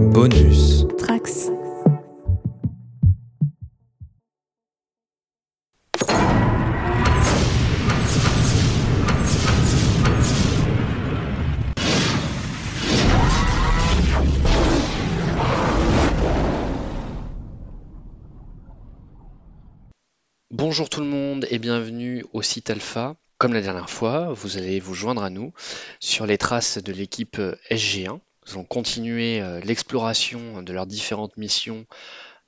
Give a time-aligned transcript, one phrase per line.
[0.00, 0.86] Bonus.
[0.96, 1.50] Trax.
[20.50, 23.16] Bonjour tout le monde et bienvenue au site Alpha.
[23.36, 25.52] Comme la dernière fois, vous allez vous joindre à nous
[26.00, 27.38] sur les traces de l'équipe
[27.70, 28.20] SG1.
[28.46, 31.86] Nous allons continuer euh, l'exploration de leurs différentes missions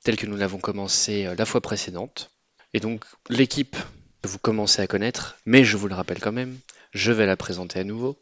[0.05, 2.31] telles que nous l'avons commencé euh, la fois précédente.
[2.75, 3.77] Et donc l'équipe
[4.23, 6.57] que vous commencez à connaître, mais je vous le rappelle quand même,
[6.93, 8.17] je vais la présenter à nouveau.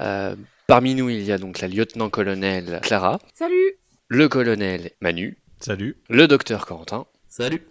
[0.00, 0.34] Euh,
[0.66, 3.76] parmi nous, il y a donc la lieutenant-colonel Clara, Salut
[4.08, 5.96] le colonel Manu, Salut.
[6.08, 7.62] le docteur Corentin, Salut.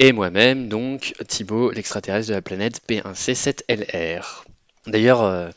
[0.00, 4.44] et moi-même, donc Thibaut, l'extraterrestre de la planète P1C7LR.
[4.86, 5.50] D'ailleurs, euh,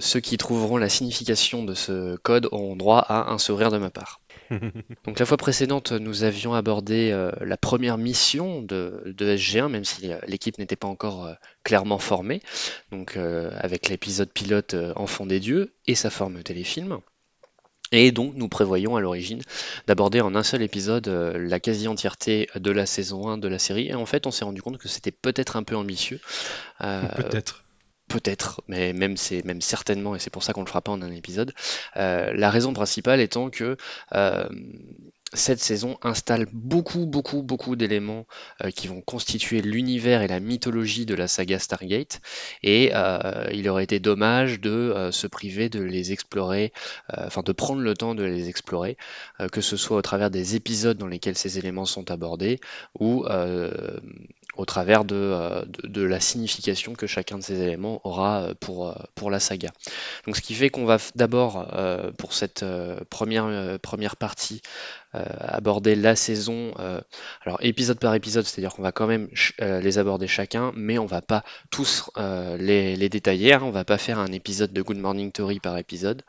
[0.00, 3.90] ceux qui trouveront la signification de ce code auront droit à un sourire de ma
[3.90, 4.20] part.
[5.04, 9.84] Donc la fois précédente, nous avions abordé euh, la première mission de, de SG1, même
[9.84, 12.40] si euh, l'équipe n'était pas encore euh, clairement formée,
[12.92, 16.98] donc euh, avec l'épisode pilote euh, Enfant des dieux et sa forme téléfilm.
[17.92, 19.40] Et donc nous prévoyons à l'origine
[19.86, 23.88] d'aborder en un seul épisode euh, la quasi-entièreté de la saison 1 de la série.
[23.88, 26.20] Et en fait, on s'est rendu compte que c'était peut-être un peu ambitieux.
[26.80, 27.63] Euh, Peut-être.
[28.14, 31.02] Peut-être, mais même c'est même certainement, et c'est pour ça qu'on le fera pas en
[31.02, 31.52] un épisode.
[31.96, 33.76] Euh, la raison principale étant que
[34.12, 34.48] euh,
[35.34, 38.26] cette saison installe beaucoup, beaucoup, beaucoup d'éléments
[38.62, 42.20] euh, qui vont constituer l'univers et la mythologie de la saga Stargate,
[42.62, 46.72] et euh, il aurait été dommage de euh, se priver de les explorer,
[47.16, 48.96] enfin de prendre le temps de les explorer,
[49.52, 52.60] que ce soit au travers des épisodes dans lesquels ces éléments sont abordés,
[52.98, 53.26] ou
[54.56, 59.40] au travers de, de, la signification que chacun de ces éléments aura pour, pour la
[59.40, 59.70] saga.
[60.26, 61.66] Donc ce qui fait qu'on va d'abord,
[62.18, 62.64] pour cette
[63.10, 64.62] première, première partie,
[65.14, 67.00] aborder la saison, euh,
[67.44, 69.28] alors épisode par épisode, c'est-à-dire qu'on va quand même
[69.60, 73.60] euh, les aborder chacun, mais on va pas tous euh, les, détailler, hein.
[73.62, 76.22] on va pas faire un épisode de Good Morning Theory par épisode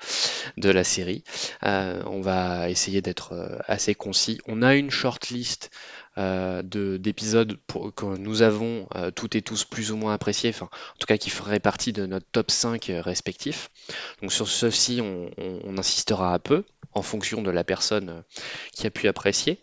[0.57, 1.23] de la série.
[1.63, 4.39] Euh, on va essayer d'être euh, assez concis.
[4.47, 5.69] On a une shortlist
[6.17, 7.57] euh, de- d'épisodes
[7.95, 10.67] que nous avons euh, toutes et tous plus ou moins appréciés, en
[10.99, 13.69] tout cas qui feraient partie de notre top 5 euh, respectif.
[14.21, 16.63] Donc sur ceci, on insistera un peu
[16.95, 18.21] en fonction de la personne euh,
[18.71, 19.59] qui a pu apprécier.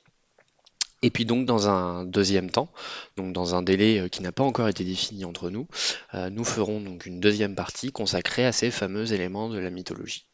[1.04, 2.70] Et puis donc dans un deuxième temps,
[3.16, 5.66] donc dans un délai euh, qui n'a pas encore été défini entre nous,
[6.14, 10.26] euh, nous ferons donc une deuxième partie consacrée à ces fameux éléments de la mythologie.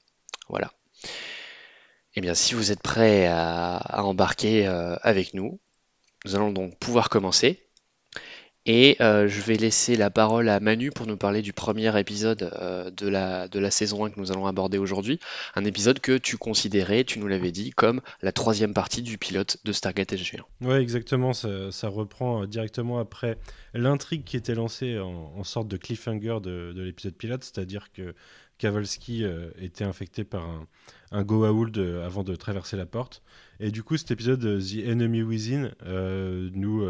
[0.49, 0.73] Voilà.
[2.17, 5.61] Eh bien, si vous êtes prêts à, embarquer avec nous,
[6.25, 7.68] nous allons donc pouvoir commencer.
[8.71, 12.51] Et euh, je vais laisser la parole à Manu pour nous parler du premier épisode
[12.61, 15.19] euh, de la, de la saison 1 que nous allons aborder aujourd'hui.
[15.55, 19.57] Un épisode que tu considérais, tu nous l'avais dit, comme la troisième partie du pilote
[19.65, 20.43] de Stargate SG1.
[20.61, 21.33] Ouais, exactement.
[21.33, 23.39] Ça, reprend euh, directement après
[23.73, 28.15] l'intrigue qui était lancée en, sorte de cliffhanger de, de l'épisode pilote, c'est-à-dire que
[28.59, 29.25] Kavalski
[29.61, 30.67] était infecté par un,
[31.13, 33.23] un Goa'uld avant de traverser la porte.
[33.61, 35.71] Et du coup, cet épisode, The Enemy Within,
[36.53, 36.85] nous,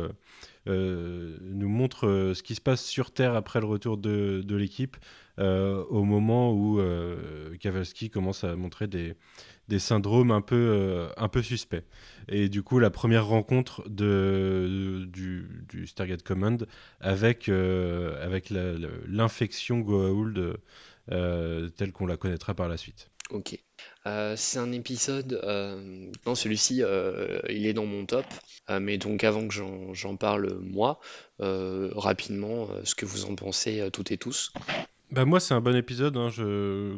[0.68, 4.96] nous montre euh, ce qui se passe sur Terre après le retour de, l'équipe,
[5.38, 9.14] euh, au moment où euh, Kavalski commence à montrer des,
[9.78, 11.84] syndromes un peu, euh, un peu suspects.
[12.28, 16.66] Et du coup, la première rencontre de, du, Stargate Command
[17.00, 20.58] avec, euh, avec l'infection Goa'uld
[21.10, 23.10] euh, telle qu'on la connaîtra par la suite.
[23.30, 23.58] Ok.
[24.08, 25.38] Euh, c'est un épisode.
[25.44, 28.24] euh, non, celui-ci, euh, il est dans mon top.
[28.80, 29.54] Mais donc, avant que
[29.94, 31.00] j'en parle moi,
[31.38, 34.52] rapidement, ce que vous en pensez toutes et tous.
[35.10, 36.16] Bah moi, c'est un bon épisode.
[36.18, 36.28] hein.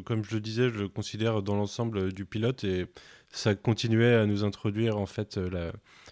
[0.03, 2.87] Comme je le disais, je le considère dans l'ensemble du pilote et
[3.29, 5.39] ça continuait à nous introduire en fait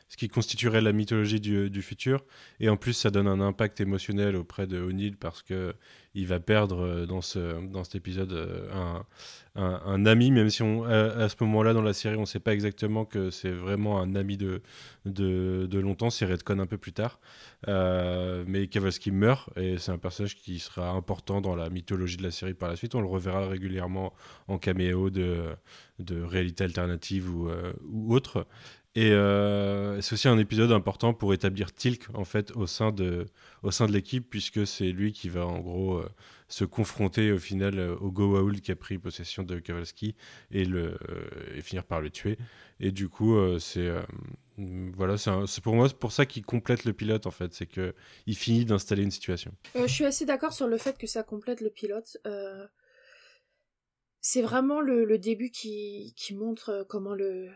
[0.07, 2.23] ce qui constituerait la mythologie du, du futur.
[2.61, 5.75] Et en plus, ça donne un impact émotionnel auprès de O'Neill parce que
[6.15, 8.69] il va perdre euh, dans, ce, dans cet épisode euh,
[9.55, 12.39] un, un, ami, même si on, à, ce moment-là dans la série, on ne sait
[12.39, 14.61] pas exactement que c'est vraiment un ami de,
[15.05, 16.09] de, de longtemps.
[16.09, 17.19] C'est Redcon un peu plus tard.
[17.67, 22.23] Euh, mais Kavalski meurt et c'est un personnage qui sera important dans la mythologie de
[22.23, 22.95] la série par la suite.
[22.95, 24.13] On le reverra régulièrement
[24.47, 25.43] en caméo de,
[25.99, 28.47] de réalité alternative ou, euh, ou autre.
[28.99, 33.27] Et euh, c'est aussi un épisode important pour établir Tilk en fait au sein de,
[33.63, 36.09] au sein de l'équipe puisque c'est lui qui va en gros euh,
[36.49, 40.15] se confronter au final euh, au Goa'uld qui a pris possession de Kavalski
[40.51, 42.37] et, le, euh, et finir par le tuer.
[42.81, 43.89] Et du coup, c'est
[44.57, 47.95] voilà, c'est pour moi c'est pour ça qu'il complète le pilote en fait, c'est que
[48.25, 49.53] il finit d'installer une situation.
[49.75, 52.17] Je suis assez d'accord sur le fait que ça complète le pilote.
[54.19, 57.49] C'est vraiment le, le début qui, qui montre comment le,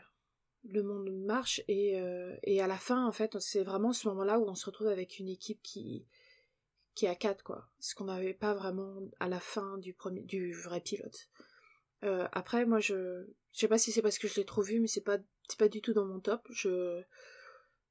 [0.66, 4.40] le monde marche et, euh, et à la fin en fait c'est vraiment ce moment-là
[4.40, 6.06] où on se retrouve avec une équipe qui
[6.96, 7.68] qui est à 4 quoi.
[7.80, 11.28] Ce qu'on n'avait pas vraiment à la fin du premier du vrai pilote.
[12.04, 14.80] Euh, après moi je je sais pas si c'est parce que je l'ai trop vu
[14.80, 15.18] mais c'est pas
[15.50, 16.48] c'est pas du tout dans mon top.
[16.52, 17.02] Je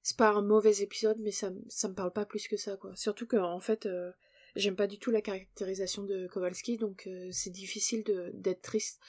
[0.03, 2.95] c'est pas un mauvais épisode mais ça ça me parle pas plus que ça quoi.
[2.97, 4.13] Surtout que en fait euh,
[4.57, 9.01] j'aime pas du tout la caractérisation de Kowalski donc c'est difficile de d'être triste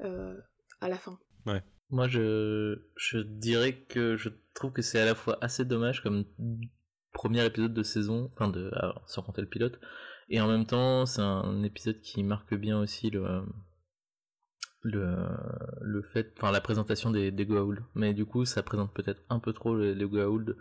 [0.00, 1.18] à la fin.
[1.46, 1.62] Ouais.
[1.90, 6.24] Moi, je, je dirais que je trouve que c'est à la fois assez dommage comme
[7.12, 9.78] premier épisode de saison, enfin de, alors, sans compter le pilote,
[10.28, 13.42] et en même temps, c'est un épisode qui marque bien aussi le,
[14.82, 15.16] le,
[15.80, 17.80] le fait, enfin la présentation des, des Goa'uld.
[17.94, 20.56] Mais du coup, ça présente peut-être un peu trop les, les Goa'uld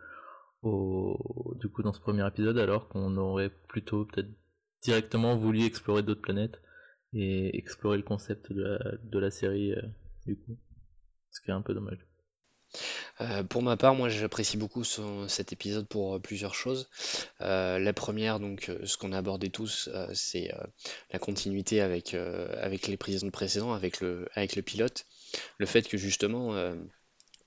[0.62, 4.30] au, du coup dans ce premier épisode, alors qu'on aurait plutôt peut-être
[4.84, 6.62] directement voulu explorer d'autres planètes
[7.14, 9.82] et explorer le concept de la, de la série euh,
[10.26, 10.58] du coup.
[11.36, 12.00] Ce qui est un peu dommage.
[13.20, 16.90] Euh, pour ma part, moi j'apprécie beaucoup cet épisode pour euh, plusieurs choses.
[17.42, 20.54] Euh, la première, donc ce qu'on a abordé tous, c'est
[21.12, 25.06] la continuité avec, avec l'épisode précédent, avec le, avec le pilote.
[25.58, 26.54] Le fait que justement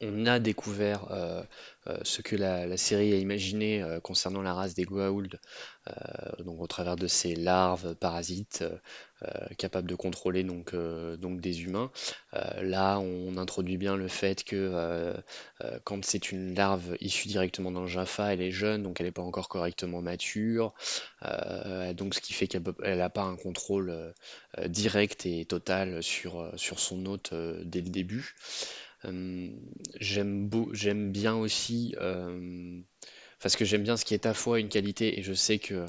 [0.00, 1.43] on a découvert euh,
[1.89, 5.41] euh, ce que la, série a imaginé euh, concernant la race des Goa'uld,
[6.45, 8.62] donc au travers de ces larves parasites
[9.56, 10.75] capables de contrôler donc,
[11.17, 11.91] donc des humains.
[12.61, 15.15] Là, on introduit bien le fait que
[15.85, 19.23] quand c'est une larve issue directement le Jaffa, elle est jeune, donc elle n'est pas
[19.23, 20.75] encore correctement mature,
[21.94, 24.12] donc ce qui fait qu'elle n'a pas un contrôle
[24.67, 27.33] direct et total sur, sur son hôte
[27.65, 28.35] dès le début.
[29.05, 29.50] Euh,
[30.00, 32.81] j'aime bien aussi, euh,
[33.41, 35.87] parce que j'aime bien ce qui est à fois une qualité, et je sais que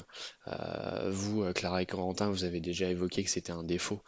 [0.48, 4.00] euh, vous, Clara et Corentin, vous avez déjà évoqué que c'était un défaut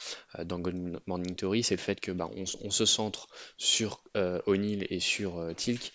[0.44, 3.26] dans Good Morning Theory, c'est le fait que bah, on, se centre
[3.56, 4.02] sur
[4.46, 5.92] O'Neill et sur Tilk,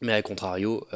[0.00, 0.86] mais à contrario,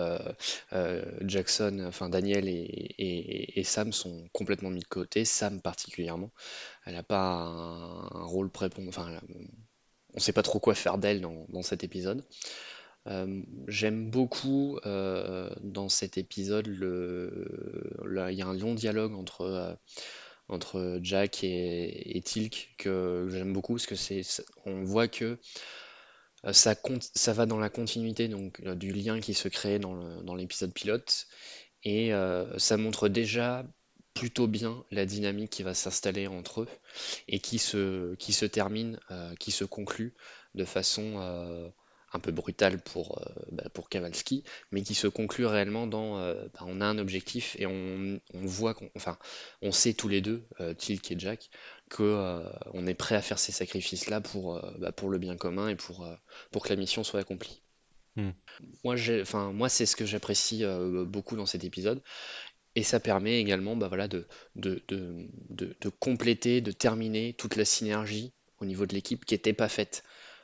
[1.23, 6.33] Jackson, enfin Daniel et, Sam sont complètement mis de côté, Sam particulièrement.
[6.85, 9.07] Elle n'a pas un, rôle prépondérant,
[10.13, 12.25] on ne sait pas trop quoi faire d'elle dans, dans cet épisode.
[13.09, 19.75] Euh, j'aime beaucoup euh, dans cet épisode il y a un long dialogue entre, euh,
[20.49, 24.23] entre Jack et, Tilk que j'aime beaucoup parce que c'est,
[24.67, 25.41] on voit que
[26.53, 26.77] ça,
[27.15, 31.27] ça va dans la continuité donc, du lien qui se crée dans l'épisode pilote
[31.85, 32.13] et
[32.59, 33.65] ça montre déjà
[34.15, 36.69] plutôt bien la dynamique qui va s'installer entre eux
[37.29, 40.15] et qui se, qui se termine, euh, qui se conclut
[40.55, 41.69] de façon euh,
[42.13, 46.47] un peu brutale pour, euh, bah, pour Kowalski, mais qui se conclut réellement dans euh,
[46.55, 49.19] bah, on a un objectif et on, on voit qu'on, enfin,
[49.63, 50.45] on sait tous les deux,
[50.77, 51.51] Tilk et Jack,
[51.89, 52.43] que
[52.75, 56.07] on est prêt à faire ces sacrifices-là pour, bah, pour le bien commun et pour,
[56.51, 57.63] pour que la mission soit accomplie.
[58.17, 58.33] Hmm.
[58.85, 62.03] Moi, j'ai, moi, c'est ce que j'apprécie euh, beaucoup dans cet épisode.
[62.75, 64.27] Et ça permet également bah, de,
[66.01, 70.03] compléter, de terminer toute la synergie au niveau de l'équipe qui n'était pas faite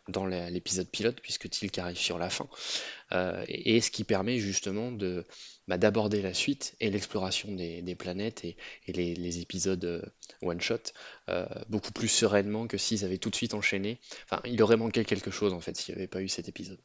[0.08, 2.48] dans l'épisode pilote, puisque Tilk arrive sur la fin.
[3.12, 4.90] Euh, et, ce qui permet justement
[5.66, 10.02] bah, d'aborder la suite et l'exploration des, planètes et, les épisodes euh,
[10.42, 10.92] one-shot
[11.28, 14.00] euh, beaucoup plus sereinement que s'ils avaient tout de suite enchaîné.
[14.24, 16.80] Enfin, il aurait manqué quelque chose en fait s'il n'y avait pas eu cet épisode.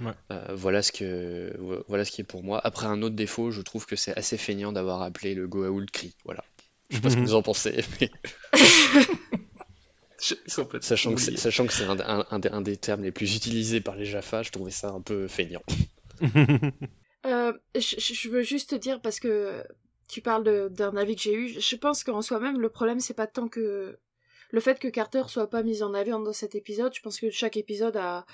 [0.00, 0.12] Ouais.
[0.30, 1.56] Euh, voilà ce que
[1.88, 2.60] voilà ce qui est pour moi.
[2.64, 6.14] Après un autre défaut, je trouve que c'est assez feignant d'avoir appelé le Goa'uld Cri.
[6.24, 6.44] Voilà.
[6.90, 8.10] Je sais pas ce que vous en pensez, mais
[10.80, 13.36] sachant que c'est, sachant que c'est un, un- un des, un des termes les plus
[13.36, 15.62] utilisés par les Jaffa, je trouvais ça un peu feignant.
[17.24, 19.64] Euh, je, veux juste te dire parce que
[20.06, 21.60] tu parles de- d'un avis que j'ai eu.
[21.60, 23.98] Je pense qu'en soi-même, le problème, c'est pas tant que
[24.52, 26.94] le fait que Carter soit pas mis en avant dans cet épisode.
[26.94, 28.24] Je pense que chaque épisode a,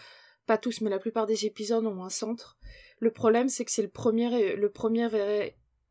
[0.47, 2.59] pas tous, mais la plupart des épisodes ont un centre.
[2.99, 5.09] Le problème, c'est que c'est le premier, le premier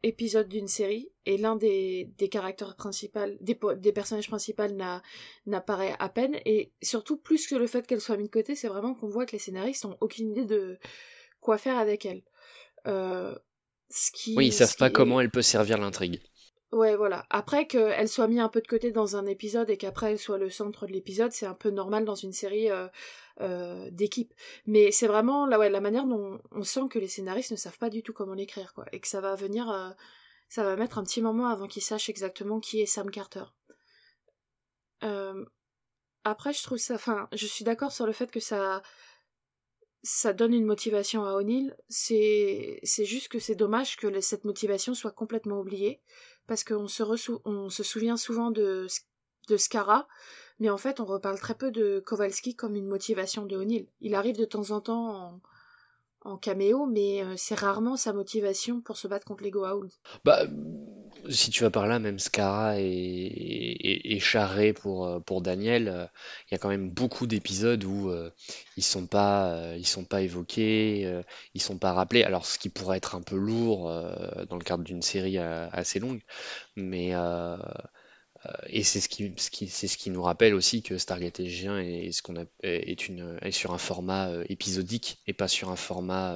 [0.03, 5.01] épisode d'une série et l'un des, des caractères principaux, des, po- des personnages principaux n'a,
[5.45, 6.37] n'apparaît à peine.
[6.45, 9.25] Et surtout, plus que le fait qu'elle soit mise de côté, c'est vraiment qu'on voit
[9.25, 10.79] que les scénaristes ont aucune idée de
[11.39, 12.23] quoi faire avec elle.
[12.87, 13.35] Euh,
[13.89, 16.21] ce qui, Oui, ils savent pas est- comment elle peut servir l'intrigue.
[16.71, 17.25] Ouais, voilà.
[17.29, 20.37] Après qu'elle soit mise un peu de côté dans un épisode et qu'après elle soit
[20.37, 22.87] le centre de l'épisode, c'est un peu normal dans une série euh,
[23.41, 24.33] euh, d'équipe.
[24.67, 28.03] Mais c'est vraiment la manière dont on sent que les scénaristes ne savent pas du
[28.03, 28.85] tout comment l'écrire, quoi.
[28.93, 29.89] Et que ça va venir, euh,
[30.47, 33.43] ça va mettre un petit moment avant qu'ils sachent exactement qui est Sam Carter.
[36.23, 38.83] Après, je trouve ça, enfin, je suis d'accord sur le fait que ça,
[40.03, 41.75] ça donne une motivation à O'Neill.
[41.89, 46.01] C'est, juste que c'est dommage que cette motivation soit complètement oubliée
[46.47, 47.03] parce qu'on se,
[47.45, 48.87] on se souvient souvent de,
[49.47, 50.07] de Scara,
[50.59, 53.87] mais en fait, on reparle très peu de Kowalski comme une motivation de O'Neill.
[53.99, 55.41] Il arrive de temps en temps en,
[56.23, 59.91] en caméo, mais euh, c'est rarement sa motivation pour se battre contre les Goa'uld.
[60.23, 60.45] Bah,
[61.33, 66.05] si tu vas par là, même Scara et, et, Charré pour, euh, Daniel, euh,
[66.49, 68.11] il y a quand même beaucoup d'épisodes où
[68.77, 69.07] ils sont
[69.83, 71.21] sont pas évoqués,
[71.53, 72.23] ils sont pas rappelés.
[72.23, 73.83] Alors ce qui pourrait être un peu lourd
[74.49, 76.21] dans le cadre d'une série assez longue,
[76.75, 77.15] mais
[78.45, 82.11] euh, et c'est ce qui, c'est ce qui nous rappelle aussi que Stargate SG1 est,
[82.11, 86.35] ce qu'on est, une, est sur un format euh, épisodique et pas sur un format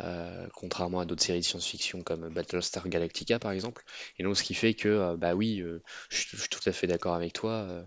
[0.00, 3.84] euh, contrairement à d'autres séries de science-fiction comme Battlestar Galactica par exemple.
[4.18, 5.62] Et donc ce qui fait que, bah oui,
[6.08, 7.86] je, suis tout à fait d'accord avec toi,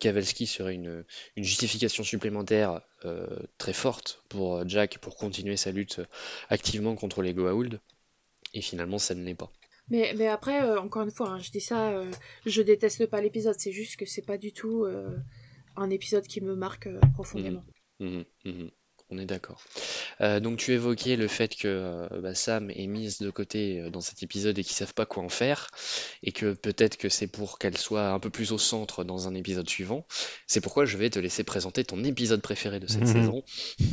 [0.00, 1.04] Kavalski serait une,
[1.36, 2.80] une, justification supplémentaire
[3.58, 6.00] très forte pour Jack pour continuer sa lutte
[6.48, 7.80] activement contre les Goa'uld,
[8.54, 9.52] et finalement ça ne l'est pas.
[9.90, 12.10] Mais, mais après, euh, encore une fois, hein, je dis ça, euh,
[12.44, 15.16] je déteste pas l'épisode, c'est juste que c'est pas du tout euh,
[15.76, 17.64] un épisode qui me marque profondément.
[18.00, 18.18] Mmh.
[18.18, 18.24] Mmh.
[18.44, 18.70] Mmh.
[19.10, 19.62] On est d'accord.
[20.20, 24.58] donc tu évoquais le fait que bah, Sam est mise de côté dans cet épisode
[24.58, 25.70] et qu'ils savent pas quoi en faire,
[26.22, 29.34] et que peut-être que c'est pour qu'elle soit un peu plus au centre dans un
[29.34, 30.06] épisode suivant.
[30.46, 33.42] C'est pourquoi je vais te laisser présenter ton épisode préféré de cette saison.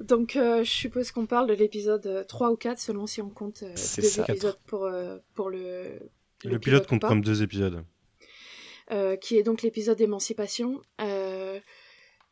[0.00, 3.30] Donc euh, je suppose qu'on parle de l'épisode 3 euh, ou 4 selon si on
[3.30, 4.90] compte euh, deux épisodes pour,
[5.34, 6.00] pour le...
[6.44, 7.84] Le pilote compte comme deux épisodes.
[9.20, 10.80] qui est donc l'épisode d'émancipation,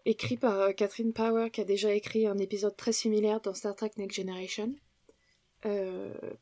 [0.08, 3.92] écrit par Catherine Power, qui a déjà écrit un épisode très similaire dans Star Trek
[3.96, 4.74] Next Generation.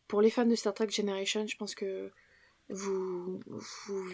[0.08, 2.10] pour les fans de Star Trek Generation, je pense que
[2.68, 4.12] vous, vous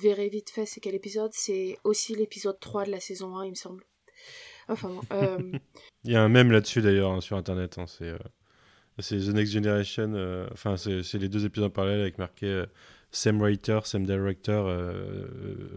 [0.00, 1.30] verrez vite fait c'est quel épisode.
[1.34, 3.84] C'est aussi l'épisode 3 de la saison 1, il me semble.
[4.68, 5.38] Enfin, euh,
[6.04, 7.78] Il y a un mème là-dessus d'ailleurs hein, sur internet.
[7.78, 8.18] Hein, c'est, euh,
[8.98, 10.12] c'est The Next Generation.
[10.14, 12.64] Euh, enfin, c'est, les deux épisodes en parallèle avec marqué
[13.10, 14.66] Same writer, same director,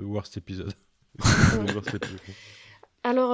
[0.01, 0.73] worst episode.
[3.05, 3.33] Alors,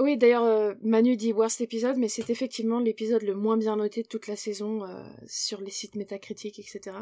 [0.00, 4.02] oui, d'ailleurs, euh, Manu dit worst épisode, mais c'est effectivement l'épisode le moins bien noté
[4.02, 6.96] de toute la saison euh, sur les sites métacritiques, etc.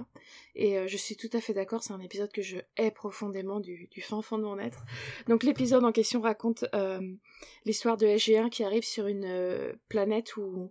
[0.54, 3.61] Et euh, je suis tout à fait d'accord, c'est un épisode que je hais profondément
[3.61, 4.85] du, fin fond de mon être.
[5.26, 6.66] Donc l'épisode en question raconte
[7.64, 10.71] l'histoire de SG1 qui arrive sur une planète où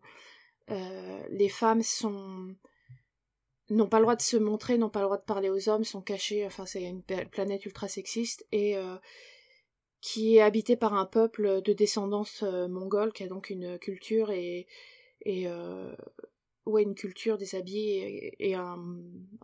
[0.68, 2.56] les femmes sont
[3.70, 5.86] n'ont pas le droit de se montrer, n'ont pas le droit de parler aux hommes,
[5.86, 8.76] sont cachées, enfin c'est une planète ultra sexiste, et
[10.02, 14.32] qui est habité par un peuple de descendance euh, mongole, qui a donc une culture
[14.32, 14.68] et,
[15.28, 15.96] euh,
[16.66, 18.84] ouais, une culture des habits et, un,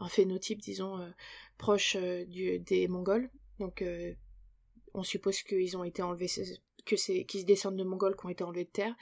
[0.10, 1.10] phénotype, disons, euh,
[1.60, 3.30] proche des Mongols.
[3.60, 3.84] Donc,
[4.94, 6.30] on suppose qu'ils ont été enlevés,
[6.86, 8.96] que c'est qu'ils descendent de Mongols qui ont été enlevés de terre.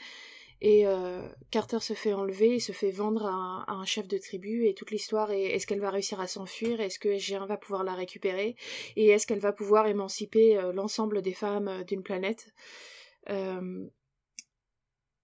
[0.61, 1.21] Et euh,
[1.51, 4.91] Carter se fait enlever, il se fait vendre à un, chef de tribu, et toute
[4.91, 8.55] l'histoire est est-ce qu'elle va réussir à s'enfuir, est-ce que SG1 va pouvoir la récupérer,
[8.95, 12.53] et est-ce qu'elle va pouvoir émanciper euh, l'ensemble des femmes euh, d'une planète?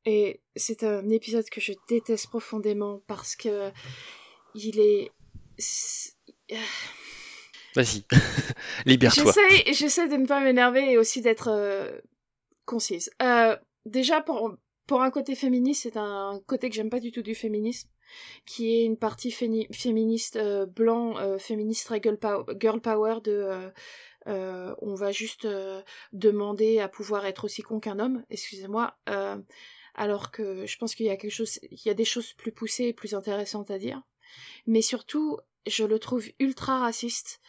[0.03, 3.69] Et c'est un épisode que je déteste profondément parce que
[4.55, 5.11] il est.
[7.75, 8.03] Vas-y,
[8.87, 9.31] libère-toi.
[9.71, 12.01] J'essaie de ne pas m'énerver et aussi d'être
[12.65, 13.11] concise.
[13.85, 14.57] déjà, pour,
[14.91, 17.87] pour un côté féministe, c'est un côté que j'aime pas du tout du féminisme,
[18.45, 21.89] qui est une partie féministe euh, blanc, euh, féministe
[22.59, 23.71] girl, power de
[24.27, 25.47] euh, on va juste
[26.11, 28.97] demander à pouvoir être aussi con qu'un homme, excusez-moi,
[29.95, 32.51] alors que je pense qu'il y a quelque chose, il y a des choses plus
[32.51, 34.01] poussées et plus intéressantes à dire,
[34.67, 37.39] mais surtout je le trouve ultra raciste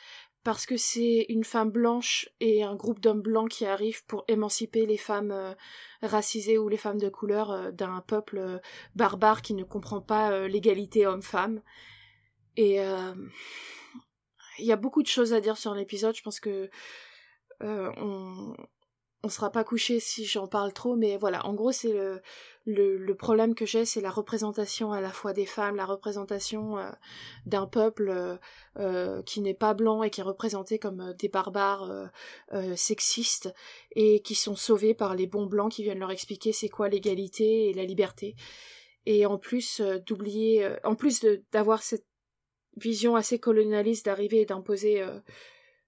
[0.44, 4.86] parce que c'est une femme blanche et un groupe d'hommes blancs qui arrivent pour émanciper
[4.86, 5.54] les femmes euh,
[6.02, 8.58] racisées ou les femmes de couleur euh, d'un peuple euh,
[8.96, 11.62] barbare qui ne comprend pas l'égalité homme-femme.
[12.56, 12.80] Et
[14.58, 16.14] il y a beaucoup de choses à dire sur l'épisode.
[16.14, 16.68] Je pense que
[17.60, 18.54] on,
[19.24, 21.94] on sera pas couché si j'en parle trop, mais voilà, en gros, c'est
[22.64, 26.90] le, problème que j'ai, c'est la représentation à la fois des femmes, la représentation euh,
[27.46, 28.36] d'un peuple euh,
[28.78, 32.10] euh, qui n'est pas blanc et qui est représenté comme des barbares
[32.76, 33.52] sexistes
[33.94, 37.70] et qui sont sauvés par les bons blancs qui viennent leur expliquer c'est quoi l'égalité
[37.70, 38.34] et la liberté.
[39.06, 42.06] Et en plus d'oublier, en plus d'avoir cette
[42.76, 45.04] vision assez colonialiste d'arriver et d'imposer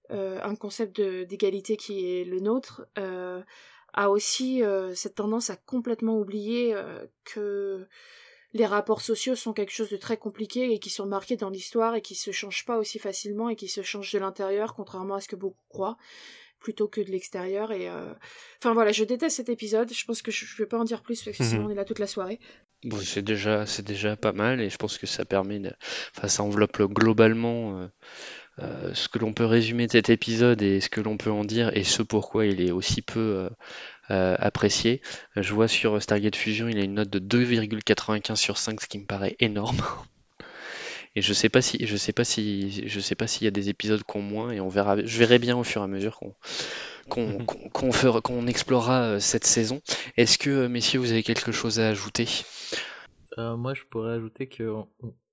[0.09, 3.41] un concept d'égalité qui est le nôtre, euh,
[3.93, 6.75] a aussi euh, cette tendance à complètement oublier
[7.23, 7.87] que
[8.53, 11.95] les rapports sociaux sont quelque chose de très compliqué et qui sont marqués dans l'histoire
[11.95, 15.21] et qui se changent pas aussi facilement et qui se changent de l'intérieur, contrairement à
[15.21, 15.97] ce que beaucoup croient
[16.59, 17.91] plutôt que de l'extérieur et
[18.57, 19.93] enfin voilà je déteste cet épisode.
[19.93, 21.75] Je pense que je, je vais pas en dire plus parce que sinon on est
[21.75, 22.39] là toute la soirée.
[22.85, 25.71] Bon, c'est déjà, c'est déjà pas mal et je pense que ça permet de,
[26.15, 27.87] enfin, ça enveloppe globalement euh,
[28.61, 31.43] euh, ce que l'on peut résumer de cet épisode et ce que l'on peut en
[31.43, 33.49] dire et ce pourquoi il est aussi peu
[34.09, 35.01] euh, apprécié.
[35.35, 38.99] Je vois sur Stargate Fusion, il a une note de 2,95 sur 5, ce qui
[38.99, 39.81] me paraît énorme.
[41.17, 43.51] Et je sais pas si, je sais pas si, je sais pas s'il y a
[43.51, 44.97] des épisodes qu'on moins et on verra.
[44.97, 46.35] Je verrai bien au fur et à mesure qu'on
[47.09, 49.81] qu'on qu'on fera, qu'on explorera euh, cette saison.
[50.17, 52.27] Est-ce que, euh, messieurs, vous avez quelque chose à ajouter?
[53.37, 54.73] Euh, Moi, je pourrais ajouter que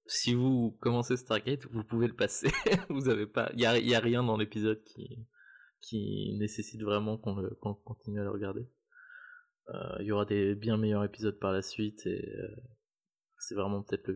[0.06, 2.50] si vous commencez Stargate, vous pouvez le passer.
[2.88, 4.82] vous avez pas, il y a, rien dans l'épisode
[5.80, 8.66] qui nécessite vraiment qu'on continue à le regarder.
[10.00, 12.22] Il y aura des bien meilleurs épisodes par la suite et
[13.38, 14.08] c'est vraiment peut-être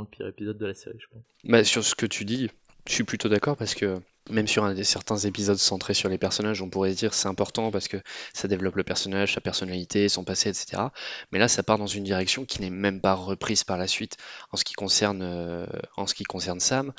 [0.00, 1.24] le pire épisode de la série, je pense.
[1.44, 2.50] Bah, sur ce que tu dis,
[2.86, 6.68] je suis plutôt d'accord parce que même sur certains épisodes centrés sur les personnages, on
[6.68, 7.98] pourrait se dire c'est important parce que
[8.34, 10.82] ça développe le personnage, sa personnalité, son passé, etc.
[11.32, 14.16] Mais là, ça part dans une direction qui n'est même pas reprise par la suite
[14.52, 15.66] en ce qui concerne, euh,
[16.58, 16.92] Sam.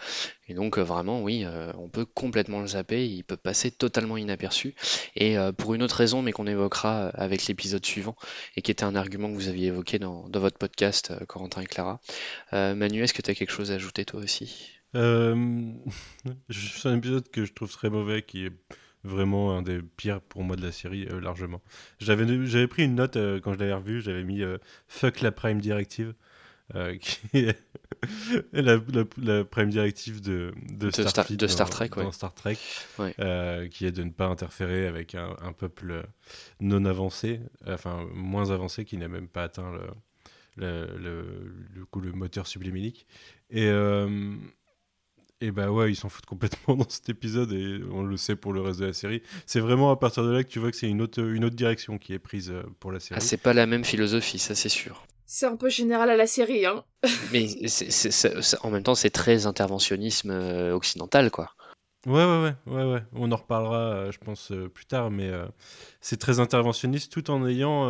[0.47, 4.17] Et donc euh, vraiment, oui, euh, on peut complètement le zapper, il peut passer totalement
[4.17, 4.75] inaperçu.
[5.15, 8.15] Et pour une autre raison, mais qu'on évoquera avec l'épisode suivant,
[8.55, 11.65] et qui était un argument que vous aviez évoqué dans, dans votre podcast, Corentin et
[11.65, 11.99] Clara.
[12.51, 14.78] Manu, est-ce que tu as quelque chose à ajouter toi aussi?
[14.95, 15.73] Euh,
[16.49, 18.53] c'est un épisode que je trouve très mauvais, qui est
[19.03, 21.61] vraiment un des pires pour moi de la série, euh, largement.
[21.99, 24.41] J'avais, j'avais pris une note euh, quand je l'avais revu, j'avais mis
[24.87, 26.13] Fuck la Prime Directive,
[26.99, 27.57] qui est
[28.53, 28.77] la,
[29.17, 32.57] la, Prime Directive de, de, Star, de Star Trek, dans, Star Trek
[32.95, 36.03] qui est de ne pas interférer avec un, un peuple
[36.59, 39.81] non avancé, enfin moins avancé, qui n'a même pas atteint le,
[40.57, 41.23] le, le,
[41.73, 43.07] le, le moteur sublimélique.
[43.49, 43.67] Et,
[45.41, 48.53] et bah ouais, ils s'en foutent complètement dans cet épisode et on le sait pour
[48.53, 49.21] le reste de la série.
[49.45, 51.55] C'est vraiment à partir de là que tu vois que c'est une autre, une autre
[51.55, 53.19] direction qui est prise euh, pour la série.
[53.21, 55.05] Ah, c'est pas la même philosophie, ça c'est sûr.
[55.25, 56.83] C'est un peu général à la série, hein.
[57.31, 57.47] Mais
[58.63, 61.53] en même temps, c'est très interventionnisme euh, occidental, quoi.
[62.05, 63.03] Ouais, ouais, ouais, ouais, ouais.
[63.13, 65.29] On en reparlera, euh, je pense, plus tard, mais
[66.01, 67.89] c'est très interventionniste tout en ayant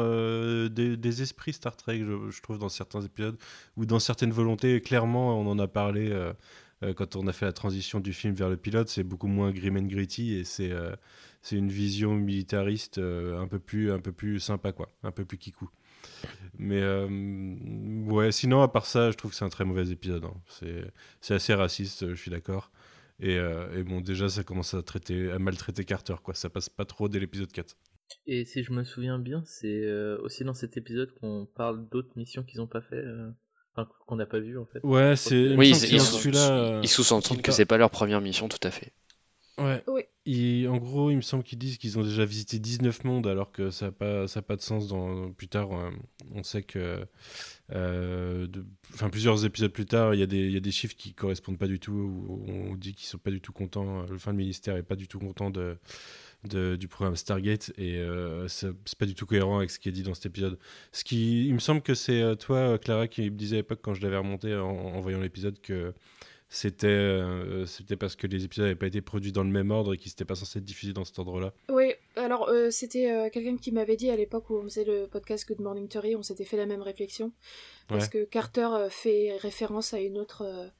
[0.67, 3.37] des, des, esprits Star Trek, je, je, trouve, dans certains épisodes,
[3.77, 4.81] ou dans certaines volontés.
[4.81, 6.33] Clairement, on en a parlé euh,
[6.95, 9.75] quand on a fait la transition du film vers le pilote, c'est beaucoup moins grim
[9.75, 10.95] and gritty et c'est euh,
[11.51, 15.37] une vision militariste euh, un peu plus un peu plus sympa quoi, un peu plus
[15.37, 15.69] kikou.
[16.57, 16.81] Mais
[18.05, 20.25] ouais, sinon à part ça, je trouve que c'est un très mauvais épisode.
[20.25, 20.33] Hein.
[21.21, 22.71] C'est assez raciste, je suis d'accord.
[23.21, 26.33] Et, et, bon, déjà, ça commence à traiter, à maltraiter Carter, quoi.
[26.33, 27.77] Ça passe pas trop dès l'épisode 4.
[28.27, 32.43] Et si je me souviens bien, c'est aussi dans cet épisode qu'on parle d'autres missions
[32.43, 33.03] qu'ils ont pas fait
[34.07, 34.79] qu'on n'a pas vu en fait.
[34.83, 35.55] Ouais, c'est.
[35.55, 38.93] Oui, ils, sous-entendent que c'est pas leur première mission, tout à fait.
[39.59, 39.83] Ouais.
[40.25, 40.67] Oui.
[40.67, 43.71] en gros, il me semble qu'ils disent qu'ils ont déjà visité 19 mondes, alors que
[43.71, 44.87] ça n'a pas, ça pas de sens.
[44.87, 45.91] Dans, plus tard, euh,
[46.33, 47.05] on sait que.
[47.71, 48.47] Euh,
[48.93, 51.59] enfin, plusieurs épisodes plus tard, il y, a des, y a des chiffres qui correspondent
[51.59, 51.91] pas du tout.
[51.91, 54.05] Où on dit qu'ils sont pas du tout contents.
[54.09, 55.77] Le fin de ministère est pas du tout content de
[56.43, 60.03] du programme Stargate et euh, c'est pas du tout cohérent avec ce qui est dit
[60.03, 60.57] dans cet épisode.
[60.93, 63.79] Ce qui, il me semble que c'est euh, toi, Clara, qui me disait à l'époque
[63.81, 65.93] quand je l'avais remonté en, voyant l'épisode que
[66.47, 69.93] c'était euh, c'était parce que les épisodes n'avaient pas été produits dans le même ordre
[69.93, 71.53] et qu'ils n'étaient pas censés être diffusés dans cet ordre-là.
[71.69, 75.59] Oui, alors c'était quelqu'un qui m'avait dit à l'époque où on faisait le podcast Good
[75.59, 77.33] Morning Theory, on s'était fait la même réflexion.
[77.87, 80.71] Parce que Carter fait référence à une autre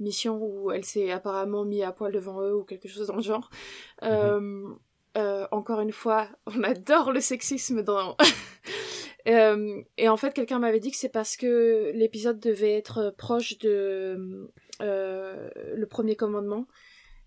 [0.00, 3.22] mission où elle s'est apparemment mis à poil devant eux ou quelque chose dans le
[3.22, 3.50] genre.
[4.02, 4.78] Mhm.
[5.18, 8.16] Euh, encore une fois, on adore le sexisme dans.
[9.26, 13.58] Euh, et en fait, quelqu'un m'avait dit que c'est parce que l'épisode devait être proche
[13.58, 14.48] de
[14.80, 16.66] euh, le premier commandement.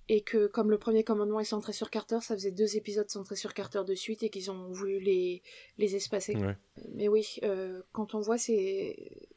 [0.10, 3.36] Et que comme le premier commandement est centré sur Carter, ça faisait deux épisodes centrés
[3.36, 5.44] sur Carter de suite et qu'ils ont voulu les,
[5.78, 6.36] les espacer.
[6.96, 7.40] Mais oui,
[7.92, 9.28] quand on voit, c'est.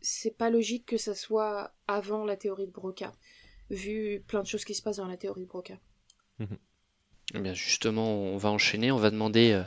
[0.00, 3.12] C'est pas logique que ça soit avant la théorie de Broca,
[3.70, 5.78] vu plein de choses qui se passent dans la théorie de Broca.
[6.40, 6.58] Mhm.
[7.32, 9.62] Eh justement, on va enchaîner, on va demander, euh,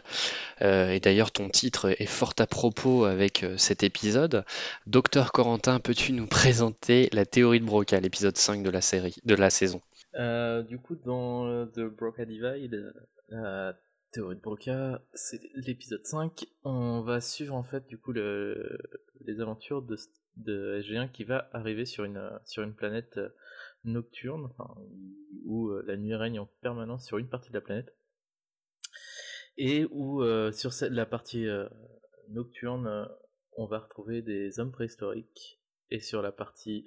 [0.62, 4.46] euh, et d'ailleurs ton titre est fort à propos avec euh, cet épisode.
[4.86, 9.36] Docteur Corentin, peux-tu nous présenter la théorie de Broca, l'épisode 5 de la série, de
[9.36, 9.82] la saison?
[10.14, 12.94] Du coup, dans The Broca Divide,
[13.30, 13.76] la
[14.12, 16.46] théorie de Broca, c'est l'épisode 5.
[16.64, 18.80] On va suivre en fait du coup le,
[19.26, 19.96] les aventures de,
[20.38, 23.20] de SG1 qui va arriver sur une planète
[23.84, 24.54] nocturne,
[25.46, 27.96] où euh, la nuit règne en permanence sur une partie de la planète,
[29.58, 31.68] et où euh, sur la partie euh,
[32.30, 33.08] nocturne,
[33.54, 35.60] on va retrouver des hommes préhistoriques,
[35.90, 36.86] et sur la partie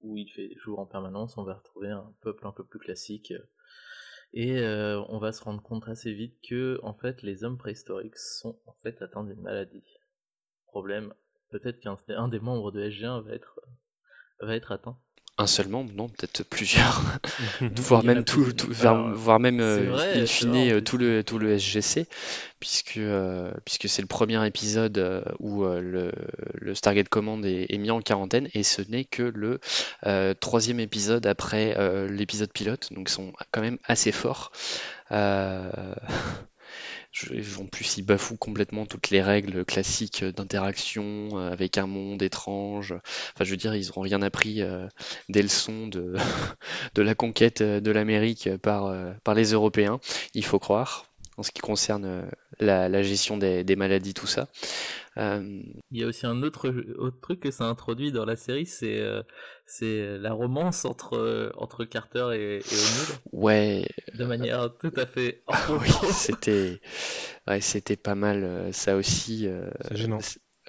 [0.00, 3.34] où il fait jour en permanence, on va retrouver un peuple un peu plus classique.
[4.32, 8.58] Et on va se rendre compte assez vite que en fait les hommes préhistoriques sont
[8.64, 9.84] en fait atteints d'une maladie.
[10.66, 11.12] Problème,
[11.50, 13.60] peut-être qu'un des membres de SG1 va être,
[14.40, 14.98] va être atteint.
[15.36, 17.02] Un seul membre, non, peut-être plusieurs,
[17.60, 22.06] voire même tout, voire même euh, in fine euh, tout le tout le SGC,
[22.60, 26.12] puisque euh, puisque c'est le premier épisode où le,
[26.54, 29.58] le, Stargate Command est, est, mis en quarantaine et ce n'est que le
[30.34, 31.74] troisième épisode après
[32.08, 34.52] l'épisode pilote, donc ils sont quand même assez forts.
[37.60, 42.92] en plus, ils bafouent complètement toutes les règles classiques d'interaction euh, avec un monde étrange.
[42.92, 44.86] Enfin, je veux dire, ils n'auront rien appris euh,
[45.28, 46.14] des leçons de,
[46.94, 50.00] de la conquête de l'Amérique par, euh, par les Européens,
[50.34, 52.28] il faut croire, en ce qui concerne
[52.60, 54.48] la, gestion des, maladies, tout ça.
[55.16, 59.02] Il y a aussi un autre, autre truc que ça introduit dans la série, c'est
[59.66, 63.18] c'est la romance entre, entre Carter et, et O'Neill.
[63.32, 63.86] Ouais.
[64.14, 65.42] De manière tout à fait.
[65.70, 66.80] oui, c'était
[67.48, 69.46] ouais, c'était pas mal euh, ça aussi.
[69.46, 70.18] Euh, c'est gênant.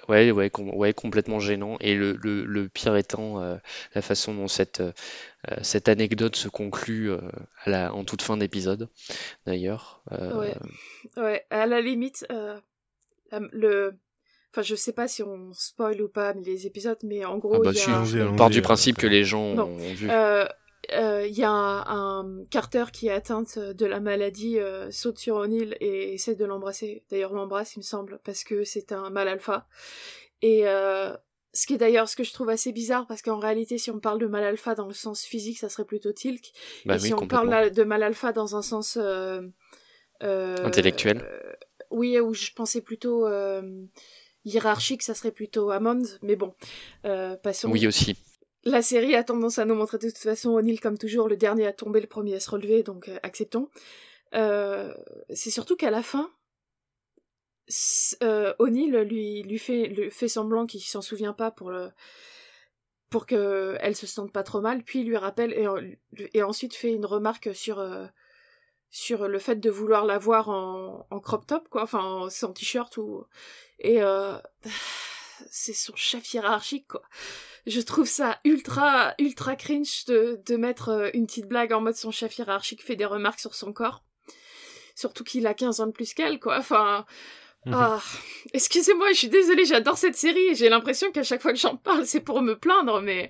[0.08, 1.76] Ouais, ouais, ouais, complètement gênant.
[1.80, 3.56] Et le, le, le pire étant euh,
[3.94, 4.82] la façon dont cette,
[5.62, 8.88] cette anecdote se conclut à la, en toute fin d'épisode,
[9.46, 10.02] d'ailleurs.
[10.10, 10.54] Ouais.
[11.16, 12.26] ouais, à la limite,
[13.32, 13.94] le,
[14.56, 17.58] Enfin, je sais pas si on spoil ou pas les épisodes, mais en gros, ah
[17.62, 18.04] bah il y a...
[18.06, 20.08] si, on part du principe que les gens ont vu.
[20.92, 25.18] Euh, euh, il y a un, Carter qui est atteinte de la maladie, euh, saute
[25.18, 27.04] sur O'Neill et essaie de l'embrasser.
[27.10, 29.66] D'ailleurs, l'embrasse, il me semble, parce que c'est un mal alpha.
[30.42, 33.90] Et ce qui est d'ailleurs ce que je trouve assez bizarre, parce qu'en réalité, si
[33.90, 36.52] on parle de mal alpha dans le sens physique, ça serait plutôt Tilk.
[36.84, 38.98] Bah et si on parle de mal alpha dans un sens
[40.20, 41.26] intellectuel,
[41.90, 43.26] oui, où je pensais plutôt
[44.46, 46.54] hiérarchique, ça serait plutôt Hammond, mais bon,
[47.04, 47.70] euh, passons.
[47.70, 48.16] Oui, aussi.
[48.66, 51.66] La série a tendance à nous montrer de toute façon O'Neill comme toujours, le dernier
[51.66, 53.70] à tomber, le premier à se relever, donc euh, acceptons.
[54.34, 54.92] Euh,
[55.32, 56.32] c'est surtout qu'à la fin,
[58.58, 61.90] O'Neill lui, lui fait, fait semblant qu'il s'en souvient pas pour le
[63.08, 65.54] pour que elle se sente pas trop mal, puis lui rappelle
[66.34, 67.80] et, ensuite fait une remarque sur
[68.90, 73.26] sur le fait de vouloir la voir en, crop top quoi, enfin sans t-shirt ou
[73.78, 74.36] et euh,
[75.50, 77.02] c'est son chef hiérarchique, quoi.
[77.66, 81.96] Je trouve ça ultra, ultra cringe de, de mettre euh, une petite blague en mode
[81.96, 84.04] son chef hiérarchique fait des remarques sur son corps.
[84.94, 86.58] Surtout qu'il a 15 ans de plus qu'elle, quoi.
[86.58, 87.04] Enfin,
[87.66, 87.74] mhm.
[87.74, 88.00] ah,
[88.52, 91.76] excusez-moi, je suis désolée, j'adore cette série et j'ai l'impression qu'à chaque fois que j'en
[91.76, 93.28] parle, c'est pour me plaindre, mais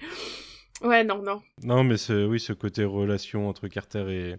[0.83, 1.43] ouais, non, non.
[1.63, 4.37] Non, mais oui, ce côté relation entre Carter et,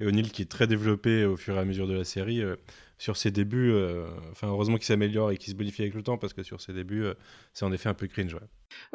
[0.00, 2.42] et O'Neill qui est très développé au fur et à mesure de la série.
[2.42, 2.56] Euh,
[2.98, 6.16] sur ses débuts, euh, enfin heureusement qu'il s'améliore et qu'il se bonifie avec le temps
[6.16, 7.14] parce que sur ses débuts, euh,
[7.52, 8.34] c'est en effet un peu cringe.
[8.34, 8.40] Ouais,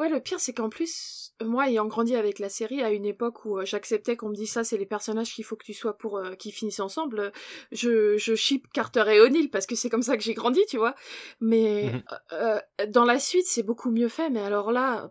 [0.00, 3.44] ouais le pire c'est qu'en plus, moi ayant grandi avec la série à une époque
[3.44, 5.96] où euh, j'acceptais qu'on me dise ça, c'est les personnages qu'il faut que tu sois
[5.96, 7.32] pour qu'ils finissent ensemble,
[7.70, 10.78] je, je ship Carter et O'Neill parce que c'est comme ça que j'ai grandi, tu
[10.78, 10.96] vois.
[11.40, 12.90] Mais mhm.
[12.90, 15.10] dans la suite, c'est beaucoup mieux fait, mais alors là.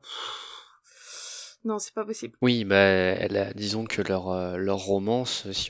[1.64, 2.36] Non, c'est pas possible.
[2.42, 5.70] Oui, bah, disons que leur, euh, leur romance, si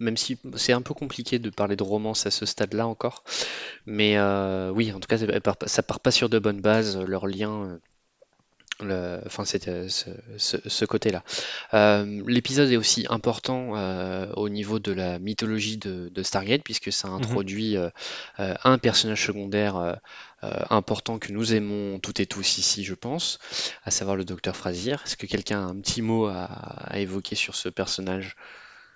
[0.00, 3.22] même si c'est un peu compliqué de parler de romance à ce stade-là encore,
[3.86, 7.26] mais euh, oui, en tout cas, ça part, part pas sur de bonnes bases, leur
[7.26, 7.78] lien.
[8.82, 11.22] Euh, le, enfin, c'était ce, ce, côté-là.
[12.26, 13.72] L'épisode est aussi important
[14.36, 17.76] au niveau de la mythologie de, de Stargate, puisque ça mmh introduit
[18.38, 19.96] un personnage secondaire
[20.44, 23.38] euh, important que nous aimons toutes et tous ici, je pense,
[23.84, 24.96] à savoir le docteur Frazier.
[25.04, 28.36] Est-ce que quelqu'un a un petit mot à, évoquer sur ce personnage?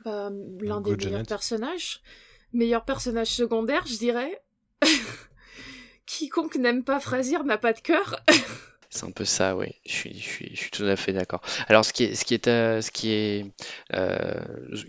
[0.04, 2.00] L'un des meilleurs personnages.
[2.52, 4.42] Meilleur personnage secondaire, je dirais.
[6.06, 8.20] Quiconque n'aime pas Frazier n'a pas de cœur.
[8.96, 9.74] C'est un peu ça, oui.
[9.84, 11.42] Je suis, je suis, je suis tout à fait d'accord.
[11.68, 13.44] Alors, ce qui est, ce qui est, euh, ce qui est,
[13.92, 14.40] euh,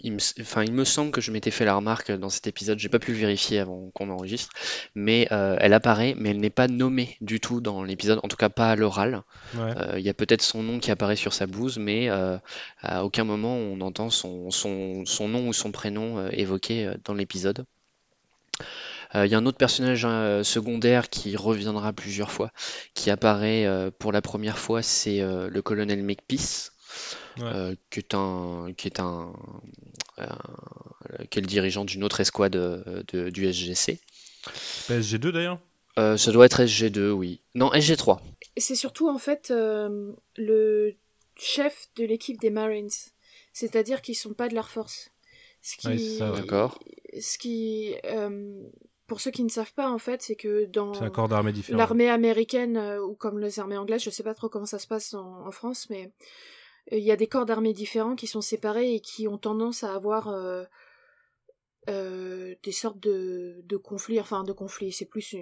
[0.02, 2.80] il me, enfin, il me semble que je m'étais fait la remarque dans cet épisode.
[2.80, 4.54] J'ai pas pu le vérifier avant qu'on enregistre,
[4.96, 8.22] mais euh, elle apparaît, mais elle n'est pas nommée du tout dans l'épisode.
[8.24, 9.24] En tout cas, pas à l'oral.
[9.54, 13.56] Il y a peut-être son nom qui apparaît sur sa blouse, mais à aucun moment
[13.56, 17.66] on entend son, son, son nom ou son prénom évoqué dans l'épisode.
[19.14, 22.52] Il euh, y a un autre personnage euh, secondaire qui reviendra plusieurs fois,
[22.94, 26.72] qui apparaît euh, pour la première fois, c'est le colonel McPeace.
[27.90, 29.34] qui est un qui est un,
[31.30, 34.00] qui est le dirigeant d'une autre escouade de, du SGC.
[34.90, 35.60] SG2 d'ailleurs?
[35.96, 37.42] Ça doit être SG2, oui.
[37.56, 38.20] Non, SG3.
[38.58, 40.96] C'est surtout en fait le
[41.38, 42.90] chef de l'équipe des Marines.
[43.54, 45.10] C'est-à-dire qu'ils sont pas de l'Air Force.
[45.64, 46.80] Ce qui, D'accord.
[47.20, 47.96] Ce qui
[49.08, 50.92] pour ceux qui ne savent pas, en fait, c'est que dans
[51.70, 54.88] l'armée américaine euh, ou comme les armées anglaises, je sais pas trop comment ça se
[54.88, 56.12] passe en, France, mais
[56.92, 59.84] euh, il y a des corps d'armée différents qui sont séparés et qui ont tendance
[59.84, 60.64] à avoir euh,
[61.90, 65.38] euh, des sortes de, de conflits, enfin de conflits, c'est plus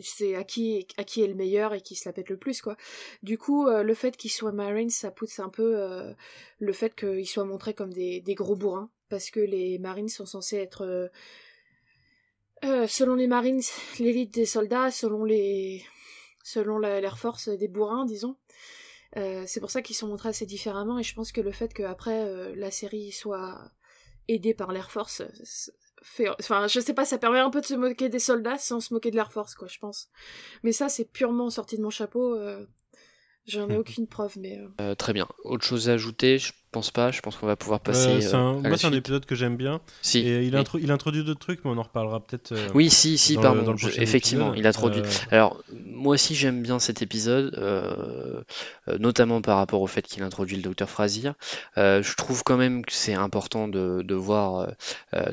[0.00, 2.60] c'est à qui à qui est le meilleur et qui se la pète le plus
[2.62, 2.76] quoi.
[3.22, 6.12] Du coup, euh, le fait qu'ils soient Marines, ça pousse un peu euh,
[6.58, 10.26] le fait qu'ils soient montrés comme des, des gros bourrins parce que les Marines sont
[10.26, 11.10] censés être
[12.62, 13.62] selon les Marines
[13.98, 15.84] l'élite des soldats, selon les
[16.44, 18.36] selon l'Air Force des bourrins disons.
[19.14, 22.54] c'est pour ça qu'ils sont montrés assez différemment et je pense que le fait qu'après
[22.54, 23.70] la série soit
[24.28, 25.22] aidé par l'Air Force
[26.02, 28.80] fait enfin je sais pas ça permet un peu de se moquer des soldats sans
[28.80, 30.08] se moquer de l'Air Force quoi je pense
[30.62, 32.64] mais ça c'est purement sorti de mon chapeau euh,
[33.46, 34.68] j'en ai aucune preuve mais euh.
[34.80, 36.38] Euh, très bien autre chose à ajouter
[36.70, 37.10] pense pas.
[37.10, 38.34] Je pense qu'on va pouvoir passer.
[38.34, 39.80] Euh, moi, c'est un épisode que j'aime bien.
[40.02, 40.18] Si.
[40.18, 42.52] Et il, il introduit d'autres trucs, mais on en reparlera peut-être.
[42.52, 43.74] Euh, oui, si, si, pardon.
[43.96, 45.00] effectivement, il introduit.
[45.00, 47.54] Euh, Alors, moi aussi, j'aime bien cet épisode,
[48.98, 51.32] notamment par rapport au fait qu'il introduit le docteur Frazier.
[51.76, 54.68] je trouve quand même que c'est important de, de voir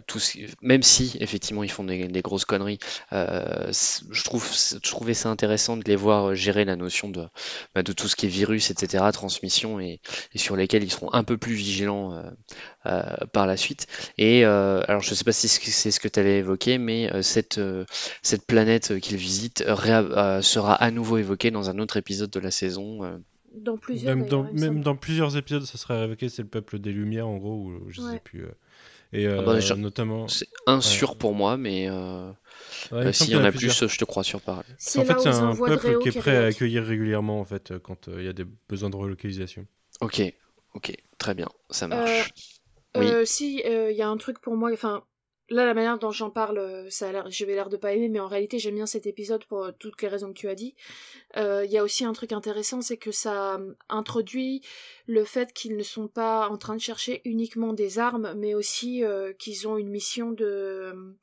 [0.07, 0.37] tout ce...
[0.61, 2.79] Même si, effectivement, ils font des, grosses conneries,
[3.11, 7.25] je, trouve, je trouvais ça intéressant de les voir gérer la notion de,
[7.73, 9.99] bah, de tout ce qui est virus, etc., transmission, et,
[10.33, 12.23] et sur lesquels ils seront un peu plus vigilant euh,
[12.85, 13.87] euh, par la suite.
[14.17, 17.59] Et euh, alors, je sais pas si c'est ce que tu allais évoquer, mais cette,
[18.21, 23.21] cette planète qu'il visite sera à nouveau évoquée dans un autre épisode de la saison.
[23.53, 26.91] Dans plusieurs, même, dans, même dans, plusieurs épisodes, ça sera évoqué, c'est le peuple des
[26.91, 28.45] Lumières, en gros, ou je sais plus.
[29.13, 30.27] Et ah bah, notamment.
[30.27, 31.89] C'est un sûr pour moi, mais
[33.11, 34.65] s'il y en a, plus, je te crois sur parole.
[34.97, 38.23] En fait, c'est un peuple qui est prêt à accueillir régulièrement en fait quand il
[38.23, 39.65] y a des besoins de relocalisation.
[40.01, 40.21] Ok,
[40.75, 40.93] ok.
[41.17, 42.29] Très bien, ça marche.
[42.95, 43.07] Euh, oui.
[43.07, 45.03] Euh, si, il euh, y a un truc pour moi, enfin,
[45.49, 48.19] là, la manière dont j'en parle, ça a je vais l'air de pas aimer, mais
[48.19, 50.75] en réalité, j'aime bien cet épisode pour toutes les raisons que tu as dit.
[51.35, 53.59] Il y a aussi un truc intéressant, c'est que ça
[53.89, 54.61] introduit
[55.07, 59.03] le fait qu'ils ne sont pas en train de chercher uniquement des armes, mais aussi
[59.39, 61.15] qu'ils ont une mission de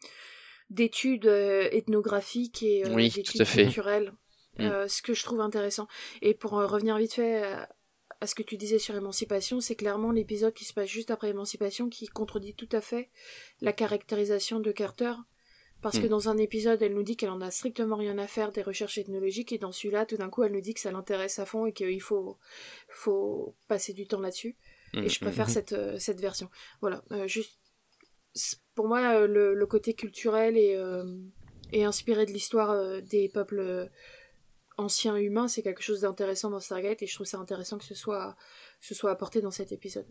[0.70, 4.12] d'études ethnographiques et d'études culturelles.
[4.58, 4.86] Mm.
[4.86, 5.88] ce que je trouve intéressant.
[6.20, 7.42] Et pour revenir vite fait
[8.22, 11.30] à ce que tu disais sur Émancipation, c'est clairement l'épisode qui se passe juste après
[11.30, 13.10] Émancipation qui contredit tout à fait
[13.60, 15.14] la caractérisation de Carter.
[15.80, 16.10] Parce que hmm.
[16.10, 18.98] dans un épisode, elle nous dit qu'elle en a strictement rien à faire des recherches
[18.98, 21.66] ethnologiques, et dans celui-là, tout d'un coup, elle nous dit que ça l'intéresse à fond
[21.66, 22.38] et qu'il faut,
[22.86, 24.56] faut passer du temps là-dessus.
[24.94, 26.48] et je hmm, préfère hmm, cette, euh, cette version.
[26.80, 27.58] Voilà, euh, juste.
[28.76, 30.80] Pour moi, euh, le, côté culturel et,
[31.72, 33.90] et inspiré de l'histoire des peuples
[34.78, 37.94] ancien humain, c'est quelque chose d'intéressant dans Stargate et je trouve ça intéressant que ce
[37.94, 38.36] soit,
[38.80, 40.06] ce soit apporté dans cet épisode.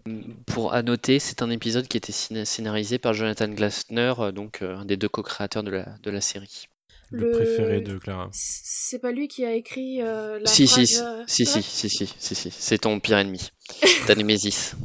[0.46, 4.78] Pour annoter, c'est un épisode qui a été scénarisé par Jonathan Glassner, euh, donc euh,
[4.78, 6.68] un des deux co-créateurs de la, de la série.
[7.10, 8.30] Le, préféré de Clara.
[8.32, 12.08] C'est pas lui qui a écrit euh, la si, phrase, si, si, si, si, si,
[12.18, 13.52] si, si, c'est ton pire ennemi,
[14.08, 14.76] ta némésis.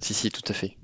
[0.00, 0.76] si, si, tout à fait.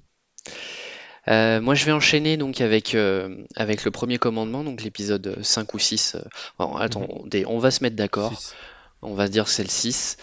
[1.29, 5.75] Euh, moi, je vais enchaîner donc avec, euh, avec le premier commandement, donc l'épisode 5
[5.75, 6.17] ou 6.
[6.17, 8.33] Euh, attendez, on va se mettre d'accord.
[9.05, 10.17] On va se dire que c'est le 6.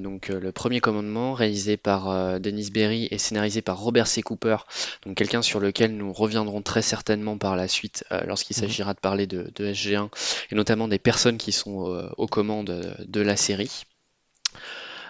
[0.00, 4.22] donc le premier commandement, réalisé par Denis Berry et scénarisé par Robert C.
[4.22, 4.56] Cooper,
[5.04, 8.62] donc quelqu'un sur lequel nous reviendrons très certainement par la suite lorsqu'il mhm.
[8.62, 10.08] s'agira de parler de, de, SG1
[10.50, 13.84] et notamment des personnes qui sont aux commandes de la série.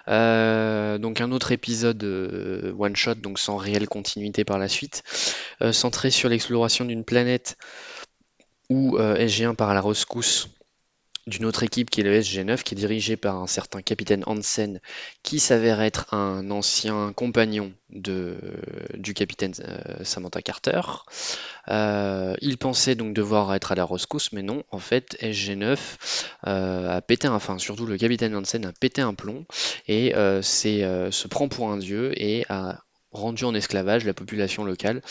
[0.08, 5.02] Euh, donc un autre épisode euh, one shot, donc sans réelle continuité par la suite,
[5.62, 7.56] euh, centré sur l'exploration d'une planète
[8.68, 10.48] où SG1 part à la rescousse
[11.26, 14.80] d'une autre équipe qui est le SG9, qui est dirigée par un certain capitaine Hansen,
[15.24, 18.36] qui s'avère être un ancien compagnon de,
[18.94, 20.80] du capitaine euh, Samantha Carter.
[21.68, 25.78] Euh, il pensait donc devoir être à la rescousse, mais non, en fait, SG9
[26.46, 29.46] euh, a pété un, enfin surtout le capitaine Hansen a pété un plomb
[29.88, 35.02] et se prend pour un dieu et a rendu en esclavage la population locale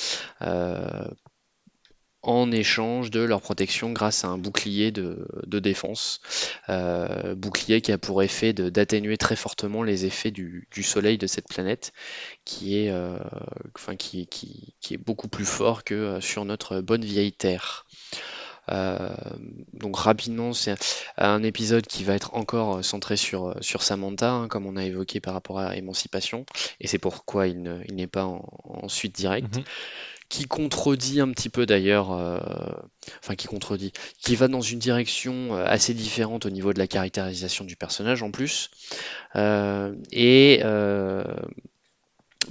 [2.25, 5.27] en échange de leur protection grâce à un bouclier de,
[5.59, 6.19] défense.
[6.69, 11.47] Euh, bouclier qui a pour effet d'atténuer très fortement les effets du, soleil de cette
[11.47, 11.93] planète,
[12.43, 13.17] qui est, euh,
[14.99, 17.85] beaucoup plus fort que euh, sur notre bonne vieille Terre.
[18.67, 20.75] donc rapidement, c'est
[21.17, 25.19] un épisode qui va être encore centré sur, sur Samantha, hein, comme on a évoqué
[25.19, 26.45] par rapport à Émancipation,
[26.79, 29.57] et c'est pourquoi il n'est pas en, suite directe.
[29.57, 29.65] Mm-hmm
[30.29, 32.39] qui contredit un petit peu d'ailleurs, euh,
[33.19, 36.87] enfin qui contredit, qui va dans une direction euh, assez différente au niveau de la
[36.87, 38.71] caractérisation du personnage en plus,
[39.35, 40.63] euh, et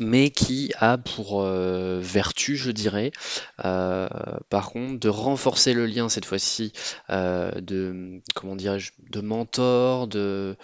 [0.01, 3.13] mais qui a pour vertu, je dirais,
[3.59, 6.73] par contre, de renforcer le lien cette fois-ci
[7.09, 10.57] de comment de mentor, de,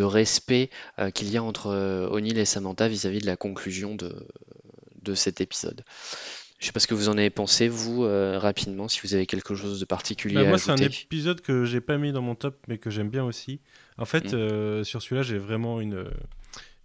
[0.00, 0.68] respect
[1.14, 5.84] qu'il y a entre O'Neill et Samantha vis-à-vis de la conclusion de cet épisode.
[6.62, 9.26] Je sais pas ce que vous en avez pensé, vous, euh, rapidement, si vous avez
[9.26, 12.22] quelque chose de particulier Bah, à moi, c'est un épisode que j'ai pas mis dans
[12.22, 13.60] mon top, mais que j'aime bien aussi.
[13.98, 14.36] En fait, Mm.
[14.36, 16.04] euh, sur celui-là, j'ai vraiment une,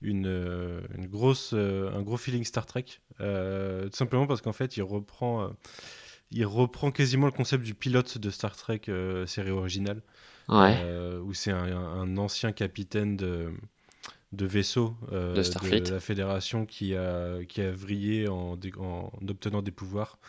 [0.01, 2.85] une, euh, une grosse, un gros feeling Star Trek.
[3.19, 5.51] Tout simplement parce qu'en fait, il reprend,
[6.31, 8.81] il reprend quasiment le concept du pilote de Star Trek
[9.27, 10.01] série originale,
[10.49, 10.75] Ouais,
[11.23, 13.51] où c'est un, un ancien capitaine de,
[14.33, 15.89] de vaisseau euh, De Starfleet.
[15.89, 20.19] la Fédération qui a, qui a vrillé en, en obtenant des pouvoirs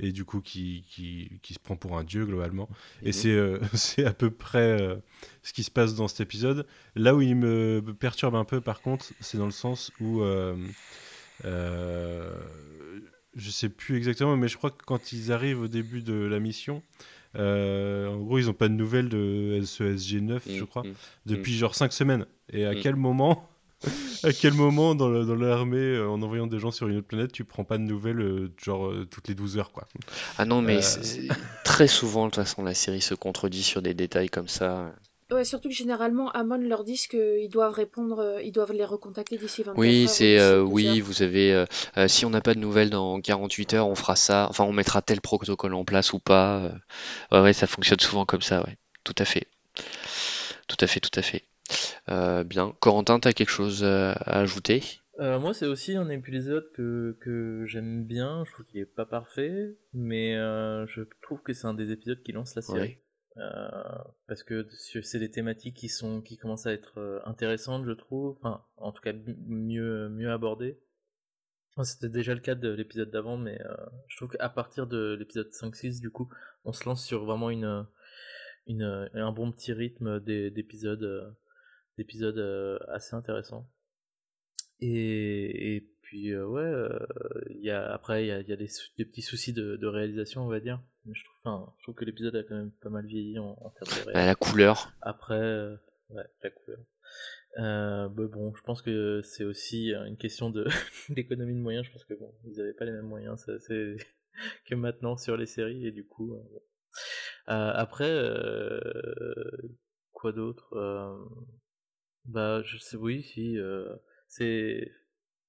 [0.00, 2.68] et du coup qui, qui, qui se prend pour un dieu globalement.
[3.02, 3.12] Et Mhm.
[3.12, 4.96] c'est euh, c'est à peu près euh,
[5.42, 6.66] ce qui se passe dans cet épisode.
[6.94, 10.22] Là où il me perturbe un peu par contre, c'est dans le sens où...
[13.34, 16.40] je sais plus exactement, mais je crois que quand ils arrivent au début de la
[16.40, 16.82] mission,
[17.36, 20.92] euh, en gros, ils n'ont pas de nouvelles de SESG9, je Mm, crois, mm.
[21.26, 22.26] depuis genre 5 semaines.
[22.52, 22.80] Et à Mm.
[22.80, 23.48] quel moment,
[24.24, 27.44] à quel moment dans l'armée, euh, en envoyant des gens sur une autre planète, tu
[27.44, 29.86] prends pas de nouvelles, euh, genre toutes les 12 heures, quoi?
[30.38, 33.94] Ah non, mais Euh, très souvent, de toute façon, la série se contredit sur des
[33.94, 34.92] détails comme ça.
[35.30, 39.36] Ouais, surtout que généralement, Amon leur dit qu'ils doivent répondre, euh, ils doivent les recontacter
[39.36, 40.08] d'ici 24 Oui, heures.
[40.08, 41.66] c'est euh, 12 oui, vous avez euh,
[41.98, 44.46] euh, si on n'a pas de nouvelles dans 48 heures, on fera ça.
[44.48, 46.60] Enfin, on mettra tel protocole en place ou pas.
[46.64, 46.72] euh.
[47.32, 48.78] Ouais, ouais, ça fonctionne souvent comme ça, ouais.
[49.04, 49.48] Tout à fait.
[50.66, 51.44] Tout à fait, tout à fait.
[52.08, 52.74] Euh, bien.
[52.80, 54.82] Corentin, t'as quelque chose à ajouter?
[55.20, 58.44] Euh, moi, c'est aussi un épisode que, que j'aime bien.
[58.46, 62.22] Je trouve qu'il est pas parfait, mais euh, je trouve que c'est un des épisodes
[62.22, 62.80] qui lance la série.
[62.80, 62.98] Ouais.
[63.38, 64.66] Euh, parce que
[65.02, 68.36] c'est des thématiques qui sont qui commencent à être euh, intéressantes, je trouve.
[68.38, 69.12] Enfin, en tout cas,
[69.46, 70.78] mieux mieux abordées.
[71.84, 73.76] C'était déjà le cas de l'épisode d'avant, mais euh,
[74.08, 76.28] je trouve qu'à partir de l'épisode 5-6, du coup,
[76.64, 77.86] on se lance sur vraiment une,
[78.66, 81.36] une, un bon petit rythme d'é- d'épisodes
[81.96, 83.70] d'épisodes assez intéressants.
[84.80, 86.88] Et, puis, ouais,
[87.72, 90.82] après, il y a, des, petits soucis de réalisation, on va dire.
[91.12, 93.70] Je trouve, enfin, je trouve que l'épisode a quand même pas mal vieilli en, en
[93.70, 94.92] termes de Bah, la couleur.
[95.02, 95.76] Après, euh,
[96.10, 96.78] ouais, la couleur.
[97.58, 100.66] Euh, bah bon, je pense que c'est aussi une question de
[101.08, 101.86] d'économie de moyens.
[101.86, 103.96] Je pense que bon, ils avaient pas les mêmes moyens ça, c'est
[104.66, 106.34] que maintenant sur les séries et du coup.
[106.34, 106.62] euh, bon.
[107.46, 108.12] Après,
[110.12, 110.74] quoi d'autre
[112.26, 113.56] Bah, je sais, oui, si.
[114.28, 114.90] c'est,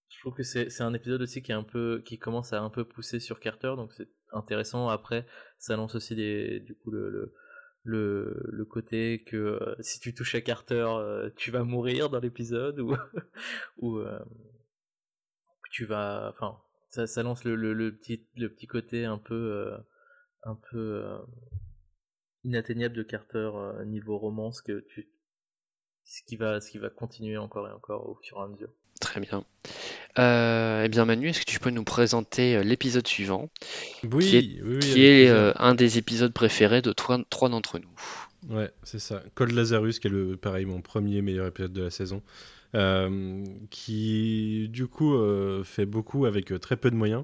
[0.09, 2.61] je trouve que c'est c'est un épisode aussi qui est un peu, qui commence à
[2.61, 4.89] un peu pousser sur Carter, donc c'est intéressant.
[4.89, 5.25] Après,
[5.57, 7.33] ça lance aussi des, du coup le, le
[7.83, 12.19] le, le côté que euh, si tu touches à Carter, euh, tu vas mourir dans
[12.19, 12.95] l'épisode ou
[13.77, 14.19] ou euh,
[15.71, 19.35] tu vas, enfin, ça, ça lance le, le, le petit le petit côté un peu
[19.35, 19.77] euh,
[20.43, 21.05] un peu
[22.43, 23.51] inatteignable de Carter
[23.85, 25.11] niveau romance que tu
[26.03, 28.73] ce qui va ce qui va continuer encore et encore au fur et à mesure.
[28.99, 29.43] Très bien.
[30.17, 33.49] Euh, eh bien, Manu, est-ce que tu peux nous présenter euh, l'épisode suivant,
[34.11, 37.49] Oui, qui est, oui, oui, qui est euh, un des épisodes préférés de trois, trois
[37.49, 38.55] d'entre nous?
[38.55, 39.23] Ouais, c'est ça.
[39.35, 42.21] Cold Lazarus, qui est le, pareil, mon premier meilleur épisode de la saison,
[42.75, 45.17] euh, qui du coup
[45.63, 47.23] fait beaucoup avec très peu de moyens,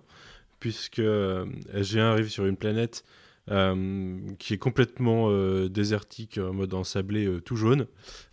[0.65, 3.03] puisque euh, SG1 arrive sur une planète
[3.51, 7.87] euh, qui est complètement euh, désertique, en mode ensablé, euh, tout jaune.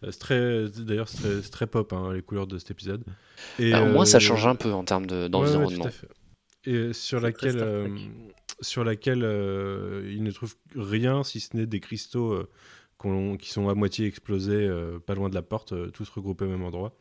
[0.04, 3.04] Euh, c'est très, d'ailleurs, c'est très, pop, hein, les couleurs de cet épisode.
[3.58, 5.90] Et, Bah, au moins, ça change un peu en termes de- Ouais, ouais, d'environnement.
[6.64, 7.88] Et sur laquelle, euh,
[8.60, 13.68] sur laquelle euh, il ne trouve rien si ce n'est des cristaux euh, qui sont
[13.68, 16.94] à moitié explosés euh, pas loin de la porte, euh, tous regroupés au même endroit.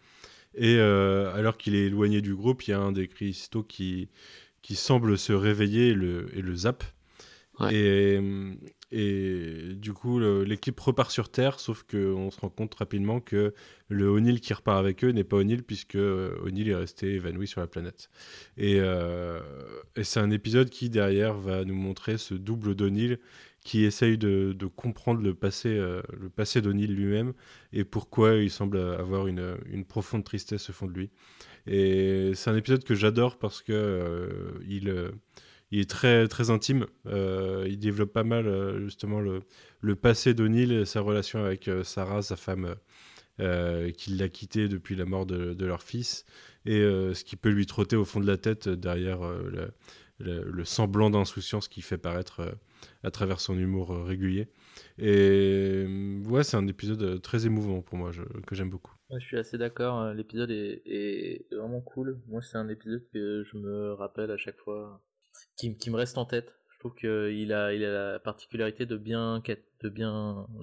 [0.56, 4.10] Et euh, alors qu'il est éloigné du groupe, il y a un des cristaux qui,
[4.63, 6.84] qui semble se réveiller et le, et le zappe.
[7.62, 8.19] Ouais.
[8.93, 13.54] Et, du coup, l'équipe repart sur Terre, sauf qu'on se rend compte rapidement que
[13.88, 17.47] le O'Neill qui repart avec eux n'est pas O'Neill, puisque euh, O'Neill est resté évanoui
[17.47, 18.10] sur la planète.
[18.58, 19.39] Et, euh,
[19.95, 23.17] et c'est un épisode qui, derrière, va nous montrer ce double d'O'Neill
[23.63, 26.02] qui essaye de, comprendre le passé, euh,
[26.36, 27.34] passé d'O'Neill lui-même
[27.74, 31.10] et pourquoi il semble avoir une, profonde tristesse au fond de lui.
[31.67, 35.12] Et c'est un épisode que j'adore parce que euh, il, euh,
[35.72, 36.86] il est très, très intime.
[37.06, 39.42] Euh, il développe pas mal euh, justement le,
[39.80, 42.76] le passé d'O'Neill sa relation avec euh, Sarah, sa femme,
[43.98, 46.26] qui l'a quitté depuis la mort de, leur fils,
[46.67, 49.22] et ce qui peut lui trotter au fond de la tête derrière
[50.19, 52.56] le, semblant d'insouciance qu'il fait paraître
[53.02, 54.48] à travers son humour régulier.
[55.00, 55.88] Et
[56.28, 58.12] ouais, c'est un épisode très émouvant pour moi,
[58.46, 58.94] que j'aime beaucoup.
[59.19, 62.19] Je suis assez d'accord, euh, l'épisode est vraiment cool.
[62.28, 65.02] Moi, c'est un épisode que je me rappelle à chaque fois,
[65.56, 66.54] qui, me reste en tête.
[66.73, 69.42] Je trouve qu'il a, la particularité de bien,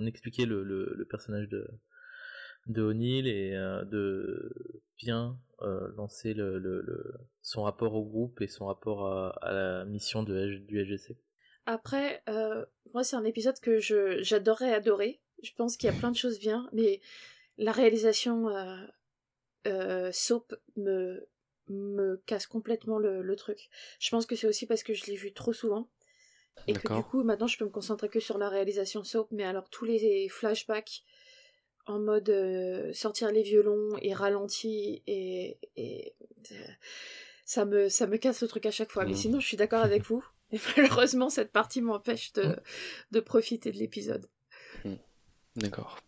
[0.07, 4.53] expliquer le, personnage de, O'Neill et de
[4.97, 5.39] bien
[5.97, 11.16] lancer le, le, son rapport au groupe et son rapport à, la mission du LGC.
[11.66, 12.23] Après,
[12.93, 15.21] moi c'est un épisode que je j'adorerais adorer.
[15.43, 17.01] Je pense qu'il y a plein de choses bien, mais
[17.59, 18.49] la réalisation
[20.11, 21.29] soap me
[21.69, 23.69] me casse complètement le, le truc.
[23.99, 25.89] Je pense que c'est aussi parce que je l'ai vu trop souvent
[26.66, 29.45] et que du coup, maintenant, je peux me concentrer que sur la réalisation soap, mais
[29.45, 31.05] alors tous les flashbacks
[31.87, 36.14] en mode euh, sortir les violons et ralenti et, et
[36.53, 36.55] euh,
[37.47, 39.05] ça me ça me casse le truc à chaque fois.
[39.05, 39.16] Mais mmh.
[39.16, 40.25] sinon, je suis d'accord avec vous.
[40.51, 42.57] Et malheureusement, cette partie m'empêche de, mmh.
[43.11, 44.31] de profiter de l'épisode.
[44.87, 44.95] Mmh.
[45.57, 45.99] D'accord.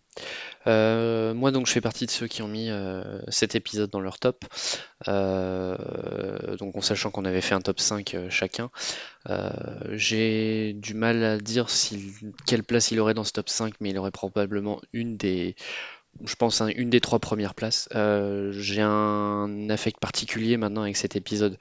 [0.67, 4.01] Euh, moi donc je fais partie de ceux qui ont mis euh, cet épisode dans
[4.01, 4.45] leur top.
[5.09, 8.71] Euh, donc en sachant qu'on avait fait un top 5 chacun.
[9.91, 11.67] J'ai du mal à dire
[12.47, 15.55] quelle place il aurait dans ce top 5, mais il aurait probablement une des
[16.25, 17.89] je pense, une des trois premières places.
[17.95, 21.59] Euh, j'ai un affect particulier maintenant avec cet épisode,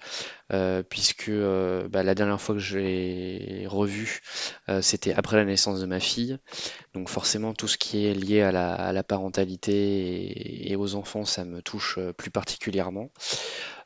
[0.52, 4.22] euh, puisque euh, bah, la dernière fois que je l'ai revu,
[4.82, 6.38] c'était après la naissance de ma fille.
[6.94, 11.62] Donc forcément, tout ce qui est lié à la, parentalité et, aux enfants, ça me
[11.62, 13.10] touche plus particulièrement.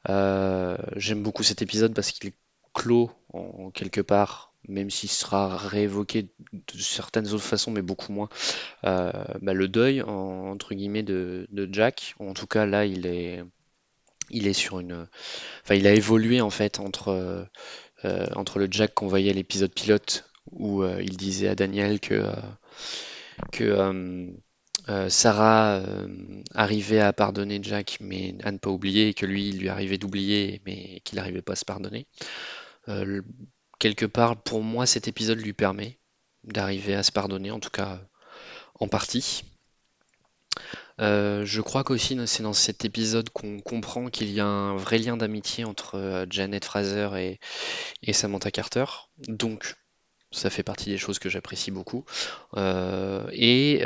[0.07, 2.32] J'aime beaucoup cet épisode parce qu'il
[2.74, 8.30] clôt en quelque part même s'il sera réévoqué de certaines autres façons, mais beaucoup moins,
[8.86, 9.11] euh,
[9.41, 12.16] bah, le deuil entre guillemets de, Jack.
[12.20, 13.43] En tout cas, là, il est,
[14.30, 15.07] il est sur une,
[15.64, 17.47] enfin, il a évolué en fait entre
[18.05, 21.99] euh, entre le Jack qu'on voyait à l'épisode pilote où euh, il disait à Daniel
[21.99, 22.24] que
[23.51, 24.34] que
[25.07, 25.82] Sarah
[26.53, 29.97] arrivait à pardonner Jack, mais à ne pas oublier, et que lui, il lui arrivait
[29.97, 32.05] d'oublier, mais qu'il n'arrivait pas à se pardonner
[33.84, 35.99] quelque part, pour moi, cet épisode lui permet
[36.45, 37.99] d'arriver à se pardonner, en tout cas
[38.79, 39.43] en partie.
[41.01, 44.99] Euh, je crois qu'aussi c'est dans cet épisode qu'on comprend qu'il y a un vrai
[44.99, 47.09] lien d'amitié entre euh, Janet Fraser
[48.01, 48.86] et, Samantha Carter.
[49.27, 49.75] Donc
[50.31, 52.05] ça fait partie des choses que j'apprécie beaucoup.
[52.55, 53.81] Euh, et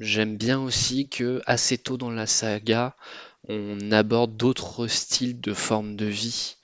[0.00, 2.96] j'aime bien aussi que assez tôt dans la saga,
[3.46, 6.56] on aborde d'autres styles de formes de vie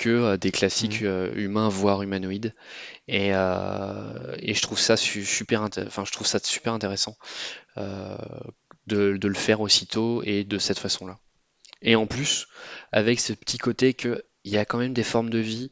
[0.00, 1.06] que euh, des classiques mmh.
[1.06, 2.54] euh, humains, voire humanoïdes.
[3.06, 7.16] Et, euh, et je trouve ça super, enfin, je trouve ça super intéressant
[7.76, 11.18] de, de, le faire aussitôt et de cette façon-là.
[11.82, 12.48] Et en plus,
[12.92, 15.70] avec ce petit côté qu'il y a quand même des formes de vie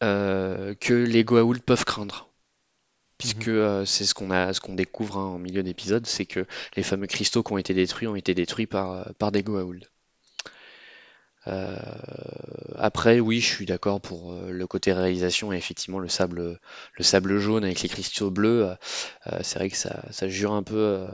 [0.00, 2.30] que les Goa'uld peuvent craindre
[3.18, 3.86] puisque mmh.
[3.86, 7.06] c'est ce qu'on a, ce qu'on découvre hein, en milieu d'épisode, c'est que les fameux
[7.06, 9.88] cristaux qui ont été détruits ont été détruits par, par des Goa'uld.
[11.48, 11.76] Euh,
[12.76, 16.58] après, oui, je suis d'accord pour euh, le côté réalisation et effectivement le sable,
[16.94, 18.74] le sable jaune avec les cristaux bleus.
[19.26, 21.06] Euh, c'est vrai que ça, jure un peu,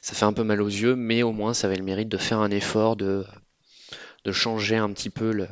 [0.00, 2.16] ça fait un peu mal aux yeux, mais au moins ça avait le mérite de
[2.16, 3.24] faire un effort de,
[4.24, 5.46] de changer un petit peu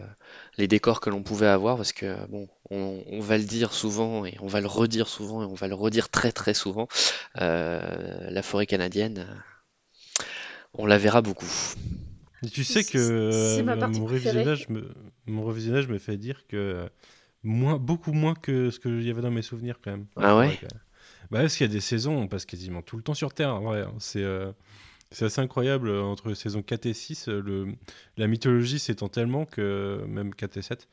[0.59, 4.37] les décors que l'on pouvait avoir parce que bon, on, va le dire souvent et
[4.41, 6.89] on va le redire souvent et on va le redire très très souvent.
[7.35, 9.26] la forêt canadienne,
[10.74, 11.51] on la verra beaucoup
[12.53, 14.91] tu sais que euh, mon, revisionnage me,
[15.26, 16.89] mon revisionnage me fait dire que
[17.43, 20.07] moins, beaucoup moins que ce qu'il y avait dans mes souvenirs quand même.
[20.16, 20.59] Ah ouais?
[21.30, 23.51] Bah, Parce qu'il y a des saisons, on passe quasiment tout le temps sur Terre.
[23.51, 23.93] hein.
[23.99, 24.53] c'est euh,
[25.11, 25.91] c'est assez incroyable.
[25.91, 27.74] Entre saison 4 et 6, le,
[28.18, 30.89] la mythologie s'étend tellement que, même 4 et 7,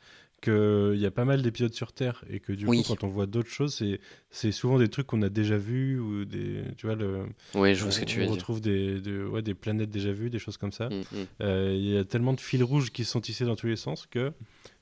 [0.45, 3.25] qu'il y a pas mal d'épisodes sur Terre et que du coup, quand on voit
[3.25, 3.83] d'autres choses,
[4.29, 7.91] c'est souvent des trucs qu'on a déjà vus ou des, tu vois, le, je vois
[7.91, 10.71] ce que tu veux on retrouve des, ouais, des planètes déjà vues, des choses comme
[10.71, 10.89] ça.
[10.89, 11.25] Mm, mm.
[11.41, 14.05] Euh, il y a tellement de fils rouges qui sont tissés dans tous les sens
[14.05, 14.31] que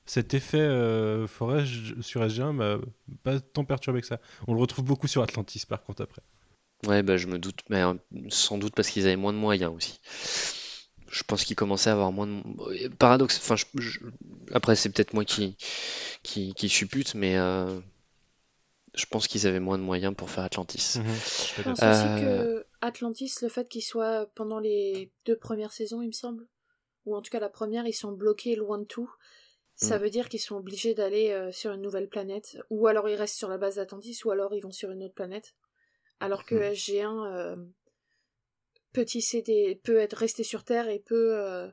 [0.05, 1.65] cet effet euh, forêt
[2.01, 2.77] sur SG1 m'a
[3.23, 4.19] pas tant perturbé que ça.
[4.47, 6.21] On le retrouve beaucoup sur Atlantis par contre après.
[6.85, 7.93] Ouais, bah, je me doute, mais euh,
[8.29, 9.99] sans doute parce qu'ils avaient moins de moyens aussi
[11.13, 13.37] je pense qu'il commençait à avoir moins de paradoxe.
[13.37, 13.55] Enfin,
[14.51, 15.55] après c'est peut-être moi qui
[16.23, 17.79] qui, qui suppute, mais euh,
[18.95, 20.95] je pense qu'ils avaient moins de moyens pour faire Atlantis.
[20.97, 21.05] Mhm.
[21.05, 26.07] je pense aussi que Atlantis, le fait qu'il soit pendant les deux premières saisons, il
[26.07, 26.47] me semble,
[27.05, 29.11] ou en tout cas la première, ils sont bloqués loin de tout.
[29.75, 30.01] Ça mm.
[30.01, 33.37] veut dire qu'ils sont obligés d'aller euh, sur une nouvelle planète, ou alors ils restent
[33.37, 35.53] sur la base d'Atlantis, ou alors ils vont sur une autre planète.
[36.19, 36.73] Alors que mm.
[36.73, 37.67] SG1,
[38.93, 39.43] peut tisser
[39.83, 41.67] peut être resté sur Terre et peut euh,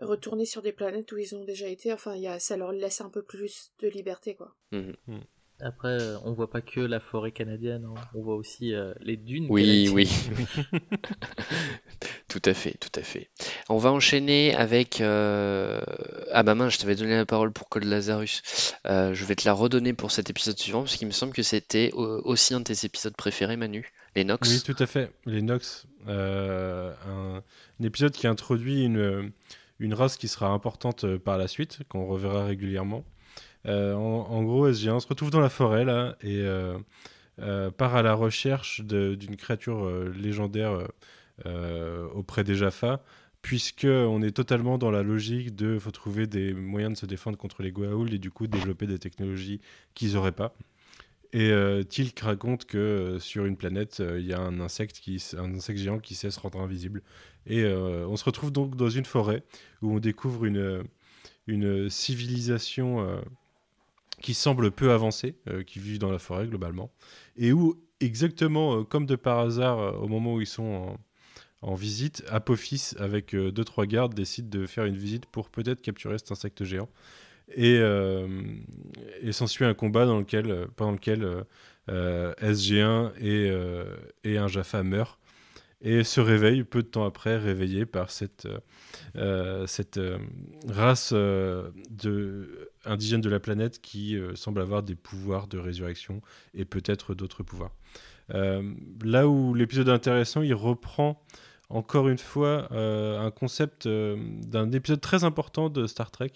[0.00, 1.92] retourner sur des planètes où ils ont déjà été.
[1.92, 4.56] Enfin, y a, ça leur laisse un peu plus de liberté, quoi.
[4.72, 4.96] Mhm.
[5.60, 8.00] Après, euh, on voit pas que la forêt canadienne, hein.
[8.14, 9.46] on voit aussi euh, les dunes.
[9.48, 10.06] Oui, oui.
[12.28, 13.30] tout à fait, tout à fait.
[13.70, 15.00] On va enchaîner avec.
[15.00, 15.80] Euh...
[16.30, 18.42] Ah bah mince, je t'avais donné la parole pour Code Lazarus.
[18.86, 21.42] Euh, je vais te la redonner pour cet épisode suivant, parce qu'il me semble que
[21.42, 23.90] c'était aussi un de tes épisodes préférés, Manu.
[24.14, 24.50] Les Nox.
[24.50, 25.10] Oui, tout à fait.
[25.24, 25.86] Les Nox.
[26.06, 26.92] Un...
[27.08, 27.42] un,
[27.82, 29.32] épisode qui introduit une,
[29.80, 33.04] une race qui sera importante par la suite, qu'on reverra régulièrement.
[33.66, 36.78] Euh, en, gros, SG1 se retrouve dans la forêt là et euh,
[37.40, 40.88] euh, part à la recherche d'une créature légendaire
[42.14, 43.02] auprès des Jaffa
[43.42, 47.36] puisque on est totalement dans la logique de faut trouver des moyens de se défendre
[47.36, 49.60] contre les Goa'uld et du coup développer des technologies
[49.94, 50.54] qu'ils n'auraient pas.
[51.32, 51.52] Et
[51.88, 55.98] Tilk raconte que sur une planète, il y a un insecte, qui, un insecte géant
[55.98, 57.02] qui sait se rendre invisible.
[57.46, 59.42] Et on se retrouve donc dans une forêt
[59.82, 60.84] où on découvre une,
[61.46, 63.20] une civilisation
[64.22, 66.90] qui semblent peu avancés, euh, qui vivent dans la forêt globalement,
[67.36, 70.96] et où exactement euh, comme de par hasard, euh, au moment où ils sont
[71.62, 76.18] en, visite, Apophis avec deux trois gardes décide de faire une visite pour peut-être capturer
[76.18, 76.88] cet insecte géant.
[77.54, 77.80] Et,
[79.22, 81.44] et s'ensuit un combat dans lequel, pendant lequel
[81.88, 83.52] SG1 et,
[84.22, 85.18] et un Jaffa meurent
[85.80, 88.46] et se réveille peu de temps après, réveillé par cette,
[89.66, 90.00] cette
[90.68, 96.22] race de indigènes de la planète qui euh, semblent avoir des pouvoirs de résurrection
[96.54, 97.72] et peut-être d'autres pouvoirs.
[98.34, 98.74] Euh,
[99.04, 101.22] là où l'épisode est intéressant, il reprend
[101.68, 106.32] encore une fois euh, un concept d'un épisode très important de Star Trek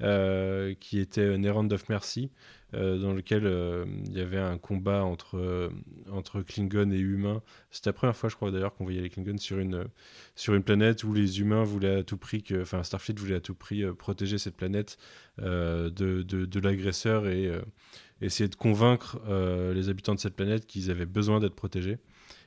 [0.00, 2.30] qui était Errand of Mercy,
[2.74, 5.70] euh, dans lequel euh, il y avait un combat entre, euh,
[6.12, 7.40] entre Klingon et humains.
[7.70, 9.86] C'était la première fois, je crois d'ailleurs, qu'on voyait les Klingons sur une,
[10.34, 13.40] sur une planète où les humains voulaient à tout prix, que, enfin Starfleet voulait à
[13.40, 14.98] tout prix protéger cette planète
[15.38, 15.90] de,
[16.22, 17.50] de l'agresseur et
[18.20, 19.18] essayer de convaincre
[19.74, 21.98] les habitants de cette planète qu'ils avaient besoin d'être protégés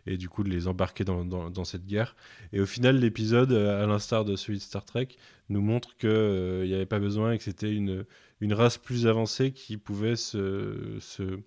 [0.07, 2.15] et du coup de les embarquer dans, dans, cette guerre.
[2.53, 5.09] Et au final, l'épisode, à l'instar de celui de Star Trek,
[5.49, 8.05] nous montre qu'il n'y avait pas besoin et que c'était une,
[8.39, 11.39] une race plus avancée qui pouvait se, se,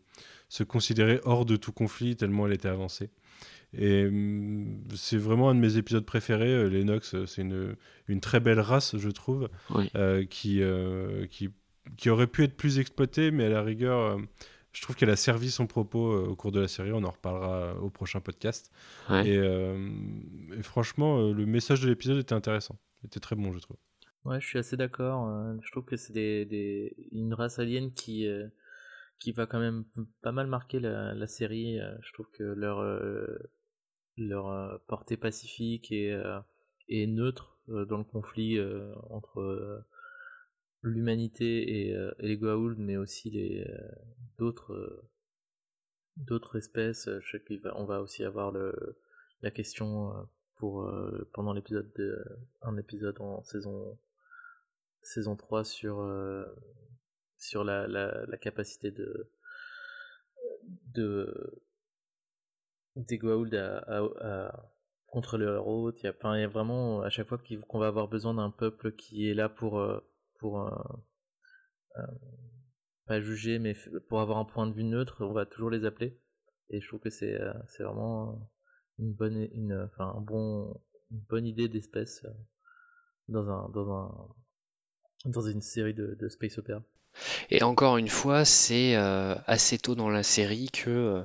[0.48, 3.10] se, considérer hors de tout conflit tellement elle était avancée.
[3.76, 6.52] Et mm, c'est vraiment un de mes épisodes préférés.
[6.52, 7.74] Euh, Les Nox, euh, c'est une,
[8.08, 9.48] une, très belle race, je trouve,
[9.96, 10.62] euh, qui,
[11.30, 11.50] qui,
[11.96, 14.18] qui, aurait pu être plus exploitée, mais à la rigueur,
[14.74, 16.92] je trouve qu'elle a servi son propos au cours de la série.
[16.92, 18.70] On en reparlera au prochain podcast.
[19.10, 22.76] Et, et, franchement, le message de l'épisode était intéressant.
[23.02, 23.76] Il était très bon, je trouve.
[24.24, 25.28] Ouais, je suis assez d'accord.
[25.28, 28.48] Euh, je trouve que c'est des, des, une race alien qui, euh,
[29.18, 29.84] qui va quand même
[30.22, 31.78] pas mal marquer la, la série.
[31.78, 32.82] Euh, je trouve que leur,
[34.16, 36.18] leur portée pacifique et,
[36.88, 38.58] et neutre dans le conflit
[39.10, 39.84] entre
[40.82, 43.66] l'humanité et, et, les Goa'uld, mais aussi les
[44.38, 45.04] d'autres
[46.16, 47.08] d'autres espèces.
[47.08, 48.96] Je sais qu'on va aussi avoir le,
[49.42, 50.90] la question pour
[51.32, 52.24] pendant l'épisode de
[52.62, 53.98] un épisode en saison
[55.04, 56.44] saison 3 sur, euh,
[57.38, 59.30] sur la, la, la, capacité de,
[60.94, 61.62] de
[62.96, 63.78] des Goa'uld à,
[64.20, 64.70] à,
[65.08, 66.02] contrôler leur hôte.
[66.02, 69.34] Il y, a, vraiment à chaque fois qu'on va avoir besoin d'un peuple qui est
[69.34, 70.00] là pour, euh,
[70.38, 72.02] pour euh,
[73.06, 73.74] pas juger, mais
[74.08, 76.18] pour avoir un point de vue neutre, on va toujours les appeler.
[76.70, 77.38] Et je trouve que c'est
[77.68, 78.50] c'est vraiment
[78.98, 80.80] une bonne, une, enfin, un bon,
[81.10, 82.26] une bonne idée d'espèce
[83.28, 86.82] dans un, dans un, dans une série de, de space opera.
[87.50, 91.24] Et encore une fois, c'est euh, assez tôt dans la série que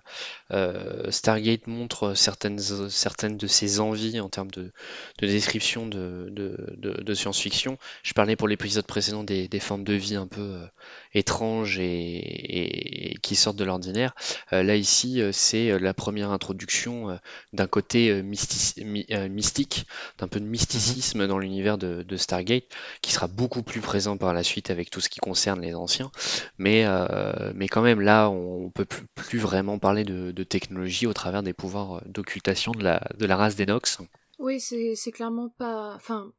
[0.52, 4.72] euh, Stargate montre certaines, certaines de ses envies en termes de,
[5.20, 7.78] de description de, de, science-fiction.
[8.04, 10.66] Je parlais pour l'épisode précédent des, formes de vie un peu euh,
[11.14, 14.14] étranges et, qui sortent de l'ordinaire.
[14.52, 17.20] là ici, c'est la première introduction
[17.54, 19.86] d'un côté mystique,
[20.18, 22.66] d'un peu de mysticisme dans l'univers de, Stargate,
[23.02, 26.12] qui sera beaucoup plus présent par la suite avec tout ce qui concerne les ancien.
[26.58, 31.44] Mais, euh, mais quand même, là, on peut plus, vraiment parler de, technologie au travers
[31.44, 34.00] des pouvoirs euh, d'occultation de la, de la race d'Enox.
[34.40, 35.94] Oui, c'est clairement pas.
[35.96, 36.32] Enfin,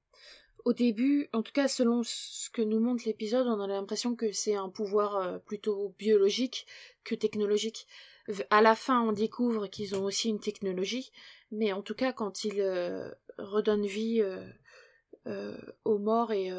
[0.64, 4.32] au début, en tout cas, selon ce que nous montre l'épisode, on a l'impression que
[4.32, 6.66] c'est un pouvoir euh, plutôt biologique
[7.04, 7.86] que technologique.
[8.50, 11.10] À la fin, on découvre qu'ils ont aussi une technologie,
[11.50, 12.62] mais en tout cas, quand ils
[13.38, 14.22] redonnent vie
[15.84, 16.52] aux morts et,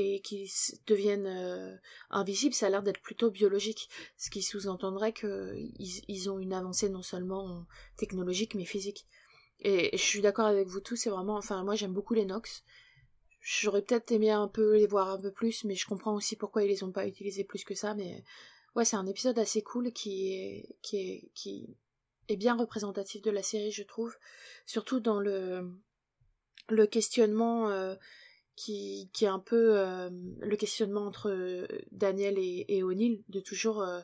[0.00, 0.50] et qui
[0.86, 1.76] deviennent euh,
[2.10, 5.72] invisibles, ça a l'air d'être plutôt biologique, ce qui sous-entendrait qu'ils
[6.08, 9.06] ils ont une avancée non seulement technologique mais physique.
[9.60, 12.64] Et je suis d'accord avec vous tous, c'est vraiment, enfin moi j'aime beaucoup les Nox.
[13.40, 16.62] J'aurais peut-être aimé un peu les voir un peu plus, mais je comprends aussi pourquoi
[16.62, 18.24] ils les ont pas utilisés plus que ça, mais
[18.76, 21.76] ouais, c'est un épisode assez cool qui est, qui est, qui
[22.28, 24.14] est bien représentatif de la série, je trouve.
[24.66, 25.72] Surtout dans le,
[26.68, 27.94] le questionnement euh,
[28.60, 34.02] qui, qui est un peu euh, le questionnement entre Daniel et, O'Neill, de toujours euh,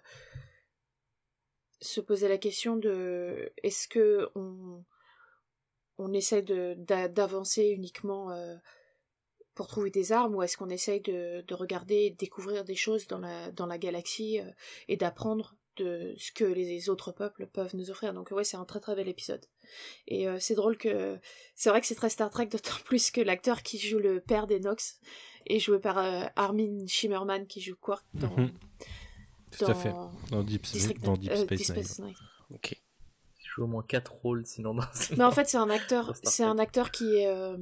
[1.83, 4.83] se poser la question de est-ce que on,
[6.15, 8.31] essaie d'avancer uniquement
[9.55, 13.67] pour trouver des armes ou est-ce qu'on essaye de, de regarder, découvrir des choses dans
[13.67, 14.41] la galaxie
[14.89, 18.13] et d'apprendre de ce que les autres peuples peuvent nous offrir.
[18.13, 19.45] Donc ouais, c'est un très très bel épisode.
[20.07, 21.19] Et euh, c'est drôle que
[21.55, 24.47] c'est vrai que c'est très Star Trek d'autant plus que l'acteur qui joue le père
[24.47, 25.01] d'Enox
[25.47, 28.53] est joué par euh, Armin Shimmerman qui joue Quark dans Mhm.
[29.59, 29.93] Tout à fait.
[30.31, 31.85] Dans Deep, District dans Deep euh, Space Deep Nine.
[31.85, 32.15] Space Nine.
[32.51, 32.73] Ok.
[32.73, 34.85] Il joue au moins 4 rôles sinon dans
[35.17, 37.57] Mais en fait, c'est un acteur, Dans c'est un acteur qui est euh,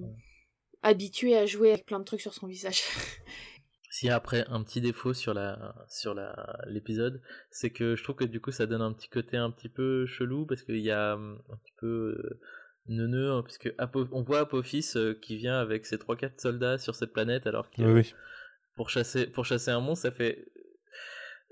[0.83, 2.83] habitué à jouer avec plein de trucs sur son visage.
[3.95, 8.03] S'il y a après un petit défaut sur la sur la l'épisode, c'est que je
[8.03, 10.81] trouve que du coup ça donne un petit côté un petit peu chelou parce qu'il
[10.81, 12.41] y a hum, un petit peu euh,
[12.89, 13.45] neuneux hein,
[13.79, 17.47] Apo- on voit Apophis euh, qui vient avec ses 3 4 soldats sur cette planète
[17.47, 18.15] alors que Oui,
[18.75, 20.45] pour chasser pour chasser un monstre, ça fait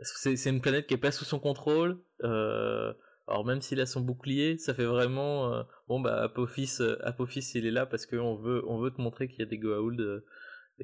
[0.01, 2.01] c'est c'est une planète qui est pas sous son contrôle.
[2.25, 2.93] euh,
[3.29, 7.53] alors même s'il a son bouclier, ça fait vraiment euh, bon bah Apophis euh, Apophis
[7.55, 10.25] il est là parce qu'on veut on veut te montrer qu'il y a des Goa'uld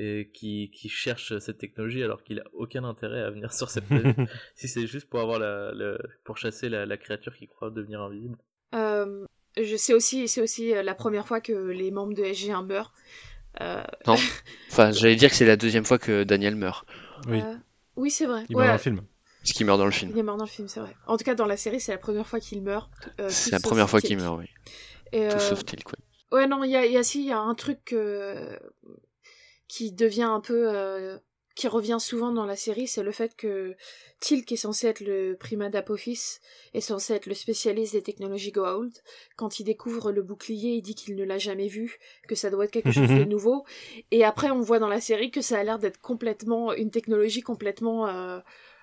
[0.01, 3.85] et qui qui cherchent cette technologie alors qu'il a aucun intérêt à venir sur cette
[3.89, 4.17] planète
[4.55, 5.73] si c'est juste pour avoir la,
[6.25, 8.39] pour chasser la, la créature qui croit devenir invisible.
[8.75, 9.25] Euh,
[9.61, 12.93] je sais aussi, c'est aussi euh, la première fois que les membres de SG1 meurent.
[13.61, 13.83] Euh,
[14.71, 16.87] Enfin, j'allais dire que c'est la deuxième fois que Daniel meurt.
[17.27, 17.41] Oui.
[17.41, 17.55] euh,
[17.97, 18.45] oui, c'est vrai.
[18.49, 19.01] Il Ouais, meurt dans le film.
[19.43, 20.17] Ce qui meurt dans le il film.
[20.19, 20.95] est mort dans le film, c'est vrai.
[21.07, 22.91] En tout cas, dans la série, c'est la première fois qu'il meurt.
[23.21, 24.47] euh, C'est la première fois qu'il meurt, oui.
[25.13, 25.99] Et, Tout euh, sauf Tilk, ouais.
[26.39, 28.59] Ouais, non, il y a, il y a si, il y a un truc euh,
[29.69, 30.69] qui devient un peu.
[30.75, 31.19] euh,
[31.59, 33.75] qui revient souvent dans la série, c'est le fait que
[34.21, 36.39] Tilk est censé être le primat d'Apophis,
[36.73, 38.93] est censé être le spécialiste des technologies Goa'uld.
[39.35, 41.99] Quand il découvre le bouclier, il dit qu'il ne l'a jamais vu,
[42.29, 43.65] que ça doit être quelque chose de nouveau.
[44.13, 47.41] Et après, on voit dans la série que ça a l'air d'être complètement une technologie
[47.43, 48.39] complètement euh,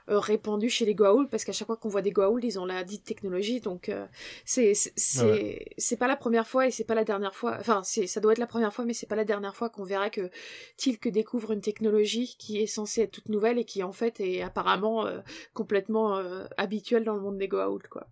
[0.09, 2.65] euh, répandue chez les Goa'uld, parce qu'à chaque fois qu'on voit des Goa'uld, ils ont
[2.65, 4.05] la dite technologie, donc euh,
[4.45, 7.57] c'est c'est pas la première fois et c'est pas la dernière fois.
[7.59, 9.83] Enfin, c'est ça doit être la première fois, mais c'est pas la dernière fois qu'on
[9.83, 10.29] verra que
[10.77, 14.41] Tilk découvre une technologie qui est censée être toute nouvelle et qui en fait est
[14.41, 15.21] apparemment euh,
[15.53, 18.07] complètement euh, habituelle dans le monde des Goa'uld, quoi.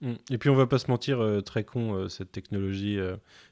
[0.00, 0.14] Mm.
[0.30, 2.98] Et puis on va pas se mentir, euh, très con cette technologie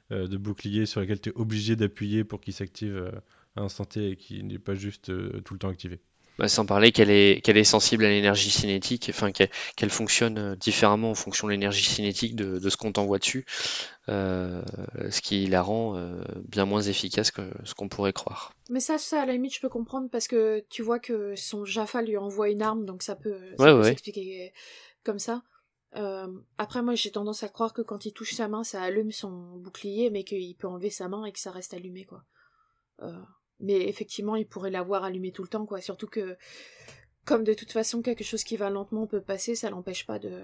[0.09, 3.11] de bouclier sur laquelle tu es obligé d'appuyer pour qu'il s'active
[3.55, 5.05] à instant T et qui n'est pas juste
[5.43, 6.01] tout le temps activé.
[6.41, 10.55] Bah, sans parler qu'elle est, qu'elle est sensible à l'énergie cinétique, enfin qu'elle, fonctionne euh,
[10.55, 13.45] différemment en fonction de l'énergie cinétique de, de ce qu'on t'envoie dessus,
[14.09, 14.63] euh,
[15.11, 18.55] ce qui la rend euh, bien moins efficace que ce qu'on pourrait croire.
[18.71, 21.63] Mais ça, ça à la limite, je peux comprendre parce que tu vois que son
[21.63, 23.83] Jaffa lui envoie une arme, donc ça peut, Ouais, ouais.
[23.83, 24.51] s'expliquer
[25.03, 25.43] comme ça.
[25.95, 26.27] Euh,
[26.57, 29.57] après, moi, j'ai tendance à croire que quand il touche sa main, ça allume son
[29.57, 32.23] bouclier, mais qu'il peut enlever sa main et que ça reste allumé, quoi.
[33.03, 33.21] Euh,
[33.61, 35.81] mais effectivement, il pourrait l'avoir allumé tout le temps, quoi.
[35.81, 36.37] Surtout que,
[37.25, 40.41] comme de toute façon, quelque chose qui va lentement peut passer, ça l'empêche pas de,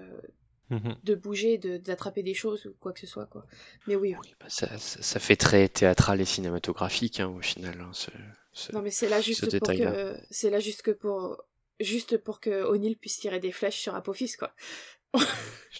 [0.70, 0.96] Mhm.
[1.02, 3.46] de bouger, de- d'attraper des choses ou quoi que ce soit, quoi.
[3.86, 7.80] Mais oui, Oui, bah, ça, ça- ça fait très théâtral et cinématographique hein, au final.
[7.80, 8.10] hein, ce-
[8.52, 11.42] ce- Non mais c'est là juste pour que c'est là juste que pour
[11.80, 14.52] juste pour que O'Neill puisse tirer des flèches sur Apophis quoi.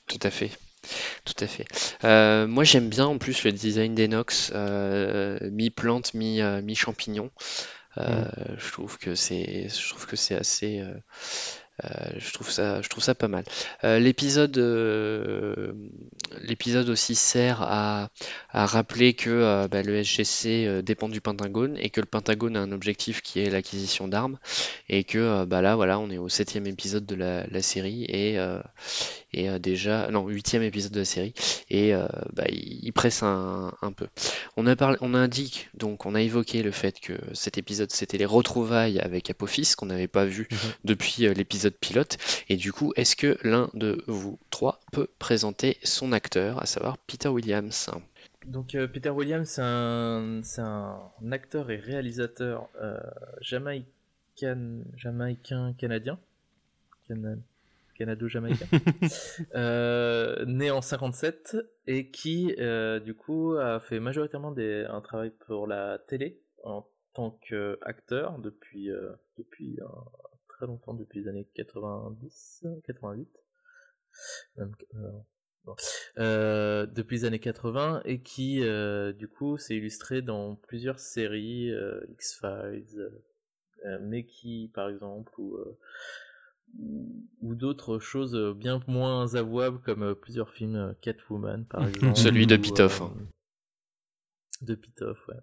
[0.06, 0.50] Tout à fait.
[1.24, 1.66] Tout à fait.
[2.04, 7.30] Euh, moi, j'aime bien en plus le design d'Enox, euh, mi-plante, mi, euh, mi-champignon.
[7.98, 8.24] Euh,
[8.58, 10.94] Je trouve que c'est, je trouve que c'est assez, euh,
[11.84, 13.44] euh, je trouve ça, je trouve ça pas mal.
[13.84, 15.72] Euh, l'épisode, euh,
[16.42, 18.10] l'épisode aussi sert à,
[18.50, 22.72] à rappeler que bah, le SGC dépend du Pentagone et que le Pentagone a un
[22.72, 24.38] objectif qui est l'acquisition d'armes
[24.88, 28.38] et que bah là, voilà, on est au septième épisode de la, la série et
[29.34, 31.34] et déjà non huitième épisode de la série
[31.70, 31.92] et
[32.32, 34.06] bah, il, il presse un, un peu.
[34.56, 38.18] On a parlé, on indique donc on a évoqué le fait que cet épisode c'était
[38.18, 40.58] les retrouvailles avec Apophis qu'on n'avait pas vu Mhm.
[40.84, 41.34] depuis euh,
[41.70, 42.16] pilote.
[42.48, 46.98] Et du coup est-ce que l'un de vous trois peut présenter son acteur, à savoir
[46.98, 47.90] Peter Williams?
[48.46, 51.00] Donc euh, Peter Williams, c'est un, c'est un
[51.32, 52.98] acteur et réalisateur euh,
[53.40, 56.18] jamaïcain, jamaïcain canadien,
[57.08, 57.36] Cana-
[57.98, 58.66] canado-jamaïcain,
[59.54, 61.56] euh, né en 57
[61.86, 66.86] et qui euh, du coup a fait majoritairement des, un travail pour la télé en
[67.14, 69.78] tant qu'acteur depuis euh, depuis
[70.58, 73.28] très longtemps, depuis les années 90, 88.
[74.56, 75.10] Même, euh,
[75.64, 75.76] bon.
[76.18, 81.70] Euh, depuis les années 80 et qui euh, du coup s'est illustré dans plusieurs séries
[81.70, 83.10] euh, X-Files
[84.00, 85.56] mais qui par exemple ou,
[87.40, 92.16] ou d'autres choses bien moins avouables comme plusieurs films Catwoman par exemple.
[92.16, 93.02] Celui de Pitoff.
[93.02, 93.14] Hein.
[94.62, 95.36] De Pitoff, ouais.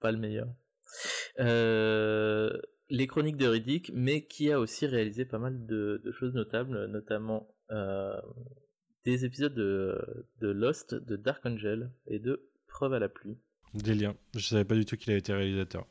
[0.00, 0.48] Pas le meilleur.
[2.92, 7.48] Les chroniques de Riddick, mais qui a aussi réalisé pas mal de, choses notables, notamment
[9.04, 9.98] des épisodes de,
[10.40, 13.38] de, Lost, de Dark Angel et de Preuve à la pluie.
[13.74, 14.14] Des liens.
[14.34, 15.86] Je savais pas du tout qu'il avait été réalisateur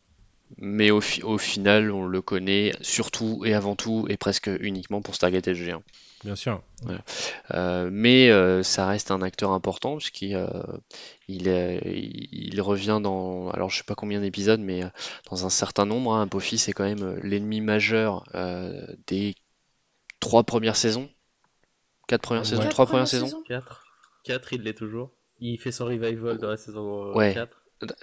[0.58, 5.16] mais au, au, final, on le connaît surtout et avant tout et presque uniquement pour
[5.16, 5.82] Stargate SG1.
[6.24, 6.62] Bien sûr.
[7.52, 10.48] Euh, mais euh, ça reste un acteur important puisqu'il euh,
[11.28, 14.84] il, il, revient dans, alors je sais pas combien d'épisodes, mais
[15.30, 16.14] dans un certain nombre.
[16.14, 18.24] Hein, Apophis est quand même l'ennemi majeur
[19.08, 19.36] des
[20.20, 21.10] trois premières saisons,
[22.08, 23.42] quatre premières saisons, trois premières saisons.
[23.48, 23.84] Quatre,
[24.24, 25.12] quatre, il l'est toujours.
[25.40, 27.34] Il fait son revival dans la saison ouais.
[27.34, 27.61] 4.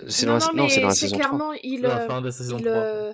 [0.08, 1.56] C'est dans, non, c'est dans la saison clairement, 3.
[1.62, 2.70] Il, la fin de la saison 3.
[2.70, 3.12] Euh,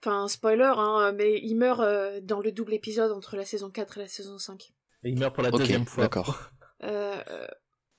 [0.00, 3.98] enfin, spoiler, hein, mais il meurt euh, dans le double épisode entre la saison 4
[3.98, 4.72] et la saison 5.
[5.04, 6.04] Et il meurt pour la deuxième fois.
[6.04, 6.50] D'accord.
[6.82, 7.46] Euh,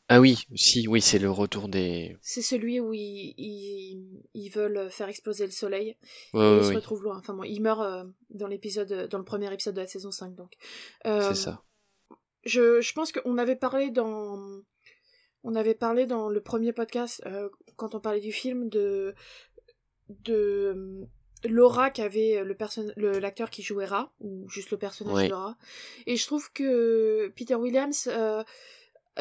[0.09, 2.16] ah oui, si, oui, c'est le retour des.
[2.22, 5.97] C'est celui où ils, ils, ils, veulent faire exploser le soleil.
[6.34, 6.76] Ouais, et ouais, il se oui.
[6.76, 7.18] retrouve loin.
[7.18, 10.51] Enfin bon, il meurt dans l'épisode, dans le premier épisode de la saison 5, donc.
[11.03, 11.63] c'est ça.
[12.43, 14.61] Je, je pense qu'on avait parlé dans
[15.45, 19.13] on avait parlé dans le premier podcast, euh, quand on parlait du film, de,
[20.09, 21.05] de euh,
[21.47, 25.55] l'aura qu'avait le l'acteur qui jouait Ra, ou juste le personnage de Ra.
[26.07, 28.43] Et je trouve que Peter Williams, euh,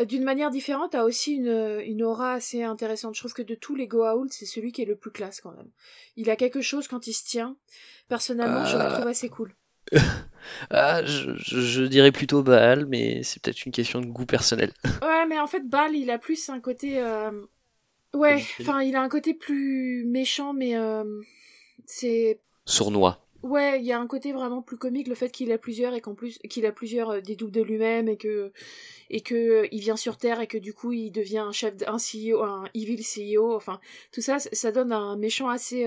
[0.06, 3.14] d'une manière différente, a aussi une, une aura assez intéressante.
[3.14, 5.52] Je trouve que de tous les Goa'uld, c'est celui qui est le plus classe quand
[5.52, 5.70] même.
[6.16, 7.58] Il a quelque chose quand il se tient.
[8.08, 9.54] Personnellement, je le trouve assez cool.
[10.70, 14.72] Ah, je, je, dirais plutôt Baal, mais c'est peut-être une question de goût personnel.
[15.03, 17.01] Ouais, mais en fait, Baal, il a plus un côté.
[17.01, 17.30] Euh,
[18.14, 21.05] ouais, enfin, il a un côté plus méchant, mais euh,
[21.87, 22.41] c'est.
[22.66, 23.20] Sournois.
[23.43, 26.01] Ouais, il y a un côté vraiment plus comique, le fait qu'il a plusieurs et
[26.01, 28.53] qu'en plus qu'il a plusieurs euh, des doubles de lui-même et que
[29.11, 31.99] et que il vient sur Terre et que du coup il devient un chef, un
[31.99, 33.55] CEO, un evil CEO.
[33.55, 33.80] Enfin,
[34.12, 35.85] tout ça, ça donne un méchant assez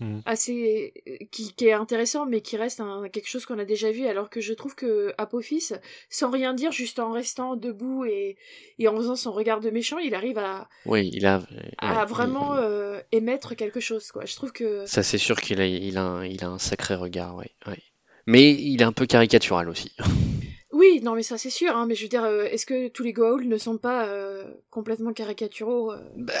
[0.00, 0.18] Mm.
[0.26, 0.92] assez
[1.30, 4.28] qui, qui, est intéressant mais qui reste un, quelque chose qu'on a déjà vu alors
[4.28, 5.70] que je trouve que Apophis
[6.10, 8.36] sans rien dire juste en restant debout et,
[8.80, 11.42] et en faisant son regard de méchant il arrive à oui il a
[11.78, 15.66] à vraiment euh, émettre quelque chose quoi je trouve que ça c'est sûr qu'il a
[15.66, 17.78] il a un, il a un sacré regard oui ouais.
[18.26, 19.92] mais il est un peu caricatural aussi
[20.74, 23.04] Oui, non, mais ça c'est sûr, hein, mais je veux dire, euh, est-ce que tous
[23.04, 26.00] les Goa'uld ne sont pas euh, complètement caricaturaux euh?
[26.16, 26.32] Bah,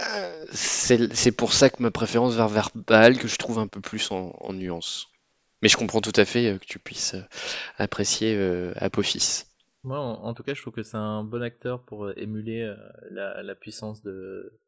[0.50, 4.52] C'est pour ça que ma préférence vers Verbal, que je trouve un peu plus en,
[4.52, 5.06] nuance.
[5.62, 7.14] Mais je comprends tout à fait que tu puisses
[7.78, 8.36] apprécier
[8.74, 9.44] Apophis.
[9.84, 12.74] Moi, en, tout cas, je trouve que c'est un bon acteur pour émuler
[13.12, 14.58] la, puissance de,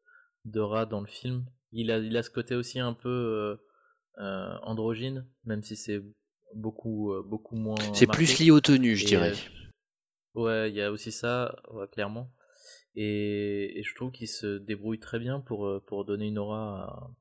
[0.45, 1.45] de Ra dans le film.
[1.73, 3.59] Il a, il a ce côté aussi un peu
[4.17, 6.01] androgyne, même si c'est
[6.57, 7.77] beaucoup, beaucoup moins.
[7.93, 9.33] C'est plus lié aux tenues, je dirais.
[10.35, 11.55] Ouais, il y a aussi ça,
[11.91, 12.29] clairement.
[12.99, 17.11] Et, je trouve qu'il se débrouille très bien pour, euh, pour donner une aura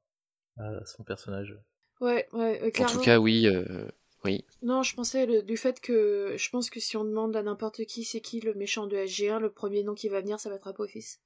[0.56, 1.54] à, son personnage.
[2.00, 2.94] Ouais, ouais, clairement.
[2.94, 3.46] En tout cas, oui.
[3.46, 3.86] Euh,
[4.24, 4.44] oui.
[4.62, 8.04] Non, je pensais du fait que je pense que si on demande à n'importe qui
[8.04, 10.66] c'est qui le méchant de SG1, le premier nom qui va venir, ça va être
[10.66, 11.18] Apophis.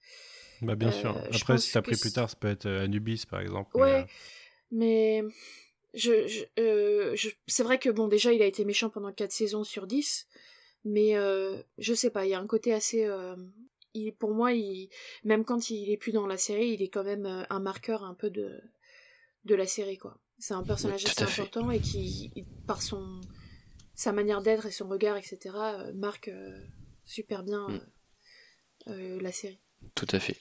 [0.63, 1.17] Bah bien sûr.
[1.17, 3.75] Euh, Après, si t'as pris plus tard, ça peut être Anubis par exemple.
[3.77, 4.07] Ouais,
[4.73, 5.23] mais,
[5.95, 9.87] je, je, c'est vrai que bon, déjà, il a été méchant pendant 4 saisons sur
[9.87, 10.27] 10.
[10.85, 13.05] Mais euh, je sais pas, il y a un côté assez.
[13.05, 13.37] Euh,
[13.93, 14.89] il, pour moi, il,
[15.25, 18.05] même quand il est plus dans la série, il est quand même euh, un marqueur
[18.05, 18.61] un peu de,
[19.45, 20.19] de la série, quoi.
[20.39, 22.33] C'est un personnage assez important et qui,
[22.67, 23.21] par son,
[23.95, 25.55] sa manière d'être et son regard, etc.,
[25.95, 26.31] marque
[27.05, 27.69] super bien
[28.87, 29.19] mm.
[29.21, 29.61] la série.
[29.95, 30.39] Tout à fait.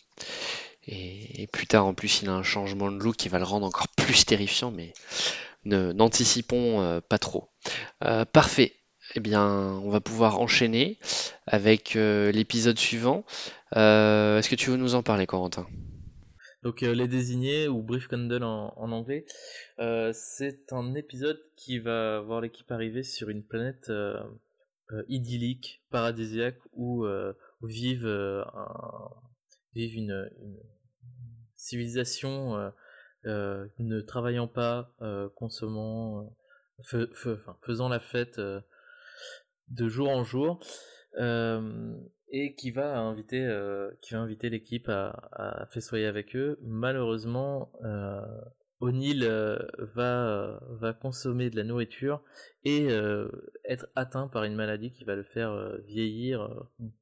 [0.91, 3.65] Et, plus tard, en plus, il a un changement de look qui va le rendre
[3.65, 4.93] encore plus terrifiant, mais
[5.65, 7.49] n'anticipons pas trop.
[8.33, 8.73] parfait
[9.15, 10.97] eh bien, on va pouvoir enchaîner
[11.47, 13.25] avec euh, l'épisode suivant.
[13.75, 15.67] Euh, est-ce que tu veux nous en parler, Corentin?
[16.63, 19.25] Donc, euh, Les Désignés, ou Brief Candle en, anglais,
[20.13, 23.91] c'est un épisode qui va voir l'équipe arriver sur une planète
[25.07, 27.05] idyllique, paradisiaque, où
[27.63, 28.45] vivent,
[29.73, 30.29] vive une,
[31.59, 32.71] civilisation
[33.25, 34.95] ne travaillant pas,
[35.35, 36.35] consommant,
[37.61, 38.39] faisant la fête
[39.69, 40.59] de jour en jour
[41.17, 41.93] euh,
[42.31, 46.59] et qui va inviter euh, qui va inviter l'équipe à, à festoyer avec eux.
[46.61, 48.21] Malheureusement, euh,
[48.79, 49.27] O'Neill
[49.95, 52.23] va va consommer de la nourriture
[52.63, 52.87] et
[53.65, 56.49] être atteint par une maladie qui va le faire vieillir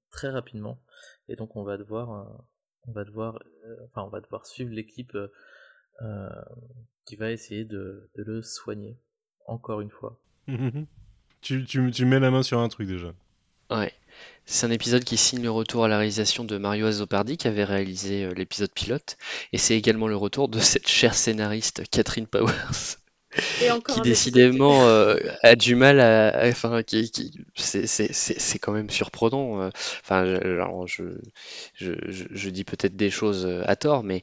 [0.10, 0.82] très rapidement.
[1.28, 2.48] Et donc on va devoir
[2.88, 3.40] on va devoir
[3.86, 5.18] enfin on va devoir suivre l'équipe
[7.06, 8.98] qui va essayer de, de le soigner
[9.48, 10.20] encore une fois.
[11.42, 13.14] tu, tu, tu mets la main sur un truc déjà.
[13.70, 13.94] Ouais.
[14.46, 17.64] C'est un épisode qui signe le retour à la réalisation de Mario Azopardi qui avait
[17.64, 19.18] réalisé euh, l'épisode pilote.
[19.52, 22.98] Et c'est également le retour de cette chère scénariste Catherine Powers.
[23.62, 28.60] Et qui décidément euh, a du mal à, enfin qui, qui- c'est c'est- c'est- c'est
[28.60, 29.70] quand même surprenant euh.
[30.04, 31.04] enfin je, alors, je,
[31.76, 34.22] je, je, je dis peut-être des choses euh, à tort mais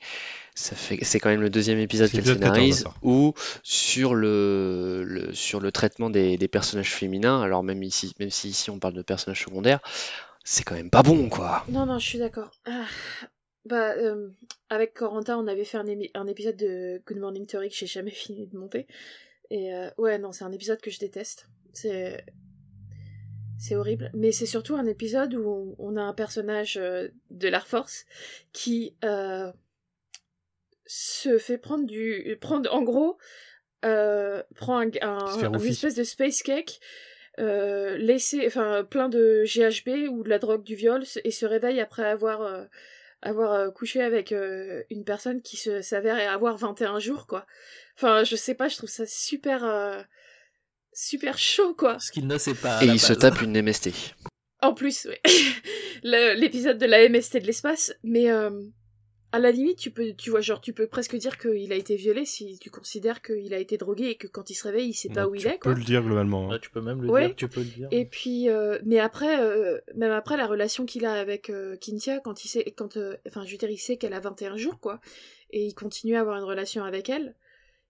[0.55, 4.15] ça fait c'est quand même le deuxième épisode qu'elle l'épisode 14 à scénarise où sur
[4.15, 8.71] le, le sur le traitement des, des personnages féminins alors même ici même si ici
[8.71, 9.81] on parle de personnages secondaires
[10.45, 12.51] c'est quand même pas bon quoi Non, non, je suis d'accord.
[12.67, 12.85] Ah,
[13.65, 14.29] bah, euh,
[14.69, 18.47] avec Corentin, on avait fait un, épisode de Good Morning Theory que j'ai jamais fini
[18.47, 18.87] de monter.
[19.51, 21.49] Et euh, ouais, non, c'est un épisode que je déteste.
[21.73, 22.25] C'est.
[23.57, 24.11] C'est horrible.
[24.15, 28.05] Mais c'est surtout un épisode où on, on a un personnage euh, de l'Air Force
[28.53, 29.51] qui euh,
[30.87, 32.37] se fait prendre du.
[32.41, 33.17] prendre en gros.
[33.83, 36.81] Prend un, une espèce de space cake
[37.37, 42.05] laissé, enfin plein de GHB ou de la drogue du viol et se réveille après
[42.05, 42.67] avoir
[43.25, 47.47] avoir euh, couché avec euh, une personne qui se s'avère avoir 21 jours quoi.
[47.97, 50.01] Enfin, je sais pas, je trouve ça super euh,
[50.93, 51.99] super chaud quoi.
[51.99, 52.83] Ce qu'il ne sait pas.
[52.85, 53.91] et il se tape une MST
[54.62, 55.20] En plus, ouais.
[56.37, 58.51] L'épisode de la MST de l'espace, mais euh,
[59.35, 61.97] à la limite, tu peux tu vois genre tu peux presque dire qu'il a été
[61.97, 64.95] violé si tu considères qu'il a été drogué et que quand il se réveille, il
[64.95, 65.74] sait pas Ouais, où il tu est peux quoi.
[65.74, 66.47] le dire globalement.
[66.47, 66.55] hein.
[66.55, 67.26] Ouais, tu peux même le Ouais.
[67.28, 67.37] dire.
[67.37, 67.89] Tu peux le dire.
[67.91, 72.20] Et puis, euh, mais après, euh, même après, la relation qu'il a avec euh, Kintia,
[72.20, 74.78] quand il sait, quand, euh, enfin, je veux dire, il sait qu'elle a 21 jours,
[74.80, 75.01] quoi,
[75.51, 77.35] et il continue à avoir une relation avec elle,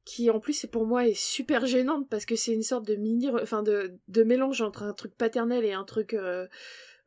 [0.05, 3.29] qui en plus, pour moi, est super gênante parce que c'est une sorte de mini,
[3.31, 6.47] enfin, de, de mélange entre un truc paternel et un truc euh,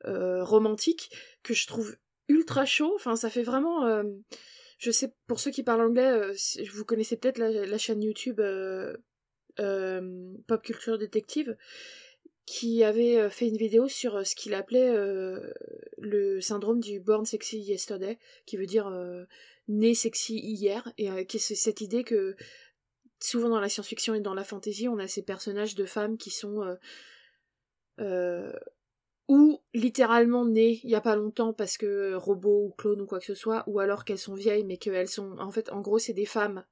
[0.06, 1.12] euh, romantique
[1.44, 1.96] que je trouve
[2.28, 2.94] ultra chaud.
[2.96, 3.86] Enfin, ça fait vraiment.
[3.86, 4.04] euh,
[4.78, 6.34] je sais, pour ceux qui parlent anglais, euh,
[6.72, 8.96] vous connaissez peut-être la, chaîne YouTube euh,
[9.58, 11.58] Pop Culture Detective,
[12.46, 14.94] qui avait fait une vidéo sur ce qu'il appelait
[15.98, 18.92] le syndrome du Born Sexy Yesterday, qui veut dire
[19.68, 22.36] né sexy hier, et qui est cette idée que
[23.20, 26.30] souvent dans la science-fiction et dans la fantasy, on a ces personnages de femmes qui
[26.30, 26.78] sont
[29.28, 33.20] ou littéralement nées il y a pas longtemps parce que robots ou clones ou quoi
[33.20, 36.00] que ce soit, ou alors qu'elles sont vieilles mais qu'elles sont en fait en gros
[36.00, 36.64] c'est des femmes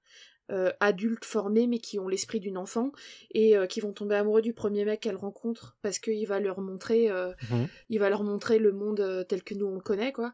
[0.52, 2.92] euh, adultes formées mais qui ont l'esprit d'une enfant
[3.32, 6.62] et euh, qui vont tomber amoureux du premier mec qu'elles rencontrent parce qu'il va leur
[6.62, 7.68] montrer euh, Mhm.
[7.90, 10.34] il va leur montrer le monde tel que nous on le connaît quoi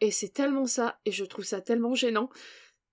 [0.00, 2.28] et c'est tellement ça et je trouve ça tellement gênant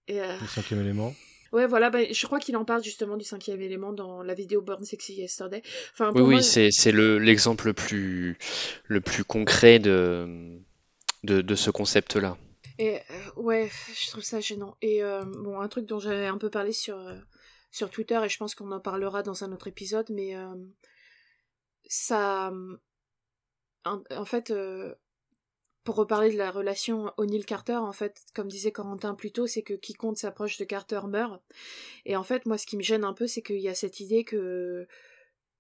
[0.07, 1.13] et, Le cinquième élément.
[1.53, 4.61] Ouais voilà bah, je crois qu'il en parle justement du cinquième élément dans la vidéo
[4.61, 5.61] Born Sexy Yesterday
[5.93, 8.37] enfin oui oui c'est c'est le l'exemple le plus
[8.85, 10.59] le plus concret de
[11.23, 12.37] de, de ce concept là
[12.77, 13.01] Et euh,
[13.35, 14.77] ouais, je trouve ça gênant.
[14.81, 17.15] Et euh, bon, un truc dont j'avais un peu parlé sur, euh,
[17.71, 20.33] sur Twitter, et je pense qu'on en parlera dans un autre épisode, mais
[21.87, 22.53] ça.
[23.85, 24.53] En, en fait,
[25.83, 29.73] pour reparler de la relation O'Neill-Carter, en fait, comme disait Corentin plus tôt, c'est que
[29.73, 31.41] quiconque s'approche de Carter meurt.
[32.05, 33.99] Et en fait, moi, ce qui me gêne un peu, c'est qu'il y a cette
[33.99, 34.87] idée que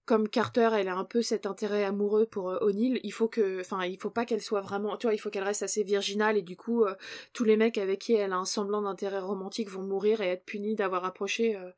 [0.09, 3.59] comme Carter, elle a un peu cet intérêt amoureux pour euh, O'Neill, il faut que,
[3.61, 6.35] enfin, il faut pas qu'elle soit vraiment, tu vois, il faut qu'elle reste assez virginale
[6.35, 6.95] et du coup, euh,
[7.31, 10.43] tous les mecs avec qui elle a un semblant d'intérêt romantique vont mourir et être
[10.45, 11.69] punis d'avoir approché, euh,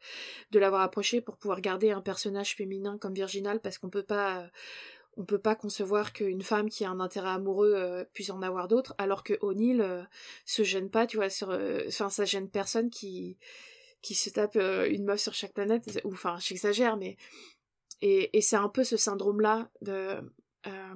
[0.52, 4.50] de l'avoir approché pour pouvoir garder un personnage féminin comme virginal parce qu'on peut pas,
[5.18, 8.68] on peut pas concevoir qu'une femme qui a un intérêt amoureux euh, puisse en avoir
[8.68, 10.04] d'autres, alors que O'Neill euh,
[10.46, 13.38] se gêne pas, tu vois, euh, enfin, ça gêne personne qui
[14.02, 17.18] qui se tape une meuf sur chaque planète, ou enfin, j'exagère, mais
[18.02, 20.18] et, c'est un peu ce syndrome-là de...
[20.68, 20.96] euh,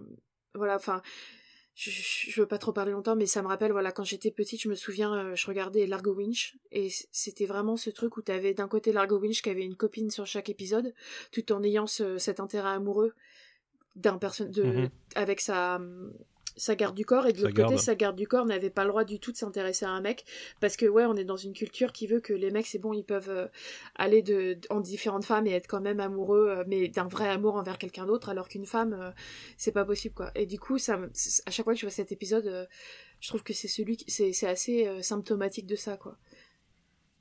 [0.56, 1.02] voilà, enfin...
[1.78, 4.62] Je, je veux pas trop parler longtemps, mais ça me rappelle, voilà, quand j'étais petite,
[4.62, 8.70] je me souviens, je regardais Largo Winch, et c'était vraiment ce truc où t'avais d'un
[8.70, 10.94] côté Largo Winch qui avait une copine sur chaque épisode,
[11.34, 13.14] tout en ayant ce- cet intérêt amoureux
[13.96, 14.90] d'un personne de Mhm.
[15.16, 15.80] avec sa
[16.58, 18.90] sa garde du corps et de l'autre côté sa garde du corps n'avait pas le
[18.90, 20.24] droit du tout de s'intéresser à un mec
[20.62, 22.94] parce que ouais on est dans une culture qui veut que les mecs c'est bon
[22.94, 23.48] ils peuvent euh,
[23.96, 27.56] aller de, en différentes femmes et être quand même amoureux euh, mais d'un vrai amour
[27.56, 29.12] envers quelqu'un d'autre alors qu'une femme euh,
[29.58, 30.32] c'est pas possible quoi.
[30.36, 30.98] Et du coup ça
[31.46, 32.70] à chaque fois que je vois cet épisode
[33.20, 36.18] je trouve que c'est celui c'est c'est assez symptomatique de ça quoi.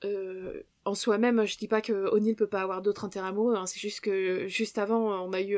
[0.04, 3.64] Euh, en soi-même, je dis pas que O'Neill peut pas avoir d'autres intérêts amoureux, hein,
[3.64, 5.56] c'est juste que juste avant, on a eu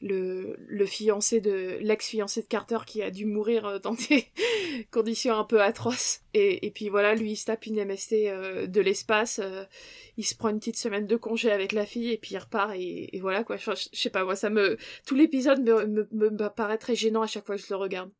[0.00, 4.28] le, le fiancé de l'ex-fiancé de Carter qui a dû mourir euh, dans des
[4.90, 6.20] conditions un peu atroces.
[6.34, 9.64] Et, et puis voilà, lui il se tape une MST euh, de l'espace, euh,
[10.16, 12.72] il se prend une petite semaine de congé avec la fille et puis il repart
[12.76, 13.56] et, voilà quoi.
[13.56, 14.76] Je, sais pas, moi ça me
[15.06, 18.10] tout l'épisode me, me, me, paraît très gênant à chaque fois que je le regarde.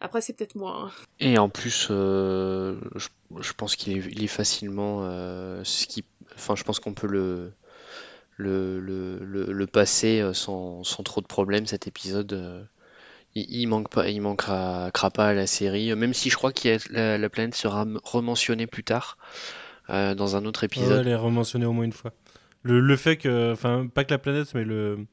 [0.00, 0.76] Après c'est peut-être moi.
[0.76, 0.90] hein.
[1.20, 2.74] Et en plus, je,
[3.40, 5.02] je pense qu'il est, est facilement
[5.62, 6.04] ce qui,
[6.34, 7.52] enfin, je pense qu'on peut le,
[8.42, 8.80] le,
[9.20, 12.68] le, passé sans, trop de problèmes, cet épisode.
[13.34, 17.18] il, manque pas, il manquera pas à la série, même si je crois que la,
[17.18, 19.18] la, planète sera rementionnée plus tard
[19.88, 21.00] dans un autre épisode.
[21.00, 22.12] elle est rementionnée au moins une fois.
[22.62, 25.06] Le, fait que, enfin, pas que la planète, mais le,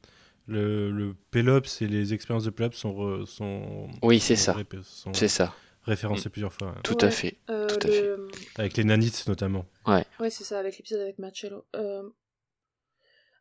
[0.47, 3.87] le, le Pélops et les expériences de Pélops sont, sont.
[4.01, 4.55] Oui, c'est ça.
[5.13, 5.53] C'est ça.
[5.83, 6.31] Référencés mm.
[6.31, 6.75] plusieurs fois.
[6.83, 7.37] Tout à fait.
[7.49, 8.11] Euh, tout à fait.
[8.57, 9.65] Avec les nanites notamment.
[9.87, 10.05] Ouais.
[10.19, 11.65] Ouais, c'est ça, avec l'épisode avec Marcello.
[11.75, 12.03] Euh...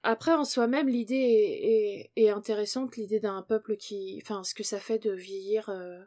[0.03, 4.21] Après, en soi-même, l'idée est, intéressante, l'idée d'un peuple qui.
[4.23, 5.99] Enfin, ce que ça fait de vieillir euh,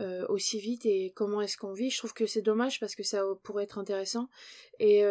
[0.00, 1.90] euh, aussi vite et comment est-ce qu'on vit.
[1.90, 4.28] Je trouve que c'est dommage parce que ça pourrait être intéressant.
[4.80, 5.02] Et,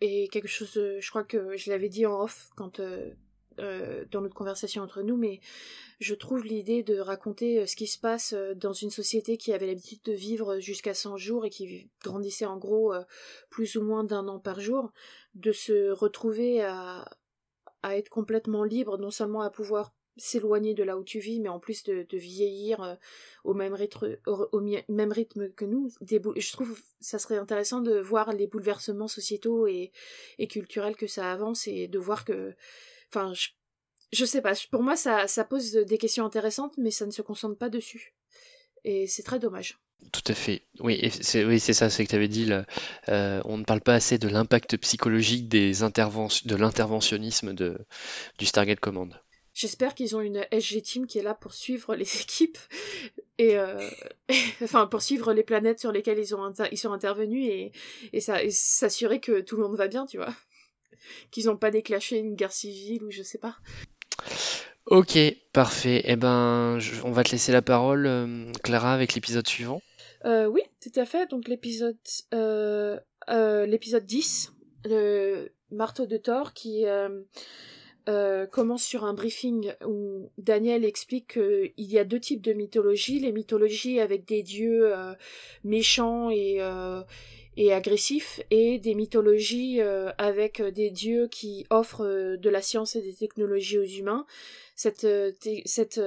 [0.00, 0.72] et quelque chose.
[0.74, 2.80] Je crois que je l'avais dit en off quand
[3.58, 5.40] euh, dans notre conversation entre nous, mais
[6.00, 9.52] je trouve l'idée de raconter euh, ce qui se passe euh, dans une société qui
[9.52, 12.94] avait l'habitude de vivre jusqu'à 100 jours et qui grandissait en gros
[13.50, 14.92] plus ou moins d'un an par jour,
[15.34, 17.04] de se retrouver à,
[17.84, 21.60] être complètement libre, non seulement à pouvoir s'éloigner de là où tu vis, mais en
[21.60, 22.98] plus de, vieillir
[23.44, 25.90] au, même rythme, que nous.
[26.00, 29.92] je trouve ça serait intéressant de voir les bouleversements sociétaux et
[30.48, 32.54] culturels que ça avance et de voir que
[33.10, 33.32] Enfin,
[34.12, 34.52] je, sais pas.
[34.70, 38.14] Pour moi, ça, ça pose des questions intéressantes, mais ça ne se concentre pas dessus.
[38.84, 39.78] Et c'est très dommage.
[40.12, 40.62] Tout à fait.
[40.78, 42.44] Oui, c'est oui, ça, c'est que tu avais dit.
[42.44, 42.64] Là,
[43.08, 47.78] euh, on ne parle pas assez de l'impact psychologique des interventions, de l'interventionnisme de,
[48.38, 49.12] du Stargate Command.
[49.54, 52.58] J'espère qu'ils ont une SG team qui est là pour suivre les équipes
[53.38, 53.90] et euh,
[54.62, 57.72] enfin pour suivre les planètes sur lesquelles ils ont ils sont intervenus et,
[58.12, 60.34] et s'assurer que tout le monde va bien, tu vois
[61.30, 63.56] qu'ils n'ont pas déclenché une guerre civile ou je sais pas.
[64.90, 65.18] Ok,
[65.52, 66.02] parfait.
[66.06, 69.82] Eh ben, on va te laisser la parole, euh, Clara, avec l'épisode suivant.
[70.24, 71.28] Euh, oui, tout à fait.
[71.30, 71.98] Donc l'épisode,
[72.32, 72.98] euh,
[73.66, 74.52] l'épisode 10,
[74.86, 76.86] le marteau de Thor, qui
[78.50, 83.20] commence sur un briefing où Daniel explique qu'il y a deux types de mythologie.
[83.20, 84.90] Les mythologies avec des dieux
[85.64, 86.62] méchants et
[87.58, 92.62] et agressif et des mythologies euh, avec euh, des dieux qui offrent euh, de la
[92.62, 94.26] science et des technologies aux humains.
[94.76, 95.08] Cette,
[95.64, 96.00] cette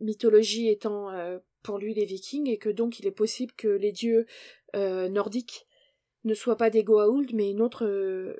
[0.00, 1.10] mythologie étant
[1.62, 4.24] pour lui les vikings et que donc il est possible que les dieux
[4.74, 5.66] nordiques
[6.24, 7.84] ne soient pas des Goa'uld mais une autre,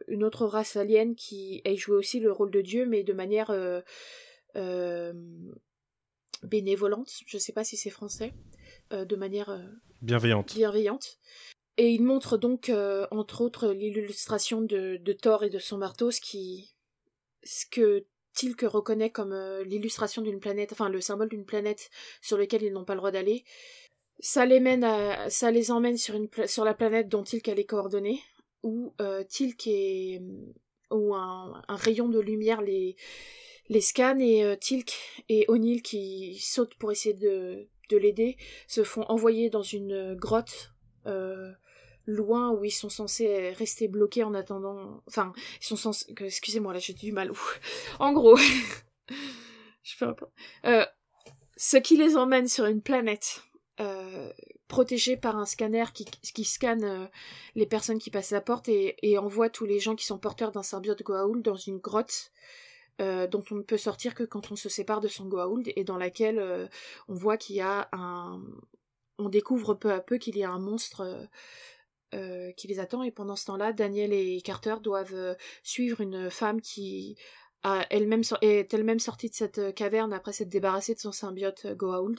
[0.09, 3.55] une autre race alien qui ait joué aussi le rôle de dieu mais de manière
[6.43, 8.33] bénévolente, je sais pas si c'est français,
[8.91, 9.55] de manière
[10.01, 10.55] bienveillante.
[10.55, 11.19] bienveillante.
[11.81, 16.21] Et il montre donc, euh, entre autres, l'illustration de, Thor et de son marteau, ce,
[16.21, 16.75] qui,
[17.43, 18.05] ce que
[18.35, 21.89] Tilk reconnaît comme euh, l'illustration d'une planète, enfin le symbole d'une planète
[22.21, 23.45] sur laquelle ils n'ont pas le droit d'aller.
[24.19, 24.87] Ça les mène
[25.31, 28.21] ça les emmène sur, une, sur la planète dont Tilk a les coordonnées,
[28.63, 30.21] où euh, Tilk est,
[30.91, 32.95] où un, rayon de lumière les,
[33.71, 38.37] les scanne et euh, Tilk et O'Neill qui sautent pour essayer de, de l'aider
[38.69, 40.75] se font envoyer dans une grotte
[42.11, 45.03] loin où ils sont censés rester bloqués en attendant.
[45.07, 46.15] Enfin, ils sont censés.
[46.21, 47.33] Excusez-moi, là j'ai du mal.
[47.99, 48.37] en gros,
[49.83, 50.27] je fais un peu.
[50.67, 50.85] Euh,
[51.57, 53.43] ce qui les emmène sur une planète
[53.81, 54.33] euh,
[54.69, 57.07] protégée par un scanner qui, scanne euh,
[57.55, 60.63] les personnes qui passent la porte et, envoie tous les gens qui sont porteurs d'un
[60.63, 62.33] symbiote Goa'uld dans une grotte.
[62.99, 65.97] dont on ne peut sortir que quand on se sépare de son Goa'uld et dans
[65.97, 66.69] laquelle
[67.09, 68.43] on voit qu'il y a un,
[69.19, 71.29] on découvre peu à peu qu'il y a un monstre
[72.15, 76.31] euh, qui les attend et pendant ce temps-là, Daniel et Carter doivent euh, suivre une
[76.31, 77.17] femme qui
[77.63, 81.67] a elle-même est elle-même sortie de cette euh, caverne après s'être débarrassée de son symbiote
[81.67, 82.19] Goa'uld,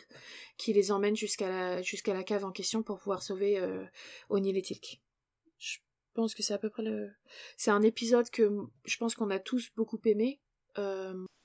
[0.58, 3.84] qui les emmène jusqu'à la la cave en question pour pouvoir sauver euh,
[4.30, 5.02] O'Neill et Tilk.
[5.58, 5.78] Je
[6.14, 7.10] pense que c'est à peu près le.
[7.58, 8.52] C'est un épisode que
[8.86, 10.40] je pense qu'on a tous beaucoup aimé.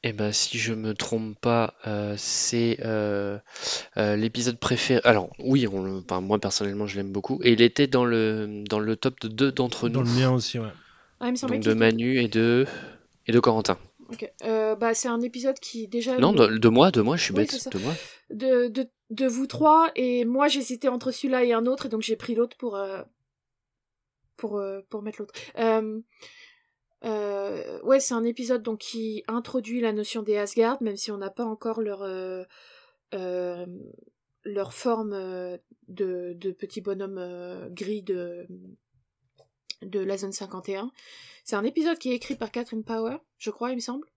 [0.02, 3.38] Eh ben, si je me trompe pas, euh, c'est euh,
[3.96, 5.00] euh, l'épisode préféré.
[5.04, 7.40] Alors, oui, on moi personnellement, je l'aime beaucoup.
[7.42, 9.94] Et il était dans le, dans le top de deux d'entre nous.
[9.94, 10.68] Dans le mien aussi, ouais.
[11.18, 12.66] Ah, Donc de Manu et de,
[13.26, 13.78] et de Corentin.
[14.10, 14.30] Ok.
[14.42, 16.18] bah, c'est un épisode qui déjà.
[16.18, 17.68] Non, de, moi, de moi, je suis bête.
[17.72, 17.94] De moi.
[18.30, 22.02] De, de, de vous trois, et moi j'hésitais entre celui-là et un autre, et donc
[22.02, 22.78] j'ai pris l'autre pour,
[24.36, 25.34] pour, pour mettre l'autre.
[27.06, 31.18] Euh, ouais, c'est un épisode donc qui introduit la notion des Asgard, même si on
[31.18, 32.42] n'a pas encore leur euh,
[33.14, 33.66] euh,
[34.44, 35.12] leur forme
[35.88, 38.46] de, de petit bonhomme gris de
[39.82, 40.90] de la zone 51.
[41.44, 44.08] C'est un épisode qui est écrit par Catherine Power, je crois, il me semble.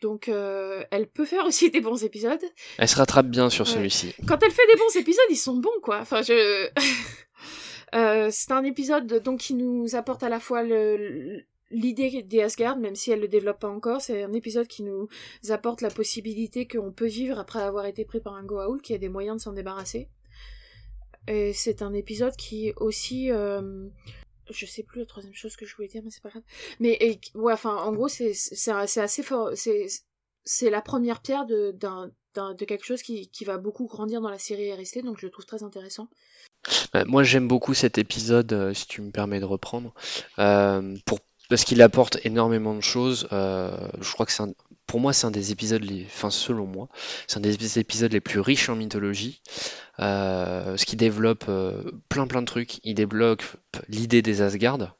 [0.00, 2.42] Donc elle peut faire aussi des bons épisodes.
[2.78, 4.14] Elle se rattrape bien sur celui-ci.
[4.26, 5.98] Quand elle fait des bons épisodes, ils sont bons quoi.
[6.00, 6.70] Enfin je.
[8.30, 12.96] c'est un épisode donc qui nous apporte à la fois le, l'idée des Asgard, même
[12.96, 15.08] si elle le développe pas encore, c'est un épisode qui nous
[15.48, 18.98] apporte la possibilité qu'on peut vivre après avoir été pris par un Goa'uld, qui a
[18.98, 20.08] des moyens de s'en débarrasser.
[21.28, 23.88] Et c'est un épisode qui aussi, euh,
[24.50, 26.42] je sais plus la troisième chose que je voulais dire, mais c'est pas grave.
[26.80, 28.32] Mais ouais, enfin, en gros, c'est
[28.72, 29.52] assez fort.
[30.44, 34.38] C'est la première pierre de d'un de quelque chose qui, va beaucoup grandir dans la
[34.38, 36.08] série rester, donc je le trouve très intéressant.
[36.92, 39.94] Bah, moi j'aime beaucoup cet épisode, euh, si tu me permets de reprendre,
[40.38, 41.18] euh, pour
[41.50, 43.28] parce qu'il apporte énormément de choses.
[43.32, 44.44] Euh, je crois que c'est
[44.86, 46.88] pour moi c'est un des épisodes, les, enfin selon moi,
[47.26, 49.42] c'est un des épisodes les plus riches en mythologie.
[49.98, 52.78] Euh, ce qui développe euh, plein plein de trucs.
[52.84, 53.42] Il développe
[53.88, 54.96] l'idée des Asgard,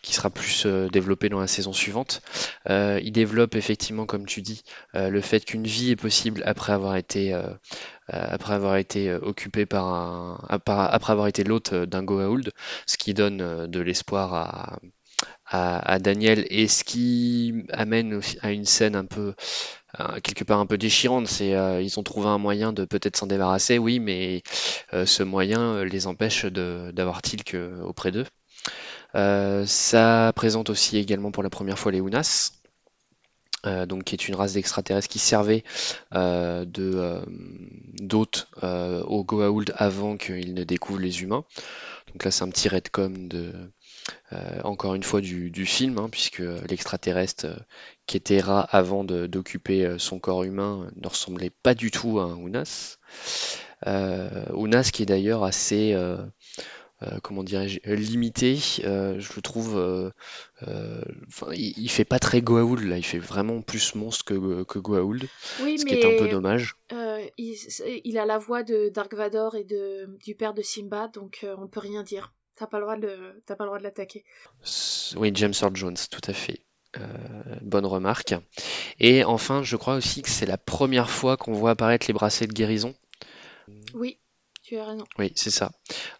[0.00, 2.22] qui sera plus développée dans la saison suivante.
[2.68, 4.62] il développe effectivement, comme tu dis,
[4.94, 7.38] le fait qu'une vie est possible après avoir été
[8.08, 12.52] après avoir été occupé par un après avoir été l'hôte d'un Goa'uld,
[12.86, 14.78] ce qui donne de l'espoir à
[15.46, 19.34] à, Daniel et ce qui amène à une scène un peu
[19.98, 23.16] euh, quelque part un peu déchirante, c'est euh, ils ont trouvé un moyen de peut-être
[23.16, 24.42] s'en débarrasser, oui, mais
[24.92, 28.26] euh, ce moyen les empêche d'avoir Tilk auprès d'eux.
[29.66, 32.52] ça présente aussi également pour la première fois les Unas,
[33.64, 35.64] donc qui est une race d'extraterrestres qui servait
[36.12, 36.68] d'hôte
[38.62, 41.44] aux Goa'uld avant qu'ils ne découvrent les humains.
[42.12, 43.52] Donc là c'est un petit redcom de
[44.32, 47.56] euh, encore une fois du, film, hein, puisque l'extraterrestre euh,
[48.06, 52.24] qui était rat avant d'occuper euh, son corps humain ne ressemblait pas du tout à
[52.24, 52.98] un Unas.
[53.86, 55.96] Unas qui est d'ailleurs assez,
[57.22, 58.56] comment dirais-je, limité.
[58.56, 60.12] je le trouve,
[61.54, 65.26] il, fait pas très Goa'uld là, il fait vraiment plus monstre que, que Goa'uld,
[65.58, 66.76] ce qui est un peu dommage.
[67.38, 71.68] il, a la voix de Dark Vador et de, du père de Simba, donc on
[71.68, 72.34] peut rien dire.
[72.60, 74.22] T'as pas le droit de, pas le droit de l'attaquer.
[75.16, 76.60] Oui, James Earl Jones, tout à fait.
[76.98, 77.06] Euh,
[77.62, 78.34] bonne remarque.
[78.98, 82.48] Et enfin, je crois aussi que c'est la première fois qu'on voit apparaître les bracelets
[82.48, 82.94] de guérison.
[83.94, 84.19] Oui,
[85.18, 85.72] oui, c'est ça.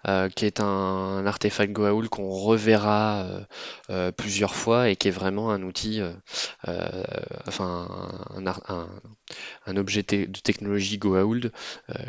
[0.08, 3.40] Euh, qui est un, artefact Goa'uld qu'on reverra euh,
[3.90, 6.00] euh, plusieurs fois et qui est vraiment un outil,
[7.46, 7.88] enfin
[9.66, 11.52] un, objet de technologie Goa'uld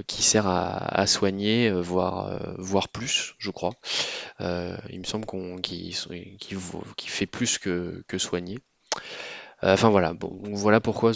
[0.08, 3.74] qui sert à, soigner, voire, voire plus, je crois.
[4.40, 5.26] il me semble
[5.62, 8.60] qu'il fait plus que soigner.
[9.64, 11.12] Euh, enfin voilà, bon, voilà pourquoi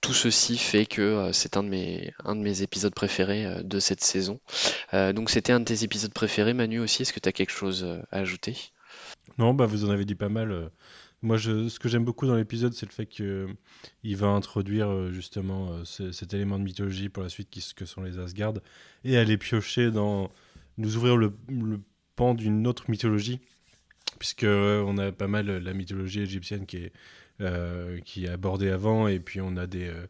[0.00, 3.62] tout ceci fait que euh, c'est un de mes un de mes épisodes préférés euh,
[3.62, 4.40] de cette saison.
[4.92, 7.02] donc c'était un de tes épisodes préférés, Manu aussi.
[7.02, 8.56] Est-ce que tu as quelque chose à ajouter?
[9.38, 10.70] Non, bah vous en avez dit pas mal.
[11.22, 16.34] Moi, ce que j'aime beaucoup dans l'épisode, c'est le fait qu'il va introduire justement cet
[16.34, 18.54] élément de mythologie pour la suite, qui, que sont les Asgard,
[19.04, 20.30] et aller piocher dans,
[20.78, 21.80] nous ouvrir le, le
[22.14, 23.40] pan d'une autre mythologie,
[24.18, 26.92] puisque on a pas mal la mythologie égyptienne qui est
[27.42, 30.06] euh, qui est abordé avant, et puis on a, des, euh,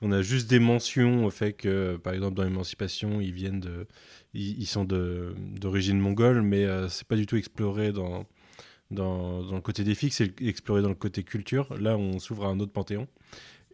[0.00, 3.86] on a juste des mentions au fait que, par exemple, dans l'émancipation, ils viennent de.
[4.32, 8.24] Ils, sont d'origine mongole, mais euh, c'est pas du tout exploré dans,
[8.90, 11.68] dans, le côté défi, c'est exploré dans le côté culture.
[11.78, 13.08] Là, on s'ouvre à un autre panthéon.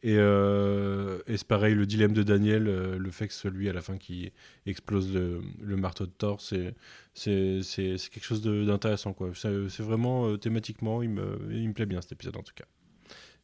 [0.02, 3.72] Et, et c'est pareil, le dilemme de Daniel, le fait que ce soit lui à
[3.72, 4.32] la fin qui
[4.66, 6.74] explose le, le marteau de Thor, c'est
[7.14, 9.16] quelque chose d'intéressant.
[9.34, 12.66] C'est vraiment thématiquement, il me, il me plaît bien cet épisode en tout cas.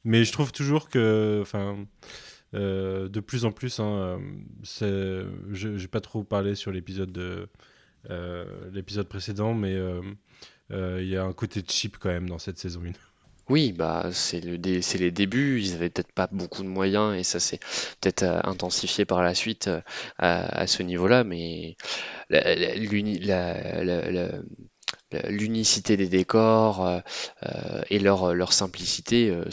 [0.04, 1.86] Mais je trouve toujours que, enfin,
[2.54, 4.20] euh, de plus en plus, hein,
[4.62, 7.48] je n'ai pas trop parlé sur l'épisode de
[8.10, 10.02] euh, l'épisode précédent, mais euh,
[11.00, 12.92] il y a un côté cheap quand même dans cette saison 1.
[13.48, 17.24] Oui, bah c'est le c'est les débuts, ils avaient peut-être pas beaucoup de moyens et
[17.24, 17.58] ça s'est
[18.00, 19.68] peut-être intensifié par la suite
[20.18, 21.76] à, ce niveau-là, mais
[22.30, 22.44] la,
[25.28, 27.00] l'unicité des décors euh,
[27.44, 29.44] euh, et leur, leur simplicité euh,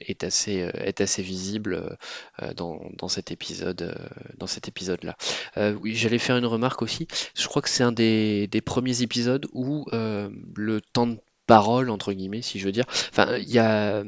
[0.00, 1.96] est, assez, est assez visible
[2.56, 3.96] dans, dans cet épisode
[4.38, 5.16] dans cet épisode là
[5.80, 7.06] oui j'allais faire une remarque aussi.
[7.34, 12.12] Je crois que c'est un des, des, premiers épisodes où le temps de parole entre
[12.12, 14.02] guillemets si je veux dire enfin il y a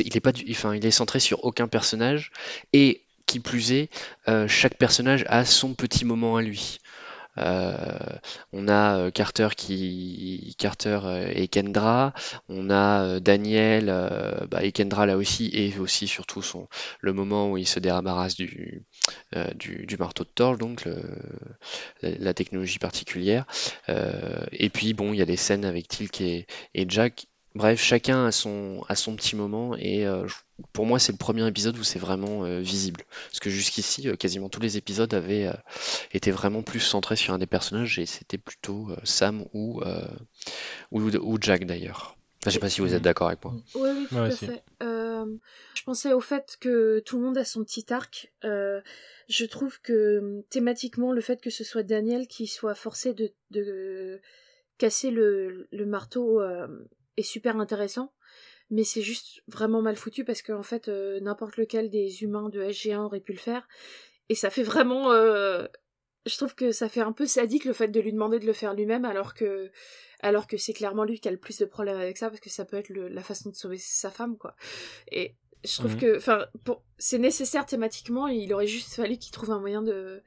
[0.00, 2.30] il est pas du, enfin il est centré sur aucun personnage
[2.72, 3.90] et qui plus est
[4.46, 6.78] chaque personnage a son petit moment à lui.
[6.81, 6.81] euh,
[7.36, 12.12] on a euh, Carter qui Carter euh, et Kendra,
[12.48, 13.86] on a Daniel
[14.50, 16.68] bah, et Kendra là aussi, et aussi surtout son,
[17.00, 18.84] le moment où il se débarrasse du,
[19.54, 20.88] du, marteau de Thor, donc
[22.02, 23.46] la, technologie particulière.
[23.88, 26.46] et puis bon, il y a des scènes avec Tilk et,
[26.88, 30.26] Jack Bref, chacun a son, a son petit moment et euh,
[30.72, 33.02] pour moi c'est le premier épisode où c'est vraiment euh, visible.
[33.28, 35.50] Parce que jusqu'ici, euh, quasiment tous les épisodes avaient
[36.12, 39.82] été vraiment plus centrés sur un des personnages et c'était plutôt Sam ou,
[40.90, 42.16] ou, Jack d'ailleurs.
[42.44, 43.54] Je sais pas si vous êtes d'accord avec moi.
[43.76, 44.64] Oui, oui, tout à fait.
[45.22, 45.36] Euh,
[45.74, 48.32] je pensais au fait que tout le monde a son petit arc.
[48.44, 48.80] Euh,
[49.28, 54.20] je trouve que thématiquement, le fait que ce soit Daniel qui soit forcé de, de
[54.78, 56.66] casser le, le marteau euh,
[57.16, 58.12] est super intéressant.
[58.72, 62.60] Mais c'est juste vraiment mal foutu parce qu'en fait, euh, n'importe lequel des humains de
[62.62, 63.68] SG1 aurait pu le faire.
[64.28, 65.12] Et ça fait vraiment.
[65.12, 65.66] Euh,
[66.26, 68.52] je trouve que ça fait un peu sadique le fait de lui demander de le
[68.52, 69.70] faire lui-même alors que
[70.20, 72.50] alors que c'est clairement lui qui a le plus de problèmes avec ça parce que
[72.50, 74.54] ça peut être la façon de sauver sa femme quoi
[75.10, 75.34] et
[75.64, 76.00] je trouve mhm.
[76.00, 76.46] que enfin
[76.96, 80.22] c'est nécessaire thématiquement il aurait juste fallu qu'il trouve un moyen de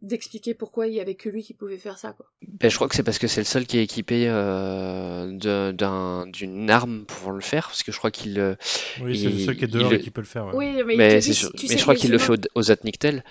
[0.00, 2.26] d'expliquer pourquoi il y avait que lui qui pouvait faire ça quoi.
[2.42, 6.70] Ben, je crois que c'est parce que c'est le seul qui est équipé euh, d'une
[6.70, 8.54] arme pour le faire parce que je crois qu'il euh,
[9.02, 11.20] oui c'est le seul qui est dehors et qui peut le faire oui mais, mais,
[11.20, 13.24] je crois qu'il le fait aux, Atnictel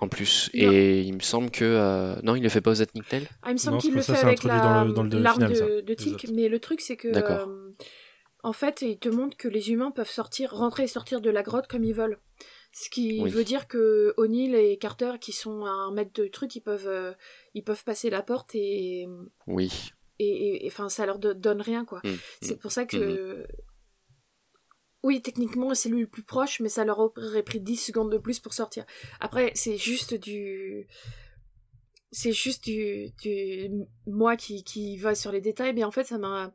[0.00, 0.50] en plus.
[0.54, 3.54] Et il me semble que euh, non il le fait pas aux Atnictel ah, il
[3.54, 7.08] me semble qu'il le fait avec l'arme de, de Tilk mais le truc c'est que
[8.42, 11.42] en fait il te montre que les humains peuvent sortir rentrer et sortir de la
[11.42, 12.18] grotte comme ils veulent
[12.72, 16.56] ce qui veut dire que O'Neill et Carter, qui sont à un mètre de truc,
[16.56, 17.12] ils peuvent, euh,
[17.54, 19.06] ils peuvent passer la porte et.
[19.46, 19.92] Oui.
[20.18, 22.00] Et enfin, ça leur donne rien, quoi.
[22.04, 23.42] Mmh, c'est mmh, pour ça que.
[23.42, 23.46] Mmh,
[25.02, 28.18] oui, techniquement, c'est lui le plus proche, mais ça leur aurait pris 10 secondes de
[28.18, 28.86] plus pour sortir.
[29.20, 30.86] Après, c'est juste du.
[32.10, 33.70] C'est juste du, du.
[34.06, 36.54] Moi qui, qui va sur les détails, mais en fait, ça m'a.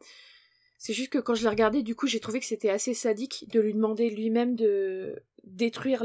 [0.78, 3.46] C'est juste que quand je l'ai regardé, du coup, j'ai trouvé que c'était assez sadique
[3.52, 6.04] de lui demander lui-même de détruire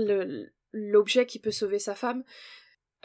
[0.72, 2.24] l'objet qui peut sauver sa femme.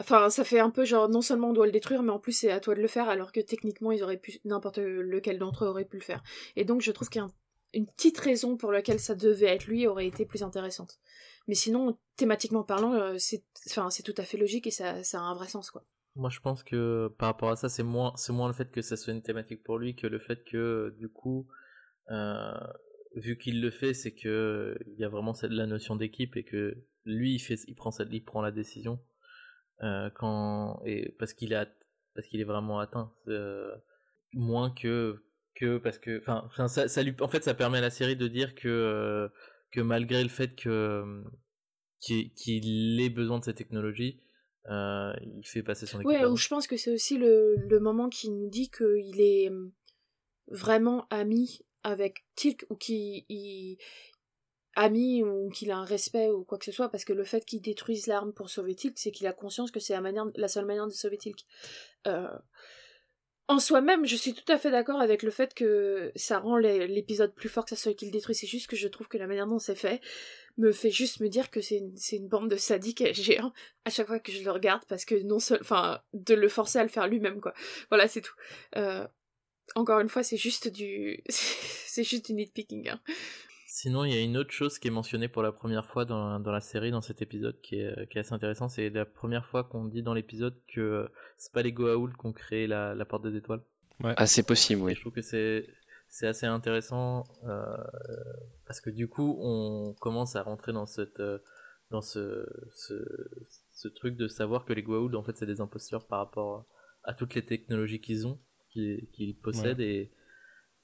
[0.00, 2.32] Enfin, ça fait un peu genre, non seulement on doit le détruire, mais en plus
[2.32, 5.64] c'est à toi de le faire, alors que techniquement, ils auraient pu, n'importe lequel d'entre
[5.64, 6.22] eux aurait pu le faire.
[6.54, 10.24] Et donc, je trouve qu'une petite raison pour laquelle ça devait être lui aurait été
[10.24, 11.00] plus intéressante.
[11.48, 13.42] Mais sinon, thématiquement parlant, euh, c'est,
[14.04, 15.84] tout à fait logique et ça, ça a un vrai sens, quoi.
[16.14, 18.82] Moi, je pense que par rapport à ça, c'est moins, c'est moins le fait que
[18.82, 21.46] ça soit une thématique pour lui que le fait que, du coup,
[22.10, 22.52] euh,
[23.18, 26.44] vu qu'il le fait, c'est que il y a vraiment cette, la notion d'équipe et
[26.44, 29.00] que lui, il fait, il prend, il prend la décision
[29.82, 31.68] euh, quand et parce qu'il est,
[32.14, 33.74] parce qu'il est vraiment atteint, euh,
[34.32, 35.22] moins que
[35.54, 38.28] que parce que, enfin, ça, ça lui, en fait, ça permet à la série de
[38.28, 39.30] dire que
[39.72, 41.24] que malgré le fait que
[42.00, 44.20] qu'il ait besoin de cette technologie,
[44.70, 46.08] euh, il fait passer son équipe.
[46.08, 49.50] Ouais, ou je pense que c'est aussi le, le moment qui nous dit qu'il est
[50.46, 53.78] vraiment ami avec Tilk ou qui
[54.76, 57.44] ami ou qu'il a un respect ou quoi que ce soit parce que le fait
[57.44, 59.94] qu'il détruise l'arme pour sauver Tilk c'est qu'il a conscience que c'est
[60.36, 61.44] la, seule manière de sauver Tilk.
[62.06, 62.28] Euh,
[63.48, 67.34] en soi-même je suis tout à fait d'accord avec le fait que ça rend l'épisode
[67.34, 69.46] plus fort que ça soit qu'il détruit c'est juste que je trouve que la manière
[69.46, 70.00] dont c'est fait
[70.58, 73.52] me fait juste me dire que c'est une, une, bande de sadiques géants
[73.84, 76.78] à chaque fois que je le regarde parce que non seul enfin de le forcer
[76.78, 77.54] à le faire lui-même quoi.
[77.88, 78.34] Voilà c'est tout.
[78.76, 79.06] Euh,
[79.74, 81.22] encore une fois, c'est juste du.
[81.28, 82.88] c'est juste du nitpicking.
[82.88, 83.00] Hein.
[83.66, 86.40] Sinon, il y a une autre chose qui est mentionnée pour la première fois dans,
[86.40, 88.68] dans la série, dans cet épisode, qui est, qui est assez intéressant.
[88.68, 92.32] C'est la première fois qu'on dit dans l'épisode que c'est pas les Goa'uld qui ont
[92.32, 93.60] créé la, la porte des étoiles.
[94.00, 94.14] Ouais.
[94.16, 94.94] Ah, c'est possible, oui.
[94.94, 95.66] je trouve que c'est
[96.08, 97.76] c'est assez intéressant euh,
[98.66, 101.22] parce que du coup, on commence à rentrer dans cette
[101.90, 102.94] dans ce, ce,
[103.72, 106.66] ce truc de savoir que les Goa'uld en fait c'est des imposteurs par rapport
[107.04, 108.38] à toutes les technologies qu'ils ont
[109.12, 110.10] qu'il possède et,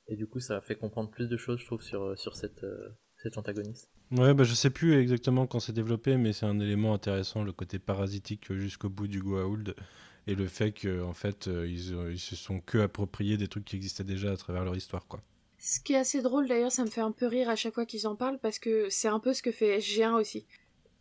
[0.09, 2.89] et du coup ça fait comprendre plus de choses je trouve sur, sur cette, euh,
[3.23, 3.91] cet antagoniste.
[4.11, 7.53] Ouais, bah je sais plus exactement quand c'est développé, mais c'est un élément intéressant, le
[7.53, 9.75] côté parasitique jusqu'au bout du Goa'uld
[10.27, 13.65] et le fait qu'en en fait euh, ils, ils, se sont que appropriés des trucs
[13.65, 15.21] qui existaient déjà à travers leur histoire quoi.
[15.59, 17.87] Ce qui est assez drôle d'ailleurs, ça me fait un peu rire à chaque fois
[17.87, 20.47] qu'ils en parlent parce que c'est un peu ce que fait SG1 aussi.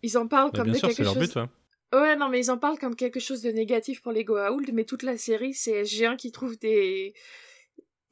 [0.03, 1.17] Ils en parlent bah, comme de quelque chose.
[1.17, 1.47] But, Ouais,
[1.93, 5.03] non, mais ils en parlent comme quelque chose de négatif pour les Goa'uld, mais toute
[5.03, 7.13] la série, c'est SG1 qui trouve des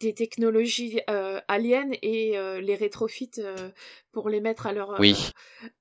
[0.02, 3.70] des technologies euh, aliens et euh, les rétrofites euh,
[4.12, 5.16] pour les mettre à leur oui.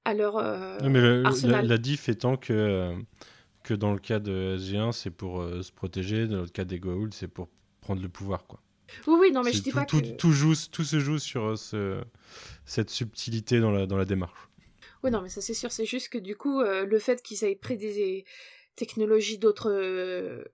[0.04, 0.36] à leur
[0.82, 1.66] mais arsenal.
[1.66, 2.94] La, diff étant que
[3.62, 7.14] que dans le cas de SG1 c'est pour se protéger dans le cas des Goa'uld
[7.14, 7.48] c'est pour
[7.80, 8.60] prendre le pouvoir quoi
[9.06, 11.56] oui oui non mais je dis pas tout, que tout, joue, tout se joue sur
[11.56, 12.02] ce,
[12.66, 14.49] cette subtilité dans la dans la démarche
[15.02, 17.44] oui, non, mais ça c'est sûr, c'est juste que du coup, euh, le fait qu'ils
[17.44, 18.24] aient pris des
[18.76, 20.44] technologies d'autres euh,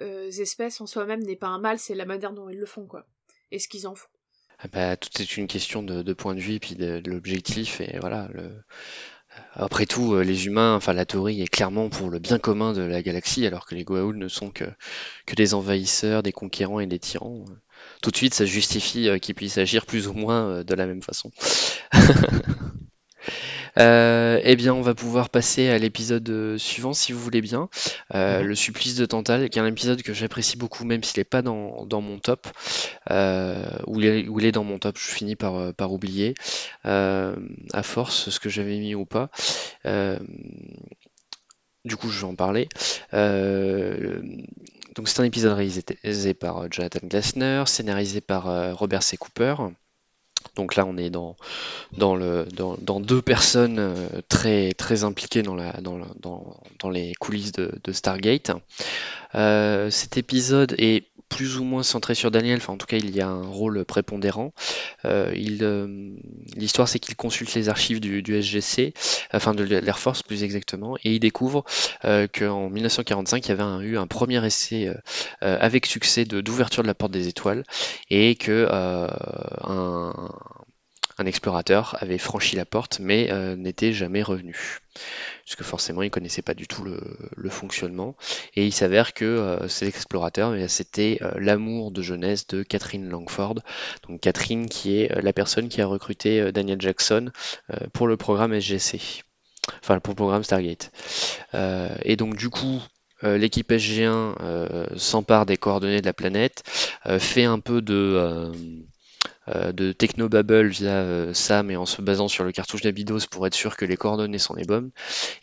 [0.00, 2.86] euh, espèces en soi-même n'est pas un mal, c'est la manière dont ils le font,
[2.86, 3.06] quoi.
[3.50, 4.08] Et ce qu'ils en font.
[4.58, 7.98] Ah bah, tout est une question de, point de vue et puis de, l'objectif, et
[8.00, 8.28] voilà.
[9.54, 13.02] Après tout, les humains, enfin la théorie est clairement pour le bien commun de la
[13.02, 14.64] galaxie, alors que les Goa'uld ne sont que,
[15.26, 17.44] que des envahisseurs, des conquérants et des tyrans.
[18.02, 21.30] Tout de suite, ça justifie qu'ils puissent agir plus ou moins de la même façon.
[23.78, 27.68] Euh, eh bien, on va pouvoir passer à l'épisode euh, suivant, si vous voulez bien.
[28.14, 28.46] Euh, Mhm.
[28.48, 31.42] Le supplice de Tantale, qui est un épisode que j'apprécie beaucoup, même s'il n'est pas
[31.42, 32.46] dans, dans mon top.
[33.10, 36.34] Euh, où, il est, où il est dans mon top, je finis par, par oublier,
[36.86, 37.34] euh,
[37.72, 39.30] à force, ce que j'avais mis ou pas.
[39.86, 40.18] Euh,
[41.84, 42.68] du coup, je vais en parler.
[43.14, 44.20] Euh,
[44.94, 49.16] donc, c'est un épisode réalisé par Jonathan Glassner, scénarisé par Robert C.
[49.16, 49.56] Cooper.
[50.56, 51.36] Donc là, on est dans,
[53.00, 55.56] deux personnes euh, très, très impliquées dans,
[56.90, 58.52] les coulisses de, de Stargate.
[59.34, 63.10] Euh, cet épisode est plus ou moins centré sur Daniel, enfin en tout cas il
[63.10, 64.52] y a un rôle prépondérant.
[65.04, 65.32] Euh,
[65.62, 66.10] euh,
[66.56, 68.92] L'histoire c'est qu'il consulte les archives du, SGC,
[69.32, 71.64] enfin de l'Air Force plus exactement, et il découvre
[72.04, 74.92] euh, qu'en 1945 il y avait eu un premier essai
[75.40, 77.64] avec succès d'ouverture de la porte des étoiles,
[78.10, 79.08] et que un,
[81.18, 84.80] un explorateur avait franchi la porte mais euh, n'était jamais revenu.
[85.44, 88.16] Puisque forcément il connaissait pas du tout le, fonctionnement.
[88.54, 93.08] Et il s'avère que euh, cet explorateur, eh c'était euh, l'amour de jeunesse de Catherine
[93.08, 93.56] Langford.
[94.08, 97.30] Donc Catherine qui est euh, la personne qui a recruté Daniel Jackson
[97.92, 99.22] pour le programme SGC.
[99.82, 100.90] Enfin pour le programme Stargate.
[102.04, 102.80] Et donc du coup,
[103.22, 106.62] l'équipe SG1 euh, s'empare des coordonnées de la planète,
[107.18, 108.52] fait un peu de,
[109.48, 113.54] de technobabble via euh, ça, mais en se basant sur le cartouche d'Abydos pour être
[113.54, 114.90] sûr que les coordonnées sont les bonnes,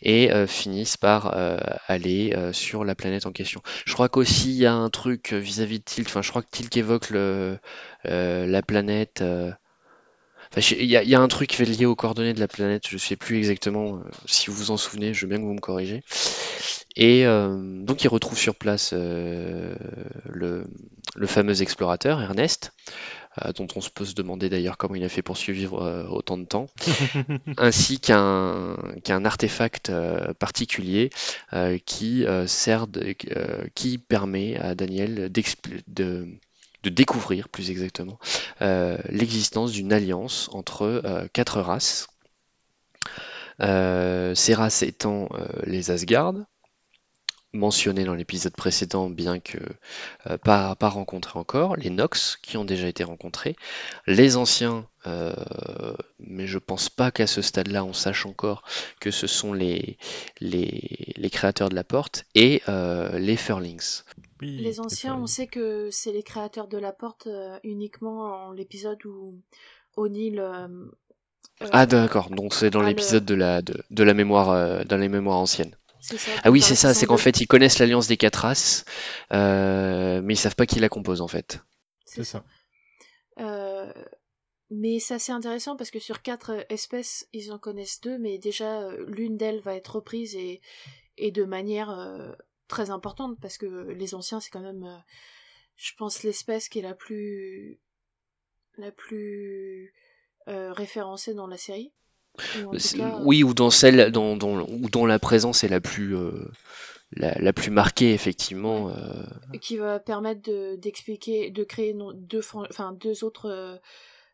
[0.02, 1.58] et euh, finissent par euh,
[1.88, 3.62] aller euh, sur la planète en question.
[3.86, 6.42] Je crois qu'aussi il y a un truc euh, vis-à-vis de Tilk, enfin je crois
[6.42, 7.56] que Tilk évoque euh,
[8.04, 9.22] la planète.
[9.22, 9.52] euh,
[10.56, 12.94] Enfin, il y, a- un truc qui est lié aux coordonnées de la planète, je
[12.94, 15.54] ne sais plus exactement, euh, si vous vous en souvenez, je veux bien que vous
[15.54, 16.02] me corrigez.
[16.96, 19.74] Et euh, donc il retrouve sur place euh,
[20.24, 20.66] le,
[21.26, 22.72] fameux explorateur, Ernest,
[23.19, 23.19] euh,
[23.56, 26.38] dont on se peut se demander d'ailleurs comment il a fait pour survivre euh, autant
[26.38, 26.66] de temps,
[27.58, 28.76] ainsi qu'un
[29.24, 31.10] artefact euh, particulier
[31.52, 35.30] euh, qui euh, sert de- euh, qui permet à Daniel
[35.88, 36.26] de,
[36.82, 38.18] de découvrir plus exactement
[38.62, 42.08] euh, l'existence d'une alliance entre euh, quatre races.
[43.60, 46.34] Euh, ces races étant euh, les Asgard,
[47.52, 49.58] mentionnés dans l'épisode précédent, bien que
[50.28, 53.56] euh, pas, pas rencontrés encore, les Nox qui ont déjà été rencontrés,
[54.06, 55.32] les anciens, euh,
[56.18, 58.62] mais je pense pas qu'à ce stade-là on sache encore
[59.00, 59.98] que ce sont les,
[60.40, 64.02] les, les créateurs de la porte, et euh, les Furlings.
[64.40, 68.52] Oui, Les anciens, on sait que c'est les créateurs de la porte euh, uniquement en
[68.52, 69.34] l'épisode où
[69.96, 70.38] O'Neill.
[70.38, 70.86] euh,
[71.72, 74.82] Ah d'accord, donc c'est dans ah, le- l'épisode de la, de, de la mémoire, euh,
[74.84, 75.74] dans les mémoires anciennes.
[76.00, 77.20] Ça, Ah oui, c'est ça, c'est qu'en 2.
[77.22, 78.84] fait ils connaissent l'alliance des quatre races,
[79.32, 81.60] euh, mais ils savent pas qui la compose en fait.
[82.04, 82.44] C'est ça.
[83.38, 83.42] ça.
[83.42, 83.92] Euh,
[84.70, 88.38] mais c'est assez intéressant parce que sur quatre euh, espèces, ils en connaissent deux, mais
[88.38, 90.60] déjà l'une d'elles va être reprise et,
[91.16, 92.32] et de manière euh,
[92.68, 94.98] très importante parce que les anciens, c'est quand même, euh,
[95.76, 97.80] je pense, l'espèce qui est la plus
[98.78, 99.92] la plus
[100.48, 101.92] euh, référencée dans la série.
[102.56, 104.66] Ou cas, Oui, ou dans celle dont, dont-
[105.06, 106.32] la présence est la plus, euh,
[107.12, 108.90] la, la plus marquée effectivement.
[108.90, 113.76] euh, qui va permettre de d'expliquer, de créer non- deux, enfin deux autres euh,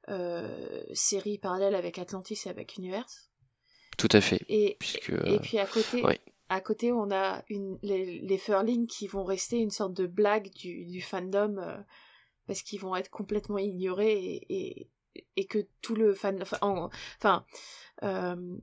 [0.08, 3.30] euh, séries parallèles avec Atlantis et avec Universe.
[3.96, 6.20] tout à fait, Et, puisque et puis à côté, ouais.
[6.48, 10.50] à côté, on a une, les, les Furlings qui vont rester une sorte de blague
[10.54, 11.76] du, du fandom euh,
[12.46, 14.88] parce qu'ils vont être complètement ignorés et, et,
[15.36, 17.44] et que tout le fan, enfin, en- enfin,
[18.04, 18.56] euh,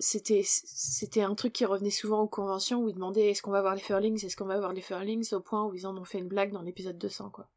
[0.00, 3.62] c'était c'était un truc qui revenait souvent aux conventions où ils demandaient est-ce qu'on va
[3.62, 5.32] voir les Furlings, est-ce qu'on va voir les Furlings?
[5.34, 7.48] Au point où ils en ont fait une blague dans l'épisode 200 quoi.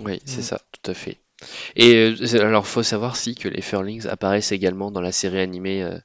[0.00, 0.42] oui, c'est Mm.
[0.42, 1.18] ça, tout à fait.
[1.76, 5.82] Et euh, alors, faut savoir si que les Furlings apparaissent également dans la série animée
[5.82, 5.98] euh,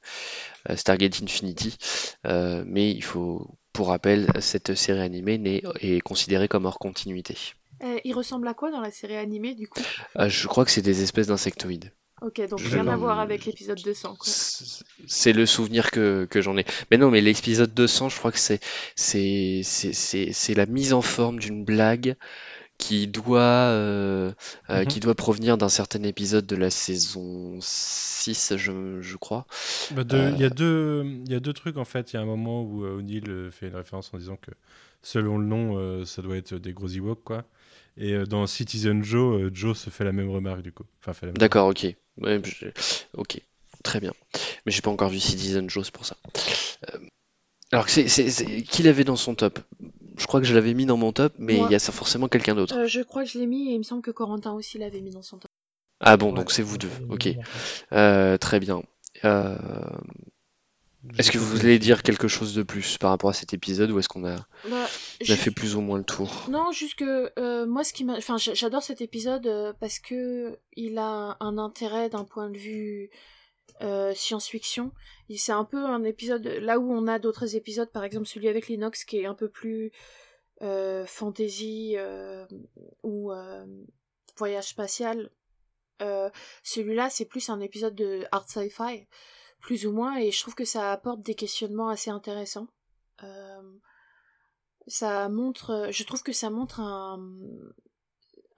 [0.76, 1.76] Stargate Infinity,
[2.26, 7.36] euh, mais il faut, pour rappel, cette série animée n'est, est considérée comme hors continuité.
[7.82, 9.80] Euh, il ressemble à quoi dans la série animée du coup?
[10.14, 11.92] Ah, je crois que c'est des espèces d'insectoïdes.
[12.20, 14.32] Ok, donc Je- rien à Euh, voir avec l'épisode 200 quoi.
[15.08, 16.64] C'est le souvenir que, que j'en ai.
[16.90, 18.60] Mais non, mais l'épisode 200, je crois que c'est
[18.94, 22.14] c'est c'est c'est c'est la mise en forme d'une blague
[22.78, 24.32] qui doit euh,
[24.70, 24.86] euh, Mhm.
[24.86, 29.46] qui doit provenir d'un certain épisode de la saison 6, je, je crois.
[29.90, 32.12] Bah, Il y, a deux- il y a deux trucs en fait.
[32.12, 34.52] Il y a un moment où euh, O'Neill euh, fait une référence en disant que
[35.02, 37.44] selon le nom, euh, ça doit être des gros Ewoks quoi.
[37.96, 40.84] Et euh, dans Citizen Joe, euh, Joe se fait la même remarque du coup.
[41.00, 41.86] Enfin, fait la même D'accord, ok.
[42.18, 42.66] Ouais, je-
[43.14, 43.40] ok,
[43.82, 44.12] très bien.
[44.64, 46.16] Mais j'ai pas encore vu Citizen Joe, c'est pour ça.
[46.94, 46.98] Euh,
[47.70, 49.58] alors, c'est, c'est, c'est- qui l'avait dans son top?
[50.18, 51.66] Je crois que je l'avais mis dans mon top, mais Moi.
[51.68, 52.76] il y a ça forcément quelqu'un d'autre.
[52.76, 55.00] Euh, je crois que je l'ai mis et il me semble que Corentin aussi l'avait
[55.00, 55.50] mis dans son top.
[56.00, 56.90] Ah bon, Ouais, donc c'est vous deux.
[57.08, 57.28] Ok.
[57.92, 58.82] Euh, très bien.
[59.24, 59.56] Euh,
[61.18, 63.98] Est-ce que vous voulez dire quelque chose de plus par rapport à cet épisode ou
[63.98, 64.36] est-ce qu'on a,
[64.70, 66.46] Bah, a fait plus ou moins le tour?
[66.48, 69.98] Non, juste que euh, moi, ce qui m'a, enfin, j'a- j'adore cet épisode euh, parce
[69.98, 73.10] que il a un intérêt d'un point de vue
[73.80, 74.92] euh, science-fiction.
[75.28, 78.48] Il- C'est un peu un épisode là où on a d'autres épisodes, par exemple celui
[78.48, 79.90] avec Linux qui est un peu plus
[80.62, 82.46] euh, fantasy euh,
[83.02, 83.64] ou euh,
[84.36, 85.30] voyage spatial.
[86.00, 86.30] Euh,
[86.62, 89.06] Celui-là, c'est plus un épisode de art sci-fi,
[89.62, 92.68] plus ou moins, et je trouve que ça apporte des questionnements assez intéressants.
[93.22, 93.62] Euh,
[94.86, 97.18] ça montre, je trouve que ça montre un,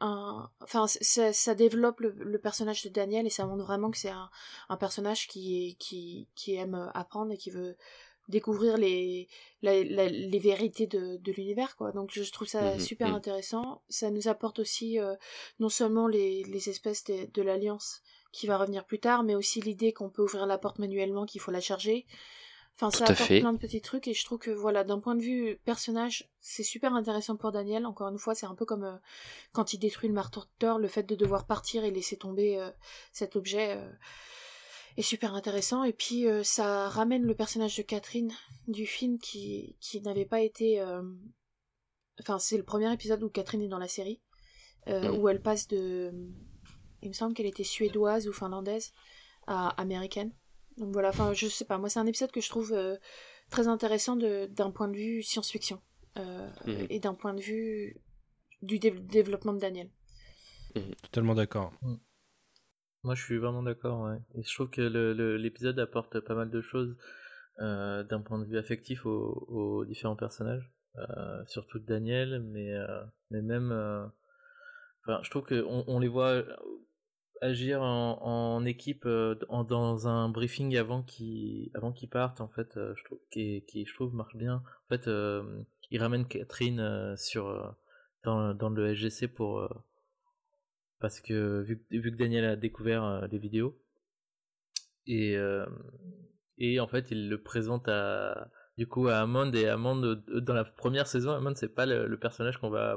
[0.00, 3.98] un enfin, ça, ça développe le, le personnage de Daniel et ça montre vraiment que
[3.98, 4.30] c'est un,
[4.68, 7.76] un personnage qui, est, qui, qui aime apprendre et qui veut
[8.28, 9.28] découvrir les,
[9.62, 13.16] la- la- les vérités de, de l'univers quoi donc je trouve ça Mhm, super mhm.
[13.16, 15.14] intéressant ça nous apporte aussi euh,
[15.60, 18.00] non seulement les, les espèces de, de l'alliance
[18.34, 21.40] qui va revenir plus tard mais aussi l'idée qu'on peut ouvrir la porte manuellement qu'il
[21.40, 22.06] faut la charger.
[22.76, 23.40] Enfin ça apporte fait.
[23.40, 26.64] plein de petits trucs et je trouve que voilà d'un point de vue personnage c'est
[26.64, 27.86] super intéressant pour Daniel.
[27.86, 28.96] Encore une fois c'est un peu comme euh,
[29.52, 32.70] quand il détruit le marteau le fait de devoir partir et laisser tomber euh,
[33.12, 33.88] cet objet euh,
[34.96, 35.84] est super intéressant.
[35.84, 38.32] Et puis ça ramène le personnage de Catherine
[38.66, 40.82] du film qui, qui n'avait pas été
[42.20, 44.20] enfin c'est le premier épisode où Catherine est dans la série
[44.88, 46.12] où elle passe de
[47.04, 48.92] il me semble qu'elle était suédoise ou finlandaise
[49.46, 50.32] à américaine
[50.78, 52.96] donc voilà enfin je sais pas moi c'est un épisode que je trouve euh,
[53.50, 55.80] très intéressant de- d'un point de vue science-fiction
[56.18, 56.86] euh, Mhm.
[56.90, 57.96] et d'un point de vue
[58.62, 59.90] du dé- développement de Daniel
[61.02, 61.72] Totalement d'accord.
[63.04, 64.18] Moi, je suis vraiment d'accord, ouais.
[64.34, 64.80] Et je trouve que
[65.36, 66.96] l'épisode apporte pas mal de choses
[67.60, 72.72] euh, d'un point de vue affectif aux, aux différents personnages, euh, surtout de Daniel, mais,
[72.72, 73.70] euh, mais même.
[73.72, 74.04] euh,
[75.06, 76.42] Enfin, je trouve qu'on on les voit
[77.44, 79.34] agir en, équipe euh,
[79.68, 83.94] dans un briefing avant qu'ils avant partent, en fait, euh, je trouve, qui, qui, je
[83.94, 84.62] trouve, marche bien.
[84.86, 87.76] En fait, euh, ils ramènent Catherine sur,
[88.24, 89.68] dans, dans le SGC pour.
[91.00, 93.78] parce que vu, vu que Daniel a découvert les vidéos
[95.06, 95.36] et
[96.56, 98.48] et en fait il le présente à
[98.78, 102.56] du coup à Amand et Amand dans la première saison Amand c'est pas le, personnage
[102.56, 102.96] qu'on va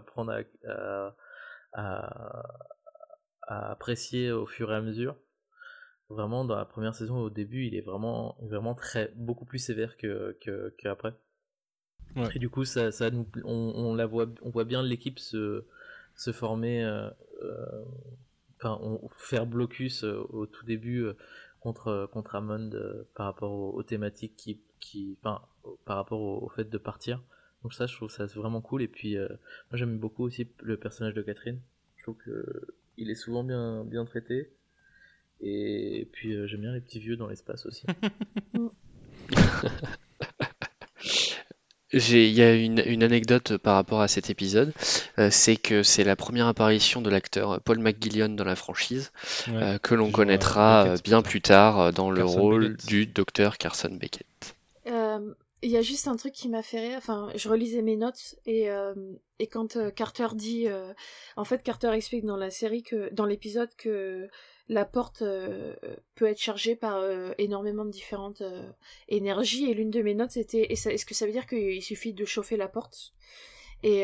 [0.66, 1.16] à,
[1.74, 2.44] à-
[3.48, 5.16] à apprécier au fur et à mesure.
[6.10, 9.98] Vraiment dans la première saison au début il est vraiment vraiment très beaucoup plus sévère
[9.98, 11.14] que que qu'après.
[12.16, 12.30] Ouais.
[12.36, 15.66] et du coup ça ça nous on, on la voit on voit bien l'équipe se
[16.16, 17.10] se former euh,
[17.44, 17.84] euh,
[18.56, 21.06] enfin on, faire blocus euh, au tout début
[21.60, 25.42] contre contre Amond euh, par rapport aux, aux thématiques qui qui enfin
[25.86, 27.22] par rapport au, au fait de partir.
[27.64, 28.82] Donc ça je trouve ça vraiment cool.
[28.82, 31.60] Et puis euh, moi j'aime beaucoup aussi le personnage de Catherine.
[31.98, 32.68] Je trouve que
[32.98, 34.50] il est souvent bien bien traité
[35.42, 37.86] et puis euh, j'aime bien les petits vieux dans l'espace aussi
[41.94, 44.74] il y a une, une anecdote par rapport à cet épisode,
[45.20, 49.12] euh, c'est que c'est la première apparition de l'acteur Paul McGillion dans la franchise,
[49.48, 49.54] Ouais.
[49.64, 52.86] euh, que l'on connaîtra Beckett, euh, bien plus tard euh, dans le rôle Beckett.
[52.88, 54.56] du docteur Carson Beckett.
[55.64, 56.98] Il y a juste un truc qui m'a fait rire.
[56.98, 58.94] Enfin, je relisais mes notes et, euh,
[59.40, 60.94] et quand euh, Carter dit, euh,
[61.36, 64.28] en fait, Carter explique dans la série que dans l'épisode que
[64.70, 65.24] la porte
[66.16, 67.02] peut être chargée par
[67.38, 68.44] énormément de différentes
[69.08, 72.26] énergies et l'une de mes notes c'était, est-ce que ça veut dire qu'il suffit de
[72.26, 73.14] chauffer la porte?
[73.82, 74.02] Et,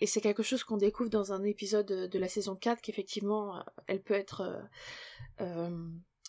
[0.00, 4.00] et c'est quelque chose qu'on découvre dans un épisode de la saison 4 qu'effectivement elle
[4.00, 4.62] peut être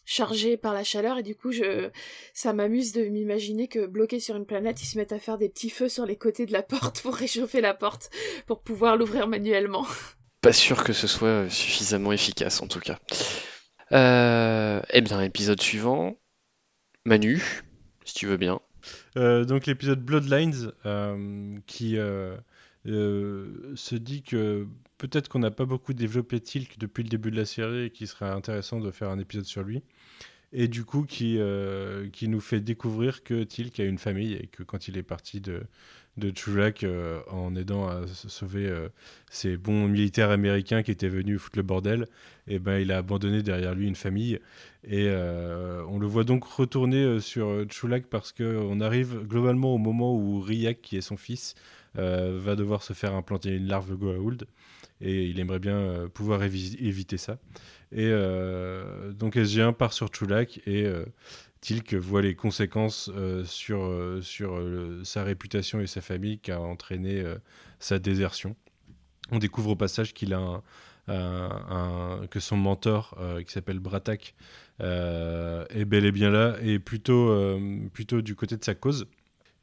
[0.06, 1.90] chargée par la chaleur et du coup je
[2.34, 5.50] ça m'amuse de m'imaginer que bloqués sur une planète ils se mettent à faire des
[5.50, 8.10] petits feux sur les côtés de la porte pour réchauffer la porte
[8.46, 9.86] pour pouvoir l'ouvrir manuellement
[10.42, 13.00] Pas sûr que ce soit suffisamment efficace en tout cas.
[13.94, 16.18] Euh, eh bien, épisode suivant,
[17.06, 17.64] Manu,
[18.06, 18.60] si tu veux bien.
[19.18, 22.36] Euh, donc l'épisode Bloodlines euh, qui euh,
[22.88, 24.68] euh, se dit que
[25.04, 28.08] peut-être qu'on n'a pas beaucoup développé Tilk depuis le début de la série et qu'il
[28.08, 29.84] serait intéressant de faire un épisode sur lui.
[30.54, 34.48] Et du coup qui, euh, qui nous fait découvrir que Tilk a une famille et
[34.48, 35.64] que quand il est parti de,
[36.16, 36.32] de
[36.84, 38.88] euh, en aidant à sauver euh,
[39.30, 42.08] ces bons militaires américains qui étaient venus foutre le bordel,
[42.48, 44.40] et ben, il a abandonné derrière lui une famille.
[44.88, 50.40] Et on le voit donc retourner sur Chulak parce qu'on arrive globalement au moment où
[50.40, 51.56] Riak, qui est son fils,
[51.96, 54.46] va devoir se faire implanter une larve Goa'uld.
[55.06, 57.38] Et il aimerait bien euh, pouvoir évi- éviter ça.
[57.92, 61.06] Et euh, donc SG1 part sur Chulak et euh,
[61.60, 63.12] Tilk voit les conséquences
[63.46, 64.62] sur, sur
[65.04, 67.24] sa réputation et sa famille qui a entraîné
[67.80, 68.58] sa désertion.
[69.32, 70.62] On découvre au passage qu'il a
[71.08, 73.18] un, que son mentor,
[73.48, 74.36] qui s'appelle Bratak,
[74.82, 77.34] est bel et bien là et plutôt,
[77.94, 79.08] plutôt du côté de sa cause.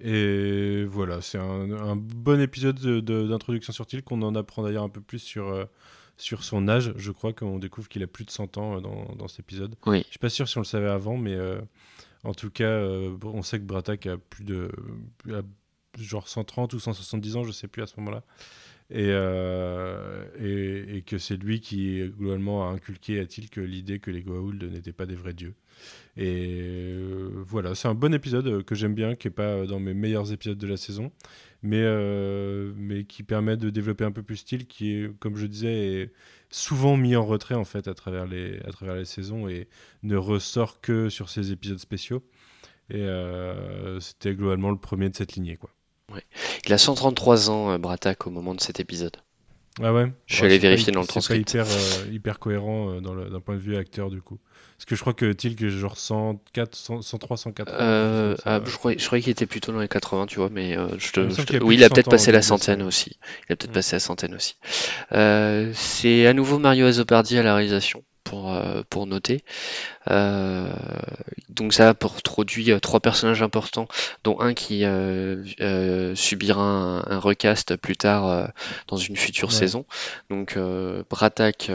[0.02, 4.10] Et voilà, c'est un, bon épisode d'introduction sur Tilk.
[4.10, 5.68] On en apprend d'ailleurs un peu plus sur,
[6.16, 6.94] sur son âge.
[6.96, 9.74] Je crois qu'on découvre qu'il a plus de 100 ans dans, dans cet épisode.
[9.86, 10.02] Oui.
[10.04, 11.36] Je suis pas sûr si on le savait avant, mais
[12.24, 14.70] en tout cas, euh, on sait que Bratak a plus de.
[15.98, 18.22] genre 130 ou 170 ans, je sais plus à ce moment-là.
[18.92, 24.22] Euh, et, et, que c'est lui qui, globalement, a inculqué à Tilk l'idée que les
[24.22, 25.54] Goa'uld n'étaient pas des vrais dieux.
[26.16, 29.94] Et euh, voilà, c'est un bon épisode que j'aime bien, qui n'est pas dans mes
[29.94, 31.12] meilleurs épisodes de la saison,
[31.62, 31.84] mais,
[32.76, 36.12] mais qui permet de développer un peu plus style, qui est, comme je disais, est
[36.50, 39.68] souvent mis en retrait en fait à travers les, à travers les saisons et
[40.02, 42.22] ne ressort que sur ces épisodes spéciaux.
[42.90, 45.56] Et euh, c'était globalement le premier de cette lignée.
[45.56, 45.70] Quoi.
[46.66, 49.16] Il a 133 ans, euh, Bratak, au moment de cet épisode.
[49.80, 50.12] Ah ouais?
[50.26, 51.48] Je suis allé vérifier dans le transcript.
[51.48, 54.38] C'est hyper, euh, hyper cohérent d'un point de vue acteur du coup.
[54.80, 57.70] Parce que je crois que Tilk est genre 104, 103, 104.
[57.70, 60.74] Euh, ah, je croyais, je croyais qu'il était plutôt dans les 80, tu vois, mais
[60.74, 63.18] euh, je te, oui, il a peut-être passé la centaine aussi.
[63.46, 64.56] Il a peut-être passé la centaine aussi.
[65.12, 69.44] Euh, c'est à nouveau Mario Azopardi à la réalisation pour, euh, pour noter.
[70.08, 70.72] Euh,
[71.48, 73.88] donc ça a produit euh, trois personnages importants,
[74.24, 74.84] dont un qui
[76.14, 78.50] subira un, recast plus tard
[78.88, 79.84] dans une future saison.
[80.30, 80.58] Donc
[81.10, 81.70] Bratak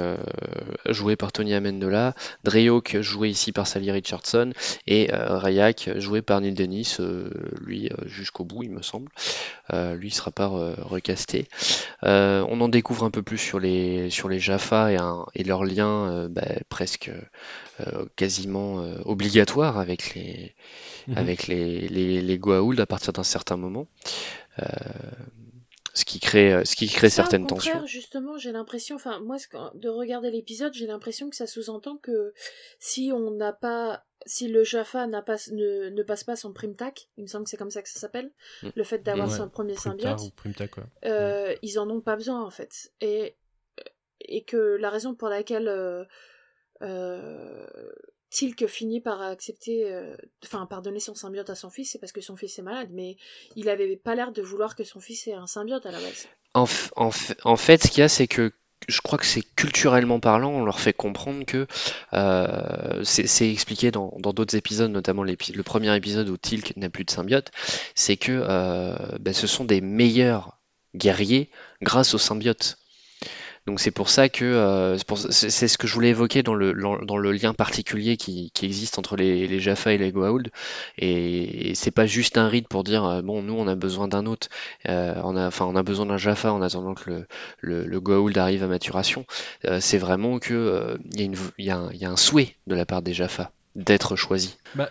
[0.89, 4.53] joué par Tony Amendola, Dreyok joué ici par Sally Richardson
[4.88, 6.97] et Rayak joué par Neil Dennis,
[7.61, 9.10] lui jusqu'au bout il me semble.
[9.72, 11.47] lui il sera pas recasté.
[12.02, 14.97] on en découvre un peu plus sur les sur les Jaffa et,
[15.35, 17.22] et leurs liens bah, presque euh,
[18.15, 20.56] quasiment euh, obligatoire avec les,
[21.07, 21.18] mhm.
[21.18, 23.88] avec les, les, Goa'uld à partir d'un certain moment.
[24.60, 24.65] Euh,
[25.93, 27.85] ce qui crée, ce qui crée certaines tensions.
[27.85, 29.38] Justement, j'ai l'impression, enfin moi,
[29.76, 32.34] de regarder l'épisode, j'ai l'impression que ça sous-entend que
[32.80, 37.07] si on n'a pas, si le Jaffa n'a pas, ne, ne, passe pas son primtac,
[37.18, 38.30] il me semble que c'est comme ça que ça s'appelle,
[38.61, 38.69] mm.
[38.76, 40.19] le fait d'avoir son premier symbiote,
[41.61, 43.38] ils en ont pas besoin en fait, et
[44.27, 46.03] et que la raison pour laquelle euh,
[48.35, 52.19] Tilk finit par accepter, euh, enfin pardonner son symbiote à son fils, c'est parce que
[52.19, 53.15] son fils est malade, mais
[53.56, 56.27] il avait pas l'air de vouloir que son fils ait un symbiote à la base.
[56.53, 56.65] En,
[57.56, 58.52] fait, ce qu'il y a, c'est que
[58.89, 61.65] je crois que c'est culturellement parlant, on leur fait comprendre que
[62.14, 67.11] euh, c'est expliqué dans d'autres épisodes, notamment le premier épisode où Tilk n'a plus de
[67.11, 67.52] symbiote,
[67.93, 70.60] c'est que ben, ce sont des meilleurs
[70.93, 71.49] guerriers
[71.81, 72.77] grâce au symbiote.
[73.68, 77.18] Donc c'est pour ça que euh, c'est ce que je voulais évoquer dans le, dans
[77.18, 80.52] le lien particulier qui, qui existe entre les, les, Jaffa et les Goa'uld.
[81.00, 84.28] Et, c'est pas juste un rite pour dire euh, bon nous on a besoin d'un
[84.28, 84.50] autre,
[84.88, 87.28] euh, on a enfin on a besoin d'un Jaffa en attendant que le,
[87.62, 89.26] le, le Goa'uld arrive à maturation.
[89.80, 93.52] c'est vraiment que il y, y, y, a un souhait de la part des Jaffa
[93.76, 94.57] d'être choisi.
[94.76, 94.89] Bah,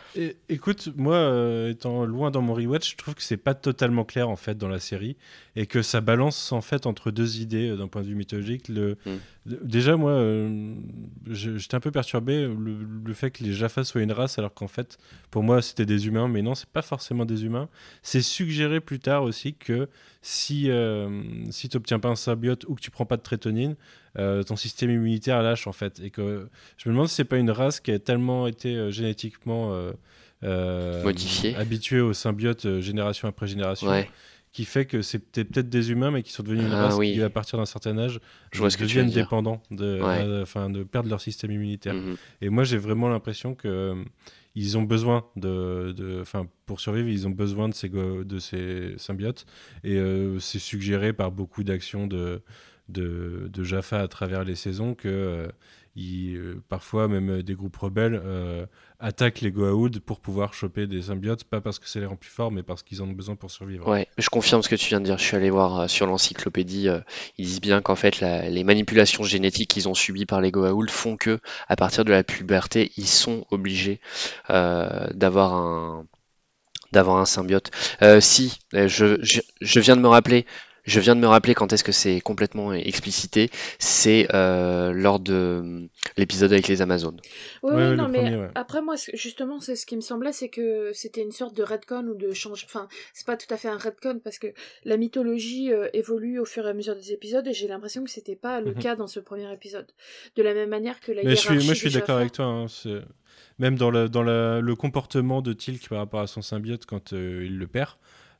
[0.50, 4.28] écoute, moi, euh, étant loin dans mon rewatch, je trouve que c'est pas totalement clair
[4.28, 5.16] en fait dans la série
[5.56, 8.68] et que ça balance en fait entre deux idées euh, d'un point de vue mythologique.
[8.68, 9.16] Le, hmm.
[9.62, 10.74] Déjà, moi, euh,
[11.30, 14.98] j'étais un peu perturbé le, fait que les Jaffa soient une race alors qu'en fait,
[15.30, 17.68] pour moi, c'était des humains, mais non, c'est pas forcément des humains.
[18.02, 19.88] C'est suggéré plus tard aussi que
[20.20, 20.70] si
[21.50, 23.76] si tu n'obtiens pas un symbiote ou que tu prends pas de trétonine,
[24.16, 26.00] ton système immunitaire lâche en fait.
[26.00, 28.90] Et que je me demande si c'est pas une race qui a tellement été euh,
[28.90, 29.72] génétiquement
[30.42, 33.88] euh, modifiée, habituée aux symbiotes génération après génération.
[34.52, 37.20] Qui fait que c'était peut-être des humains, mais qui sont devenus une ah race qui,
[37.20, 38.20] à partir d'un certain âge,
[38.52, 40.00] je vois ce que deviennent dépendants, de,
[40.42, 41.94] enfin de perdre leur système immunitaire.
[41.94, 42.16] Mhm.
[42.40, 43.96] Et moi, j'ai vraiment l'impression que
[44.54, 49.44] ils ont besoin de, enfin pour survivre, ils ont besoin de ces de ces symbiotes
[49.82, 50.00] et
[50.38, 52.40] c'est suggéré par beaucoup d'actions de
[52.88, 55.48] de, Jaffa à travers les saisons que euh,
[55.96, 58.66] euh, parfois même des groupes rebelles euh,
[58.98, 62.30] attaquent les Goa'uld pour pouvoir choper des symbiotes, pas parce que ça les rend plus
[62.30, 63.88] forts, mais parce qu'ils en ont besoin pour survivre.
[63.88, 65.18] Ouais, je confirme ce que tu viens de dire.
[65.18, 66.88] Je suis allé voir sur l'encyclopédie,
[67.38, 71.16] ils disent bien qu'en fait les manipulations génétiques qu'ils ont subies par les Goa'uld font
[71.16, 71.38] que
[71.68, 74.00] à partir de la puberté, ils sont obligés
[74.48, 76.06] d'avoir un
[76.92, 77.70] d'avoir un symbiote.
[78.20, 79.18] si, je,
[79.60, 80.46] je, viens de me rappeler,
[80.84, 83.50] je viens de me rappeler quand est-ce que c'est complètement explicité.
[83.78, 85.80] C'est euh, lors de euh,
[86.16, 87.20] l'épisode avec les Amazones.
[87.62, 91.32] Oui, non, mais après, moi, justement, c'est ce qui me semblait, c'est que c'était une
[91.32, 92.64] sorte de redcon ou de change.
[92.66, 94.48] Enfin, c'est pas tout à fait un redcon parce que
[94.84, 98.10] la mythologie euh, évolue au fur et à mesure des épisodes et j'ai l'impression que
[98.10, 98.78] c'était pas le mhm.
[98.78, 99.86] cas dans ce premier épisode.
[100.36, 101.54] De la même manière que la mais hiérarchie.
[101.54, 102.44] Je suis, moi, je suis d'accord avec toi.
[102.44, 102.66] Hein,
[103.58, 107.56] même dans, le, dans le comportement de Tilk par rapport à son symbiote quand il
[107.56, 107.92] le perd.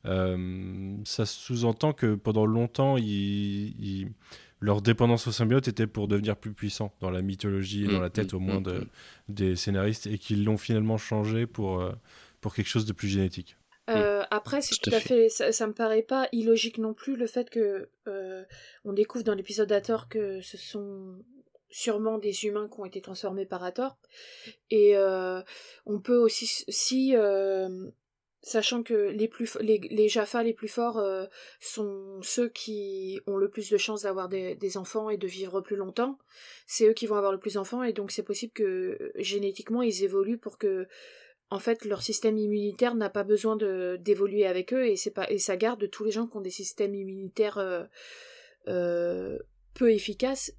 [0.05, 2.95] Euh, ça sous-entend que pendant longtemps,
[4.61, 8.01] leur dépendance au symbiote était pour devenir plus puissant dans la mythologie et dans mm,
[8.01, 8.87] la tête mm, au moins de,
[9.29, 11.83] des scénaristes et qu'ils l'ont finalement changé pour,
[12.41, 13.57] pour quelque chose de plus génétique.
[13.87, 17.49] après, c'est tout, à fait, ça, ça, me paraît pas illogique non plus le fait
[17.49, 17.89] que
[18.83, 21.17] on découvre dans l'épisode d'Ator que ce sont
[21.75, 23.97] sûrement des humains qui ont été transformés par Hathor.
[24.69, 25.41] Et euh,
[25.85, 27.89] on peut aussi, si, euh,
[28.45, 31.25] sachant que les, plus, les, les Jaffa les plus forts euh,
[31.59, 35.75] sont ceux qui ont le plus de chances d'avoir des, enfants et de vivre plus
[35.75, 36.19] longtemps,
[36.67, 40.03] c'est eux qui vont avoir le plus d'enfants, et donc c'est possible que génétiquement ils
[40.03, 40.87] évoluent pour que
[41.49, 45.39] en fait leur système immunitaire n'a pas besoin d'évoluer avec eux et c'est pas et
[45.39, 47.87] ça garde tous les gens qui ont des systèmes immunitaires
[48.65, 50.53] peu efficaces.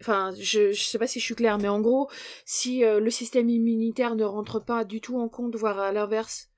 [0.00, 2.10] Enfin, je, je sais pas si je suis claire, mais en gros,
[2.44, 6.50] si euh, le système immunitaire ne rentre pas du tout en compte, voire à l'inverse,
[6.50, 6.53] euh, euh,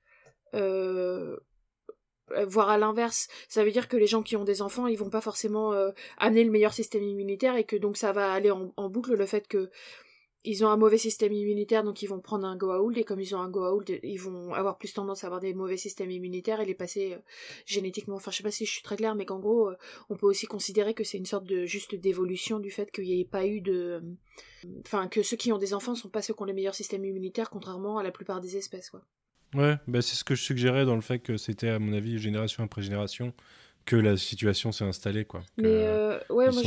[2.47, 5.09] voire à l'inverse, ça veut dire que les gens qui ont des enfants, ils vont
[5.09, 5.73] pas forcément
[6.17, 9.47] amener le meilleur système immunitaire et que donc ça va aller en boucle le fait
[9.47, 9.69] que
[10.47, 13.35] ils ont un mauvais système immunitaire, donc ils vont prendre un Goa'uld, et comme ils
[13.35, 16.65] ont un Goa'uld, ils vont avoir plus tendance à avoir des mauvais systèmes immunitaires et
[16.65, 17.19] les passer euh,
[17.65, 18.15] génétiquement.
[18.15, 19.75] Enfin, je sais pas si je suis très claire, mais qu'en gros, euh,
[20.09, 23.19] on peut aussi considérer que c'est une sorte de juste d'évolution du fait qu'il n'y
[23.19, 24.01] ait pas eu de...
[24.85, 27.03] Enfin, que ceux qui ont des enfants sont pas ceux qui ont les meilleurs systèmes
[27.03, 29.01] immunitaires, contrairement à la plupart des espèces, quoi.
[29.53, 32.19] Ouais, bah c'est ce que je suggérais dans le fait que c'était, à mon avis,
[32.19, 33.33] génération après génération,
[33.87, 35.41] que la situation s'est installée quoi.
[35.57, 36.61] Mais euh, ouais, moi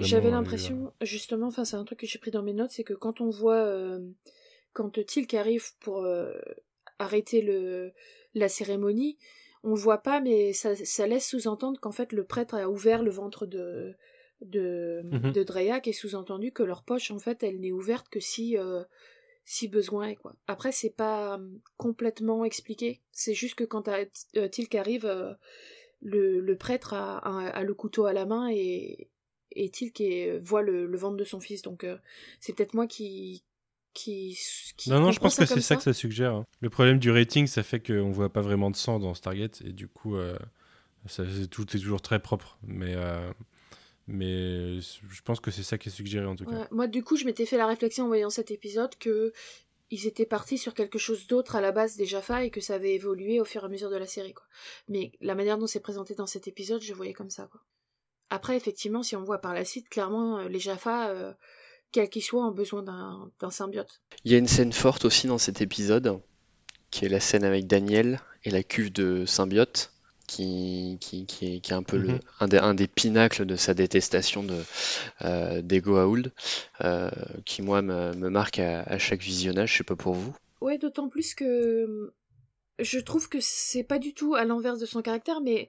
[0.00, 2.94] j'avais l'impression justement, enfin c'est un truc que j'ai pris dans mes notes, c'est que
[2.94, 4.00] quand on voit euh,
[4.72, 6.32] quand Tilk arrive pour euh,
[6.98, 7.92] arrêter le
[8.34, 9.18] la cérémonie,
[9.62, 13.02] on le voit pas, mais ça, ça laisse sous-entendre qu'en fait le prêtre a ouvert
[13.02, 13.94] le ventre de
[14.40, 15.02] de,
[15.32, 18.56] de Dreyak et sous-entendu que leur poche en fait elle n'est ouverte que si
[19.46, 20.34] si besoin est quoi.
[20.46, 21.40] Après c'est pas
[21.78, 23.88] complètement expliqué, c'est juste que quand
[24.50, 25.36] Tilk arrive
[26.02, 29.08] le, prêtre a, le couteau à la main et,
[29.52, 31.62] est-il qui voit le, ventre de son fils.
[31.62, 31.96] Donc euh,
[32.40, 33.42] c'est peut-être moi qui,
[33.94, 34.38] qui,
[34.86, 35.76] non, non, je pense que c'est ça.
[35.76, 36.34] que ça suggère.
[36.34, 36.46] Hein.
[36.60, 39.72] Le problème du rating, ça fait qu'on voit pas vraiment de sang dans Stargate et
[39.72, 40.38] du coup, euh,
[41.06, 42.58] ça, tout est toujours très propre.
[42.62, 43.32] Mais, euh,
[44.06, 46.68] mais je pense que c'est ça qui est suggéré en tout cas.
[46.70, 49.32] moi, du coup, je m'étais fait la réflexion en voyant cet épisode que
[49.90, 52.74] ils étaient partis sur quelque chose d'autre à la base des Jaffa et que ça
[52.74, 54.46] avait évolué au fur et à mesure de la série, quoi.
[54.88, 57.60] Mais la manière dont c'est présenté dans cet épisode, je voyais comme ça, quoi.
[58.28, 61.32] Après, effectivement, si on voit par la suite, clairement, euh, les Jaffa, euh,
[61.92, 64.02] quels qu'ils soient, ont besoin d'un symbiote.
[64.24, 66.20] Il y a une scène forte aussi dans cet épisode,
[66.90, 69.92] qui est la scène avec Daniel et la cuve de symbiote
[70.26, 72.20] qui, qui, qui, est, qui est un peu le, mhm.
[72.40, 74.56] un, des, un, des, pinacles de sa détestation de,
[75.22, 76.32] euh, Goa'uld,
[76.82, 77.10] euh,
[77.44, 80.34] qui moi me, me marque à, à, chaque visionnage, je sais pas pour vous.
[80.60, 82.12] Ouais, d'autant plus que
[82.78, 85.68] je trouve que c'est pas du tout à l'envers de son caractère, mais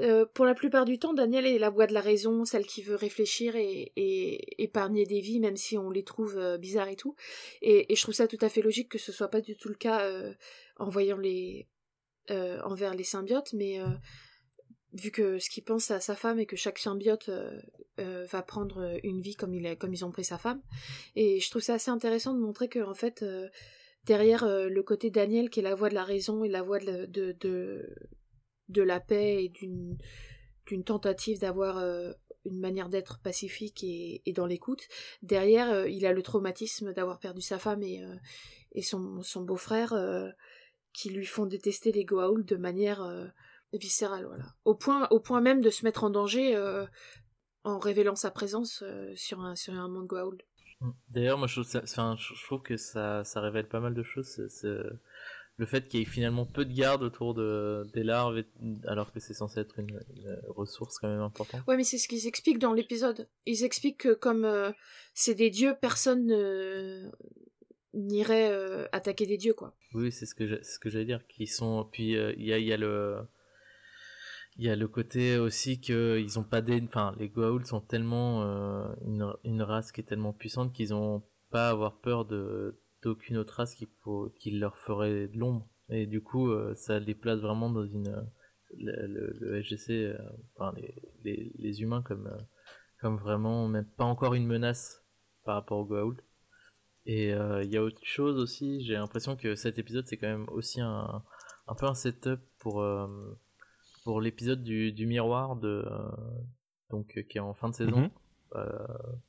[0.00, 2.82] euh, pour la plupart du temps, Daniel est la voix de la raison, celle qui
[2.82, 6.96] veut réfléchir et, et épargner des vies, même si on les trouve euh, bizarres et
[6.96, 7.16] tout.
[7.62, 9.68] Et, et, je trouve ça tout à fait logique que ce soit pas du tout
[9.68, 10.34] le cas euh,
[10.78, 11.66] en voyant les
[12.30, 13.86] euh, envers les symbiotes, mais euh,
[14.92, 18.98] vu que ce qu'il pense à sa femme et que chaque symbiote euh, va prendre
[19.04, 20.60] une vie comme, il comme ils ont pris sa femme.
[21.14, 23.24] Et je trouve ça assez intéressant de montrer que en fait
[24.04, 27.06] derrière le côté Daniel qui est la voix de la raison et la voix de,
[27.06, 27.94] de,
[28.68, 31.78] de, la paix et d'une tentative d'avoir
[32.44, 34.82] une manière d'être pacifique et, dans l'écoute.
[35.22, 38.02] Derrière, il a le traumatisme d'avoir perdu sa femme et,
[38.82, 39.94] son beau-frère
[40.96, 43.26] qui lui font détester les Goa'uld de manière euh,
[43.74, 44.44] viscérale, voilà.
[44.64, 46.86] Au point, au point même de se mettre en danger euh,
[47.64, 50.42] en révélant sa présence euh, sur, un, sur un monde Goa'uld.
[50.80, 50.90] Mm.
[51.10, 54.40] D'ailleurs, moi je trouve, ça, je trouve que ça, ça révèle pas mal de choses.
[55.58, 58.42] le fait qu'il y ait finalement peu de gardes autour de, des larves,
[58.86, 60.00] alors que c'est censé être une,
[60.48, 61.60] ressource quand même importante.
[61.68, 63.28] Ouais, mais c'est ce qu'ils expliquent dans l'épisode.
[63.44, 64.72] Ils expliquent que comme
[65.12, 67.10] c'est des dieux, personne ne,
[67.96, 69.74] n'irait euh, attaquer des dieux quoi.
[69.94, 72.58] Oui, c'est ce que ce que j'allais dire qui sont puis euh, il y, a,
[72.58, 73.18] y a le
[74.58, 77.80] il y a le côté aussi que ils ont pas des enfin les Goa'uld sont
[77.80, 82.26] tellement euh, une, une, race qui est tellement puissante qu'ils ont pas à avoir peur
[82.26, 83.88] de d'aucune autre race qui
[84.38, 88.26] qui leur ferait de l'ombre et du coup ça les place vraiment dans une
[88.78, 90.12] le, le, SGC
[90.56, 90.94] enfin les,
[91.24, 92.28] les, les, humains comme
[93.00, 95.04] comme vraiment même pas encore une menace
[95.44, 96.20] par rapport aux Goa'uld
[97.06, 100.26] et euh, il y a autre chose aussi, j'ai l'impression que cet épisode c'est quand
[100.26, 101.22] même aussi un,
[101.68, 103.06] un peu un setup pour, euh,
[104.02, 105.84] pour l'épisode du, du, miroir de,
[106.90, 108.10] donc, qui est en fin de saison, mhm.
[108.56, 108.86] euh,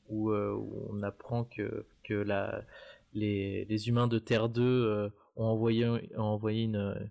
[0.10, 2.64] où, où, on apprend que, que la,
[3.14, 7.10] les, les humains de Terre 2 ont envoyé, ont envoyé une,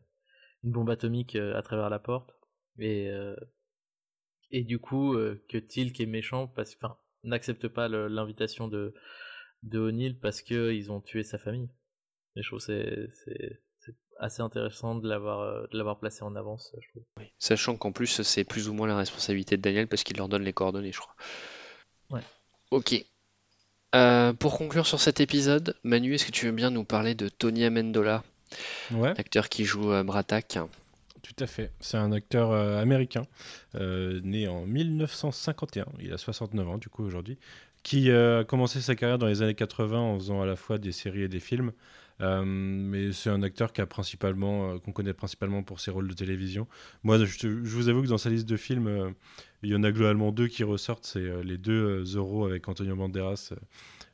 [0.64, 2.34] une bombe atomique à travers la porte.
[2.78, 3.08] Et
[4.52, 5.16] et du coup
[5.48, 6.76] que Tilk est méchant parce
[7.24, 8.94] n'accepte pas l'invitation de
[9.62, 11.68] de O'Neill parce que ils ont tué sa famille.
[12.36, 13.60] Et je trouve c'est c'est
[14.18, 17.02] assez intéressant de l'avoir de l'avoir placé en avance, je trouve.
[17.38, 20.42] Sachant qu'en plus c'est plus ou moins la responsabilité de Daniel parce qu'il leur donne
[20.42, 21.14] les coordonnées, je crois.
[22.10, 22.22] Ouais.
[22.70, 23.04] Ok.
[24.38, 27.64] pour conclure sur cet épisode, Manu, est-ce que tu veux bien nous parler de Tony
[27.64, 28.24] Amendola,
[28.92, 29.14] ouais.
[29.14, 30.58] l'acteur qui joue Bratak
[31.26, 31.72] tout à fait.
[31.80, 33.26] C'est un acteur euh, américain,
[33.74, 35.86] euh, né en 1951.
[35.98, 37.36] Il a 69 ans, du coup, aujourd'hui.
[37.86, 40.76] Qui euh, a commencé sa carrière dans les années 80 en faisant à la fois
[40.76, 41.70] des séries et des films.
[42.18, 46.66] mais c'est un acteur principalement, qu'on connaît principalement pour ses rôles de télévision.
[47.04, 49.14] Moi, je, vous avoue que dans sa liste de films,
[49.62, 51.06] il y en a globalement deux qui ressortent.
[51.06, 53.52] C'est les deux Zorro avec Antonio Banderas,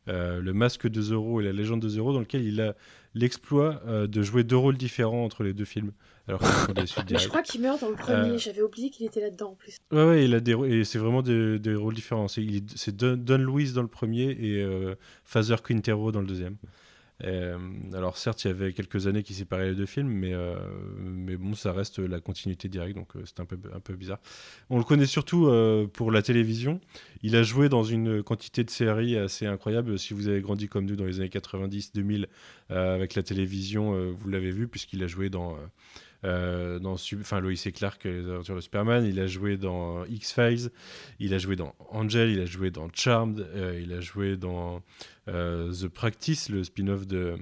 [0.06, 2.74] le Masque de Zorro et la Légende de Zorro, dans lequel il a
[3.14, 5.92] l'exploit de jouer deux rôles différents entre les deux films
[6.28, 9.54] alors Je crois qu'il meurt dans le premier, euh, j'avais oublié qu'il était là-dedans en
[9.54, 9.78] plus.
[9.90, 10.52] Ouais, ouais, il a des...
[10.52, 12.28] et c'est vraiment des, des, rôles différents.
[12.28, 14.94] C'est Don, Don Lewis dans le premier et euh,
[15.24, 16.56] Father Quintero dans le deuxième.
[17.24, 17.56] Euh,
[17.92, 20.56] alors certes, il y avait quelques années qui séparaient les deux films, mais, euh,
[20.96, 24.18] mais bon, ça reste la continuité directe, donc c'est un peu, un peu bizarre.
[24.70, 25.50] On le connaît surtout
[25.92, 26.80] pour la télévision.
[27.22, 29.98] Il a joué dans une quantité de séries assez incroyable.
[29.98, 32.26] Si vous avez grandi comme nous dans les années 90-2000
[32.70, 35.56] avec la télévision, vous l'avez vu, puisqu'il a joué dans...
[36.24, 39.04] Euh, dans enfin Lois et Clark, les aventures de Superman.
[39.04, 40.70] Il a joué dans X-Files,
[41.18, 44.82] il a joué dans Angel, il a joué dans Charmed, euh, il a joué dans
[45.28, 47.36] euh, The Practice, le spin-off de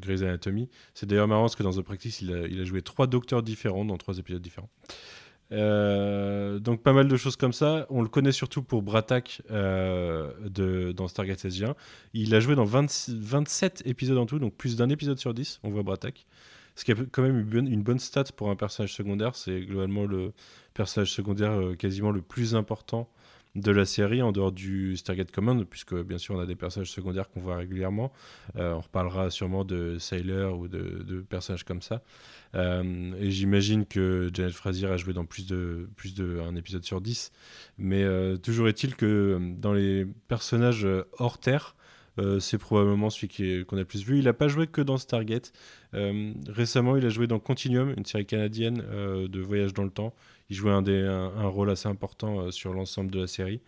[0.00, 0.68] Grey's Anatomy.
[0.94, 3.42] C'est d'ailleurs marrant parce que dans The Practice, il a, il a joué trois docteurs
[3.42, 4.70] différents dans trois épisodes différents.
[5.50, 7.86] donc pas mal de choses comme ça.
[7.90, 11.74] On le connaît surtout pour Bratak de, dans Stargate SG1.
[12.12, 15.70] Il a joué dans 27 épisodes en tout, donc plus d'un épisode sur 10, on
[15.70, 16.26] voit Bratak.
[16.76, 20.32] Ce qui a quand même une bonne, stat pour un personnage secondaire, c'est globalement le
[20.74, 23.08] personnage secondaire euh, quasiment le plus important
[23.54, 26.90] de la série en dehors du Stargate Command, puisque bien sûr on a des personnages
[26.90, 28.12] secondaires qu'on voit régulièrement.
[28.56, 32.02] Euh, on reparlera sûrement de Sailor ou de, personnages comme ça.
[32.56, 37.00] Euh, et j'imagine que Janet Frazier a joué dans plus de plus de épisode sur
[37.00, 37.30] 10.
[37.78, 38.04] Mais
[38.38, 40.88] toujours est-il que dans les personnages
[41.18, 41.76] hors Terre,
[42.18, 44.18] euh, c'est probablement celui qu'on a le plus vu.
[44.18, 45.52] Il n'a pas joué que dans Stargate.
[45.94, 49.90] Euh, récemment, il a joué dans Continuum, une série canadienne euh, de voyage dans le
[49.90, 50.14] temps.
[50.50, 53.60] Il jouait un, un, rôle assez important sur l'ensemble de la série.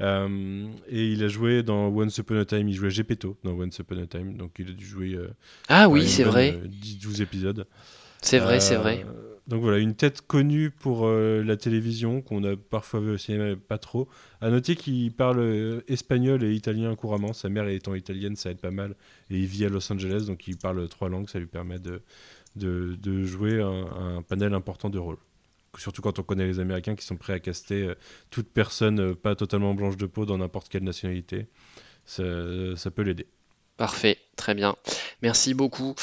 [0.00, 4.02] et il a joué dans Once Upon a Time, il jouait Gepetto dans Once Upon
[4.02, 5.18] a Time, donc il a dû jouer.
[5.68, 6.58] ah oui, c'est vrai.
[6.66, 7.66] 10-12 épisodes.
[8.22, 9.04] C'est vrai, c'est vrai.
[9.46, 13.44] Donc voilà, une tête connue pour euh, la télévision, qu'on a parfois vu au cinéma,
[13.44, 14.08] mais pas trop.
[14.40, 17.34] À noter qu'il parle euh, espagnol et italien couramment.
[17.34, 18.94] Sa mère étant italienne, ça aide pas mal.
[19.28, 21.28] Et il vit à Los Angeles, donc il parle trois langues.
[21.28, 22.00] Ça lui permet de,
[22.56, 25.18] de, jouer un, panel important de rôles.
[25.76, 27.94] Surtout quand on connaît les Américains qui sont prêts à caster euh,
[28.30, 31.48] toute personne pas totalement blanche de peau dans n'importe quelle nationalité.
[32.06, 32.22] Ça,
[32.94, 33.26] peut l'aider.
[33.76, 34.76] Parfait, très bien.
[35.20, 35.94] Merci beaucoup.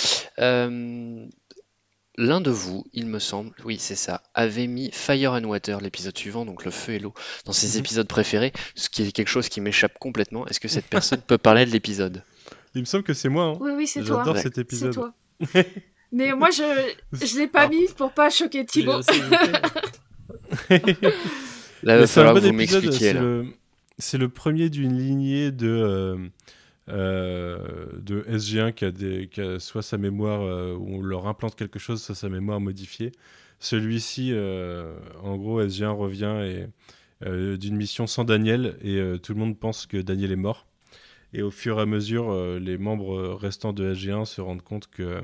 [2.22, 6.16] L'un de vous, il me semble, oui c'est ça, avait mis Fire and Water, l'épisode
[6.16, 7.16] suivant, donc le feu et l'eau,
[7.46, 7.80] dans ses mhm.
[7.80, 10.46] épisodes préférés, ce qui est quelque chose qui m'échappe complètement.
[10.46, 12.24] Est-ce que cette personne peut parler de l'épisode?
[12.76, 13.46] Il me semble que c'est moi.
[13.46, 13.58] Hein.
[13.60, 14.18] Oui, oui, c'est toi.
[14.20, 14.94] J'adore cet épisode.
[14.94, 15.64] C'est toi.
[16.12, 16.62] Mais moi, je
[17.14, 19.02] je l'ai pas mis pour pas choquer Thibaut.
[20.70, 20.78] là,
[21.82, 23.16] il va falloir que vous m'expliquiez.
[23.98, 24.30] C'est le...
[24.30, 25.68] premier d'une lignée de...
[25.68, 26.18] Euh,
[26.92, 28.74] de SG1
[29.30, 32.60] qui a, soit sa mémoire euh, où on leur implante quelque chose, soit sa mémoire
[32.60, 33.12] modifiée.
[33.60, 36.68] Celui-ci, euh, en gros, SG1 revient et,
[37.58, 40.66] d'une mission sans Daniel et tout le monde pense que Daniel est mort.
[41.34, 45.22] Et au fur et à mesure, les membres restants de SG1 se rendent compte que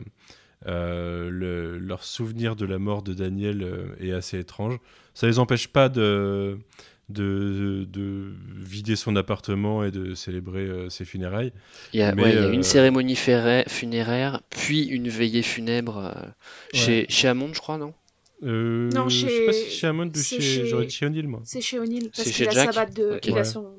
[0.64, 4.78] le, leur souvenir de la mort de Daniel est assez étrange.
[5.16, 6.60] Ça les empêche pas de
[7.10, 11.54] de, de, vider son appartement et de célébrer euh, ses funérailles.
[11.94, 15.98] Il y a, ouais, il y a une euh, cérémonie funéraire, puis une veillée funèbre
[15.98, 16.30] euh,
[16.74, 17.94] chez, chez Hammond, je crois, non?
[18.42, 19.28] Non, chez...
[19.28, 20.42] Je sais pas si chez Hammond ou chez...
[20.42, 20.90] Chez...
[20.90, 21.42] chez O'Neill, moi.
[21.46, 23.20] C'est chez O'Neill, parce qu'il a sa batte de...
[23.24, 23.74] Il a son...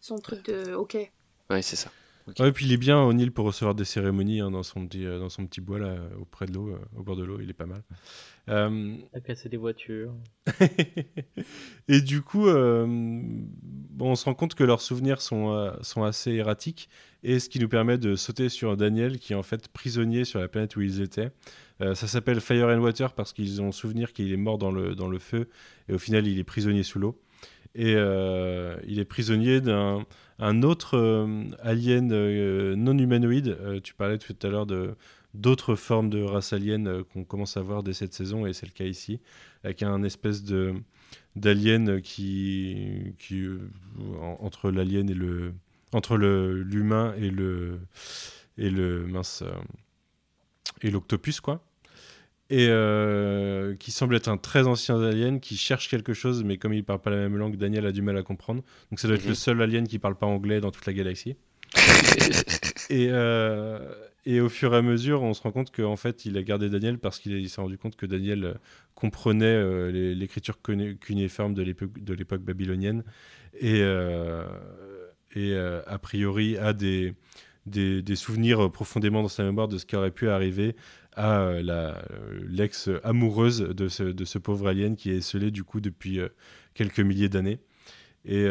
[0.00, 0.96] son truc de ok
[1.50, 1.90] Ouais, c'est ça.
[2.38, 5.04] Ouais, et puis il est bien O'Neill pour recevoir des cérémonies hein, dans, son petit,
[5.04, 7.66] dans son petit bois là, auprès de l'eau, au bord de l'eau, il est pas
[7.66, 7.82] mal.
[8.48, 8.96] Euh...
[9.14, 10.12] À casser des voitures.
[11.88, 16.02] et du coup, euh, bon, on se rend compte que leurs souvenirs sont, euh, sont
[16.02, 16.88] assez erratiques,
[17.22, 20.40] et ce qui nous permet de sauter sur Daniel, qui est en fait prisonnier sur
[20.40, 21.30] la planète où ils étaient.
[21.80, 25.08] Ça s'appelle Fire and Water parce qu'ils ont souvenir qu'il est mort dans le, dans
[25.08, 25.48] le feu,
[25.88, 27.20] et au final, il est prisonnier sous l'eau.
[27.74, 30.06] Et il est prisonnier d'un
[30.38, 31.26] un autre
[31.62, 32.08] alien
[32.74, 33.56] non humanoïde.
[33.82, 34.94] tu parlais tout à l'heure de
[35.34, 38.72] d'autres formes de race alien qu'on commence à voir dès cette saison, et c'est le
[38.72, 39.20] cas ici,
[39.62, 40.74] avec un espèce de
[41.36, 43.44] d'alien qui, qui
[44.40, 45.52] entre l'alien et le
[45.92, 47.80] entre le l'humain et le
[48.56, 49.42] et le mince
[50.82, 51.64] et l'octopus quoi
[52.50, 56.74] et euh, qui semble être un très ancien alien qui cherche quelque chose, mais comme
[56.74, 58.62] il parle pas la même langue, Daniel a du mal à comprendre.
[58.90, 59.34] Donc ça doit être le mhm.
[59.34, 61.36] seul alien qui parle pas anglais dans toute la galaxie.
[62.90, 63.78] et, euh,
[64.26, 66.68] et au fur et à mesure, on se rend compte qu'en fait, il a gardé
[66.70, 68.54] Daniel parce qu'il s'est rendu compte que Daniel euh,
[68.94, 73.02] comprenait l'écriture cunéiforme de l'époque babylonienne
[73.60, 73.80] et,
[75.34, 77.14] et a priori a des,
[78.14, 80.76] souvenirs profondément dans sa mémoire de ce qui aurait pu arriver
[81.16, 81.92] à euh, euh,
[82.48, 86.28] l'ex amoureuse de ce, pauvre alien qui est scellé du coup depuis euh,
[86.74, 87.60] quelques milliers d'années.
[88.26, 88.48] Et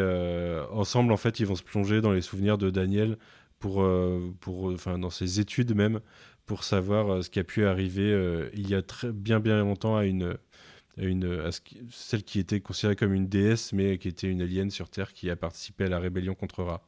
[0.70, 3.18] ensemble, en fait, ils vont se plonger dans les souvenirs de Daniel
[3.64, 3.88] pour,
[4.40, 6.00] pour, enfin, dans ses études même,
[6.44, 8.10] pour savoir ce qui a pu arriver
[8.52, 10.36] il y a très, bien bien longtemps à une,
[10.98, 11.50] une,
[11.90, 15.30] celle qui était considérée comme une déesse, mais qui était une alien sur Terre qui
[15.30, 16.86] a participé à la rébellion contre Ra.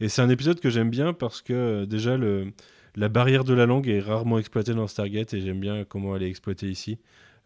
[0.00, 2.52] Et c'est un épisode que j'aime bien parce que déjà le,
[2.96, 6.24] la barrière de la langue est rarement exploitée dans Stargate et j'aime bien comment elle
[6.24, 6.98] est exploitée ici.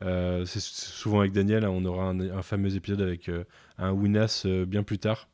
[0.03, 3.45] Euh, c'est souvent avec Daniel, hein, on aura un, fameux épisode avec euh,
[3.77, 5.29] un Winas euh, bien plus tard,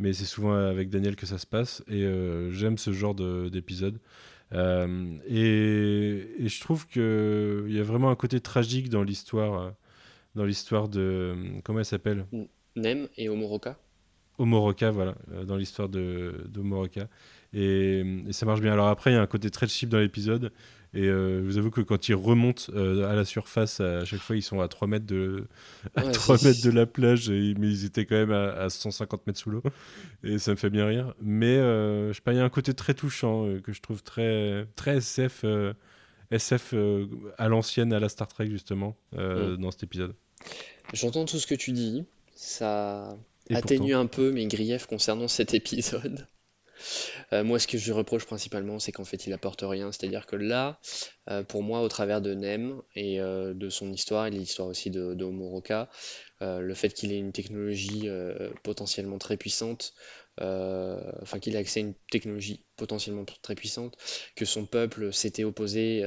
[0.00, 2.04] mais c'est souvent avec Daniel que ça se passe et
[2.50, 4.00] j'aime ce genre d'épisode.
[4.52, 4.56] Et,
[6.38, 9.74] et, je trouve qu'il y a vraiment un côté tragique dans l'histoire
[10.34, 11.34] dans l'histoire de.
[11.64, 12.26] Comment elle s'appelle?
[12.76, 13.78] Nem et Omoroka
[14.38, 15.14] Omoroka, voilà,
[15.44, 16.62] dans l'histoire de, de
[17.52, 18.72] et, ça marche bien.
[18.72, 20.52] Alors après, il y a un côté très cheap dans l'épisode.
[20.92, 24.20] Et euh, je vous avoue que quand ils remontent euh, à la surface, à chaque
[24.20, 25.46] fois, ils sont à 3 mètres de,
[25.94, 29.50] à 3 mètres de la plage, mais ils étaient quand même à, 150 mètres sous
[29.50, 29.62] l'eau.
[30.24, 31.14] Et ça me fait bien rire.
[31.20, 34.02] Mais euh, je sais pas, il y a un côté très touchant que je trouve
[34.02, 35.44] très, très SF,
[36.30, 36.74] SF
[37.38, 39.56] à l'ancienne, à la Star Trek, justement, mm.
[39.56, 40.14] dans cet épisode.
[40.92, 42.04] J'entends tout ce que tu dis.
[42.34, 43.16] Ça
[43.50, 46.26] atténue un peu mes griefs concernant cet épisode.
[47.32, 49.92] Euh, moi, ce que je reproche principalement, c'est qu'en fait, il apporte rien.
[49.92, 50.80] C'est-à-dire que là,
[51.28, 54.90] euh, pour moi, au travers de Nem et euh, de son histoire, et l'histoire aussi
[54.90, 55.24] de, de
[56.42, 58.08] le fait qu'il ait une technologie
[58.62, 59.92] potentiellement très puissante,
[60.40, 63.96] enfin qu'il ait accès à une technologie potentiellement très puissante,
[64.36, 66.04] que son peuple s'était opposé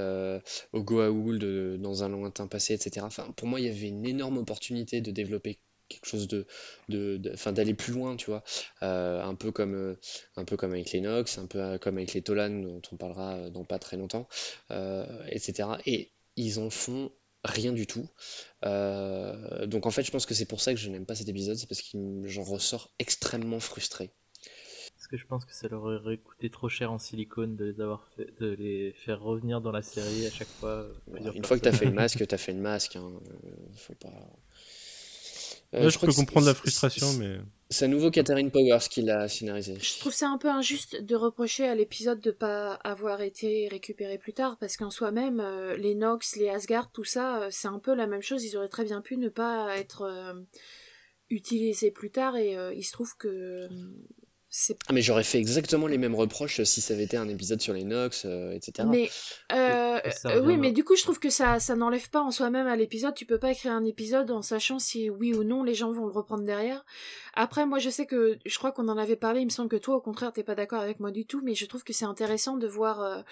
[0.73, 3.05] au Goa'uld dans un lointain passé, etc.
[3.05, 5.59] Enfin, pour moi, il y avait une énorme opportunité de développer
[5.93, 6.45] quelque chose de,
[6.89, 7.17] de,
[7.51, 8.43] d'aller plus loin, tu vois,
[8.81, 9.95] euh, un peu comme euh,
[10.35, 12.97] un peu comme avec les Nox, un peu euh, comme avec les Tolan dont on
[12.97, 14.27] parlera dans pas très longtemps,
[15.27, 15.69] etc.
[15.85, 17.11] Et ils en font
[17.43, 18.07] rien du tout.
[18.61, 21.57] donc en fait, je pense que c'est pour ça que je n'aime pas cet épisode,
[21.57, 24.11] c'est parce que j'en ressors extrêmement frustré.
[25.03, 27.81] Parce que je pense que ça leur aurait coûté trop cher en silicone de les
[27.81, 30.87] avoir fait, de les faire revenir dans la série à chaque fois.
[31.13, 32.95] Une fois que tu as fait le masque, tu as fait le masque.
[32.95, 33.11] Hein.
[33.75, 34.13] Faut pas.
[35.73, 37.37] Euh, je, peux comprendre la frustration, mais.
[37.69, 39.75] C'est à nouveau Catherine Powers qui l'a scénarisé.
[39.79, 44.19] Je trouve ça un peu injuste de reprocher à l'épisode de pas avoir été récupéré
[44.19, 47.79] plus tard, parce qu'en soi-même, euh, les Nox, les Asgard, tout ça, euh, c'est un
[47.79, 48.43] peu la même chose.
[48.43, 50.35] Ils auraient très bien pu ne pas être
[51.29, 53.67] utilisés plus tard, et il se trouve que
[54.87, 57.73] ah, mais j'aurais fait exactement les mêmes reproches si ça avait été un épisode sur
[57.73, 58.87] les Nox, euh, etc.
[58.89, 59.09] Mais
[59.51, 62.67] euh, euh, oui, mais du coup, je trouve que ça, ça n'enlève pas en soi-même
[62.67, 63.15] à l'épisode.
[63.15, 66.05] Tu peux pas écrire un épisode en sachant si oui ou non les gens vont
[66.05, 66.85] le reprendre derrière.
[67.33, 69.41] Après, moi, je sais que je crois qu'on en avait parlé.
[69.41, 71.41] Il me semble que toi, au contraire, t'es pas d'accord avec moi du tout.
[71.43, 73.23] Mais je trouve que c'est intéressant de voir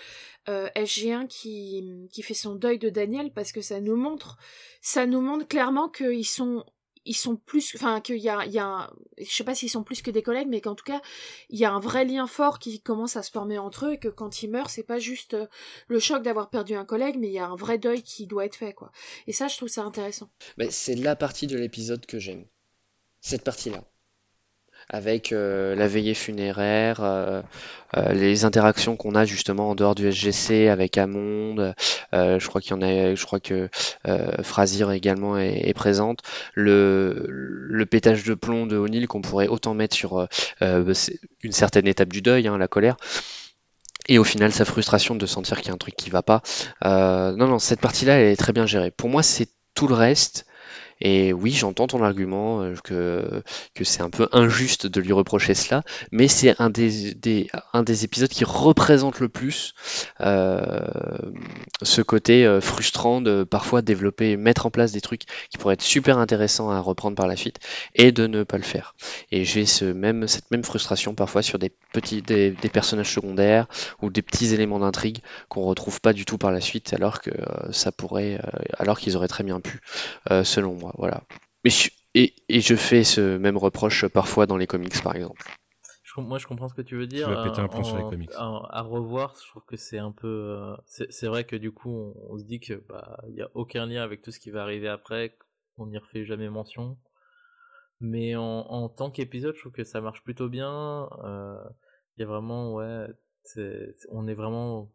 [0.48, 4.38] SG1 qui qui fait son deuil de Daniel parce que ça nous montre,
[4.82, 6.66] ça nous montre clairement qu'ils sont
[7.06, 9.84] ils sont plus enfin qu'il y a il y a je sais pas s'ils sont
[9.84, 11.02] plus que des collègues mais qu'en tout cas
[11.50, 14.00] il y a un vrai lien fort qui commence à se former entre eux et
[14.00, 15.48] que quand ils meurent c'est pas juste euh,
[15.88, 18.46] le choc d'avoir perdu un collègue mais il y a un vrai deuil qui doit
[18.46, 18.92] être fait quoi.
[19.28, 20.30] Et ça je trouve ça intéressant.
[20.58, 22.46] Mais c'est la partie de l'épisode que j'aime.
[23.20, 23.91] Cette partie là
[24.92, 27.42] avec euh, la veillée funéraire, euh,
[27.96, 31.74] euh, les interactions qu'on a justement en dehors du SGC avec Amonde.
[32.14, 33.70] je crois qu'il y en a, je crois que
[34.44, 36.20] Frasir également est, présente.
[36.54, 40.28] Le, pétage de plomb de O'Neill qu'on pourrait autant mettre sur
[40.62, 42.98] une certaine étape du deuil, hein, la colère
[44.08, 46.42] et au final sa frustration de sentir qu'il y a un truc qui va pas.
[46.84, 48.92] non, non, cette partie-là, elle est très bien gérée.
[48.92, 50.46] Pour moi, c'est tout le reste
[51.02, 55.84] Et oui, j'entends ton argument euh, que, c'est un peu injuste de lui reprocher cela,
[56.12, 57.16] mais c'est un des,
[58.04, 59.74] épisodes qui représente le plus
[60.22, 60.80] euh,
[61.82, 65.82] ce côté euh, frustrant de parfois développer, mettre en place des trucs qui pourraient être
[65.82, 67.60] super intéressants à reprendre par la suite
[67.96, 68.96] et de ne pas le faire.
[69.32, 71.72] Et j'ai cette même frustration parfois sur des
[72.12, 73.68] des, des personnages secondaires
[74.02, 75.20] ou des petits éléments d'intrigue
[75.50, 77.32] qu'on retrouve pas du tout par la suite alors que
[77.72, 78.40] ça pourrait
[78.78, 79.82] alors qu'ils auraient très bien pu
[80.44, 81.24] selon moi voilà.
[81.64, 81.72] Mais
[82.14, 85.42] et, et, je fais ce même reproche parfois dans les comics, par exemple.
[86.18, 87.28] moi, je comprends ce que tu veux dire.
[87.28, 88.32] Tu péter un plomb sur les comics.
[88.36, 90.28] À, revoir, je trouve que c'est un peu.
[90.28, 93.86] Euh, c'est vrai que du coup, on, se dit que bah il y a aucun
[93.86, 95.38] lien avec tout ce qui va arriver après.
[95.78, 96.98] On n'y refait jamais mention.
[98.02, 101.08] Mais en, en tant qu'épisode, je trouve que ça marche plutôt bien.
[101.24, 101.64] Euh,
[102.18, 103.08] il y a vraiment, ouais,
[104.10, 104.92] on est vraiment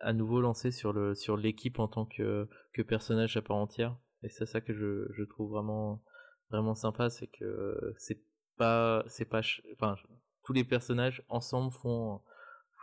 [0.00, 3.96] à nouveau lancé sur le sur l'équipe en tant que que personnage à part entière.
[4.22, 6.02] Et c'est ça que je, je trouve vraiment
[6.50, 8.22] vraiment sympa, c'est que c'est
[8.56, 9.40] pas c'est pas
[9.72, 9.96] enfin
[10.44, 12.20] tous les personnages ensemble font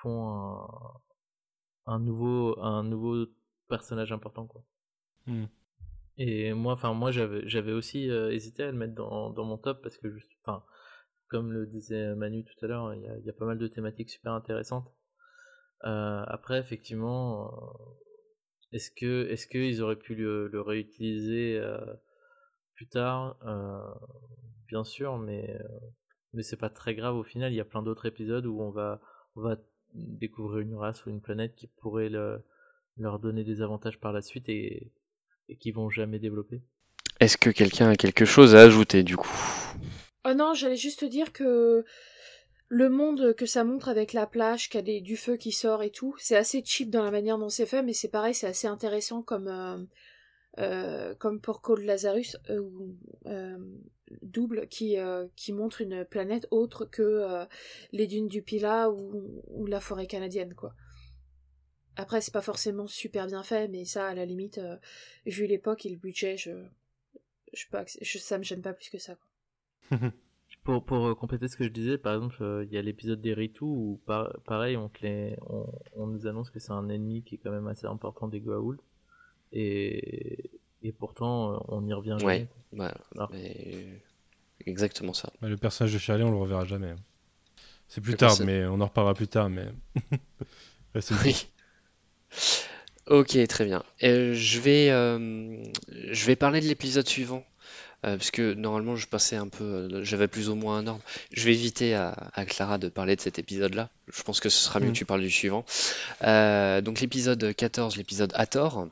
[0.01, 1.01] font un,
[1.85, 3.27] un nouveau un nouveau
[3.67, 4.63] personnage important quoi.
[5.27, 5.45] Mmh.
[6.17, 9.57] Et moi enfin moi j'avais j'avais aussi euh, hésité à le mettre dans dans mon
[9.57, 10.07] top parce que
[10.43, 10.63] enfin
[11.27, 13.67] comme le disait Manu tout à l'heure, il y a, y a, pas mal de
[13.67, 14.91] thématiques super intéressantes.
[15.85, 17.53] Euh, après effectivement
[18.73, 21.79] est-ce que est-ce qu'ils auraient pu le, le réutiliser euh,
[22.75, 23.37] plus tard?
[23.45, 23.79] Euh,
[24.67, 25.79] Bien sûr, mais euh,
[26.33, 27.51] mais c'est pas très grave au final.
[27.51, 29.01] Il y a plein d'autres épisodes où on va
[29.35, 29.57] on va
[29.95, 32.43] découvrir une race ou une planète qui pourrait le,
[32.97, 34.91] leur donner des avantages par la suite et,
[35.47, 36.61] et qui vont jamais développer.
[37.19, 39.35] Est-ce que quelqu'un a quelque chose à ajouter du coup?
[40.23, 41.83] Oh non, j'allais juste dire que
[42.69, 45.89] le monde que ça montre avec la plage, qu'il a du feu qui sort et
[45.89, 48.67] tout, c'est assez cheap dans la manière dont c'est fait, mais c'est pareil, c'est assez
[48.67, 49.83] intéressant comme, euh,
[50.59, 53.57] euh, Cold Lazarus, euh,
[54.21, 54.97] double, qui,
[55.35, 57.47] qui montre une planète autre que
[57.91, 60.75] les dunes du Pila ou, la forêt canadienne, quoi.
[61.95, 64.61] Après, c'est pas forcément super bien fait, mais ça, à la limite,
[65.25, 66.51] vu l'époque et le budget, je,
[67.51, 69.99] je, ça me gêne pas plus que ça, quoi.
[70.63, 73.21] Pour, pour euh, compléter ce que je disais, par exemple, euh, il y a l'épisode
[73.21, 73.99] des Ritu où,
[74.45, 74.91] pareil, on,
[75.47, 75.65] on,
[75.95, 78.79] on, nous annonce que c'est un ennemi qui est quand même assez important des Goa'uld.
[79.51, 80.51] Et,
[80.83, 82.47] et pourtant, euh, on y revient jamais.
[82.73, 82.91] Ouais,
[84.65, 85.31] exactement ça.
[85.41, 86.93] le personnage de Charlie, on le reverra jamais.
[87.87, 89.49] C'est plus tard, mais on en reparlera plus tard.
[89.49, 89.67] Mais
[91.23, 91.47] oui.
[93.07, 93.83] Ok, très bien.
[94.01, 97.43] je vais, je vais parler de l'épisode suivant
[98.05, 101.01] euh, parce que normalement je passais un peu, euh, j'avais plus ou moins un ordre.
[101.33, 102.15] Je vais éviter à,
[102.47, 103.89] Clara de parler de cet épisode-là.
[104.13, 104.93] Je pense que ce sera mieux que mm.
[104.93, 105.65] tu parles du suivant.
[106.23, 108.87] Euh, donc l'épisode 14, l'épisode Hathor,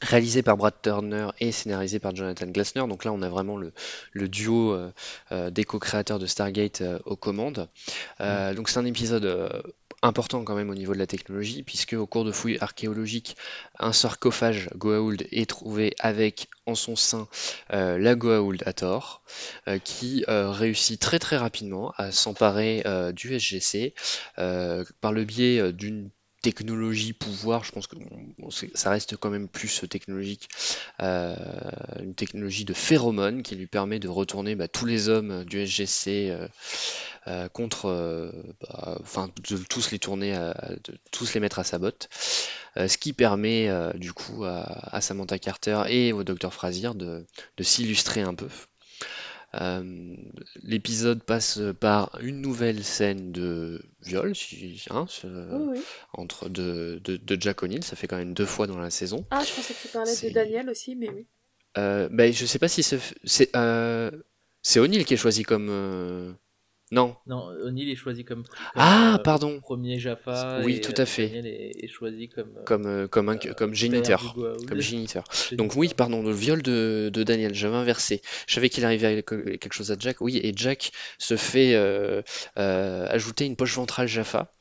[0.00, 2.86] réalisé par Brad Turner et scénarisé par Jonathan Glassner.
[2.88, 4.76] Donc là, on a vraiment le, duo
[5.30, 7.68] des co-créateurs de Stargate aux commandes.
[8.18, 8.54] Mm.
[8.54, 9.62] Donc c'est un épisode
[10.02, 13.36] important quand même au niveau de la technologie, puisque au cours de fouilles archéologiques,
[13.78, 17.28] un sarcophage Goa'uld est trouvé avec en son sein
[17.72, 19.22] euh, la Goa'uld Hathor,
[19.68, 22.82] euh, qui euh, réussit très très rapidement à s'emparer
[23.12, 23.94] du SGC
[24.36, 26.10] par le biais d'une
[26.42, 27.96] technologie pouvoir, je pense que
[28.74, 30.48] ça reste quand même plus technologique,
[30.98, 36.48] une technologie de phéromone qui lui permet de retourner bah, tous les hommes du SGC
[37.26, 38.30] euh, contre, euh,
[38.60, 42.08] bah, enfin, de tous les tourner, de tous les mettre à sa botte.
[42.76, 47.26] Euh, ce qui permet du coup à, Samantha Carter et au docteur Frazier de,
[47.60, 48.48] s'illustrer un peu.
[50.62, 54.32] L'épisode passe par une nouvelle scène de viol
[54.90, 55.06] hein,
[56.12, 59.26] entre de, de, Jack O'Neill, ça fait quand même deux fois dans la saison.
[59.30, 61.26] Ah, je pensais que tu parlais de Daniel aussi, mais oui.
[61.78, 63.00] Euh, bah, je sais pas si c'est
[64.62, 66.36] c'est O'Neill qui est choisi comme
[66.90, 67.14] non.
[67.26, 68.42] Non, O'Neill est choisi comme,
[68.74, 69.60] ah, euh, pardon.
[69.60, 70.60] premier Jaffa.
[70.64, 71.28] Oui, tout à fait.
[71.28, 74.34] Daniel est, choisi comme euh, comme euh, comme, un, comme géniteur,
[74.66, 75.22] comme géniteur.
[75.52, 78.22] Donc oui, pardon, le viol de, de Daniel, j'avais inversé.
[78.48, 80.20] Je savais qu'il arrivait quelque chose à Jack.
[80.20, 81.76] Oui, et Jack se fait
[82.56, 84.52] ajouter une poche ventrale Jaffa.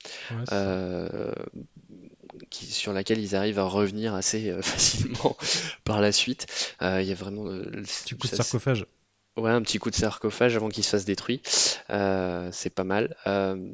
[2.52, 5.36] qui, sur laquelle ils arrivent à revenir assez facilement
[5.84, 6.46] par la suite.
[6.82, 7.46] Il y a vraiment.
[8.06, 8.86] du coup, sarcophage.
[9.38, 11.42] Ouais, un petit coup de sarcophage avant qu'il se fasse détruit.
[11.90, 13.16] Euh, c'est pas mal.
[13.28, 13.72] Euh,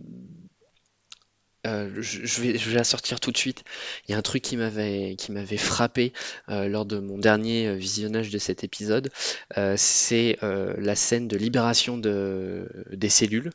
[1.65, 3.63] euh, je, vais, je vais la sortir tout de suite.
[4.07, 6.13] Il y a un truc qui m'avait qui m'avait frappé
[6.47, 9.11] lors de mon dernier visionnage de cet épisode.
[9.75, 13.49] c'est la scène de libération de, des cellules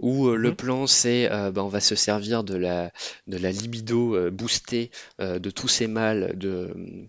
[0.00, 0.56] où le mhm.
[0.56, 2.92] plan c'est bah, on va se servir de la,
[3.26, 7.08] de la libido boostée de tous ces mâles de,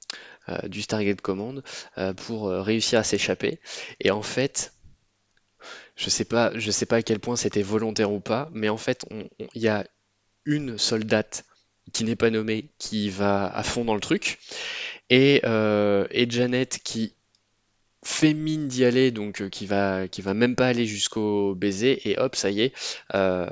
[0.67, 1.63] du Stargate Command
[2.17, 3.59] pour réussir à s'échapper.
[3.99, 4.73] Et en fait,
[5.95, 8.77] je sais pas, je sais pas à quel point c'était volontaire ou pas, mais en
[8.77, 9.05] fait,
[9.53, 9.85] il y a
[10.45, 11.45] une soldate
[11.91, 14.39] qui n'est pas nommée qui va à fond dans le truc,
[15.09, 17.13] et, et Janet qui
[18.03, 22.17] fait mine d'y aller, donc euh, qui va va même pas aller jusqu'au baiser, et
[22.19, 22.73] hop, ça y est,
[23.13, 23.47] euh,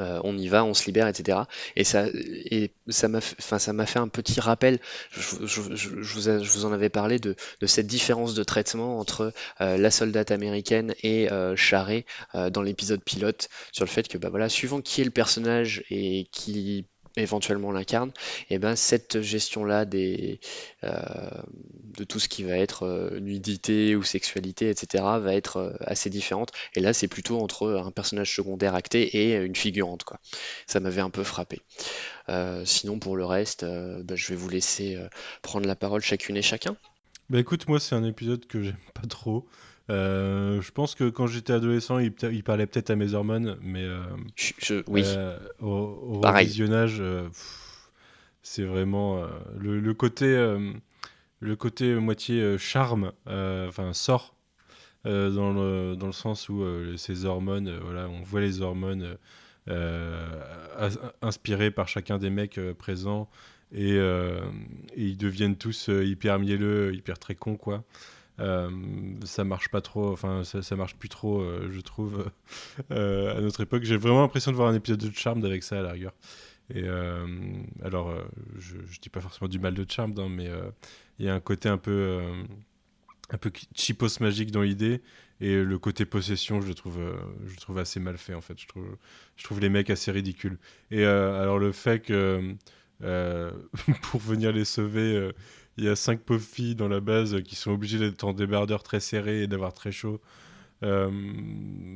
[0.00, 1.40] euh, on, y va, on se libère, etc.
[1.76, 2.08] Et ça,
[3.08, 4.78] m'a, fait un petit rappel.
[5.10, 7.34] Je, vous, en avais parlé de,
[7.66, 12.04] cette différence de traitement entre la soldate américaine et euh, Charret
[12.34, 16.28] dans l'épisode pilote, sur le fait que, bah voilà, suivant qui est le personnage et
[16.32, 16.86] qui
[17.18, 18.10] éventuellement l'incarne,
[18.50, 20.40] et eh ben cette gestion-là des
[20.84, 20.92] euh,
[21.96, 26.10] de tout ce qui va être euh, nudité ou sexualité, etc., va être euh, assez
[26.10, 26.52] différente.
[26.74, 30.04] Et là, c'est plutôt entre un personnage secondaire acté et une figurante.
[30.66, 31.60] Ça m'avait un peu frappé.
[32.64, 34.98] sinon, pour le reste, bah, je vais vous laisser
[35.42, 36.76] prendre la parole chacune et chacun.
[37.30, 39.46] Bah écoute, moi c'est un épisode que j'aime pas trop.
[39.90, 43.84] Euh, je pense que quand j'étais adolescent, il, il parlait peut-être à mes hormones, mais
[43.84, 44.02] euh,
[44.86, 45.02] oui.
[45.06, 47.02] Euh, au, visionnage,
[48.42, 49.22] c'est vraiment
[49.58, 50.26] le, côté,
[51.40, 54.34] le côté moitié charme, enfin sort
[55.04, 56.62] dans le, dans le sens où
[56.96, 59.16] ces hormones, voilà, on voit les hormones
[61.22, 63.28] inspirées par chacun des mecs présents
[63.72, 64.40] et, et,
[64.96, 67.84] ils deviennent tous hyper mielleux, hyper très cons quoi.
[68.40, 68.70] Euh,
[69.24, 72.30] ça marche pas trop, enfin ça, marche plus trop, euh, je trouve,
[72.90, 73.84] euh, à notre époque.
[73.84, 76.12] J'ai vraiment l'impression de voir un épisode de Charmed avec ça à la rigueur.
[76.74, 76.86] Et
[77.82, 78.14] alors,
[78.58, 80.50] je, je, dis pas forcément du mal de Charmed, hein, mais
[81.18, 82.20] il y a un côté un peu,
[83.30, 83.50] un peu
[84.20, 85.00] magique dans l'idée,
[85.40, 86.98] et le côté possession, je le trouve,
[87.46, 88.58] je trouve assez mal fait en fait.
[88.58, 90.58] Je trouve les mecs assez ridicules.
[90.90, 92.54] Et alors le fait que
[94.02, 95.32] pour venir les sauver
[95.78, 98.82] il y a cinq pauvres filles dans la base qui sont obligées d'être en débardeur
[98.82, 100.20] très serré et d'avoir très chaud.
[100.82, 101.10] Euh,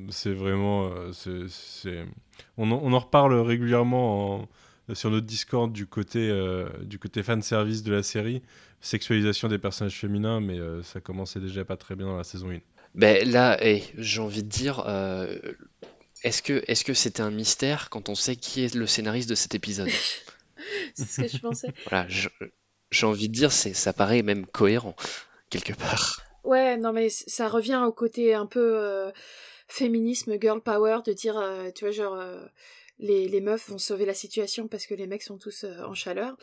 [0.08, 0.90] c'est vraiment.
[0.92, 1.12] Euh,
[1.48, 2.04] c'est,
[2.56, 4.48] On, en, on, en, reparle régulièrement
[4.92, 8.42] sur notre Discord du côté, euh, du côté fan service de la série,
[8.80, 12.58] sexualisation des personnages féminins, mais ça commençait déjà pas très bien dans la saison 1.
[12.94, 13.58] Ben là,
[13.98, 14.84] j'ai envie de dire.
[16.24, 19.34] Est-ce que est-ce que c'était un mystère quand on sait qui est le scénariste de
[19.34, 19.90] cet épisode?
[20.94, 21.72] C'est ce que je pensais.
[21.90, 22.28] voilà, je,
[22.92, 24.94] j'ai envie de dire, ça paraît même cohérent,
[25.50, 26.22] quelque part.
[26.44, 29.10] Ouais, non, mais ça revient au côté un peu euh,
[29.68, 32.44] féminisme, girl power, de dire, euh, tu vois, genre, euh,
[32.98, 36.36] les, meufs vont sauver la situation parce que les mecs sont tous en chaleur.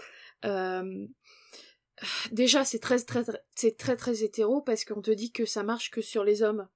[2.31, 6.23] déjà, c'est très, très, très hétéro parce qu'on te dit que ça marche que sur
[6.23, 6.67] les hommes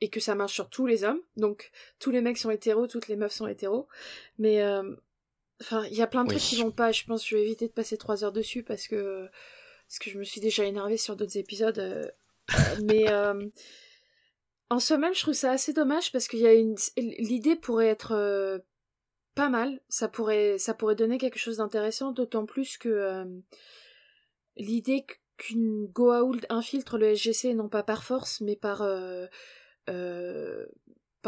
[0.00, 1.20] et que ça marche sur tous les hommes.
[1.36, 3.88] Donc, tous les mecs sont hétéros, toutes les meufs sont hétéros.
[4.38, 4.62] Mais
[5.60, 6.92] Enfin, il y a plein de trucs qui vont pas.
[6.92, 9.28] Je pense que je vais éviter de passer trois heures dessus parce que
[9.88, 11.78] parce que je me suis déjà énervée sur d'autres épisodes.
[11.78, 12.06] Euh,
[12.54, 13.48] euh, mais euh,
[14.70, 18.62] en soi-même, je trouve ça assez dommage parce qu'il y a une l'idée pourrait être
[19.34, 19.80] pas mal.
[19.88, 23.24] Ça pourrait ça pourrait donner quelque chose d'intéressant, d'autant plus que
[24.56, 25.06] l'idée
[25.36, 28.82] qu'une Goa'uld infiltre le SGC non pas par force mais par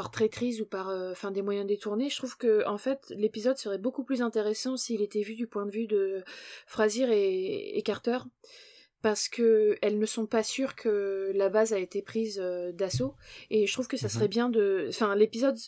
[0.01, 3.59] par traîtrise ou par euh, enfin des moyens détournés, je trouve que en fait l'épisode
[3.59, 6.25] serait beaucoup plus intéressant s'il était vu du point de vue de
[6.67, 8.17] Frasier et, Carter
[9.03, 13.15] parce que elles ne sont pas sûres que la base a été prise euh, d'assaut
[13.51, 14.13] et je trouve que ça mhm.
[14.13, 15.59] serait bien de enfin l'épisode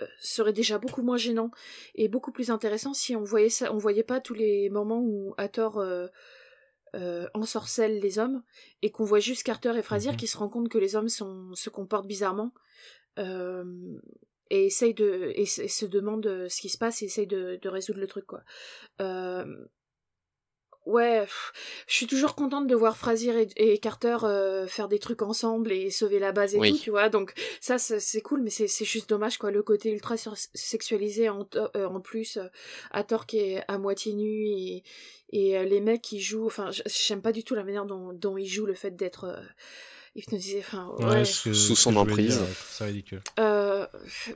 [0.00, 1.50] euh, serait déjà beaucoup moins gênant
[1.94, 5.34] et beaucoup plus intéressant si on voyait ça on voyait pas tous les moments où
[5.36, 5.78] Hathor
[6.94, 8.42] euh, ensorcelle les hommes
[8.80, 10.16] et qu'on voit juste Carter et Frasier mhm.
[10.16, 12.52] qui se rendent compte que les hommes sont, se comportent bizarrement
[13.18, 18.00] et essaye de et, se demande ce qui se passe et essaye de, de résoudre
[18.00, 18.42] le truc quoi.
[20.86, 21.26] ouais,
[21.86, 24.18] je suis toujours contente de voir Frazier et, Carter
[24.68, 27.08] faire des trucs ensemble et sauver la base et tout, tu vois.
[27.08, 30.16] Donc ça c'est cool, mais c'est juste dommage quoi, le côté ultra
[30.54, 32.38] sexualisé en, en plus,
[32.90, 34.82] à tort qui est à moitié nu et,
[35.30, 38.46] et les mecs qui jouent, enfin j'aime pas du tout la manière dont, dont ils
[38.46, 39.36] jouent le fait d'être
[40.14, 41.24] hypnotisé, enfin, ouais.
[41.24, 42.40] sous son emprise.
[42.70, 43.20] C'est ridicule.
[43.38, 43.86] Euh,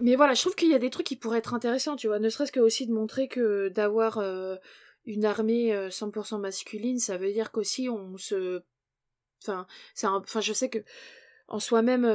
[0.00, 2.18] mais voilà, je trouve qu'il y a des trucs qui pourraient être intéressants, tu vois,
[2.18, 4.56] ne serait-ce que aussi de montrer que d'avoir euh,
[5.04, 8.62] une armée 100% euh, masculine, ça veut dire qu'aussi on se,
[9.42, 10.78] enfin, c'est enfin, je sais que
[11.50, 12.06] en soi-même,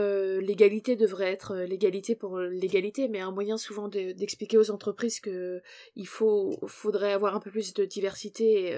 [0.42, 5.64] l'égalité devrait être l'égalité pour l'égalité, mais un moyen souvent d'expliquer aux entreprises que
[5.96, 8.78] il faut, faudrait avoir un peu plus de diversité,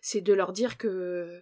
[0.00, 1.40] c'est de leur dire que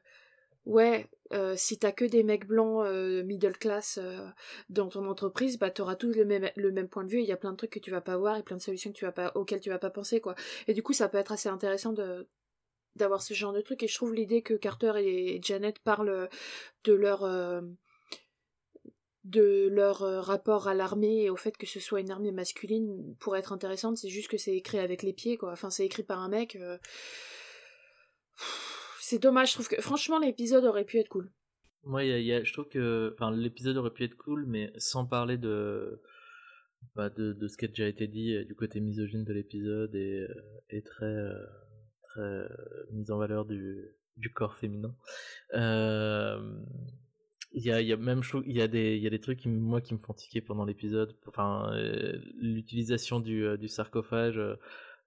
[0.67, 4.27] ouais, euh, si t'as que des mecs blancs euh, middle class euh,
[4.69, 7.21] dans ton entreprise, bah t'auras tous le même, le même point de vue.
[7.21, 8.93] Il y a plein de trucs que tu vas pas voir et plein de solutions
[8.93, 10.35] que tu vas pas, auxquelles tu vas pas penser quoi.
[10.69, 12.27] Et du coup, ça peut être assez intéressant de
[12.97, 16.29] d'avoir ce genre de truc et je trouve l'idée que Carter et Janet parlent
[16.85, 17.29] de leur
[19.25, 23.37] de leur rapport à l'armée et au fait que ce soit une armée masculine pour
[23.37, 26.21] être intéressante c'est juste que c'est écrit avec les pieds quoi enfin c'est écrit par
[26.21, 26.57] un mec.
[29.05, 31.31] C'est dommage je trouve que franchement l'épisode aurait pu être cool.
[31.85, 36.01] Moi y a, je trouve que l'épisode aurait pu être cool mais sans parler de
[36.95, 40.27] bah, de, ce qui a déjà été dit du côté misogyne de l'épisode et,
[40.71, 41.31] et très
[42.03, 42.49] très
[42.93, 44.95] mise en valeur du, du corps féminin.
[45.55, 46.39] Euh,
[47.53, 49.39] il y a, y a même il y a des il y a des trucs
[49.41, 51.17] qui moi qui me font tiquer pendant l'épisode.
[51.29, 54.41] Enfin euh, l'utilisation du, euh, du sarcophage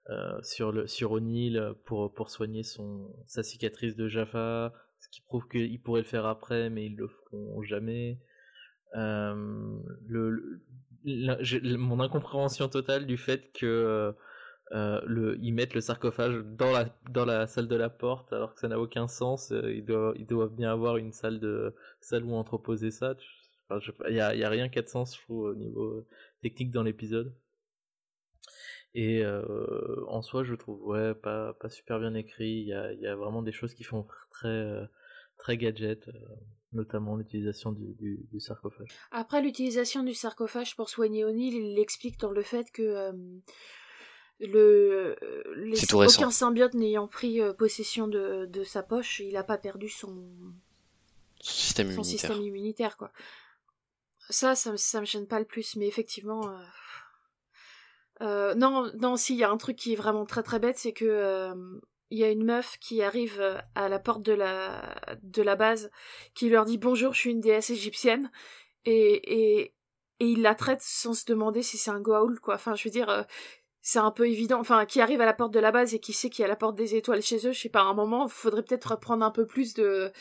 [0.09, 5.21] euh, sur le sur O'Neill pour pour soigner son sa cicatrice de Jaffa ce qui
[5.21, 8.19] prouve qu'ils pourraient le faire après mais ils le feront jamais
[8.93, 10.61] le,
[11.77, 14.13] mon incompréhension totale du fait que
[14.73, 18.53] euh, le, ils mettent le sarcophage dans la, dans la salle de la porte alors
[18.53, 19.51] que ça n'a aucun sens.
[19.51, 23.15] Euh, ils, doivent, ils doivent bien avoir une salle, de, salle où entreposer ça.
[23.71, 26.05] Il n'y a, y a rien qui a de sens, je trouve, au niveau
[26.41, 27.33] technique dans l'épisode.
[28.93, 32.61] Et euh, en soi, je trouve ouais, pas, pas super bien écrit.
[32.61, 34.87] Il y a, y a vraiment des choses qui font très,
[35.37, 36.09] très gadget
[36.73, 38.89] notamment l'utilisation du, du, du, sarcophage.
[39.11, 43.13] Après l'utilisation du sarcophage pour soigner O'Neill, il l'explique dans le fait que
[44.39, 45.15] le
[45.55, 49.89] les, aucun symbiote n'ayant pris euh, possession de, de, sa poche, il n'a pas perdu
[49.89, 50.29] son,
[51.39, 52.19] système, son immunitaire.
[52.19, 52.97] système immunitaire.
[52.97, 53.11] quoi.
[54.29, 56.49] Ça, ça, ça me gêne pas le plus, mais effectivement.
[56.49, 56.57] Euh...
[58.21, 60.93] Euh, non, non, s'il y a un truc qui est vraiment très très bête, c'est
[60.93, 61.53] que euh,
[62.09, 63.41] il y a une meuf qui arrive
[63.75, 65.91] à la porte de la de la base,
[66.33, 68.31] qui leur dit bonjour, je suis une déesse égyptienne,
[68.85, 69.73] et et
[70.19, 72.55] et il la traite sans se demander si c'est un Goa'uld, quoi.
[72.55, 73.25] Enfin, je veux dire,
[73.81, 76.11] c'est un peu évident, enfin, qui arrive à la porte de la base et qui
[76.11, 77.93] sait qu'il y a la porte des étoiles chez eux, je sais pas, à un
[77.93, 80.11] moment, il faudrait peut-être prendre un peu plus de,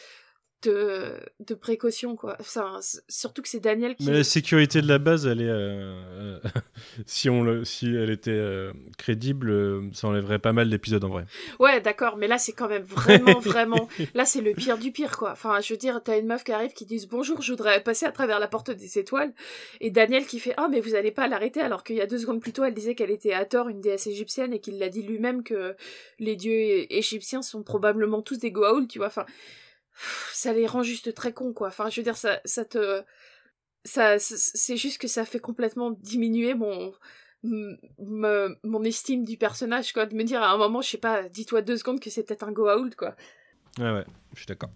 [0.62, 2.37] de, de précaution, quoi.
[2.41, 4.07] Enfin, surtout que c'est Daniel qui.
[4.07, 5.49] Mais la sécurité de la base, elle est.
[5.49, 6.41] Euh, euh,
[7.07, 11.27] si, on le, si elle était euh, crédible, ça enlèverait pas mal d'épisodes en vrai.
[11.61, 13.89] Ouais, d'accord, mais là, c'est quand même vraiment, vraiment.
[14.15, 15.33] Là, c'est le pire du pire, quoi.
[15.33, 18.07] Enfin, je veux dire, t'as une meuf qui arrive qui dit Bonjour, je voudrais passer
[18.07, 19.33] à travers la porte des étoiles.
[19.81, 22.19] Et Daniel qui fait Ah, mais vous allez pas l'arrêter, alors qu'il y a deux
[22.19, 24.89] secondes plus tôt, elle disait qu'elle était à tort une déesse égyptienne et qu'il l'a
[24.89, 25.77] dit lui-même que
[26.19, 29.09] les dieux égyptiens sont probablement tous des Goa'uld, tu vois.
[29.09, 29.27] Enfin
[30.32, 31.68] ça les rend juste très cons quoi.
[31.68, 33.02] Enfin, je veux dire ça ça te
[33.85, 36.93] ça c'est juste que ça fait complètement diminuer mon
[37.43, 40.06] mon estime du personnage quoi.
[40.06, 42.44] De me dire à un moment je sais pas dis-toi deux secondes que c'est peut-être
[42.44, 43.16] un Goa'uld quoi.
[43.78, 44.70] Ouais ouais je suis d'accord.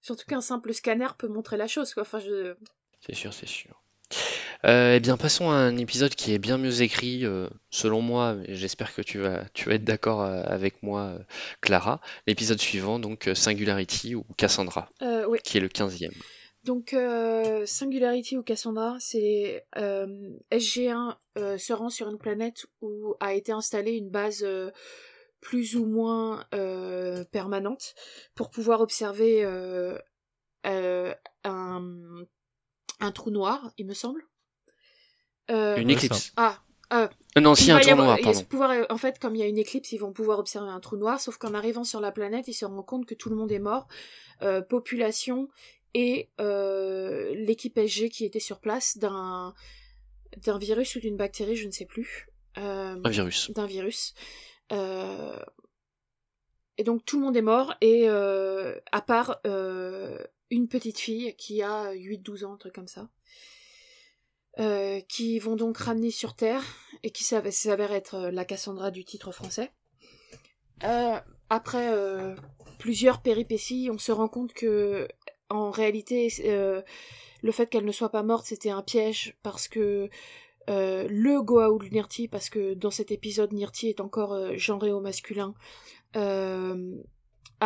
[0.00, 2.02] Surtout qu'un simple scanner peut montrer la chose quoi.
[2.02, 2.54] Enfin je
[3.00, 3.80] c'est sûr c'est sûr
[4.66, 8.94] eh bien, passons à un épisode qui est bien mieux écrit, euh, selon moi, j'espère
[8.94, 11.18] que tu vas, tu vas être d'accord euh, avec moi,
[11.60, 12.00] Clara.
[12.26, 14.88] L'épisode suivant, donc Singularity ou Cassandra,
[15.28, 15.38] oui.
[15.44, 16.12] qui est le 15e.
[16.62, 16.96] Donc,
[17.66, 21.16] Singularity ou Cassandra, c'est SG1
[21.58, 24.46] se rend sur une planète où a été installée une base
[25.40, 26.46] plus ou moins
[27.30, 27.94] permanente
[28.34, 29.44] pour pouvoir observer
[30.64, 32.24] un,
[33.00, 34.24] un trou noir, il me semble.
[35.50, 36.32] Euh, une éclipse.
[36.36, 36.58] Ah,
[36.92, 37.08] euh,
[37.40, 38.44] non, si, un trou noir, pardon.
[38.44, 40.96] Pouvoir, en fait, comme il y a une éclipse, ils vont pouvoir observer un trou
[40.96, 43.50] noir, sauf qu'en arrivant sur la planète, ils se rendent compte que tout le monde
[43.50, 43.88] est mort.
[44.42, 45.48] Euh, population
[45.94, 49.54] et euh, l'équipe SG qui était sur place d'un
[50.38, 52.28] d'un virus ou d'une bactérie, je ne sais plus.
[52.58, 53.50] Euh, un virus.
[53.52, 54.14] D'un virus.
[56.76, 59.40] Et donc tout le monde est mort, et à part
[60.50, 63.08] une petite fille qui a 8-12 ans, un truc comme ça.
[64.60, 66.62] Euh, qui vont donc ramener sur Terre
[67.02, 69.72] et qui s'avère être euh, la Cassandra du titre français.
[70.84, 71.18] Euh,
[71.50, 71.90] après
[72.78, 75.08] plusieurs péripéties, on se rend compte que
[75.50, 76.28] en réalité,
[77.42, 80.08] le fait qu'elle ne soit pas morte, c'était un piège parce que
[80.68, 85.54] le Goa'uld Nirti, parce que dans cet épisode, Nirti est encore genré au masculin,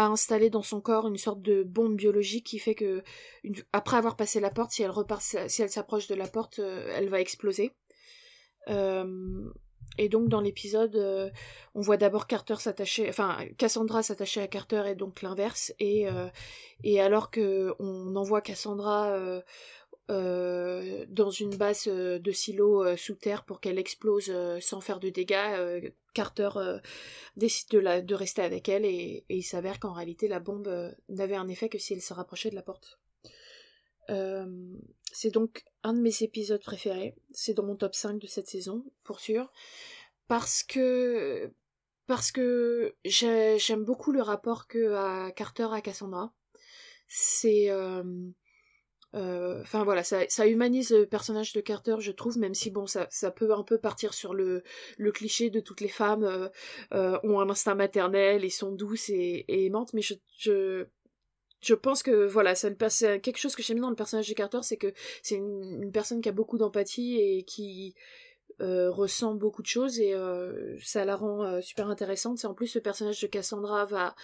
[0.07, 3.03] installé dans son corps une sorte de bombe biologique qui fait que
[3.73, 6.93] après avoir passé la porte, si elle repart, si elle s'approche de la porte, euh,
[6.95, 7.73] elle va exploser.
[8.69, 9.51] Euh,
[9.97, 11.31] et donc dans l'épisode, euh,
[11.75, 15.73] on voit d'abord Carter s'attacher, enfin Cassandra s'attacher à Carter et donc l'inverse.
[15.81, 16.07] Et
[16.85, 19.43] et alors que on envoie Cassandra
[20.11, 25.01] euh, dans une base euh, de silo euh, sous terre pour qu'elle explose sans faire
[25.01, 25.93] de dégâts.
[26.15, 26.49] Carter
[27.37, 31.69] décide de, rester avec elle et, il s'avère qu'en réalité la bombe n'avait un effet
[31.69, 32.99] que si elle se rapprochait de la porte.
[35.13, 37.15] c'est donc un de mes épisodes préférés.
[37.33, 39.53] C'est dans mon top 5 de cette saison, pour sûr.
[40.27, 41.53] Parce que
[42.07, 46.33] parce que j'aime beaucoup le rapport que a Carter à Cassandra.
[47.09, 47.71] C'est
[49.15, 53.07] enfin voilà, ça, ça, humanise le personnage de Carter, je trouve, même si bon, ça,
[53.11, 54.63] ça peut un peu partir sur le,
[55.13, 56.49] cliché de toutes les femmes euh,
[56.93, 60.15] euh, ont un instinct maternel et sont douces et, aimantes, mais je,
[61.61, 62.77] je, pense que voilà, c'est
[63.21, 66.29] quelque chose que j'aime dans le personnage de Carter, c'est que c'est une, personne qui
[66.29, 67.95] a beaucoup d'empathie et qui
[68.61, 70.15] ressent beaucoup de choses et
[70.83, 72.39] ça la rend super intéressante.
[72.39, 74.15] C'est en plus le personnage de Cassandra va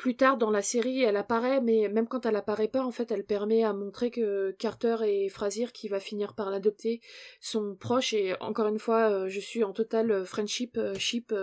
[0.00, 3.12] plus tard dans la série, elle apparaît, mais même quand elle apparaît pas, en fait,
[3.12, 7.02] elle permet à montrer que Carter et Frasier, qui va finir par l'adopter,
[7.38, 8.14] sont proches.
[8.14, 11.34] Et encore une fois, euh, je suis en total euh, friendship euh, ship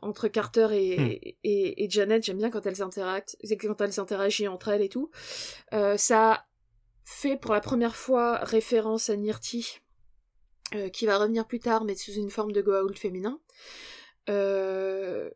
[0.00, 0.72] entre Carter hmm.
[0.72, 2.24] et, et, Janet.
[2.24, 5.10] J'aime bien quand elles quand elles interagissent entre elles et tout.
[5.98, 6.46] ça
[7.04, 9.80] fait pour la première fois référence à Nirti,
[10.92, 13.40] qui va revenir plus tard, mais sous une forme de Goa'uld féminin.
[14.28, 15.30] je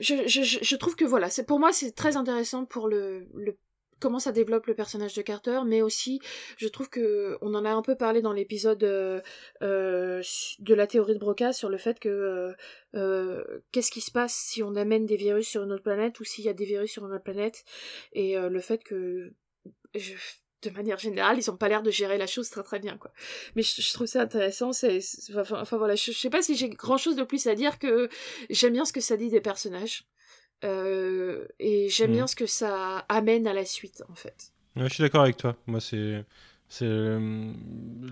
[0.00, 3.56] je, je, je, trouve que voilà, c'est pour moi c'est très intéressant pour le, le
[4.00, 6.20] comment ça développe le personnage de Carter, mais aussi
[6.58, 9.20] je trouve que on en a un peu parlé dans l'épisode euh,
[9.62, 10.22] euh
[10.58, 12.52] de la théorie de Broca sur le fait que euh,
[12.94, 16.24] euh, qu'est-ce qui se passe si on amène des virus sur une autre planète ou
[16.24, 17.64] s'il y a des virus sur une autre planète
[18.12, 19.32] et le fait que
[19.94, 20.14] je,
[20.62, 23.12] de manière générale, ils ont pas l'air de gérer la chose très très bien, quoi.
[23.54, 24.72] Mais je, trouve ça intéressant.
[24.72, 25.00] C'est,
[25.36, 28.08] enfin, voilà, je, sais pas si j'ai grand chose de plus à dire que
[28.50, 30.04] j'aime bien ce que ça dit des personnages
[30.64, 32.28] euh, et j'aime bien mm.
[32.28, 34.52] ce que ça amène à la suite, en fait.
[34.76, 35.56] je suis d'accord avec toi.
[35.66, 36.24] Moi, c'est
[36.68, 37.52] c'est euh,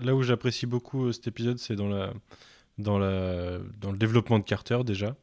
[0.01, 2.13] là où j'apprécie beaucoup euh, cet épisode, c'est dans la
[2.77, 5.15] dans la dans le développement de Carter déjà.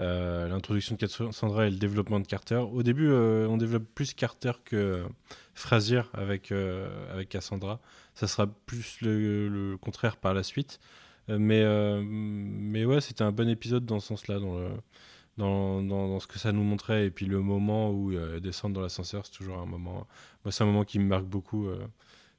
[0.00, 2.56] Euh, l'introduction de Cassandra et le développement de Carter.
[2.56, 5.04] Au début, euh, on développe plus Carter que
[5.52, 7.80] Frasier avec, euh, avec Cassandra.
[8.14, 10.80] Ça sera plus le, contraire par la suite.
[11.28, 11.62] mais,
[12.02, 16.52] mais ouais, c'était un bon épisode dans ce sens-là, dans, dans, dans, ce que ça
[16.52, 17.06] nous montrait.
[17.06, 20.06] Et puis le moment où descendre dans l'ascenseur, c'est toujours un moment.
[20.44, 21.68] Moi, c'est un moment qui me marque beaucoup.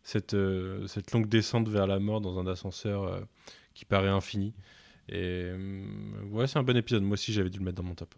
[0.04, 0.36] cette,
[0.88, 3.22] cette longue descente vers la mort dans un ascenseur
[3.76, 4.54] qui paraît infini.
[5.12, 5.58] Et euh,
[6.32, 7.04] ouais, c'est un bon épisode.
[7.04, 8.14] Moi aussi, j'avais dû le mettre dans mon top.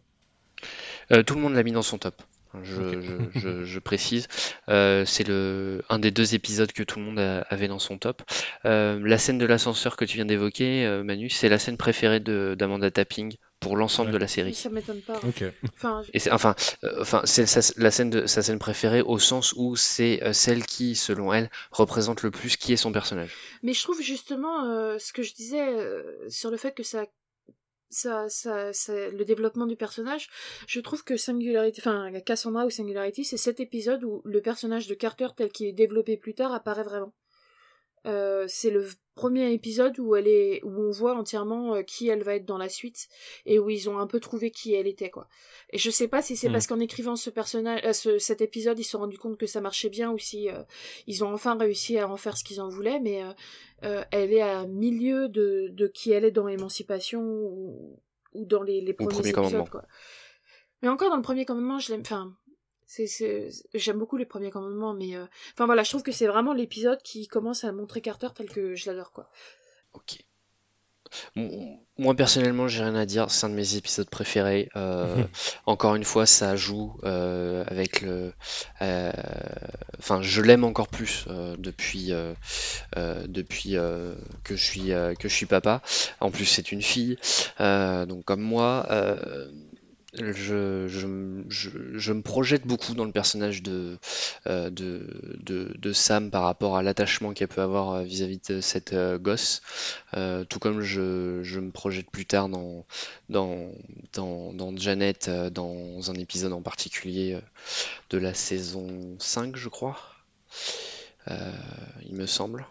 [1.12, 2.22] Euh, tout le monde l'a mis dans son top.
[2.62, 4.28] Je, je, précise,
[4.70, 7.18] euh, c'est le un des deux épisodes que tout le monde
[7.50, 8.22] avait dans son top.
[8.64, 13.38] la scène de l'ascenseur que tu viens d'évoquer, Manu, c'est la scène préférée d'Amanda Tapping
[13.64, 14.54] pour l'ensemble de la série.
[14.54, 15.20] Ça m'étonne pas.
[15.76, 17.46] Enfin, c'est, enfin, euh, enfin, c'est
[17.78, 21.50] la scène de sa scène préférée au sens où c'est euh, celle qui, selon elle,
[21.72, 23.32] représente le plus qui est son personnage.
[23.64, 25.64] Mais je trouve justement euh, ce que je disais
[26.30, 27.06] sur le fait que ça
[27.90, 30.28] ça, ça, ça, le développement du personnage,
[30.68, 34.96] je trouve que Singularity, enfin Cassandra ou Singularity, c'est cet épisode où le personnage de
[34.96, 37.14] Carter tel qu'il est développé plus tard apparaît vraiment.
[38.06, 38.86] Euh, c'est le
[39.16, 42.58] premier épisode où elle est où on voit entièrement euh, qui elle va être dans
[42.58, 43.08] la suite
[43.46, 45.30] et où ils ont un peu trouvé qui elle était quoi.
[45.70, 46.52] Et je sais pas si c'est mm.
[46.52, 49.62] parce qu'en écrivant ce personnage euh, cet épisode ils se sont rendus compte que ça
[49.62, 50.50] marchait bien ou si
[51.08, 53.22] ils ont enfin réussi à en faire ce qu'ils en voulaient mais
[53.82, 58.02] elle est à milieu de, de qui elle est dans Émancipation ou,
[58.34, 59.86] ou dans les, les premiers épisodes quoi.
[60.84, 62.36] Mais encore dans le premier commandement, je l'aime enfin
[62.86, 66.54] c'est, J'aime beaucoup les premiers commandements, mais euh, enfin voilà, je trouve que c'est vraiment
[66.54, 69.30] l'épisode qui commence à montrer Carter tel que je l'adore, quoi.
[69.94, 70.20] Ok.
[71.36, 73.30] Moi personnellement, j'ai rien à dire.
[73.30, 74.70] C'est un de mes épisodes préférés.
[74.76, 75.24] Euh,
[75.68, 78.34] encore une fois, ça joue euh, avec le.
[80.00, 81.26] Enfin, je l'aime encore plus
[81.60, 82.12] depuis
[82.96, 83.74] depuis
[84.44, 85.84] que je suis que je suis papa.
[86.20, 87.18] En plus, c'est une fille,
[87.60, 88.88] donc comme moi
[90.16, 93.98] je, je, me projette beaucoup dans le personnage de,
[94.48, 98.94] euh, de, de, Sam par rapport à l'attachement qu'elle peut avoir euh, vis-à-vis de cette
[98.94, 99.62] euh, gosse,
[100.50, 102.86] tout comme je, je, me projette plus tard dans,
[103.30, 103.72] dans,
[104.14, 107.40] dans, dans, Janet, dans un épisode en particulier
[108.10, 109.98] de la saison 5, je crois,
[111.28, 112.68] il me semble.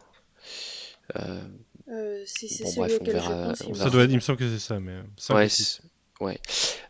[2.24, 4.78] si c'est celui auquel je pense, ça doit être, il me semble que c'est ça,
[4.78, 5.82] mais 5 ouais, 6.
[6.22, 6.38] Ouais,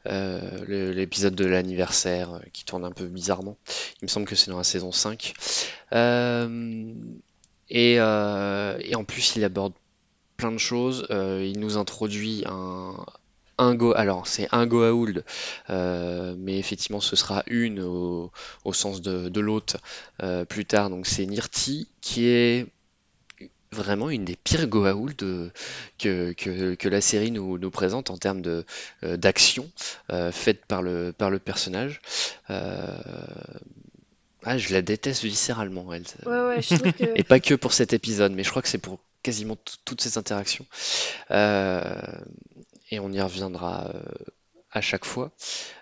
[0.04, 3.56] euh, l'épisode de l'anniversaire euh, qui tourne un peu bizarrement.
[4.02, 5.32] Il me semble que c'est dans la saison 5.
[5.94, 6.92] Euh,
[7.70, 9.72] et, en plus, il aborde
[10.36, 11.06] plein de choses.
[11.10, 12.94] il nous introduit un,
[13.56, 13.94] un Go.
[13.96, 15.24] Alors, c'est un Goa'uld,
[15.70, 18.30] mais effectivement, ce sera une au,
[18.74, 19.78] sens de l'autre
[20.50, 20.90] plus tard.
[20.90, 22.66] Donc, c'est Nirti qui est
[23.72, 25.16] vraiment une des pires Goa'uld
[25.98, 28.64] que, que, la série nous, nous présente en termes de,
[29.02, 29.70] euh, d'action
[30.10, 32.00] euh, faite par le, par le personnage.
[32.50, 32.96] Euh,
[34.44, 36.04] ah, je la déteste viscéralement, elle.
[36.26, 37.04] Ouais, ouais, je trouve que...
[37.18, 40.18] Et pas que pour cet épisode, mais je crois que c'est pour quasiment toutes ces
[40.18, 40.66] interactions.
[41.30, 43.92] et on y reviendra
[44.72, 45.30] à chaque fois.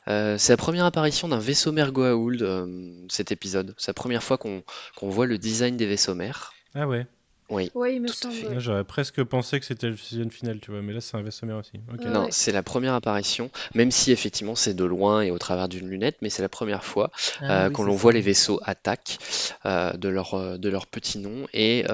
[0.07, 3.75] c'est la première apparition d'un vaisseau mère Goa'uld, cet épisode.
[3.79, 4.63] C'est la première fois qu'on
[5.09, 6.53] voit le design des vaisseaux mères.
[6.75, 7.07] Ah ouais.
[7.51, 7.71] Oui.
[7.75, 8.61] Oui, il me semble.
[8.61, 11.47] J'aurais presque pensé que c'était le season final, tu vois, mais là c'est un vaisseau
[11.47, 11.73] mère aussi.
[12.07, 15.89] Non, c'est la première apparition, même si effectivement c'est de loin et au travers d'une
[15.89, 17.11] lunette, mais c'est la première fois
[17.41, 19.19] ah euh, qu'on voit les vaisseaux attaquent
[19.67, 21.85] euh, de, leur, euh, de leur petit nom et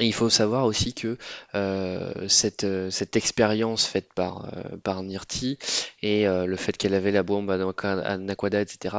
[0.00, 1.18] et il faut savoir aussi que
[1.54, 5.58] euh, cette, euh, cette expérience faite par, euh, par Nirti
[6.02, 8.96] et le fait qu'elle avait la bombe à Nakwada, etc.,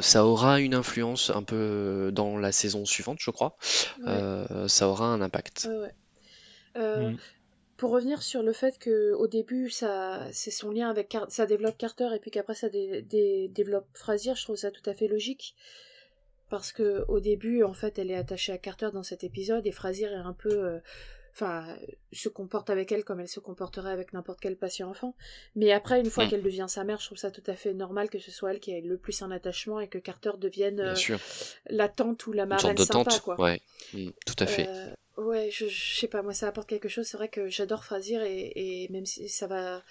[0.00, 3.56] ça aura une influence un peu dans la saison suivante, je crois.
[4.68, 5.68] ça aura un impact.
[6.76, 7.16] Mm.
[7.76, 11.78] Pour revenir sur le fait que au début ça c'est son lien avec ça développe
[11.78, 15.56] Carter et puis qu'après ça développe Frazier, je trouve ça tout à fait logique
[16.50, 19.72] parce que au début en fait elle est attachée à Carter dans cet épisode et
[19.72, 20.78] Frazier est un peu euh,
[21.32, 21.64] enfin
[22.12, 25.14] se comporte avec elle comme elle se comporterait avec n'importe quel patient enfant.
[25.54, 26.28] Mais après une fois mm.
[26.28, 28.60] qu'elle devient sa mère je trouve ça tout à fait normal que ce soit elle
[28.60, 31.16] qui ait le plus un attachement et que Carter devienne euh,
[31.70, 33.40] la tante ou la marraine sympa quoi.
[33.40, 33.62] ouais.
[33.94, 34.68] Mm, tout à fait.
[34.68, 37.06] Euh, ouais je, sais pas moi ça apporte quelque chose.
[37.06, 38.18] C'est vrai que j'adore Frazier
[38.56, 39.82] et, même si ça va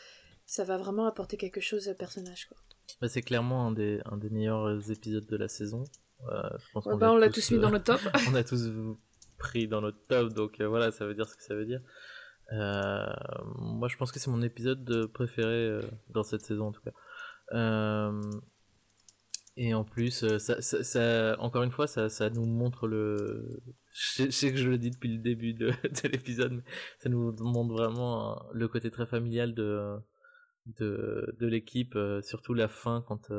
[0.46, 2.58] ça va vraiment apporter quelque chose au personnage quoi.
[3.02, 5.84] Bah, c'est clairement un des, un des meilleurs épisodes de la saison
[6.28, 8.02] euh, on bah, l'a tous, mis dans le top.
[8.30, 8.70] on a tous
[9.38, 11.82] pris dans notre top, donc euh, voilà, ça veut dire ce que ça veut dire.
[12.52, 13.06] Euh,
[13.58, 15.80] moi, je pense que c'est mon épisode préféré
[16.10, 16.92] dans cette saison, en tout cas.
[19.56, 23.62] et en plus, ça, encore une fois, ça, ça, nous montre le.
[23.94, 26.64] Je sais que je le dis depuis le début de, de l'épisode, mais
[27.00, 29.96] ça nous montre vraiment le côté très familial de,
[30.80, 33.32] de, de l'équipe, surtout la fin quand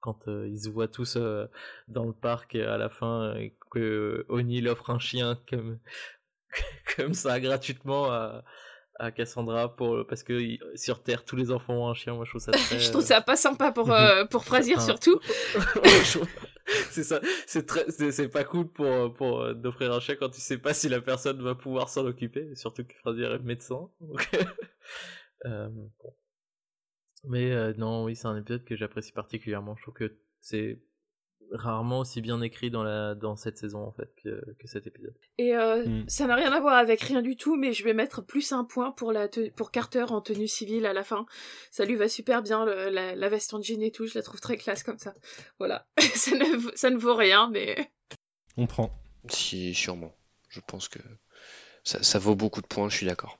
[0.00, 1.46] quand euh, ils se voient tous euh,
[1.88, 5.78] dans le parc à la fin et que O'Neill offre un chien comme
[6.96, 8.44] comme ça gratuitement à,
[8.98, 10.40] à Cassandra pour parce que
[10.76, 13.04] sur Terre tous les enfants ont un chien moi je trouve ça très je trouve
[13.04, 15.20] ça pas sympa pour euh, pour Frasier surtout
[16.90, 20.58] c'est ça c'est très c'est pas cool pour pour d'offrir un chien quand tu sais
[20.58, 23.88] pas si la personne va pouvoir s'en occuper surtout que Frasier est médecin
[25.44, 26.14] donc bon.
[27.24, 29.76] Mais euh, non, oui, c'est un épisode que j'apprécie particulièrement.
[29.76, 30.80] Je trouve que c'est
[31.50, 35.14] rarement aussi bien écrit dans la dans cette saison en fait que, que cet épisode.
[35.38, 36.08] Et euh, mm.
[36.08, 38.64] ça n'a rien à voir avec rien du tout, mais je vais mettre plus un
[38.64, 41.26] point pour la pour Carter en tenue civile à la fin.
[41.70, 44.06] Ça lui va super bien la, la, veste en jean et tout.
[44.06, 45.14] Je la trouve très classe comme ça.
[45.58, 47.90] Voilà, ça ne ça ne vaut rien, mais
[48.56, 48.92] on prend.
[49.28, 50.14] Si sûrement.
[50.48, 50.98] Je pense que
[51.84, 52.88] ça, ça vaut beaucoup de points.
[52.88, 53.38] Je suis d'accord.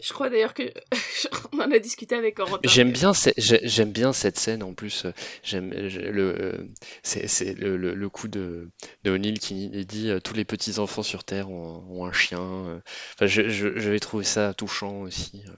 [0.00, 0.62] Je crois d'ailleurs que
[1.52, 2.68] on en a discuté avec Corentin.
[2.68, 5.06] J'aime bien, j'aime bien cette scène en plus.
[5.42, 6.68] J'aime le,
[7.02, 8.70] c'est le, le, coup de,
[9.04, 12.82] de O'Neill qui dit euh, tous les petits enfants sur Terre ont, un chien.
[13.14, 15.42] Enfin, je, je, je, vais trouver ça touchant aussi.
[15.46, 15.52] Euh,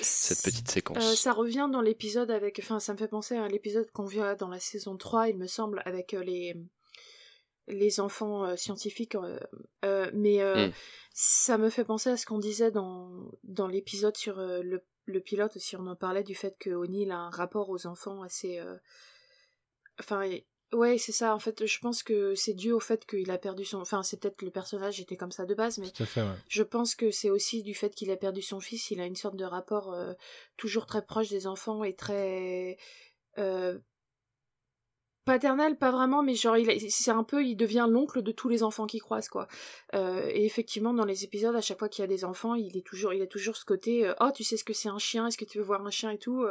[0.00, 1.04] cette petite séquence.
[1.04, 2.60] Euh, ça revient dans l'épisode avec.
[2.62, 5.46] Enfin, ça me fait penser à l'épisode qu'on vient dans la saison 3, il me
[5.46, 6.56] semble, avec les
[7.68, 9.16] les enfants scientifiques.
[9.82, 10.72] mais mm
[11.14, 13.10] ça me fait penser à ce qu'on disait dans,
[13.44, 17.10] dans l'épisode sur euh, le, le, pilote aussi on en parlait du fait que O'Neill
[17.10, 18.76] a un rapport aux enfants assez euh...
[20.00, 20.26] enfin
[20.72, 23.66] ouais c'est ça en fait je pense que c'est dû au fait qu'il a perdu
[23.66, 25.92] son enfin c'est peut-être le personnage était comme ça de base mais
[26.48, 29.16] je pense que c'est aussi du fait qu'il a perdu son fils il a une
[29.16, 30.14] sorte de rapport euh,
[30.56, 32.78] toujours très proche des enfants et très
[33.36, 33.78] euh,
[35.24, 38.62] paternel pas vraiment mais genre il c'est un peu il devient l'oncle de tous les
[38.62, 39.46] enfants qui croisent quoi
[39.94, 42.76] euh, et effectivement dans les épisodes à chaque fois qu'il y a des enfants il
[42.76, 44.98] est toujours il a toujours ce côté euh, oh tu sais ce que c'est un
[44.98, 46.44] chien est-ce que tu veux voir un chien et tout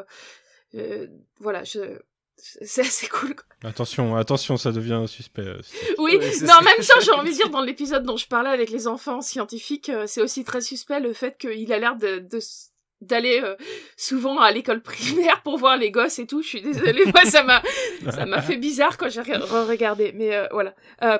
[0.76, 1.08] euh,
[1.40, 2.00] voilà je
[2.44, 3.36] c'est assez cool.
[3.36, 3.46] Quoi.
[3.70, 5.46] Attention, attention, ça devient suspect.
[6.00, 8.72] Oui, mais en même temps, j'ai envie de dire, dans l'épisode dont je parlais avec
[8.72, 12.40] les enfants scientifiques, c'est aussi très suspect le fait qu'il a l'air de, de,
[13.02, 13.56] d'aller euh,
[13.98, 16.42] souvent à l'école primaire pour voir les gosses et tout.
[16.42, 17.62] Je suis désolée, moi ça m'a
[18.12, 20.12] ça m'a fait bizarre quand j'ai regardé.
[20.14, 20.76] Mais euh, voilà.
[21.04, 21.18] Euh,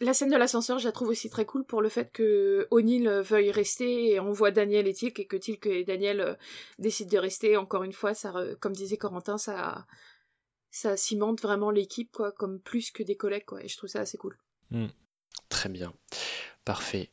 [0.00, 3.08] la scène de l'ascenseur, je la trouve aussi très cool pour le fait que O'Neill
[3.08, 6.36] veuille rester et on voit Daniel et Tilk et que Tilk et Daniel
[6.78, 7.56] décident de rester.
[7.56, 9.86] Encore une fois, ça, comme disait Corentin, ça
[10.70, 13.62] ça cimente vraiment l'équipe quoi, comme plus que des collègues quoi.
[13.64, 14.36] Et je trouve ça assez cool.
[14.70, 14.88] Hmm.
[15.48, 15.92] Très bien,
[16.64, 17.10] parfait.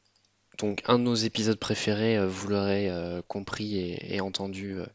[0.57, 4.85] Donc un de nos épisodes préférés, euh, vous l'aurez euh, compris et, entendu, euh,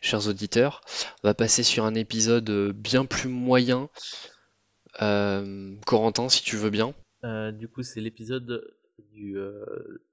[0.00, 0.82] chers auditeurs.
[1.22, 3.88] On va passer sur un épisode bien plus moyen.
[5.86, 6.94] Corentin, si tu veux bien.
[7.52, 8.62] du coup, c'est l'épisode
[9.12, 9.36] du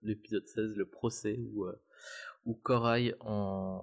[0.01, 1.39] l'épisode 16, le procès,
[2.45, 3.81] où, Corail, en...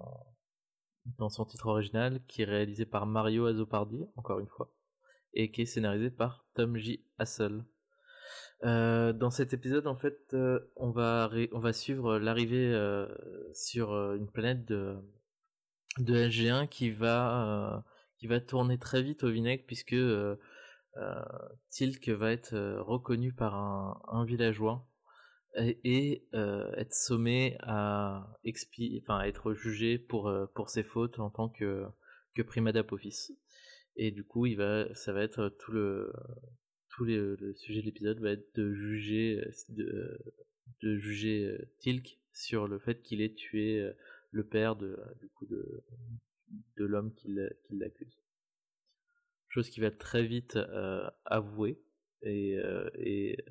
[1.19, 4.73] dans son titre original, qui est réalisé par Mario Azopardi, encore une fois,
[5.33, 7.05] et qui est scénarisé par Tom J.
[7.19, 7.63] Hassel.
[8.63, 13.07] Euh, dans cet épisode, en fait, euh, on, va on va suivre l'arrivée euh,
[13.53, 14.97] sur une planète de,
[15.99, 17.83] de SG1 qui va,
[18.17, 19.95] qui va tourner très vite au vinaigre puisque
[21.69, 24.87] Tilk va être reconnu par un, un villageois
[25.57, 31.85] et, être sommé à, expi enfin, être jugé pour, pour ses fautes en tant que,
[32.35, 32.83] que Primada
[33.97, 36.11] Et du coup, il va, ça va être tout le,
[36.95, 40.17] tout le sujet de l'épisode va être de juger, de,
[40.81, 43.85] de juger Tilk sur le fait qu'il ait tué
[44.31, 45.83] le père de, du coup de,
[46.77, 47.35] de l'homme qui
[47.69, 48.17] l'accuse.
[49.49, 50.57] Chose qui va très vite
[51.25, 51.81] avouer
[52.21, 52.57] et,
[52.93, 53.43] et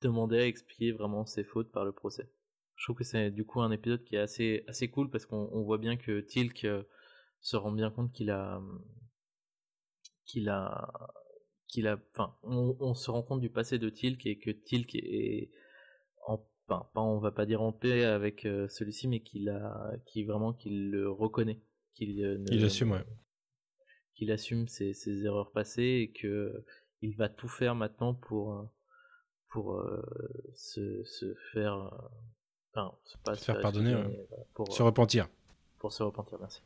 [0.00, 2.30] demander à expliquer vraiment ses fautes par le procès.
[2.76, 5.62] Je trouve que c'est du coup un épisode qui est assez, assez cool parce qu'on
[5.64, 6.66] voit bien que Tilk
[7.40, 8.62] se rend bien compte qu'il a
[10.24, 11.12] qu'il a
[11.68, 15.50] qu'il a enfin on, se rend compte du passé de Tilk et que Tilk est
[16.26, 20.24] en enfin, pas on va pas dire en paix avec celui-ci mais qu'il a qui
[20.24, 21.60] vraiment qu'il le reconnaît
[21.94, 23.04] qu'il il assume ouais.
[24.14, 26.64] qu'il assume ses, ses, erreurs passées et que
[27.02, 28.68] il va tout faire maintenant pour
[29.50, 29.82] pour
[30.54, 31.90] se, se, faire
[32.72, 33.96] enfin pas se faire pardonner
[34.54, 35.28] pour se repentir.
[35.78, 36.62] pour se repentir merci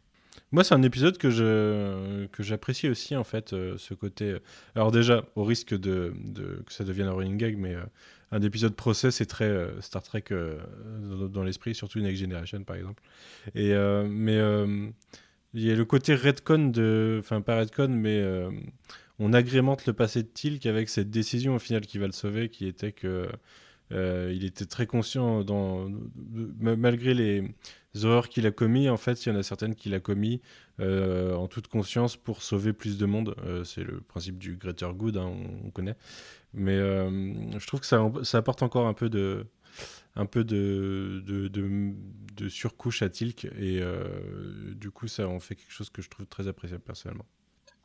[0.52, 4.36] moi, c'est un épisode que je que j'apprécie aussi en fait, euh, ce côté.
[4.74, 7.82] Alors déjà, au risque de, de, que ça devienne un running gag, mais euh,
[8.32, 13.02] un épisode procès, c'est très euh, Star Trek dans, l'esprit, surtout Next Generation par exemple.
[13.55, 13.73] Et
[14.09, 14.39] mais
[15.55, 18.24] il y a le côté redcon de, enfin pas redcon, mais
[19.19, 22.48] on agrémente le passé de Tilk avec cette décision au final qui va le sauver,
[22.48, 23.28] qui était que
[23.91, 25.45] il était très conscient
[26.61, 27.55] malgré les
[28.05, 30.41] horreurs qu'il a commis, en fait, il y en a certaines qu'il a commis
[30.81, 33.35] euh, en toute conscience pour sauver plus de monde.
[33.45, 35.31] Euh, c'est le principe du greater good, hein,
[35.65, 35.97] on, connaît.
[36.55, 39.45] Mais euh, je trouve que ça, apporte encore un peu de,
[42.49, 43.83] surcouche à Tilk et
[44.75, 47.27] du coup ça en fait quelque chose que je trouve très appréciable personnellement.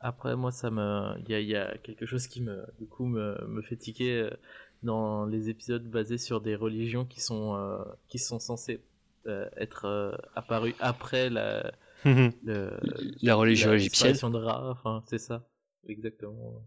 [0.00, 3.60] Après moi ça me il y a, quelque chose qui me du coup me, me
[3.60, 4.30] fait tiquer
[4.86, 8.80] dans les épisodes basés sur des religions qui sont qui sont censées
[9.26, 11.72] euh, être euh, apparu après la,
[12.04, 12.32] mhm.
[13.22, 14.12] la religion égyptienne.
[14.14, 15.48] de Ra, enfin, c'est ça,
[15.88, 16.64] exactement.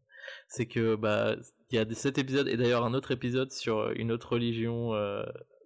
[0.49, 1.37] C'est que bah
[1.71, 5.23] il y a cet épisode et d'ailleurs un autre épisode sur une autre religion euh,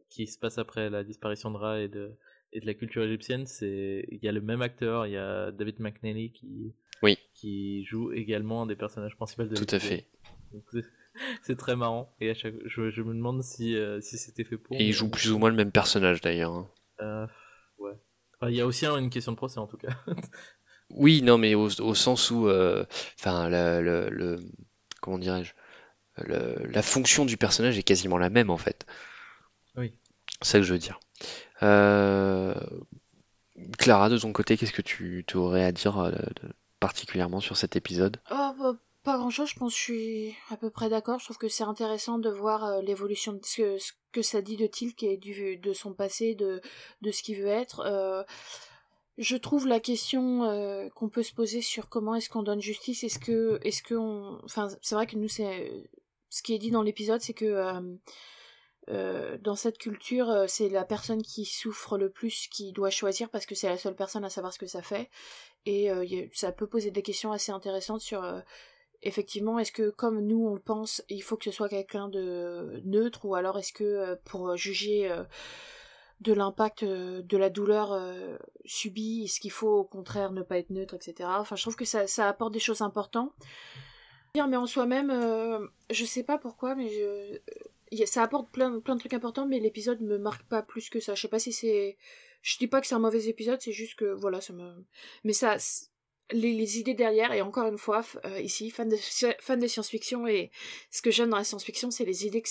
[0.10, 2.12] qui se passe après la disparition de Ra et de
[2.52, 3.48] et de la culture égyptienne.
[3.48, 7.18] C'est il y a le même acteur, il y a David McNally qui oui.
[7.34, 10.06] qui joue également un des personnages principaux de Tout à fait.
[11.44, 12.56] C'est très marrant et à chaque...
[12.66, 14.76] je, je me demande si, si c'était fait pour.
[14.78, 16.54] Et il joue plus ou moins le même personnage d'ailleurs.
[16.54, 16.70] Hein.
[17.02, 17.28] Euh,
[17.80, 17.94] ouais.
[18.44, 19.96] il y a aussi une question de procès en tout cas.
[20.90, 22.86] oui, non, mais au, sens où, euh,
[23.20, 24.40] enfin, le,
[25.02, 25.54] comment dirais-je,
[26.28, 28.86] la fonction du personnage est quasiment la même en fait.
[29.76, 29.94] Oui.
[30.42, 31.00] C'est ça que je veux dire.
[31.62, 32.54] Euh,
[33.78, 36.12] Clara, de ton côté, qu'est-ce que tu, aurais à dire
[36.80, 38.18] particulièrement sur cet épisode?
[38.32, 41.20] Oh, bah, pas grand chose, je pense que je suis à peu près d'accord.
[41.20, 44.42] Je trouve que c'est intéressant de voir euh, l'évolution de ce que, ce que, ça
[44.42, 46.62] dit de Tilk et du, de son passé, de,
[47.02, 47.82] de ce qu'il veut être.
[47.82, 48.24] Euh,
[49.18, 53.04] je trouve la question euh, qu'on peut se poser sur comment est-ce qu'on donne justice,
[53.04, 53.96] est-ce que, est-ce que
[54.46, 55.86] enfin, c'est vrai que nous c'est,
[56.30, 57.84] ce qui est dit dans l'épisode, c'est que
[58.88, 63.54] dans cette culture, c'est la personne qui souffre le plus qui doit choisir parce que
[63.54, 65.10] c'est la seule personne à savoir ce que ça fait.
[65.66, 65.90] Et
[66.34, 68.24] ça peut poser des questions assez intéressantes sur
[69.04, 72.82] effectivement, est-ce que comme nous on le pense, il faut que ce soit quelqu'un de
[72.86, 75.24] neutre ou alors est-ce que euh, pour juger euh,
[76.22, 78.00] de l'impact euh, de la douleur
[78.66, 81.30] subie, est-ce qu'il faut au contraire ne pas être neutre, etc.
[81.34, 83.34] Enfin, je trouve que ça, apporte des choses importantes.
[84.36, 85.12] Mais en soi-même,
[85.92, 86.90] je sais pas pourquoi, mais
[88.06, 91.14] ça apporte plein, plein de trucs importants, mais l'épisode me marque pas plus que ça.
[91.14, 91.98] Je sais pas si c'est.
[92.42, 94.74] Je dis pas que c'est un mauvais épisode, c'est juste que voilà, ça me.
[95.24, 95.58] Mais ça,
[96.32, 98.98] les, idées derrière, et encore une fois, euh, ici, fan de,
[99.40, 100.52] fan de science-fiction, et
[100.90, 102.50] ce que j'aime dans la science-fiction, c'est les idées que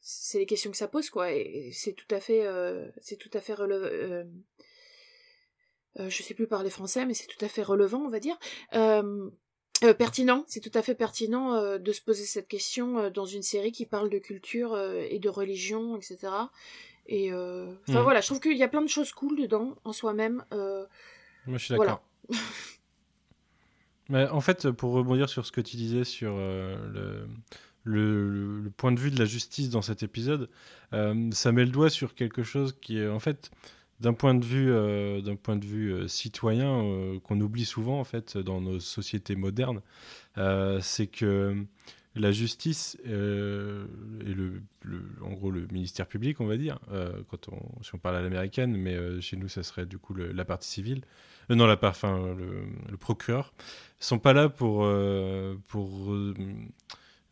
[0.00, 3.30] c'est les questions que ça pose, quoi, et c'est tout à fait, euh, c'est tout
[3.32, 3.88] à fait relevant,
[6.00, 8.38] euh, je sais plus parler français, mais c'est tout à fait relevant, on va dire.
[9.98, 13.86] pertinent, c'est tout à fait pertinent de se poser cette question dans une série qui
[13.86, 16.18] parle de culture et de religion, etc.
[17.06, 18.02] Et enfin mmh.
[18.02, 20.44] voilà, je trouve qu'il y a plein de choses cool dedans en soi-même.
[20.50, 22.02] Moi, je suis d'accord.
[22.28, 22.42] Voilà.
[24.12, 27.26] En fait, pour rebondir sur ce que tu disais sur euh,
[27.84, 30.50] le, le, point de vue de la justice dans cet épisode,
[30.92, 33.50] euh, ça met le doigt sur quelque chose qui en fait
[34.00, 34.70] d'un point de vue,
[35.22, 39.80] d'un point de vue citoyen qu'on oublie souvent en fait dans nos sociétés modernes,
[40.80, 41.64] c'est que
[42.16, 43.86] la justice euh,
[44.20, 44.62] et le,
[45.22, 48.22] en gros le ministère public, on va dire, euh, quand on, si on parle à
[48.22, 51.02] l'américaine, mais euh, chez nous, ça serait du coup la partie civile,
[51.50, 53.52] non, la part, enfin, le, le, procureur,
[53.98, 54.88] sont pas là pour,
[55.68, 56.14] pour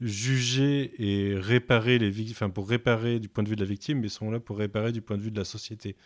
[0.00, 4.08] juger et réparer les victimes, pour réparer du point de vue de la victime, mais
[4.08, 5.96] sont là pour réparer du point de vue de la société.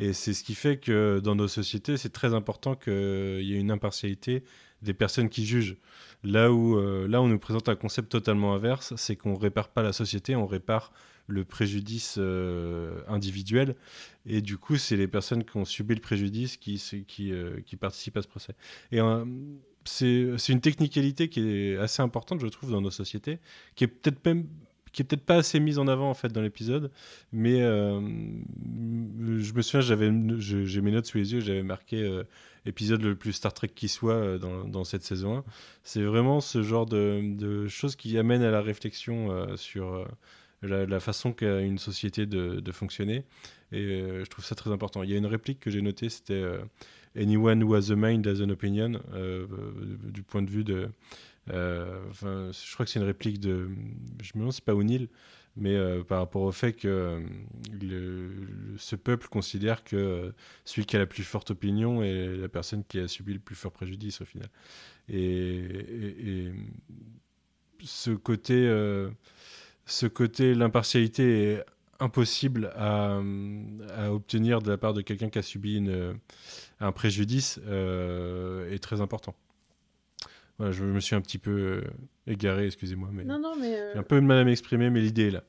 [0.00, 3.60] Et c'est ce qui fait que dans nos sociétés, c'est très important qu'il y ait
[3.60, 4.42] une impartialité
[4.82, 5.76] des personnes qui jugent.
[6.24, 9.82] Là où euh, là on nous présente un concept totalement inverse, c'est qu'on répare pas
[9.82, 10.92] la société, on répare
[11.26, 13.76] le préjudice euh, individuel.
[14.26, 16.80] Et du coup, c'est les personnes qui ont subi le préjudice qui,
[17.32, 18.54] euh, qui participent à ce procès.
[18.92, 19.00] Et
[19.84, 23.38] c'est une technicalité qui est assez importante, je trouve, dans nos sociétés,
[23.74, 24.46] qui est peut-être même
[24.92, 26.92] qui est peut-être pas assez mise en avant en fait dans l'épisode,
[27.32, 32.22] mais je me souviens, j'avais, j'ai mes notes sous les yeux, j'avais marqué
[32.66, 35.44] épisode le plus Star Trek qui soit euh, dans, dans cette saison 1.
[35.82, 40.06] C'est vraiment ce genre de, de, choses qui amènent à la réflexion euh, sur
[40.64, 43.24] euh, la, façon qu'a une société de, fonctionner.
[43.72, 45.02] Et je trouve ça très important.
[45.02, 46.44] Il y a une réplique que j'ai notée, c'était
[47.16, 49.00] Anyone who has a mind has an opinion,
[50.04, 50.90] du point de vue de.
[51.48, 53.68] je crois que c'est une réplique de.
[54.22, 55.08] Je me demande c'est pas O'Neill,
[55.56, 57.20] mais euh, par rapport au fait que
[57.82, 58.30] euh,
[58.76, 60.32] ce peuple considère que euh,
[60.64, 63.54] celui qui a la plus forte opinion est la personne qui a subi le plus
[63.54, 64.48] fort préjudice au final.
[65.08, 66.50] Et,
[67.82, 68.66] ce côté,
[69.86, 71.64] ce côté, l'impartialité est
[72.00, 73.20] impossible à,
[74.10, 76.18] obtenir de la part de quelqu'un qui a subi une,
[76.80, 79.34] un préjudice est très important.
[80.58, 81.82] Voilà, je me suis un petit peu
[82.26, 85.28] égaré, excusez-moi, mais, non, non, mais j'ai un peu de mal à m'exprimer, mais l'idée
[85.28, 85.44] est là.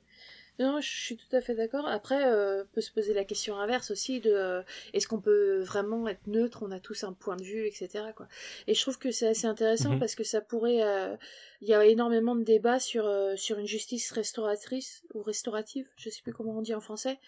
[0.57, 1.85] Non, je suis tout à fait d'accord.
[1.85, 4.61] Après, euh, peut se poser la question inverse aussi de euh,
[4.93, 6.63] est-ce qu'on peut vraiment être neutre?
[6.65, 8.05] On a tous un point de vue, etc.
[8.15, 8.27] Quoi.
[8.67, 9.99] Et je trouve que c'est assez intéressant mhm.
[9.99, 10.81] parce que ça pourrait.
[10.81, 11.15] Euh,
[11.61, 16.21] il y a énormément de débats sur sur une justice restauratrice ou restaurative, je sais
[16.21, 17.19] plus comment on dit en français.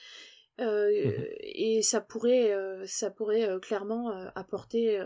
[0.60, 1.12] Mhm.
[1.42, 2.54] Et ça pourrait
[2.86, 5.00] ça pourrait clairement apporter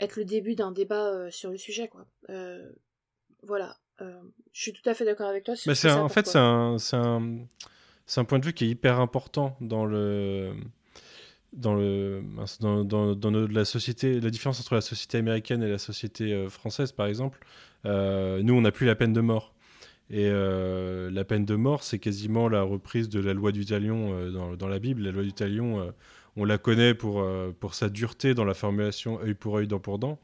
[0.00, 2.06] être le début d'un débat sur le sujet, quoi.
[3.42, 3.76] voilà.
[4.02, 4.12] Euh,
[4.52, 5.54] je suis tout à fait d'accord avec toi.
[5.66, 7.38] Mais c'est en fait, c'est un, un,
[8.16, 10.52] un, point de vue qui est hyper important dans le
[11.52, 12.22] dans le
[12.60, 16.48] dans, dans, dans la société la différence entre la société américaine et la société euh,
[16.50, 17.38] française par exemple.
[17.86, 19.52] Euh, nous on n'a plus la peine de mort.
[20.08, 24.54] Et la peine de mort c'est quasiment la reprise de la loi du talion dans,
[24.54, 25.02] dans, la Bible.
[25.02, 25.92] La loi du talion
[26.36, 27.26] on la connaît pour
[27.58, 30.20] pour sa dureté dans la formulation œil pour œil dent pour dent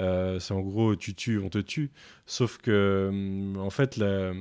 [0.00, 1.90] euh, c'est en gros, tu tues, on te tue.
[2.26, 4.32] Sauf que, hum, en fait, la,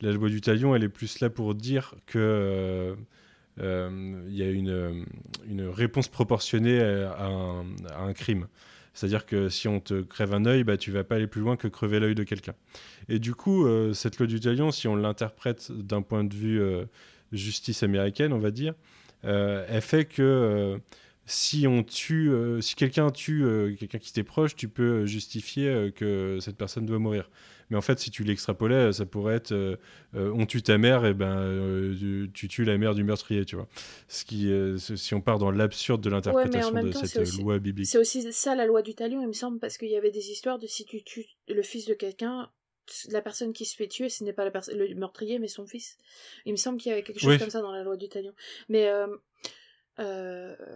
[0.00, 2.94] loi du talion, elle est plus là pour dire que euh,
[3.60, 5.04] euh, il y a une,
[5.68, 7.28] réponse proportionnée à
[7.98, 8.46] un, crime.
[8.94, 11.56] C'est-à-dire que si on te crève un œil, bah, tu vas pas aller plus loin
[11.56, 12.54] que crever l'œil de quelqu'un.
[13.08, 16.60] Et du coup, cette loi du talion, si on l'interprète d'un point de vue
[17.32, 18.74] justice américaine, on va dire,
[19.22, 20.78] elle fait que
[21.26, 25.06] si on tue, euh, si quelqu'un tue euh, quelqu'un qui t'est proche, tu peux euh,
[25.06, 27.30] justifier que cette personne doit mourir.
[27.70, 29.78] Mais en fait, si tu l'extrapolais, ça pourrait être
[30.14, 31.96] on tue ta mère, et ben
[32.34, 33.66] tu, tues la mère du meurtrier, tu vois.
[34.08, 37.86] Ce qui, si on part dans l'absurde de l'interprétation de cette loi biblique.
[37.86, 40.30] C'est aussi ça la loi du talion, il me semble, parce qu'il y avait des
[40.30, 42.50] histoires de si tu tues le fils de quelqu'un,
[43.08, 45.96] la personne qui se fait tuer, ce n'est pas la le meurtrier, mais son fils.
[46.44, 48.34] Il me semble qu'il y avait quelque chose comme ça dans la loi du talion.
[48.68, 48.92] Mais
[49.98, 50.66] euh,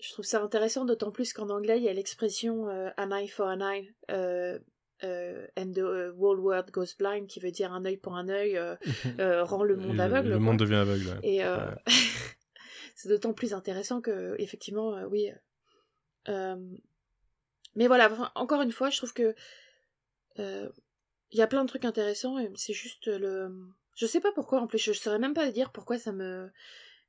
[0.00, 3.28] je trouve ça intéressant, d'autant plus qu'en anglais, il y a l'expression euh, an eye
[3.28, 3.94] for an eye?
[4.10, 4.58] Euh,
[5.04, 8.28] euh, and the uh, whole world goes blind, qui veut dire un œil pour un
[8.28, 8.58] œil
[9.18, 10.30] rend le monde aveugle.
[10.30, 11.18] Le, monde devient aveugle.
[11.22, 11.40] Et
[12.94, 15.30] c'est d'autant plus intéressant que, effectivement, oui.
[16.28, 19.34] mais voilà, encore une fois, je trouve que
[20.38, 23.50] il y a plein de trucs intéressants c'est juste le.
[23.96, 26.50] Je sais pas pourquoi, en plus, je saurais même pas dire pourquoi ça me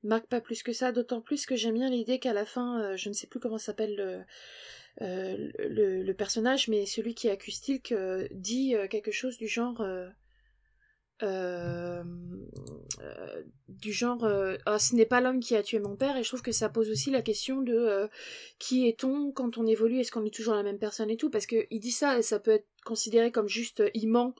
[0.04, 2.98] marque pas plus que ça, d'autant plus que j'aime bien l'idée qu'à la fin, euh,
[2.98, 4.22] je ne sais plus comment s'appelle le,
[5.02, 9.86] euh, le, personnage, mais celui qui accuse Tilk euh, dit quelque chose du genre
[11.24, 12.04] euh,
[13.02, 16.22] euh, du genre euh, ah, ce n'est pas l'homme qui a tué mon père et
[16.22, 18.08] je trouve que ça pose aussi la question de
[18.60, 21.48] qui est-on quand on évolue est-ce qu'on est toujours la même personne et tout parce
[21.48, 24.34] que il dit ça et ça peut être considéré comme juste il ment.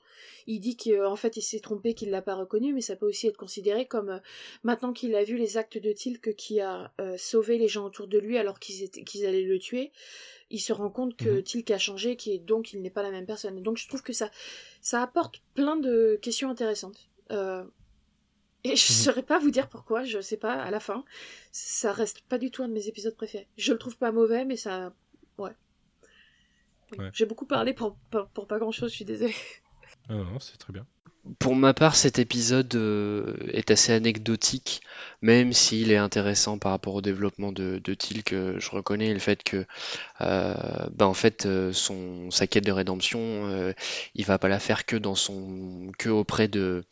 [0.46, 3.26] Il dit qu'en fait il s'est trompé qu'il l'a pas reconnu mais ça peut aussi
[3.26, 4.20] être considéré comme
[4.62, 8.18] maintenant qu'il a vu les actes de Tilk qui a sauvé les gens autour de
[8.18, 9.92] lui alors qu'ils qu'ils allaient le tuer
[10.50, 11.42] il se rend compte que mhm.
[11.42, 13.62] Tilk a changé, qui donc il n'est pas la même personne.
[13.62, 14.30] donc je trouve que ça,
[14.80, 17.08] ça apporte plein de questions intéressantes.
[17.30, 17.64] Euh,
[18.64, 21.04] Et je ne saurais pas vous dire pourquoi, je sais pas, à la fin.
[21.52, 23.48] Ça reste pas du tout un de mes épisodes préférés.
[23.56, 24.92] Je le trouve pas mauvais, mais ça.
[25.38, 25.52] Ouais.
[27.12, 29.34] J'ai beaucoup parlé pour, pour, pas grand chose, je suis désolée.
[30.08, 30.86] Ah non, c'est très bien.
[31.38, 34.80] Pour ma part, cet épisode euh, est assez anecdotique,
[35.22, 38.30] même s'il est intéressant par rapport au développement de, de Tilk.
[38.32, 39.64] Je reconnais le fait que,
[40.20, 40.54] euh,
[40.92, 43.72] bah, en fait, euh, son, sa quête de rédemption,
[44.14, 46.84] il va pas la faire que dans son, que auprès de,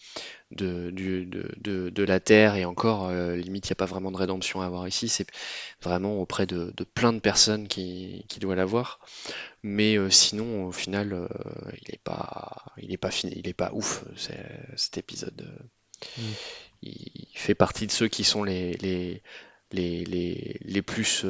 [0.53, 4.17] de, de, de, la Terre, et encore, euh, limite, il n'y a pas vraiment de
[4.17, 5.27] rédemption à avoir ici, c'est
[5.83, 9.01] vraiment auprès de, plein de personnes qui, qui doivent l'avoir.
[9.63, 11.29] Mais euh, sinon, au final, euh,
[11.73, 14.05] il n'est pas, il est pas fini, il est pas ouf,
[14.77, 15.69] cet épisode.
[16.19, 16.23] Mm.
[16.83, 19.23] Il fait partie de ceux qui sont les, les,
[19.73, 21.25] les, plus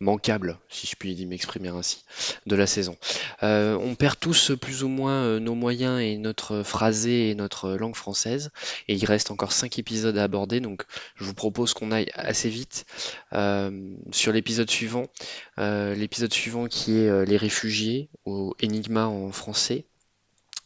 [0.00, 2.04] manquable, si je puis m'exprimer ainsi,
[2.46, 2.96] de la saison.
[3.42, 7.70] Euh, on perd tous plus ou moins euh, nos moyens et notre phrasé et notre
[7.72, 8.50] langue française,
[8.86, 10.84] et il reste encore 5 épisodes à aborder, donc
[11.16, 12.86] je vous propose qu'on aille assez vite
[13.32, 15.06] euh, sur l'épisode suivant.
[15.56, 19.84] l'épisode suivant qui est les réfugiés, ou Enigma en français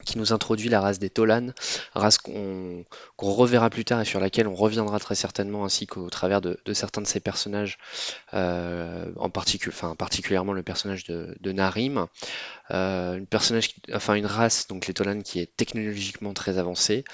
[0.04, 1.48] qui nous introduit la race des Tolan,
[1.94, 2.84] race qu'on
[3.18, 7.02] reverra plus tard et sur laquelle on reviendra très certainement, ainsi qu'au travers de, certains
[7.02, 7.78] de ses personnages,
[8.34, 12.06] euh, en particulièrement le personnage de, Narim,
[12.70, 13.26] euh, une,
[13.94, 17.04] enfin, une race, donc les Tolan, qui est technologiquement très avancée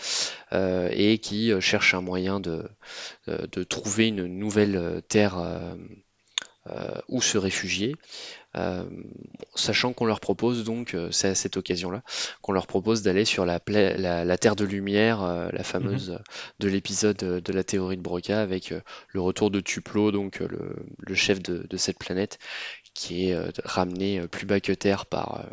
[0.52, 2.68] euh, et qui cherche un moyen de
[3.64, 5.36] trouver une nouvelle terre
[7.08, 7.96] où se réfugier.
[8.56, 8.84] Euh,
[9.54, 12.02] sachant qu'on leur propose donc, euh, c'est à cette occasion-là,
[12.40, 16.18] qu'on leur propose d'aller sur la, la, Terre de Lumière, euh, la fameuse mhm.
[16.60, 18.72] de l'épisode de la théorie de Broca, avec
[19.08, 22.38] le retour de Tuplo, donc le, chef de, cette planète,
[22.94, 25.44] qui est ramené plus bas que Terre par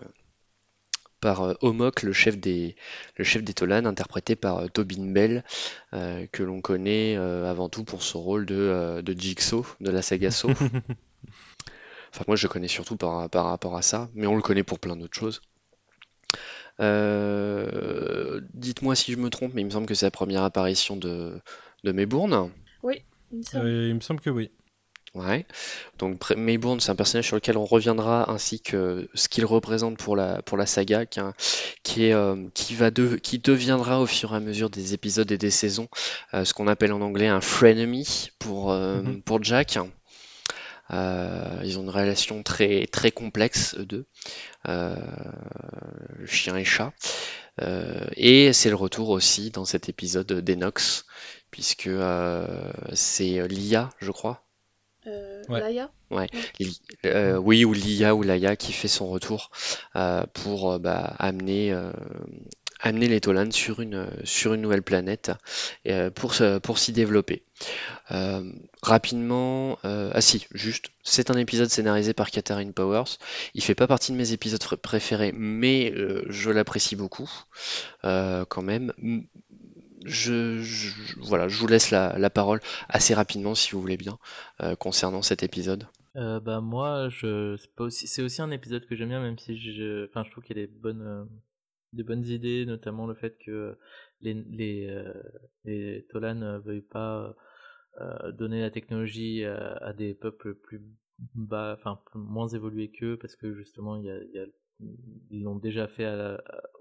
[1.22, 2.76] par Omok, le chef des,
[3.16, 5.44] le chef des Tolan, interprété par Tobin Bell,
[5.92, 10.50] que l'on connaît avant tout pour son rôle de, de Jigsaw de la saga Saw.
[12.16, 14.64] Enfin, moi, je le connais surtout par, par rapport à ça, mais on le connaît
[14.64, 15.42] pour plein d'autres choses.
[16.80, 20.96] Euh, dites-moi si je me trompe, mais il me semble que c'est la première apparition
[20.96, 21.42] de,
[21.84, 22.52] de Maybourne.
[22.84, 23.02] Oui,
[23.34, 23.66] il me semble.
[23.66, 24.50] Euh, il me semble que oui.
[25.14, 25.46] Ouais.
[25.98, 30.16] Donc Maybourne, c'est un personnage sur lequel on reviendra, ainsi que ce qu'il représente pour
[30.16, 31.20] la, pour la saga, qui,
[31.84, 35.30] qui, est, euh, qui, va de, qui deviendra au fur et à mesure des épisodes
[35.32, 35.90] et des saisons
[36.32, 39.22] ce qu'on appelle en anglais un frenemy pour, mm-hmm.
[39.22, 39.78] pour Jack.
[40.92, 44.06] Euh, ils ont une relation très, très complexe, eux deux,
[44.68, 44.96] euh,
[46.26, 46.94] chien et chat.
[47.62, 51.06] Euh, et c'est le retour aussi dans cet épisode d'Enox,
[51.52, 51.90] puisque
[52.94, 54.44] c'est Lia, je crois.
[55.48, 55.92] Laia?
[56.10, 56.28] Ouais.
[57.38, 59.52] oui, ou Lia ou Laia qui fait son retour
[60.34, 61.76] pour bah, amener
[62.80, 65.32] amener les Tolan sur une, sur une nouvelle planète
[65.88, 67.44] euh, pour, pour s'y développer.
[68.12, 73.18] Euh, rapidement, euh, ah si, juste, c'est un épisode scénarisé par Catherine Powers.
[73.54, 75.94] Il fait pas partie de mes épisodes préférés, mais
[76.28, 77.30] je l'apprécie beaucoup
[78.04, 78.94] quand même.
[80.04, 80.62] Je,
[81.22, 84.20] voilà, je vous laisse la, parole assez rapidement si vous voulez bien
[84.80, 85.88] concernant cet épisode.
[86.14, 90.24] bah moi, je c'est aussi, aussi un épisode que j'aime bien, même si je, enfin,
[90.24, 91.28] je trouve qu'il est bonne des bonnes
[92.02, 93.78] idées, notamment le fait que
[94.22, 95.14] les, les, euh,
[95.64, 97.36] les Tolan ne veuillent pas
[98.02, 100.82] euh, donner la technologie à, des peuples plus
[101.36, 104.46] bas, enfin moins évolués qu'eux, parce que justement il y a, y a,
[105.30, 106.08] ils l'ont déjà fait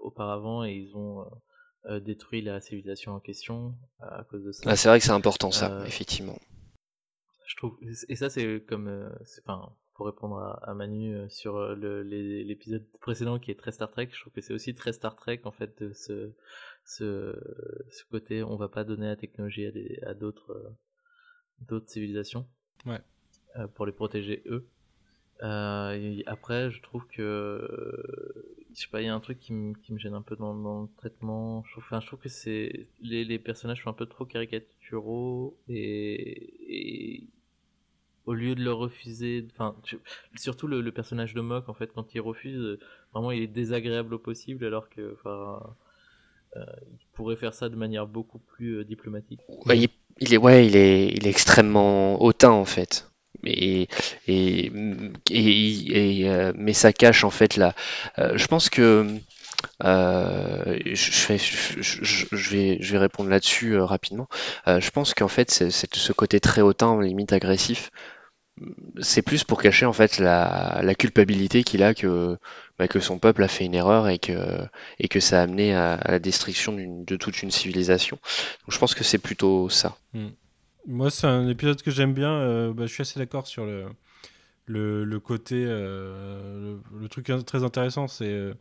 [0.01, 1.25] auparavant et ils ont
[1.85, 4.69] euh, détruit la civilisation en question à cause de ça.
[4.69, 6.37] Ah, c'est vrai que c'est important ça, effectivement.
[7.47, 7.77] Je trouve
[8.09, 9.09] et ça c'est comme,
[9.45, 14.09] enfin pour répondre à, Manu euh, sur euh, l'épisode précédent qui est très Star Trek,
[14.11, 16.31] je trouve que c'est aussi très Star Trek en fait de ce,
[16.83, 17.33] ce,
[17.89, 20.69] ce côté on va pas donner la technologie à, à d'autres euh,
[21.61, 22.45] d'autres civilisations
[22.85, 22.99] ouais.
[23.75, 24.67] pour les protéger eux.
[25.39, 27.65] après, je trouve que
[28.73, 30.87] je sais pas, il y a un truc qui, me gêne un peu dans, le
[30.97, 31.63] traitement.
[31.63, 35.57] Je trouve, enfin, je trouve que c'est les, les personnages sont un peu trop caricaturaux
[35.69, 37.29] et, et
[38.25, 39.75] au lieu de le refuser, enfin,
[40.35, 42.79] surtout le, personnage de Mock, en fait, quand il refuse, euh,
[43.13, 45.75] vraiment, il est désagréable au possible, alors que, enfin,
[46.57, 49.41] euh, il pourrait faire ça de manière beaucoup plus euh, diplomatique.
[50.19, 53.09] il, est, ouais, il est, il est extrêmement hautain, en fait.
[53.43, 53.87] Et,
[54.27, 54.73] mais
[56.73, 57.75] ça cache en fait là.
[58.17, 59.05] je pense que
[59.81, 64.27] je, vais, je, vais, répondre là-dessus rapidement.
[64.65, 67.91] je pense qu'en fait, ce côté très hautain, limite agressif,
[69.01, 72.37] c'est plus pour cacher en fait la, culpabilité qu'il a que,
[72.79, 76.19] bah, que son peuple a fait une erreur et que, ça a amené à, la
[76.19, 78.17] destruction de toute une civilisation.
[78.61, 79.97] Donc je pense que c'est plutôt ça.
[80.13, 80.29] Hmm.
[80.87, 82.31] Moi, c'est un épisode que j'aime bien.
[82.31, 85.65] Euh, bah, je suis assez d'accord sur le, côté.
[85.67, 88.51] Euh, le, truc très intéressant, c'est.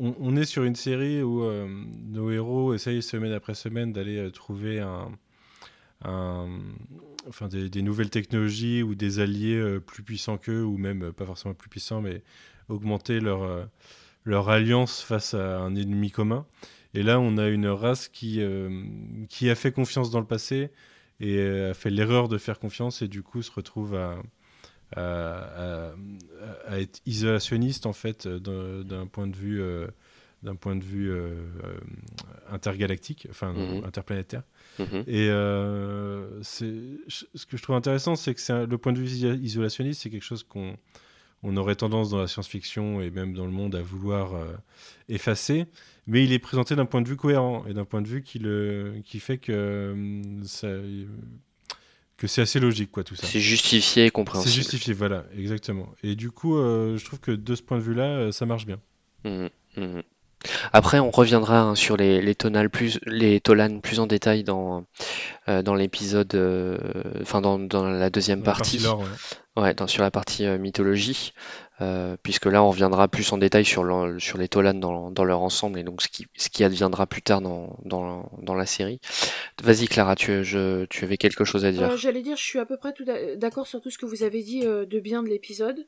[0.00, 1.42] Euh, on, est sur une série où
[2.08, 5.10] nos héros essayent semaine après semaine d'aller trouver un,
[7.28, 11.68] enfin des, nouvelles technologies ou des alliés plus puissants qu'eux, ou même pas forcément plus
[11.68, 12.22] puissants, mais
[12.68, 16.46] augmenter leur, alliance face à un ennemi commun.
[16.94, 18.40] Et là, on a une race qui,
[19.28, 20.70] qui a fait confiance dans le passé,
[21.22, 24.16] et euh, a fait l'erreur de faire confiance et du coup se retrouve à,
[24.96, 25.92] à,
[26.72, 29.62] être isolationniste en fait d'un point de vue
[30.42, 31.78] d'un point de vue euh, euh,
[32.50, 33.84] intergalactique, enfin mhm.
[33.84, 34.42] interplanétaire.
[34.80, 35.04] Mhm.
[35.06, 35.28] Et
[36.42, 39.06] ce que je trouve intéressant, c'est que le point de vue
[39.40, 40.76] isolationniste, c'est quelque chose qu'on
[41.44, 44.32] on aurait tendance dans la science-fiction et même dans le monde à vouloir
[45.08, 45.66] effacer
[46.06, 48.38] mais il est présenté d'un point de vue cohérent et d'un point de vue qui,
[48.38, 50.68] le, qui fait que, euh, ça,
[52.16, 53.26] que c'est assez logique, quoi, tout ça.
[53.26, 54.50] C'est justifié et compréhensible.
[54.50, 55.88] C'est justifié, voilà, exactement.
[56.02, 58.66] Et du coup, euh, je trouve que de ce point de vue-là, euh, ça marche
[58.66, 58.78] bien.
[59.24, 60.00] Mmh, mmh.
[60.72, 64.84] Après, on reviendra hein, sur les, les, tonales plus, les tolanes plus en détail dans,
[65.46, 66.34] dans l'épisode,
[67.20, 68.84] enfin dans, dans, la deuxième partie.
[69.56, 69.74] ouais.
[69.74, 71.32] dans, sur la partie mythologie.
[71.82, 75.82] Euh, puisque là on reviendra plus en détail sur, les Tolan dans, leur ensemble et
[75.82, 79.00] donc ce qui, adviendra plus tard dans, la série.
[79.62, 81.90] Vas-y Clara, tu avais quelque chose à dire.
[81.90, 82.94] Euh, j'allais dire, je suis à peu près
[83.36, 85.86] d'accord sur tout ce que vous avez dit euh, de bien de l'épisode.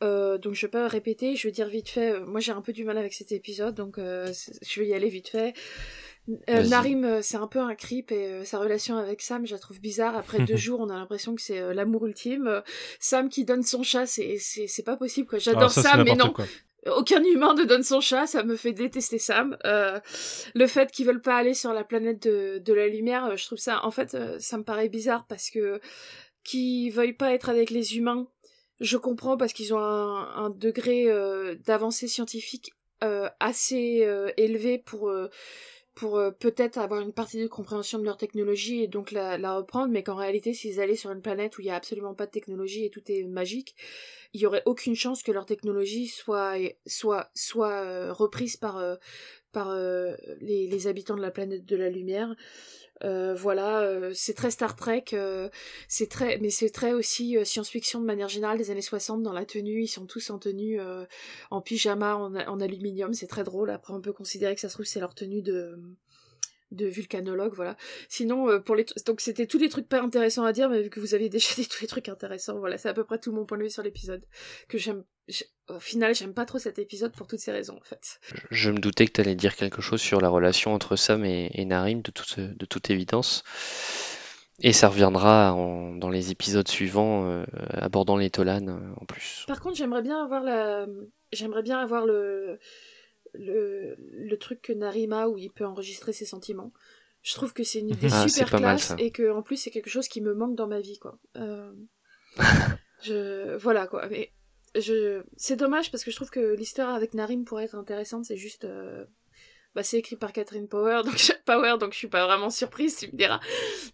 [0.00, 2.18] donc je vais pas répéter, je vais dire vite fait.
[2.20, 5.28] Moi j'ai un peu du mal avec cet épisode, donc je vais y aller vite
[5.28, 5.54] fait.
[6.50, 9.52] Euh, Narim, euh, c'est un peu un creep et euh, sa relation avec Sam, je
[9.52, 10.16] la trouve bizarre.
[10.16, 12.62] Après deux jours, on a l'impression que c'est l'amour ultime.
[13.00, 15.38] Sam qui donne son chat, c'est c'est pas possible quoi.
[15.38, 16.34] J'adore Sam, mais non.
[16.96, 19.56] Aucun humain ne donne son chat, ça me fait détester Sam.
[19.64, 23.58] le fait qu'ils veulent pas aller sur la planète de, de la lumière, je trouve
[23.58, 25.80] ça, en fait, ça me paraît bizarre parce que
[26.44, 28.28] qu'ils veuillent pas être avec les humains,
[28.80, 31.08] je comprends parce qu'ils ont un, un degré
[31.66, 35.12] d'avancée scientifique assez élevé pour
[35.98, 39.88] pour euh, peut-être avoir une partie de compréhension de leur technologie et donc la, reprendre,
[39.92, 42.30] mais qu'en réalité, s'ils allaient sur une planète où il n'y a absolument pas de
[42.30, 43.74] technologie et tout est magique,
[44.32, 46.54] il y aurait aucune chance que leur technologie soit
[46.86, 47.30] soit
[47.82, 48.94] euh, reprise par euh,
[50.40, 52.32] les, habitants de la planète de la lumière.
[53.04, 55.48] Euh, voilà, euh, c'est très Star Trek, euh,
[55.88, 59.44] c'est très, mais c'est très aussi science-fiction de manière générale des années 60 dans la
[59.44, 59.82] tenue.
[59.82, 60.80] Ils sont tous en tenue
[61.50, 63.70] en pyjama, en, en aluminium, c'est très drôle.
[63.70, 65.78] Après, on peut considérer que ça se trouve c'est leur tenue de
[66.70, 67.76] de vulcanologue, voilà.
[68.08, 70.90] Sinon, euh, pour les donc c'était tous les trucs pas intéressants à dire, mais vu
[70.90, 73.32] que vous aviez déjà dit tous les trucs intéressants, voilà, c'est à peu près tout
[73.32, 74.24] mon point de vue sur l'épisode.
[74.68, 75.04] Que j'aime,
[75.68, 78.20] au final, j'aime pas trop cet épisode pour toutes ces raisons, en fait.
[78.50, 81.64] Je, me doutais que tu allais dire quelque chose sur la relation entre Sam et,
[81.64, 83.44] Narim, de toute, de toute évidence.
[84.60, 85.52] Et ça reviendra
[85.96, 89.44] dans les épisodes suivants, euh, abordant les Tolan euh, en plus.
[89.46, 90.86] Par contre, j'aimerais bien avoir la,
[91.32, 92.58] j'aimerais bien avoir le
[93.34, 96.72] le, le truc que Narima où il peut enregistrer ses sentiments.
[97.22, 99.90] Je trouve que c'est une idée ah, super classe et que en plus c'est quelque
[99.90, 101.18] chose qui me manque dans ma vie quoi.
[101.36, 101.72] Euh,
[103.02, 104.08] je voilà quoi.
[104.08, 104.32] Mais
[104.80, 108.24] je c'est dommage parce que je trouve que l'histoire avec Narim pourrait être intéressante.
[108.24, 109.04] C'est juste euh,
[109.74, 113.06] bah, c'est écrit par Catherine Power donc Power donc je suis pas vraiment surprise tu
[113.06, 113.40] me diras.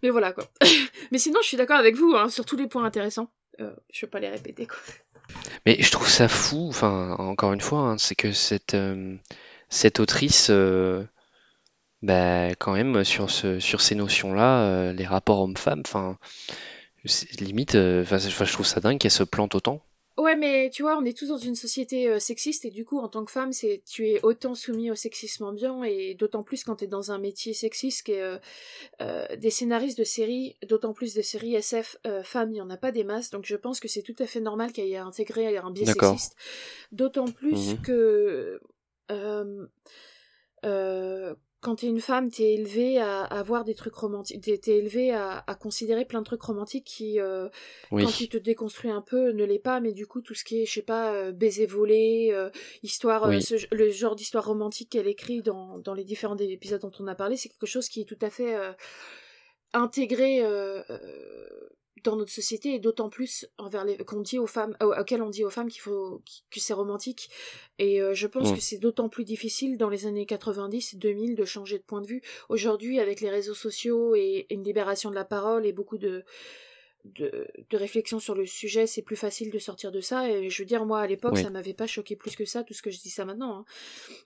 [0.03, 0.45] Mais voilà quoi.
[1.11, 3.31] Mais sinon je suis d'accord avec vous hein, sur tous les points intéressants.
[3.61, 4.77] Euh, je vais pas les répéter quoi.
[5.65, 9.15] Mais je trouve ça fou, enfin, encore une fois, hein, c'est que cette, euh,
[9.69, 11.03] cette autrice, euh,
[12.01, 16.17] bah, quand même, sur, ce, sur ces notions-là, euh, les rapports hommes-femmes, enfin,
[17.39, 19.83] limite, je trouve ça dingue qu'elle se plante autant.
[20.17, 22.99] Ouais, mais tu vois, on est tous dans une société euh, sexiste et du coup,
[22.99, 26.63] en tant que femme, c'est tu es autant soumis au sexisme ambiant et d'autant plus
[26.63, 28.37] quand tu es dans un métier sexiste que euh,
[29.01, 32.77] euh, des scénaristes de séries, d'autant plus de séries SF femmes, il y en a
[32.77, 35.57] pas des masses, donc je pense que c'est tout à fait normal qu'elle ait intégré
[35.57, 36.35] un biais sexiste.
[36.93, 38.61] D'autant plus mmh que
[41.65, 45.11] quand t'es une femme, t'es élevée à, à voir des trucs romantiques, t'es, es élevée
[45.11, 47.49] à, à, considérer plein de trucs romantiques qui, euh,
[47.89, 50.61] quand tu te déconstruis un peu, ne l'est pas, mais du coup, tout ce qui
[50.61, 52.51] est, je sais pas, euh, baiser volé, euh,
[52.83, 57.15] histoire, le genre d'histoire romantique qu'elle écrit dans, dans les différents épisodes dont on a
[57.15, 58.55] parlé, c'est quelque chose qui est tout à fait
[59.73, 60.43] intégré
[62.05, 65.43] dans notre société et d'autant plus envers les qu'on dit aux femmes auxquelles on dit
[65.43, 67.29] aux femmes qu'il faut que c'est romantique
[67.79, 71.45] et euh, je pense que c'est d'autant plus difficile dans les années 90 2000 de
[71.45, 75.25] changer de point de vue aujourd'hui avec les réseaux sociaux et une libération de la
[75.25, 76.23] parole et beaucoup de
[77.03, 80.27] de, de, réflexion sur le sujet, c'est plus facile de sortir de ça.
[80.27, 82.73] Et je veux dire, moi, à l'époque, ça m'avait pas choqué plus que ça, tout
[82.73, 83.59] ce que je dis ça maintenant.
[83.59, 83.65] Hein.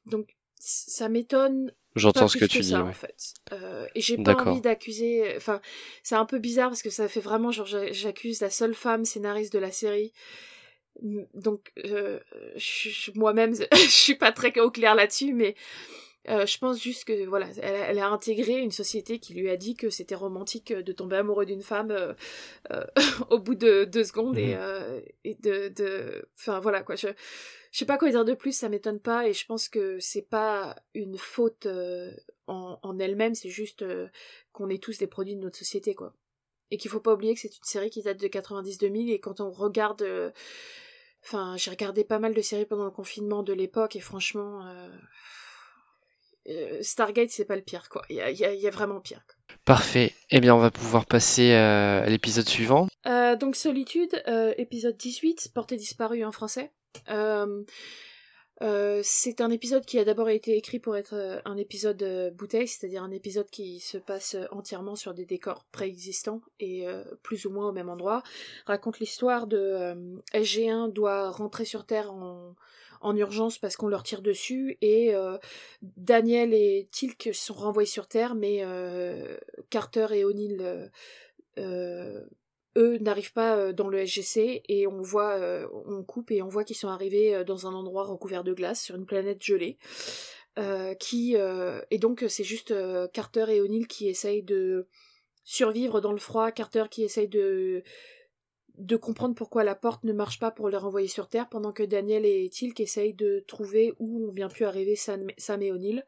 [0.05, 1.73] Donc, ça m'étonne.
[1.99, 2.75] J'entends ce que tu dis.
[2.75, 3.33] En fait.
[3.51, 5.33] Euh, et j'ai pas envie d'accuser.
[5.37, 5.61] Enfin,
[6.03, 9.53] c'est un peu bizarre parce que ça fait vraiment genre j'accuse la seule femme scénariste
[9.53, 10.11] de la série.
[11.33, 12.19] Donc, euh,
[13.15, 15.55] moi-même, je suis pas très au clair là-dessus, mais
[16.27, 19.75] euh, je pense juste que voilà, elle, a intégré une société qui lui a dit
[19.75, 22.13] que c'était romantique de tomber amoureux d'une femme euh,
[22.71, 22.83] euh,
[23.29, 26.95] au bout de deux secondes et, mmh et de, enfin voilà quoi.
[26.95, 27.07] Je,
[27.71, 30.27] je sais pas quoi dire de plus, ça m'étonne pas et je pense que c'est
[30.27, 31.67] pas une faute
[32.47, 33.85] en, en elle-même, c'est juste
[34.51, 36.13] qu'on est tous des produits de notre société quoi.
[36.71, 39.39] Et qu'il faut pas oublier que c'est une série qui date de 90-2000 et quand
[39.39, 40.33] on regarde
[41.23, 44.63] Enfin, j'ai regardé pas mal de séries pendant le confinement de l'époque et franchement,
[46.47, 48.03] euh, Stargate, c'est pas le pire, quoi.
[48.09, 49.21] Il y a, vraiment pire.
[49.65, 50.13] Parfait.
[50.31, 52.87] Eh bien, on va pouvoir passer euh, à l'épisode suivant.
[53.05, 54.23] Euh, donc, Solitude,
[54.57, 56.71] épisode 18, Portée disparue en français.
[59.01, 63.11] C'est un épisode qui a d'abord été écrit pour être un épisode bouteille, c'est-à-dire un
[63.11, 66.85] épisode qui se passe entièrement sur des décors préexistants et
[67.23, 68.21] plus ou moins au même endroit.
[68.65, 72.55] Raconte l'histoire de SG1 doit rentrer sur Terre en,
[73.01, 75.37] en urgence parce qu'on leur tire dessus et euh,
[75.81, 79.37] Daniel et Tilk sont renvoyés sur Terre mais euh,
[79.69, 80.91] Carter et O'Neill
[81.57, 82.25] euh,
[82.77, 85.39] eux n'arrivent pas dans le SGC et on voit
[85.85, 88.95] on coupe et on voit qu'ils sont arrivés dans un endroit recouvert de glace sur
[88.95, 89.77] une planète gelée
[90.99, 92.73] qui et donc c'est juste
[93.11, 94.87] Carter et O'Neill qui essayent de
[95.43, 97.83] survivre dans le froid Carter qui essaye de
[98.79, 101.83] de comprendre pourquoi la porte ne marche pas pour les renvoyer sur Terre, pendant que
[101.83, 105.27] Daniel et Tilk essayent de trouver où on vient plus arriver Sam,
[105.61, 106.05] et O'Neill.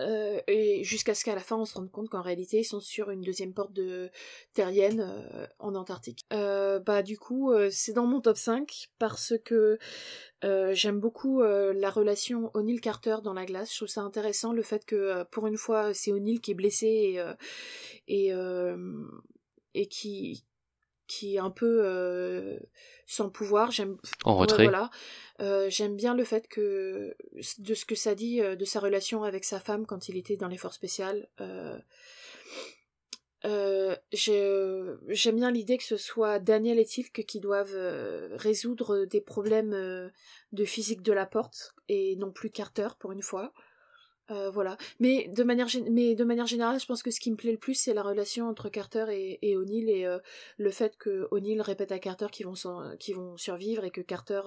[0.00, 2.80] Euh, et jusqu'à ce qu'à la fin on se rende compte qu'en réalité ils sont
[2.80, 4.10] sur une deuxième porte de
[4.54, 6.24] terrienne euh, en Antarctique.
[6.32, 9.78] Euh, bah du coup c'est dans mon top 5 parce que
[10.72, 13.70] j'aime beaucoup la relation O'Neill Carter dans la glace.
[13.70, 17.20] Je trouve ça intéressant le fait que pour une fois c'est O'Neill qui est blessé
[18.08, 18.32] et, et,
[19.74, 20.44] et qui,
[21.12, 22.58] qui est un peu euh,
[23.06, 23.70] sans pouvoir.
[23.70, 24.62] J'aime en retrait.
[24.62, 24.90] voilà.
[25.40, 27.14] Euh, j'aime bien le fait que
[27.58, 30.36] de ce que ça dit euh, de sa relation avec sa femme quand il était
[30.36, 31.28] dans les forces spéciales.
[33.42, 37.76] J'aime bien l'idée que ce soit Daniel et Tilk qui doivent
[38.32, 40.10] résoudre des problèmes
[40.52, 43.52] de physique de la porte et non plus Carter pour une fois.
[44.30, 44.76] Euh, voilà.
[45.00, 47.58] Mais de, manière, mais de manière générale, je pense que ce qui me plaît le
[47.58, 50.18] plus, c'est la relation entre Carter et, et O'Neill et euh,
[50.58, 54.42] le fait que O'Neill répète à Carter qu'ils vont, vont survivre et que Carter.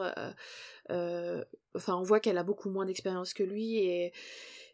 [0.92, 1.44] Euh,
[1.76, 4.14] enfin, on voit qu'elle a beaucoup moins d'expérience que lui et,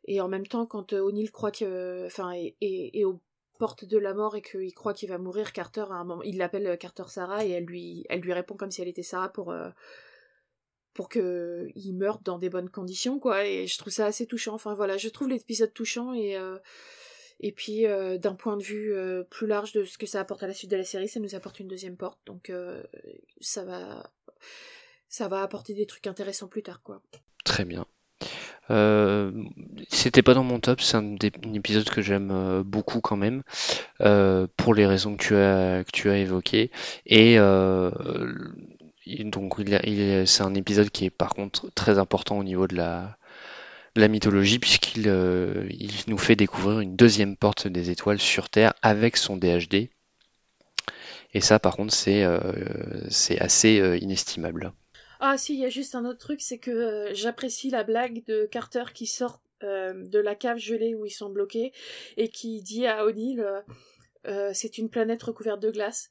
[0.05, 2.05] et en même temps, quand O'Neill croit que.
[2.05, 3.19] Enfin, et, et, aux
[3.57, 6.37] portes de la mort et qu'il croit qu'il va mourir, Carter, à un moment, il
[6.37, 9.53] l'appelle Carter Sarah et elle lui, elle lui répond comme si elle était Sarah pour
[10.93, 13.45] pour que il meure dans des bonnes conditions quoi.
[13.45, 14.53] Et je trouve ça assez touchant.
[14.53, 16.57] Enfin voilà je trouve l'épisode touchant et euh,
[17.39, 20.43] et puis euh, d'un point de vue euh, plus large de ce que ça apporte
[20.43, 22.19] à la suite de la série ça nous apporte une deuxième porte.
[22.25, 22.51] Donc
[23.39, 24.11] ça va
[25.07, 27.01] ça va apporter des trucs intéressants plus tard quoi.
[27.43, 27.85] Très bien.
[29.89, 31.17] C'était pas dans mon top, c'est un,
[31.53, 33.43] épisode que j'aime beaucoup quand même,
[33.97, 36.71] pour les raisons que tu as, que tu as évoquées.
[37.05, 37.37] Et
[39.19, 39.55] donc
[40.25, 43.17] c'est un épisode qui est par contre très important au niveau de la,
[44.07, 45.67] mythologie puisqu'il euh,
[46.07, 49.89] nous fait découvrir une deuxième porte des étoiles sur Terre avec son DHD.
[51.33, 52.39] Et ça par contre c'est euh,
[53.39, 54.73] assez euh, inestimable.
[55.19, 58.47] Ah si, il y a juste un autre truc, c'est que j'apprécie la blague de
[58.49, 61.71] Carter qui sort de la cave gelée où ils sont bloqués
[62.17, 63.45] et qui dit à O'Neill
[64.53, 66.09] c'est une planète recouverte de glace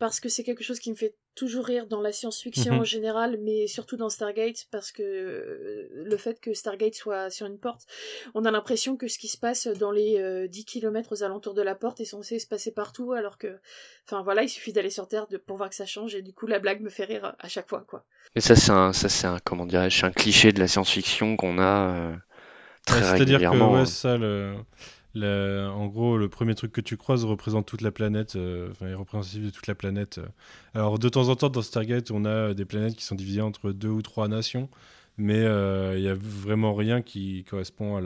[0.00, 2.80] parce que c'est quelque chose qui me fait toujours rire dans la science-fiction mhm.
[2.80, 7.46] en général, mais surtout dans Stargate, parce que euh, le fait que Stargate soit sur
[7.46, 7.86] une porte,
[8.34, 11.54] on a l'impression que ce qui se passe dans les 10 euh, km aux alentours
[11.54, 13.58] de la porte est censé se passer partout, alors que,
[14.06, 16.34] enfin voilà, il suffit d'aller sur Terre de, pour voir que ça change, et du
[16.34, 18.04] coup la blague me fait rire à chaque fois, quoi.
[18.34, 21.58] Mais ça c'est un, ça c'est un, comment dirais-je, un cliché de la science-fiction qu'on
[21.58, 22.16] a euh,
[22.84, 23.86] très régulièrement.
[23.86, 24.56] C'est-à-dire que, ça, le
[25.16, 28.94] en gros, le premier truc que tu croises représente toute la planète, euh, enfin, est
[28.94, 30.20] représentatif de toute la planète.
[30.74, 33.72] Alors, de temps en temps, dans Stargate, on a des planètes qui sont divisées entre
[33.72, 34.68] deux ou trois nations,
[35.16, 38.00] mais euh, il n'y a vraiment rien qui correspond à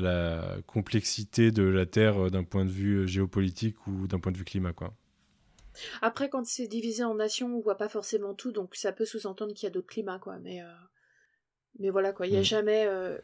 [0.00, 4.38] la, complexité de la Terre euh, d'un point de vue géopolitique ou d'un point de
[4.38, 4.94] vue climat, quoi.
[6.00, 9.52] Après, quand c'est divisé en nations, on voit pas forcément tout, donc ça peut sous-entendre
[9.52, 10.62] qu'il y a d'autres climats, quoi, mais...
[11.78, 12.44] Mais voilà quoi, il n'y a mm.
[12.44, 13.18] jamais euh,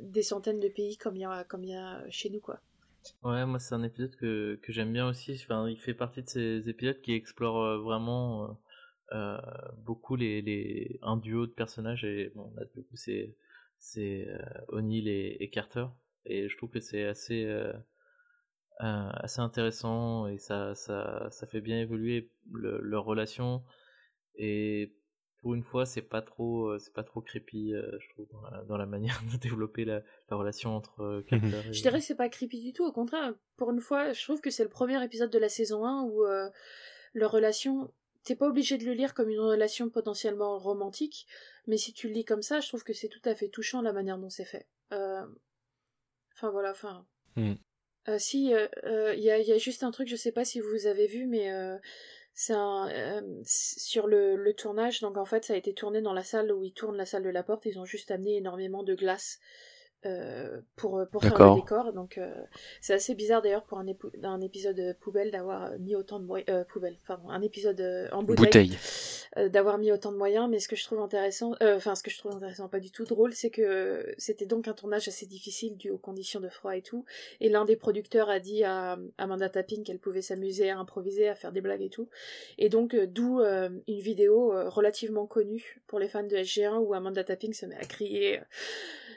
[0.00, 2.60] des centaines de pays comme il y a, comme y a chez nous quoi.
[3.22, 5.38] Ouais, moi c'est un épisode que, que j'aime bien aussi.
[5.44, 8.58] Enfin, il fait partie de ces épisodes qui explorent vraiment
[9.12, 9.38] euh,
[9.84, 13.36] beaucoup les, les, un duo de personnages et bon là du coup c'est
[13.78, 14.26] c'est
[14.68, 15.84] O'Neill et, et, Carter
[16.24, 17.44] et je trouve que c'est assez
[18.80, 23.62] euh, assez intéressant et ça, ça, ça fait bien évoluer leur relation
[24.34, 24.92] et
[25.44, 28.26] pour une fois c'est pas trop euh, c'est pas trop creepy euh, je trouve
[28.66, 31.72] dans la, manière de développer la, relation entre Carter et...
[31.72, 33.34] je dirais que c'est pas creepy du tout au contraire.
[33.56, 36.24] Pour une fois je trouve que c'est le premier épisode de la saison 1 où
[37.12, 37.92] leur relation
[38.24, 41.26] t'es pas obligé de le lire comme une relation potentiellement romantique
[41.66, 43.82] mais si tu le lis comme ça je trouve que c'est tout à fait touchant
[43.82, 44.66] la manière dont c'est fait.
[44.90, 47.06] Enfin voilà enfin.
[47.36, 47.54] Hmm.
[48.08, 50.44] Euh, si, il euh, euh, y, a, y, a, juste un truc, je sais pas
[50.44, 51.50] si vous avez vu, mais
[52.34, 52.88] c'est un
[53.44, 55.00] sur le, le, tournage.
[55.00, 57.22] Donc en fait, ça a été tourné dans la salle où ils tournent la salle
[57.22, 57.66] de la porte.
[57.66, 59.38] Ils ont juste amené énormément de glace
[60.06, 61.92] euh, pour, pour faire le décor.
[61.92, 62.30] Donc euh,
[62.80, 63.86] c'est assez bizarre d'ailleurs pour un,
[64.22, 66.48] un, épisode poubelle d'avoir mis autant de moyens.
[66.50, 68.76] Euh, poubelle, pardon, un épisode en bouteille.
[69.36, 70.48] d'avoir mis autant de moyens.
[70.50, 73.04] Mais ce que je trouve intéressant, enfin ce que je trouve intéressant, pas du tout
[73.04, 76.82] drôle, c'est que c'était donc un tournage assez difficile dû aux conditions de froid et
[76.82, 77.04] tout.
[77.40, 81.34] Et l'un des producteurs a dit à Amanda Tapping qu'elle pouvait s'amuser à improviser, à
[81.34, 82.08] faire des blagues et tout.
[82.58, 87.54] Et donc d'où une vidéo relativement connue pour les fans de SG1 où Amanda Tapping
[87.54, 88.40] se met à crier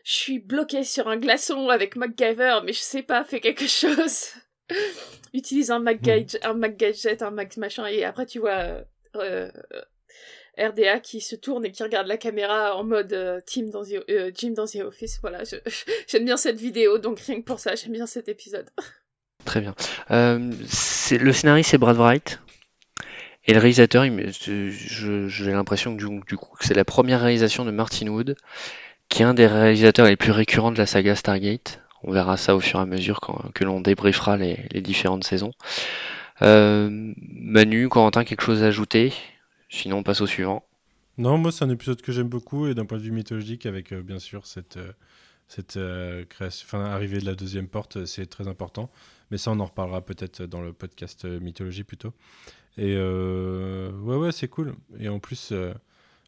[0.04, 4.26] je suis bloqué sur un glaçon avec MacGyver, mais je sais pas, fais quelque chose.
[5.34, 8.84] Utilise un MacGadget, un MacGadget, un Mac machin, et après tu vois euh,
[9.16, 9.52] euh
[10.60, 14.04] RDA qui se tourne et qui regarde la caméra en mode euh, team dans the,
[14.10, 15.20] euh, Jim dans The Office.
[15.22, 15.44] Voilà,
[16.08, 18.70] j'aime bien cette vidéo, donc rien que pour ça, j'aime bien cet épisode.
[19.46, 19.76] Très bien.
[20.68, 22.40] c'est le scénariste c'est Brad Wright.
[23.46, 28.08] Et le réalisateur, j'ai l'impression que du, du coup, c'est la première réalisation de Martin
[28.08, 28.36] Wood
[29.10, 31.82] qui est un des réalisateurs les plus récurrents de la saga Stargate.
[32.04, 33.20] On verra ça au fur et à mesure
[33.54, 35.52] que l'on débriefera les, différentes saisons.
[36.42, 39.14] Euh, Manu, Corentin, quelque chose à ajouter?
[39.70, 40.64] Sinon, on passe au suivant.
[41.18, 43.92] Non, moi, c'est un épisode que j'aime beaucoup et d'un point de vue mythologique, avec
[43.92, 44.78] euh, bien sûr cette,
[45.78, 48.92] euh, création, enfin, arrivée de la deuxième porte, c'est très important.
[49.32, 52.14] Mais ça, on en reparlera peut-être dans le podcast mythologie plutôt.
[52.78, 54.76] Et ouais, ouais, c'est cool.
[55.00, 55.52] Et en plus,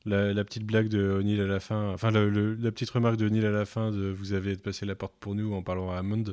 [0.05, 3.51] la, petite blague de O'Neill à la fin, enfin la petite remarque de O'Neill à
[3.51, 6.25] la fin de vous avez passé la porte pour nous en parlant à Hammond.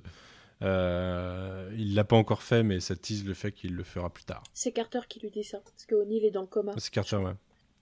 [0.62, 4.24] Euh, il l'a pas encore fait, mais ça tease le fait qu'il le fera plus
[4.24, 4.42] tard.
[4.54, 6.72] C'est Carter qui lui dit ça, parce que O'Neill est dans le coma.
[6.78, 7.34] C'est Carter, ouais.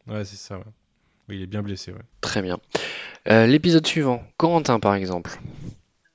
[0.07, 0.65] Ouais, c'est ça, ouais.
[1.29, 2.03] il est bien blessé, ouais.
[2.21, 2.59] Très bien.
[3.29, 5.39] Euh, l'épisode suivant, Corentin par exemple.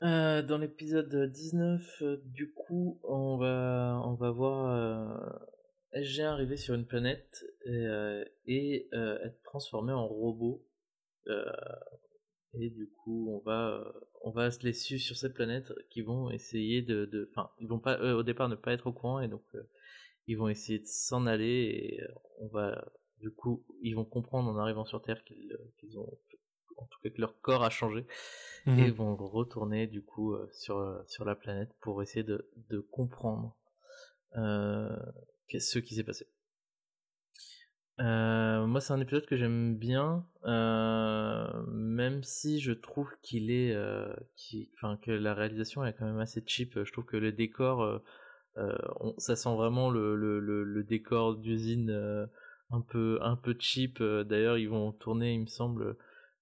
[0.04, 5.40] Euh, dans l'épisode 19, du coup, on va, on va voir
[5.94, 8.26] SG1 arriver sur une planète et, euh,
[8.94, 10.66] euh, être transformé en robot.
[11.28, 11.46] Euh,
[12.54, 13.94] et du coup, on va,
[14.24, 18.00] on va se laisser sur cette planète qui vont essayer de, enfin, ils vont pas,
[18.14, 19.44] au départ ne pas être au courant et donc
[20.26, 22.02] ils vont essayer de s'en aller et
[22.40, 26.18] on va, du coup, ils vont comprendre en arrivant sur Terre qu'ils ont,
[26.78, 28.06] en tout cas que leur corps a changé
[28.66, 33.56] mmh et vont retourner du coup sur sur la planète pour essayer de, de comprendre
[34.38, 34.96] euh,
[35.58, 36.28] ce qui s'est passé?
[38.00, 43.74] Euh, moi, c'est un épisode que j'aime bien, euh, même si je trouve qu'il est,
[43.74, 44.14] euh,
[44.76, 46.82] enfin que la réalisation est quand même assez cheap.
[46.82, 48.02] Je trouve que le décor,
[49.18, 51.92] ça sent vraiment le, le, le, décor d'usine
[52.72, 54.02] un peu un peu cheap.
[54.02, 55.98] D'ailleurs, ils vont tourner, il me semble,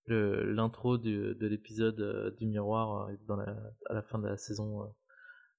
[0.08, 3.56] l'intro de l'épisode du miroir dans la,
[3.88, 4.94] à la fin de la saison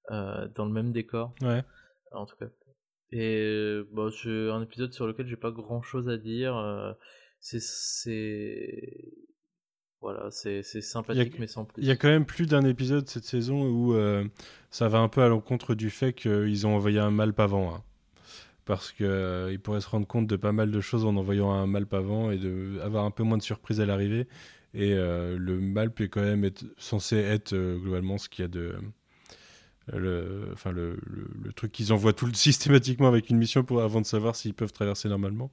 [0.09, 1.33] dans le même décor.
[1.41, 1.63] Ouais.
[2.11, 2.47] En tout cas,
[3.11, 6.95] et bah, c'est un épisode sur lequel j'ai pas grand chose à dire.
[7.39, 9.13] c'est.
[10.01, 11.81] Voilà, c'est sympathique, mais sans plus.
[11.81, 13.95] Il y a quand même plus d'un épisode cette saison où
[14.69, 17.75] ça va un peu à l'encontre du fait qu'ils ont envoyé un mal pavant.
[17.75, 17.83] Hein.
[18.65, 21.87] Parce qu'ils pourraient se rendre compte de pas mal de choses en envoyant un mal
[21.87, 24.27] pavant et de avoir un peu moins de surprise à l'arrivée.
[24.73, 28.75] Et le mal peut quand même être censé être globalement ce qu'il y a de
[29.93, 34.05] le, enfin le, le, truc qu'ils envoient tout systématiquement avec une mission pour, avant de
[34.05, 35.51] savoir s'ils peuvent traverser normalement.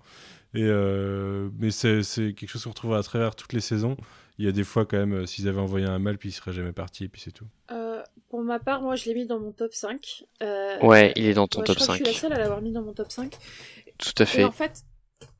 [0.55, 2.03] Et, euh, mais c'est
[2.35, 3.97] quelque chose qu'on retrouve à travers toutes les saisons.
[4.39, 6.33] Il y a des fois quand même, euh, s'ils avaient envoyé un mal, puis ils
[6.33, 7.47] seraient jamais partis, et puis c'est tout.
[7.71, 10.25] Euh, pour ma part, moi je l'ai mis dans mon top 5.
[10.83, 11.93] ouais, il est dans ton top je 5.
[11.93, 13.37] je suis la seule à l'avoir mis dans mon top 5.
[13.99, 14.43] Tout à fait.
[14.43, 14.85] Et en fait,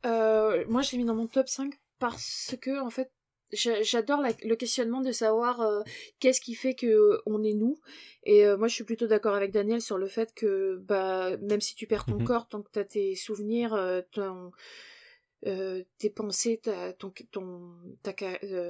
[0.03, 3.11] moi je l'ai mis dans mon top 5 parce que, en fait,
[3.51, 5.81] j'adore le questionnement de savoir euh,
[6.19, 7.79] qu'est-ce qui fait que euh, on est nous
[8.23, 11.61] et euh, moi je suis plutôt d'accord avec Daniel sur le fait que bah même
[11.61, 12.25] si tu perds ton mhm.
[12.25, 14.51] corps tant que tu as tes souvenirs ton
[15.43, 16.59] tes pensées,
[16.97, 17.71] ton, ton,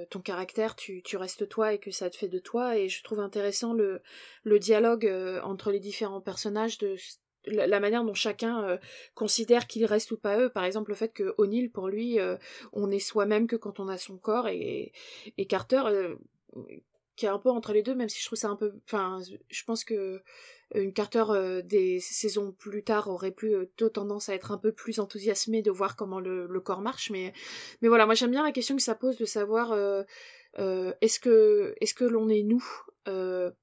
[0.09, 2.77] ton caractère, tu, tu restes toi et que ça te fait de toi.
[2.77, 4.01] Et je trouve intéressant le,
[4.43, 5.09] le dialogue
[5.43, 6.95] entre les différents personnages de
[7.47, 8.79] la, manière dont chacun
[9.15, 10.49] considère qu'il reste ou pas eux.
[10.49, 12.17] Par exemple, le fait que O'Neill, pour lui,
[12.73, 14.91] on est soi-même que quand on a son corps et,
[15.49, 15.83] Carter,
[17.15, 18.73] qui est un peu entre les deux, même si je trouve ça un peu.
[18.85, 19.19] Enfin,
[19.49, 20.21] je pense que
[20.75, 24.99] une Carter euh, des saisons plus tard aurait plutôt tendance à être un peu plus
[24.99, 27.33] enthousiasmée de voir comment le, corps marche, mais
[27.81, 30.03] voilà, moi j'aime bien la question que ça pose de savoir euh,
[30.59, 32.65] euh, que est-ce que l'on est nous?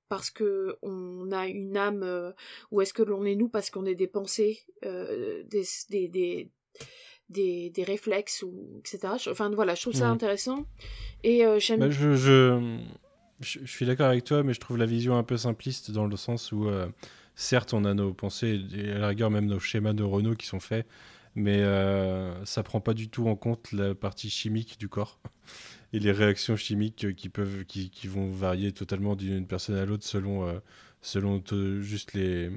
[0.09, 2.33] Parce que on a une âme
[2.71, 6.51] ou est-ce que l'on est nous parce qu'on est des pensées, des, des, des
[7.29, 9.15] des, réflexes ou etc.
[9.31, 10.67] Enfin voilà, je trouve ça intéressant
[11.23, 11.81] et j'aime.
[11.81, 12.15] Bah, je,
[13.41, 16.17] je, suis d'accord avec toi, mais je trouve la vision un peu simpliste dans le
[16.17, 16.87] sens où, euh,
[17.35, 20.61] certes, on a nos pensées et à la rigueur même nos schémas neuronaux qui sont
[20.61, 20.87] faits,
[21.35, 25.21] mais euh, ça prend pas du tout en compte la partie chimique du corps
[25.95, 30.05] et les réactions chimiques qui peuvent, qui, qui vont varier totalement d'une personne à l'autre
[30.05, 30.59] selon, euh,
[31.01, 31.43] selon
[31.81, 32.51] juste les,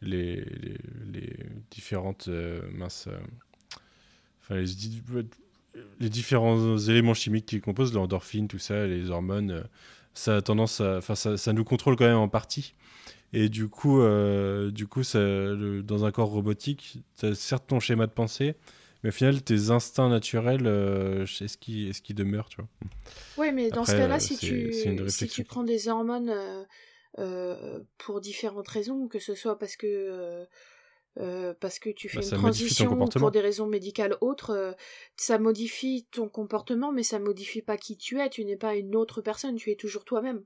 [0.00, 0.44] les,
[1.12, 1.36] les,
[1.70, 2.28] différentes
[2.72, 3.08] minces,
[4.40, 4.56] enfin
[6.00, 9.64] les, différents éléments chimiques qui composent l'endorphine, tout ça, les hormones
[10.14, 12.74] ça a tendance enfin, ça, ça, nous contrôle quand même en partie.
[13.32, 17.78] Et du coup, euh, du coup ça, dans un corps robotique, tu as certes ton
[17.78, 18.56] schéma de pensée,
[19.02, 22.68] mais au final, tes instincts naturels, euh, est-ce qu'ils est demeurent, tu vois
[23.36, 24.72] Oui, mais dans ce cas-là, si, tu,
[25.08, 26.34] si tu prends des hormones
[27.18, 30.46] euh, pour différentes raisons, que ce soit parce que
[31.20, 34.72] euh, parce que tu fais bah, une transition pour des raisons médicales autres, euh,
[35.16, 38.30] ça modifie ton comportement, mais ça modifie pas qui tu es.
[38.30, 40.44] Tu n'es pas une autre personne, tu es toujours toi-même.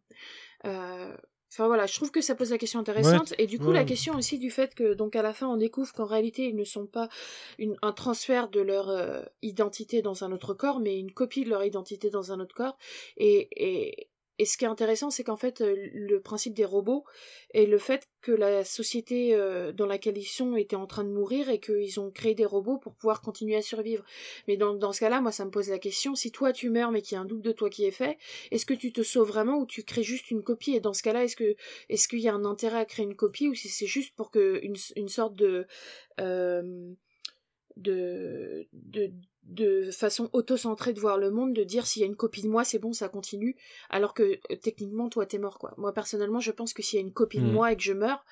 [0.65, 1.15] Euh,
[1.53, 3.35] enfin voilà, je trouve que ça pose la question intéressante.
[3.39, 5.93] et du coup, la question aussi du fait que, donc à la fin, on découvre
[5.93, 7.09] qu'en réalité, ils ne sont pas
[7.83, 8.91] un transfert de leur
[9.43, 12.77] identité dans un autre corps, mais une copie de leur identité dans un autre corps.
[13.17, 17.05] Et, et, et ce qui est intéressant, c'est qu'en fait, euh, le principe des robots
[17.53, 21.11] et le fait que la société euh, dans laquelle ils sont était en train de
[21.11, 24.05] mourir et qu'ils ont créé des robots pour pouvoir continuer à survivre.
[24.49, 26.93] Mais dans, dans ce cas-là, moi, ça me pose la question, si toi tu meurs
[26.93, 28.19] mais qu'il y a un double de toi qui est fait,
[28.51, 30.75] est-ce que tu te sauves vraiment ou tu crées juste une copie?
[30.75, 31.55] Et dans ce cas-là, est-ce que
[31.89, 34.31] est-ce qu'il y a un intérêt à créer une copie ou si c'est juste pour
[34.31, 35.67] que une, une sorte de
[36.21, 36.95] euh,
[37.77, 39.13] de, de,
[39.45, 42.49] de façon auto-centrée de voir le monde, de dire s'il y a une copie de
[42.49, 43.57] moi, c'est bon, ça continue,
[43.91, 45.75] alors que euh, techniquement, toi, t'es mort, quoi.
[45.77, 47.53] Moi, personnellement, je pense que s'il y a une copie de mm.
[47.53, 48.25] moi et que je meurs,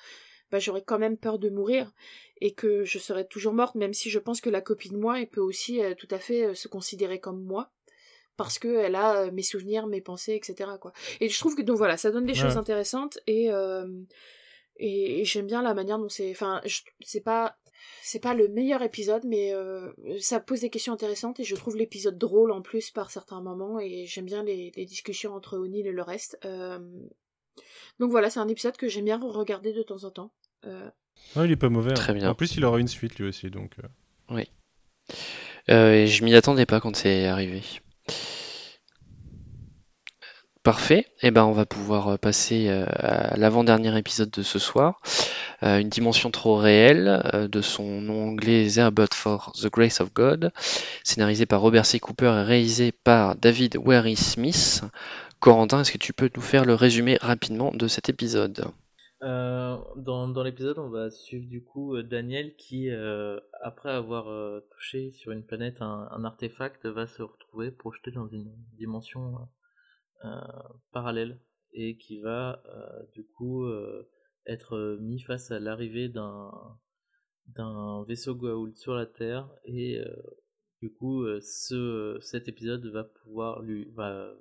[0.51, 1.91] bah, j'aurais quand même peur de mourir
[2.39, 5.19] et que je serais toujours morte, même si je pense que la copie de moi,
[5.19, 7.71] elle peut aussi euh, tout à fait euh, se considérer comme moi
[8.37, 10.71] parce qu'elle a mes souvenirs, mes pensées, etc.
[10.79, 10.93] Quoi.
[11.19, 13.51] Et je trouve que donc voilà, ça donne des choses intéressantes et
[14.77, 16.31] et, j'aime bien la manière dont c'est.
[16.31, 16.61] Enfin,
[17.01, 17.55] c'est pas
[18.01, 21.77] c'est pas le meilleur épisode, mais euh, ça pose des questions intéressantes et je trouve
[21.77, 25.91] l'épisode drôle en plus par certains moments et j'aime bien les, discussions entre O'Neill et
[25.91, 26.37] le reste.
[26.45, 26.79] Euh,
[27.99, 30.31] donc voilà, c'est un épisode que j'aime bien regarder de temps en temps.
[30.65, 30.89] Euh...
[31.35, 31.93] il est pas mauvais.
[31.93, 32.15] Très hein.
[32.15, 32.29] bien.
[32.29, 33.75] En plus, il aura une suite lui aussi, donc.
[33.83, 33.87] Euh.
[34.29, 34.49] Oui.
[35.67, 37.61] et je m'y attendais pas quand c'est arrivé.
[40.63, 45.01] Parfait, eh ben on va pouvoir euh, passer euh, à l'avant-dernier épisode de ce soir,
[45.63, 50.13] euh, une dimension trop réelle, de son nom anglais There But For The Grace of
[50.13, 50.51] God,
[51.03, 51.99] scénarisé par Robert C.
[51.99, 54.83] Cooper et réalisé par David Wary Smith.
[55.39, 58.65] Corentin, est-ce que tu peux nous faire le résumé rapidement de cet épisode?
[59.21, 62.87] Dans, l'épisode, on va suivre du coup Daniel qui,
[63.63, 64.25] après avoir
[64.69, 69.47] touché sur une planète un, artefact, va se retrouver projeté dans une dimension
[70.91, 71.39] parallèle
[71.73, 74.09] et qui va euh, du coup euh,
[74.45, 76.51] être mis face à l'arrivée d'un
[77.47, 79.99] d'un vaisseau Goa'uld sur la Terre et
[80.81, 84.31] du coup ce cet épisode va pouvoir lui va,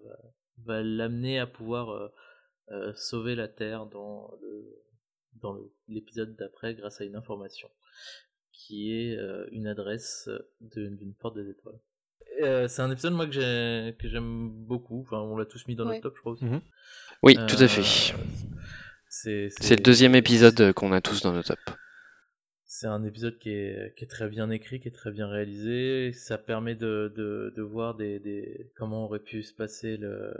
[0.64, 2.12] va, l'amener à pouvoir
[2.94, 4.84] sauver la Terre dans le
[5.40, 7.68] dans l'épisode d'après grâce à une information
[8.52, 9.18] qui est
[9.50, 10.28] une adresse
[10.60, 11.80] d'une porte des étoiles.
[12.42, 15.02] Euh, c'est un épisode moi que j'ai que j'aime beaucoup.
[15.02, 16.44] Enfin, on l'a tous mis dans notre top, je crois aussi.
[16.44, 16.60] Mhm.
[17.22, 18.14] Oui, tout à fait.
[19.26, 21.76] Euh, c'est le deuxième épisode qu'on a tous dans notre top.
[22.64, 26.12] C'est un épisode qui est, qui est, très bien écrit, qui est très bien réalisé.
[26.12, 30.32] Ça permet de, de, de voir des, des, comment aurait pu se passer le,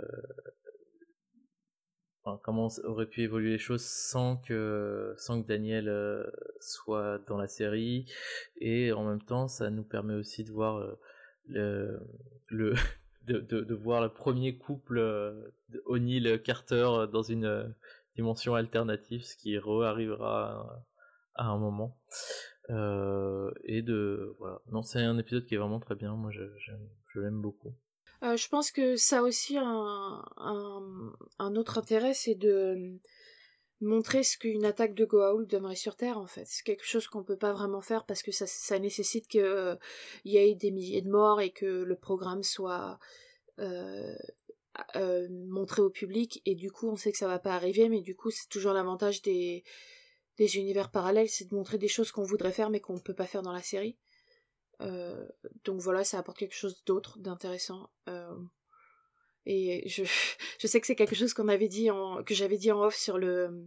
[2.24, 6.24] enfin, comment aurait pu évoluer les choses sans que sans que Daniel euh,
[6.60, 8.06] soit dans la série
[8.60, 10.96] et en même temps ça nous permet aussi de voir
[11.50, 12.74] le,
[13.26, 15.52] de, de, voir le premier couple euh,
[15.86, 17.68] O'Neill Carter euh, dans une euh,
[18.16, 20.84] dimension alternative, ce qui re-arrivera
[21.34, 21.98] à, un moment.
[22.68, 24.60] et de voilà.
[24.72, 26.14] Non, c'est un épisode qui est vraiment très bien.
[26.14, 26.42] Moi, je,
[27.14, 27.74] je l'aime beaucoup.
[28.22, 33.00] je pense que ça a aussi un, un, un autre intérêt, c'est de
[33.81, 36.44] montrer ce qu'une attaque de Goa'uld donnerait sur Terre en fait.
[36.47, 39.76] C'est quelque chose qu'on peut pas vraiment faire parce que ça, ça nécessite qu'il euh,
[40.25, 42.99] y ait des milliers de morts et que le programme soit
[43.59, 44.15] euh,
[44.97, 48.02] euh, montré au public et du coup on sait que ça va pas arriver mais
[48.02, 49.65] du coup c'est toujours l'avantage des,
[50.39, 53.42] univers parallèles c'est de montrer des choses qu'on voudrait faire mais qu'on peut pas faire
[53.42, 53.99] dans la série.
[55.65, 57.91] donc voilà ça apporte quelque chose d'autre d'intéressant.
[59.47, 60.05] Et je,
[60.59, 62.97] je sais que c'est quelque chose qu'on avait dit en, que j'avais dit en off
[62.97, 63.67] sur le,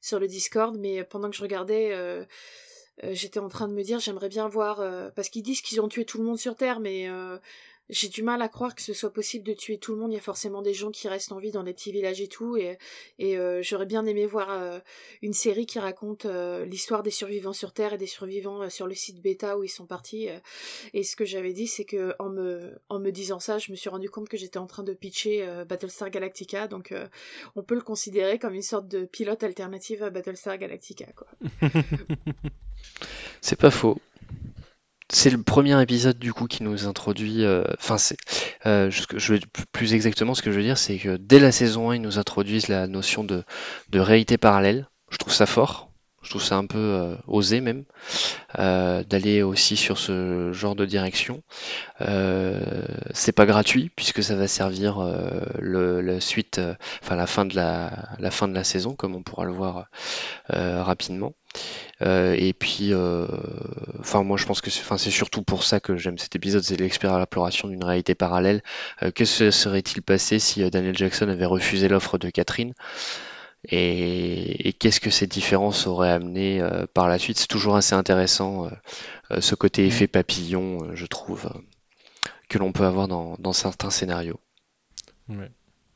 [0.00, 2.24] sur le Discord, mais pendant que je regardais, euh,
[3.04, 5.80] euh, j'étais en train de me dire, j'aimerais bien voir, euh, parce qu'ils disent qu'ils
[5.80, 7.08] ont tué tout le monde sur Terre, mais
[7.90, 10.12] j'ai du mal à croire que ce soit possible de tuer tout le monde.
[10.12, 12.28] Il y a forcément des gens qui restent en vie dans les petits villages et
[12.28, 12.56] tout.
[12.56, 12.78] Et,
[13.18, 14.78] et euh, j'aurais bien aimé voir euh,
[15.22, 18.94] une série qui raconte euh, l'histoire des survivants sur Terre et des survivants sur le
[18.94, 20.28] site bêta où ils sont partis.
[20.94, 23.76] et ce que j'avais dit, c'est que en me, en me disant ça, je me
[23.76, 26.68] suis rendu compte que j'étais en train de pitcher Battlestar Galactica.
[26.68, 26.94] Donc
[27.56, 31.06] on peut le considérer comme une sorte de pilote alternative à Battlestar Galactica.
[31.16, 31.26] Quoi.
[33.40, 33.98] c'est pas faux
[35.12, 37.44] c'est le premier épisode du coup qui nous introduit.
[37.44, 38.16] Euh, enfin, c'est.
[38.66, 39.38] Euh, je,
[39.72, 42.18] plus exactement, ce que je veux dire, c'est que dès la saison 1, ils nous
[42.18, 43.44] introduisent la notion de
[43.94, 44.88] réalité parallèle.
[45.10, 45.89] Je trouve ça fort.
[46.22, 47.84] Je trouve ça un peu euh, osé même
[48.58, 51.42] euh, d'aller aussi sur ce genre de direction.
[52.02, 52.60] Euh,
[53.14, 54.98] c'est pas gratuit puisque ça va servir
[55.60, 56.60] la suite,
[57.02, 59.88] enfin la fin de la, la fin de la saison comme on pourra le voir
[60.48, 61.32] rapidement.
[62.02, 62.92] et puis,
[63.98, 67.68] enfin moi je pense que c'est surtout pour ça que j'aime cet épisode, c'est l'exploration
[67.68, 68.62] d'une réalité parallèle.
[69.14, 72.74] que se serait-il passé si Daniel Jackson avait refusé l'offre de Catherine?
[73.64, 77.38] Et, qu'est-ce que ces différences auraient amené euh, par la suite?
[77.38, 78.70] C'est toujours assez intéressant euh,
[79.32, 81.50] euh, ce côté effet papillon, je trouve,
[82.48, 84.40] que l'on peut avoir dans, certains scénarios.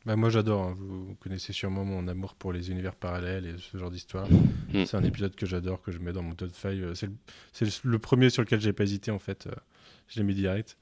[0.07, 0.77] Bah moi j'adore, hein.
[0.79, 4.29] vous connaissez sûrement mon amour pour les univers parallèles et ce genre d'histoire.
[4.31, 4.85] Mm.
[4.85, 6.77] C'est un épisode que j'adore, que je mets dans mon top 5.
[6.95, 9.49] C'est le, premier sur lequel j'ai pas hésité en fait.
[10.09, 10.77] Je l'ai mis direct.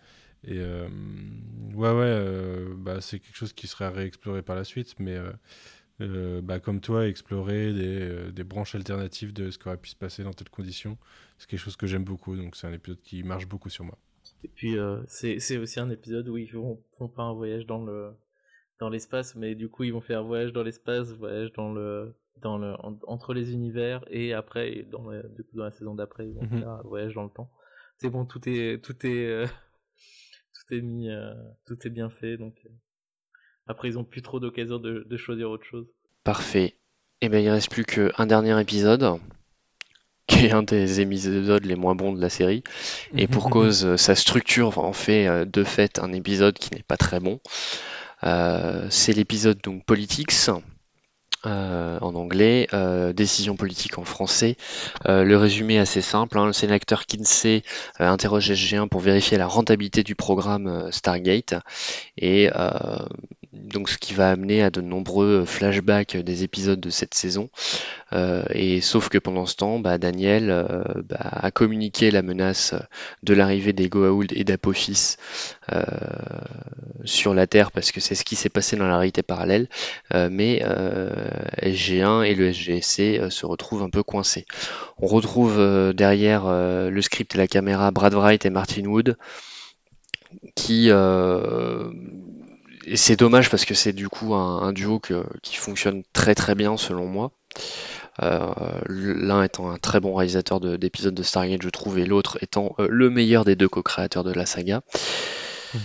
[0.44, 5.16] Et ouais, ouais, bah, c'est quelque chose qui serait à réexplorer par la suite, mais
[5.16, 5.30] euh,
[6.42, 10.22] bah, comme toi, explorer euh, des, branches alternatives de ce qui aurait pu se passer
[10.22, 10.98] dans telles conditions.
[11.38, 13.98] C'est quelque chose que j'aime beaucoup, donc c'est un épisode qui marche beaucoup sur moi.
[14.44, 17.84] Et puis, euh, c'est aussi un épisode où ils vont, font pas un voyage dans
[17.84, 18.12] le
[18.78, 22.14] dans l'espace, mais du coup, ils vont faire un voyage dans l'espace, voyage dans le
[22.40, 22.74] dans le
[23.06, 26.58] entre les univers et après dans du coup, dans la saison d'après ils vont mhm.
[26.58, 27.50] faire un voyage dans le temps.
[27.98, 29.46] C'est bon, tout est tout est
[30.54, 31.08] tout est mis
[31.66, 32.66] tout est bien fait donc
[33.66, 35.86] après, ils ont plus trop d'occasion de, choisir autre chose.
[36.24, 36.76] Parfait.
[37.20, 39.18] Et eh bien, il reste plus qu'un dernier épisode,
[40.26, 42.64] qui est un des épisodes les moins bons de la série.
[43.16, 46.96] Et pour cause, sa structure en fait euh, de fait un épisode qui n'est pas
[46.96, 47.40] très bon.
[48.24, 50.48] Euh, c'est l'épisode donc Politics,
[51.44, 54.56] euh, en anglais, euh, décision politique en français.
[55.06, 56.38] Euh, le résumé est assez simple.
[56.38, 56.46] Hein.
[56.46, 57.64] Le sénateur Kinsey
[57.98, 61.54] interroge SG1 pour vérifier la rentabilité du programme Stargate.
[62.16, 62.48] Et
[63.72, 67.50] donc ce qui va amener à de nombreux flashbacks des épisodes de cette saison.
[68.54, 70.48] et sauf que pendant ce temps, bah, Daniel
[71.08, 72.74] bah, a communiqué la menace
[73.22, 75.16] de l'arrivée des Goa'uld et d'Apophis
[77.04, 79.68] sur la Terre parce que c'est ce qui s'est passé dans la réalité parallèle.
[80.12, 80.62] mais
[81.62, 82.52] SG1 et le
[83.00, 84.46] euh, se retrouvent un peu coincés.
[84.98, 89.16] On retrouve euh, derrière euh, le script et la caméra Brad Wright et Martin Wood
[90.54, 90.88] qui
[92.84, 96.76] et c'est dommage parce que c'est du coup un, duo qui fonctionne très très bien
[96.76, 97.32] selon moi.
[98.18, 103.10] L'un étant un très bon réalisateur d'épisodes de, Stargate, je trouve, et l'autre étant le
[103.10, 104.82] meilleur des deux co-créateurs de la saga.
[105.74, 105.80] Mhm.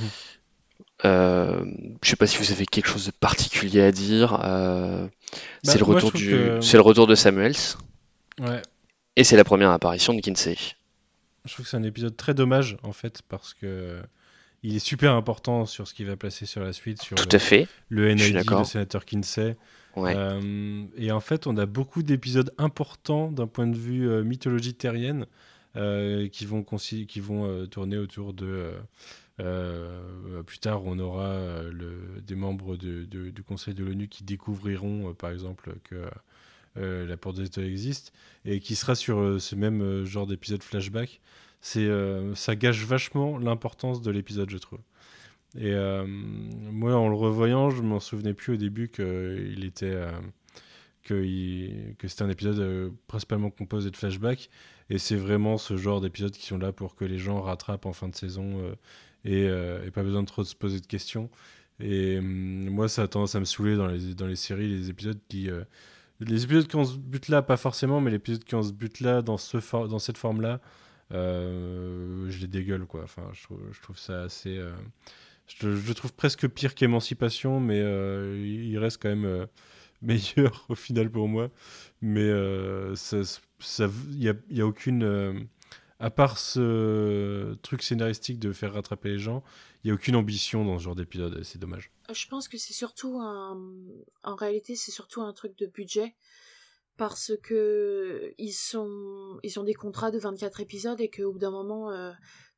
[1.05, 1.63] Euh,
[2.01, 4.39] je sais pas si vous avez quelque chose de particulier à dire.
[4.43, 5.07] Euh,
[5.63, 7.55] c'est bah, le retour du, c'est le retour de Samuels.
[8.39, 8.61] Ouais.
[9.15, 10.57] Et c'est la première apparition de Kinsey.
[11.45, 14.01] Je trouve que c'est un épisode très dommage en fait parce que
[14.63, 17.35] il est super important sur ce qu'il va placer sur la suite, sur Tout le,
[17.35, 17.67] à fait.
[17.89, 19.55] le NID, le sénateur Kinsey.
[19.95, 20.13] Ouais.
[20.15, 25.25] Euh, et en fait, on a beaucoup d'épisodes importants d'un point de vue mythologie terrienne
[25.75, 28.73] qui vont, qui vont tourner autour de
[29.39, 35.09] euh, plus tard, on aura euh, le, des membres du Conseil de l'ONU qui découvriront,
[35.09, 36.05] euh, par exemple, que
[36.79, 38.13] la porte des étoiles existe
[38.45, 41.21] et qui sera sur ce même genre d'épisode flashback.
[41.69, 41.89] C'est,
[42.35, 44.79] ça gâche vachement l'importance de l'épisode, je trouve.
[45.59, 45.75] Et
[46.71, 50.01] moi, en le revoyant, je m'en souvenais plus au début qu'il était
[51.03, 54.49] que, que c'était un épisode principalement composé de flashbacks.
[54.89, 57.91] Et c'est vraiment ce genre d'épisodes qui sont là pour que les gens rattrapent en
[57.91, 58.61] fin de saison
[59.25, 61.29] et, et, pas besoin de trop se poser de questions.
[61.81, 65.19] Et moi, ça a tendance à me saouler dans les, dans les séries, les épisodes
[65.27, 65.49] qui.
[66.21, 69.21] les épisodes qui ont ce but-là, pas forcément, mais les épisodes qui ont ce but-là,
[69.21, 70.61] dans, ce dans cette forme-là,
[71.11, 73.03] je les dégueule, quoi.
[73.03, 74.61] Enfin, je trouve, ça assez
[75.47, 79.45] je, je, trouve presque pire qu'Émancipation, mais euh, il reste quand même euh,
[80.01, 81.49] meilleur au final pour moi.
[82.01, 82.95] Mais il euh,
[84.09, 85.47] n'y y a, aucune.
[85.99, 89.43] à part ce truc scénaristique de faire rattraper les gens,
[89.83, 91.91] il n'y a aucune ambition dans ce genre d'épisode, c'est dommage.
[92.13, 93.57] Je pense que c'est surtout un.
[94.23, 96.13] En réalité, c'est surtout un truc de budget
[96.97, 101.51] parce que ils sont ils ont des contrats de 24 épisodes et qu'au bout d'un
[101.51, 101.91] moment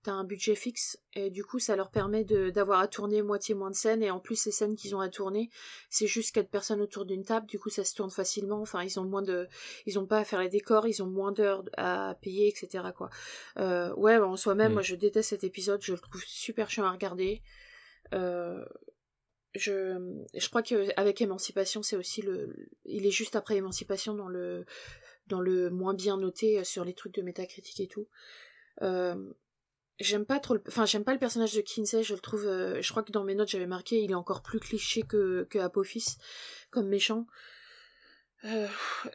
[0.01, 3.69] t'as un budget fixe et du coup ça leur permet d'avoir à tourner moitié moins
[3.69, 5.49] de scènes et en plus ces scènes qu'ils ont à tourner
[5.89, 7.47] c'est juste quatre personnes autour d'une table.
[7.47, 8.61] Du coup ça se tourne facilement.
[8.61, 9.47] Enfin ils ont moins de
[9.85, 13.09] ils ont pas à faire les décors ils ont moins d'heures à payer etc quoi.
[13.57, 14.73] Euh, ouais en soi-même mm.
[14.73, 15.81] moi je déteste cet épisode.
[15.83, 17.41] Je le trouve super chiant à regarder.
[18.13, 18.63] Euh,
[19.55, 24.65] je je crois qu'avec Émancipation c'est aussi le il est juste après Émancipation dans le
[25.27, 28.07] dans le moins bien noté sur les trucs de métacritique et tout
[28.81, 29.15] euh,
[29.99, 30.63] J'aime pas trop, le...
[30.67, 32.03] enfin j'aime pas le personnage de Kinsey.
[32.03, 34.41] Je le trouve, euh, je crois que dans mes notes j'avais marqué, il est encore
[34.41, 36.15] plus cliché que que Apophis
[36.71, 37.27] comme méchant.
[38.45, 38.67] Euh,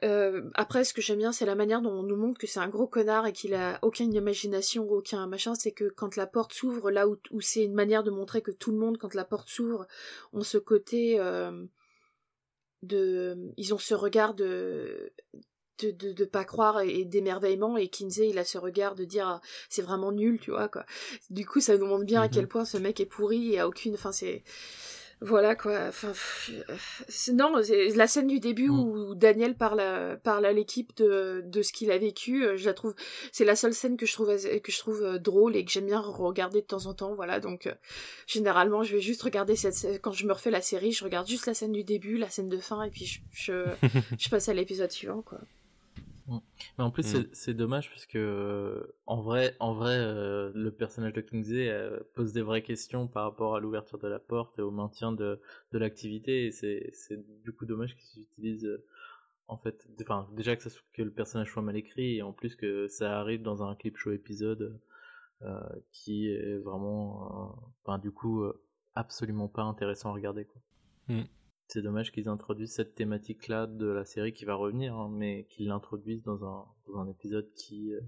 [0.02, 2.60] euh, après, ce que j'aime bien, c'est la manière dont on nous montre que c'est
[2.60, 5.54] un gros connard et qu'il a aucune imagination, aucun machin.
[5.54, 8.50] C'est que quand la porte s'ouvre, là où, où c'est une manière de montrer que
[8.50, 9.86] tout le monde, quand la porte s'ouvre,
[10.32, 11.18] ont ce côté
[12.84, 15.12] de, ils ont ce regard de
[15.80, 19.40] de, de, de, pas croire et, d'émerveillement et Kinsey il a ce regard de dire
[19.68, 20.86] c'est vraiment nul tu vois quoi
[21.30, 22.48] du coup ça nous montre bien à quel mhm.
[22.48, 24.44] point ce mec est pourri et a aucune enfin c'est
[25.20, 25.86] voilà quoi.
[25.88, 26.12] Enfin
[27.32, 27.52] non
[27.94, 28.78] la scène du début mm.
[28.78, 32.66] où Daniel parle à, parle à l'équipe de, de ce qu'il a vécu euh, je
[32.66, 32.94] la trouve
[33.32, 35.86] c'est la seule scène que je trouve que je trouve euh, drôle et que j'aime
[35.86, 37.40] bien regarder de temps en temps voilà.
[37.40, 37.74] Donc euh,
[38.26, 41.46] généralement je vais juste regarder cette quand je me refais la série je regarde juste
[41.46, 43.64] la scène du début la scène de fin et puis je, je,
[44.18, 45.40] je passe à l'épisode suivant quoi
[46.26, 46.38] Mm.
[46.78, 47.28] Mais en plus, mm.
[47.32, 52.00] c'est dommage parce que euh, en vrai, en vrai, euh, le personnage de Kingsley euh,
[52.14, 55.40] pose des vraies questions par rapport à l'ouverture de la porte et au maintien de,
[55.72, 56.46] de l'activité.
[56.46, 56.92] Et c'est
[57.42, 58.80] du coup dommage qu'ils utilisent
[59.46, 62.56] en fait, enfin déjà que, ça, que le personnage soit mal écrit et en plus
[62.56, 64.80] que ça arrive dans un clip show épisode
[65.92, 68.42] qui est vraiment, enfin du coup,
[68.94, 70.62] absolument pas intéressant à regarder quoi.
[71.08, 71.24] Mm.
[71.68, 75.68] C'est dommage qu'ils introduisent cette thématique-là de la série qui va revenir, hein, mais qu'ils
[75.68, 78.00] l'introduisent dans un, dans un épisode qui, euh,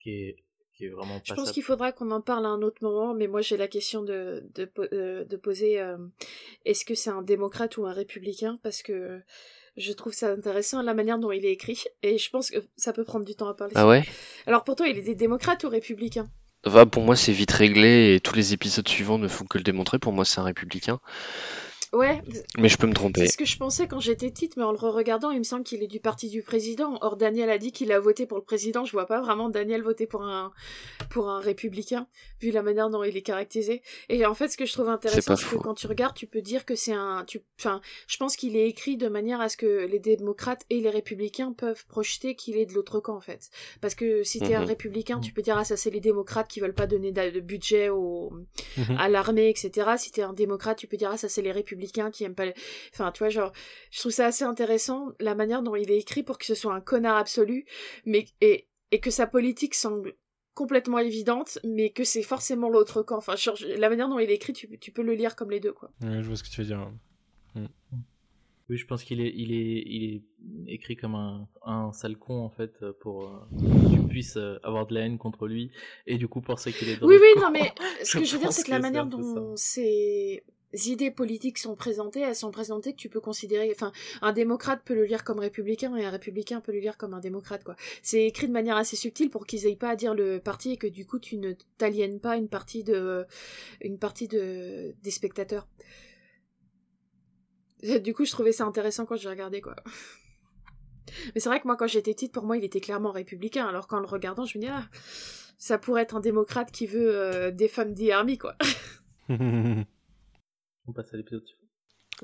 [0.00, 0.36] qui, est,
[0.74, 3.26] qui est vraiment Je pense qu'il faudra qu'on en parle à un autre moment, mais
[3.26, 5.96] moi j'ai la question de, de, euh, de poser euh,
[6.64, 8.58] est-ce que c'est un démocrate ou un républicain?
[8.62, 9.20] Parce que
[9.76, 12.92] je trouve ça intéressant la manière dont il est écrit, et je pense que ça
[12.92, 13.72] peut prendre du temps à parler.
[13.76, 14.04] Ah ouais?
[14.46, 16.28] Alors pour toi, il était démocrate ou républicain
[16.64, 19.62] Va, pour moi, c'est vite réglé et tous les épisodes suivants ne font que le
[19.62, 20.00] démontrer.
[20.00, 20.98] Pour moi, c'est un républicain.
[21.92, 22.22] Ouais.
[22.58, 23.22] Mais je peux me tromper.
[23.22, 25.64] C'est ce que je pensais quand j'étais petite, mais en le regardant, il me semble
[25.64, 26.98] qu'il est du parti du président.
[27.00, 28.84] Or, Daniel a dit qu'il a voté pour le président.
[28.84, 30.52] Je vois pas vraiment Daniel voter pour un,
[31.10, 32.06] pour un républicain,
[32.40, 33.82] vu la manière dont il est caractérisé.
[34.08, 36.42] Et en fait, ce que je trouve intéressant, c'est que quand tu regardes, tu peux
[36.42, 39.56] dire que c'est un, tu, enfin, je pense qu'il est écrit de manière à ce
[39.56, 43.50] que les démocrates et les républicains peuvent projeter qu'il est de l'autre camp, en fait.
[43.80, 44.68] Parce que si t'es un mhm.
[44.68, 47.88] républicain, tu peux dire, ah, ça c'est les démocrates qui veulent pas donner de budget
[47.90, 48.32] au,
[48.76, 48.96] mhm.
[48.98, 49.90] à l'armée, etc.
[49.98, 51.75] Si t'es un démocrate, tu peux dire, ah, ça c'est les républicains
[52.12, 52.46] qui aime pas
[52.92, 53.52] enfin tu vois genre
[53.90, 56.74] je trouve ça assez intéressant la manière dont il est écrit pour que ce soit
[56.74, 57.64] un connard absolu
[58.04, 60.14] mais et, et que sa politique semble
[60.54, 63.34] complètement évidente mais que c'est forcément l'autre camp enfin
[63.76, 65.90] la manière dont il est écrit tu, tu, peux le lire comme les deux quoi
[66.02, 66.90] ouais, je vois ce que tu veux dire
[67.54, 67.66] mm.
[68.68, 70.14] Oui, je pense qu'il est, il est, il
[70.66, 74.58] est écrit comme un, un sale con en fait pour euh, que tu puisses euh,
[74.64, 75.70] avoir de la haine contre lui
[76.08, 77.00] et du coup penser qu'il est.
[77.00, 77.72] oui, oui, non mais
[78.02, 80.42] ce que je veux dire c'est que la manière dont c'est
[80.84, 84.94] idées politiques sont présentées, elles sont présentées que tu peux considérer, enfin, un démocrate peut
[84.94, 87.76] le lire comme républicain et un républicain peut le lire comme un démocrate, quoi.
[88.02, 90.76] C'est écrit de manière assez subtile pour qu'ils aient pas à dire le parti et
[90.76, 93.26] que du coup tu ne t'aliènes pas une partie de,
[93.80, 95.66] une partie de, des spectateurs.
[98.02, 99.76] Du coup, je trouvais ça intéressant quand j'ai regardé, quoi.
[101.34, 103.86] Mais c'est vrai que moi, quand j'étais petite, pour moi, il était clairement républicain, alors
[103.86, 104.88] qu'en le regardant, je me dis, ah,
[105.58, 108.56] ça pourrait être un démocrate qui veut euh, des femmes d'army, quoi.
[110.88, 111.62] On passe à l'épisode suivant.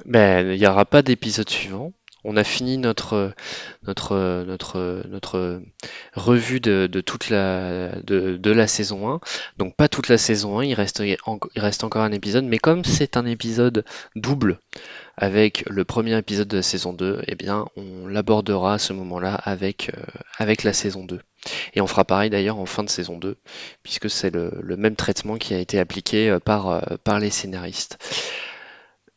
[0.06, 1.92] Ben, il n'y aura pas d'épisode suivant.
[2.24, 3.34] on a fini notre,
[3.82, 5.60] notre, notre, notre
[6.14, 9.20] revue de, toute la, de, la saison 1.
[9.58, 11.18] Donc pas toute la saison 1, il reste, il
[11.60, 13.84] reste encore un épisode, mais comme c'est un épisode
[14.14, 14.60] double
[15.16, 19.34] avec le premier épisode de la saison 2, eh bien on l'abordera à ce moment-là
[19.34, 20.02] avec, euh,
[20.38, 21.20] avec la saison 2.
[21.74, 23.36] Et on fera pareil d'ailleurs en fin de saison 2,
[23.82, 27.30] puisque c'est le, le, même traitement qui a été appliqué euh, par, euh, par les
[27.30, 27.98] scénaristes.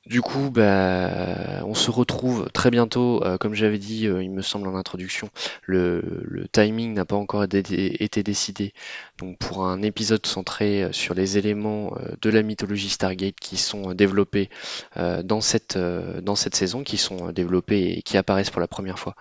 [0.06, 3.24] Du coup, bah, on se retrouve très bientôt.
[3.24, 5.30] Euh, comme j'avais dit, euh, il me semble en introduction,
[5.64, 8.74] le, timing n'a pas encore été, décidé.
[9.18, 13.94] Donc, pour un épisode centré euh, sur les éléments de la mythologie Stargate qui sont
[13.94, 14.50] développés
[14.96, 19.16] dans cette dans cette saison, qui sont développés et qui apparaissent pour la première fois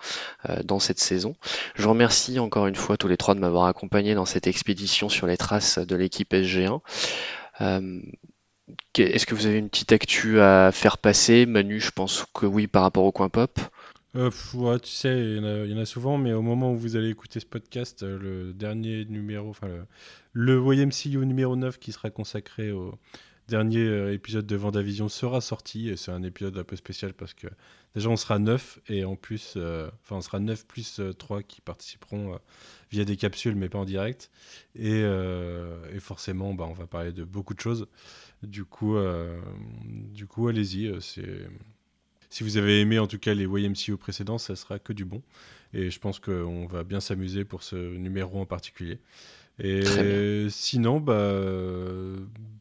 [0.63, 1.35] dans cette saison.
[1.75, 5.27] Je remercie encore une fois tous les trois de m'avoir accompagné dans cette expédition sur
[5.27, 6.81] les traces de l'équipe SG1.
[8.97, 11.45] Est-ce que vous avez une petite actu à faire passer?
[11.45, 13.59] Manu, je pense que oui par rapport au coin pop.
[14.15, 14.29] Euh,
[14.79, 17.45] tu sais, il y, en a souvent, mais au moment où vous allez écouter ce
[17.45, 19.67] podcast, euh, le dernier numéro, enfin
[20.31, 22.97] le, YMCU numéro 9 qui sera consacré au
[23.49, 25.89] dernier euh, épisode de Vendavision sera sorti.
[25.89, 27.47] Et c'est un épisode un peu spécial parce que
[27.93, 32.39] déjà on sera 9 et en plus, enfin on sera 9 plus 3 qui participeront
[32.91, 34.31] via des capsules mais pas en direct.
[34.75, 37.85] Et, et forcément, bah, on va parler de beaucoup de choses.
[38.45, 39.39] Du coup, euh,
[39.83, 40.87] du coup allez-y.
[40.87, 41.47] Euh, c'est...
[42.29, 45.21] Si vous avez aimé en tout cas les YMCU précédents, ça sera que du bon.
[45.73, 48.99] Et je pense qu'on va bien s'amuser pour ce numéro en particulier.
[49.57, 51.31] Et sinon, bah,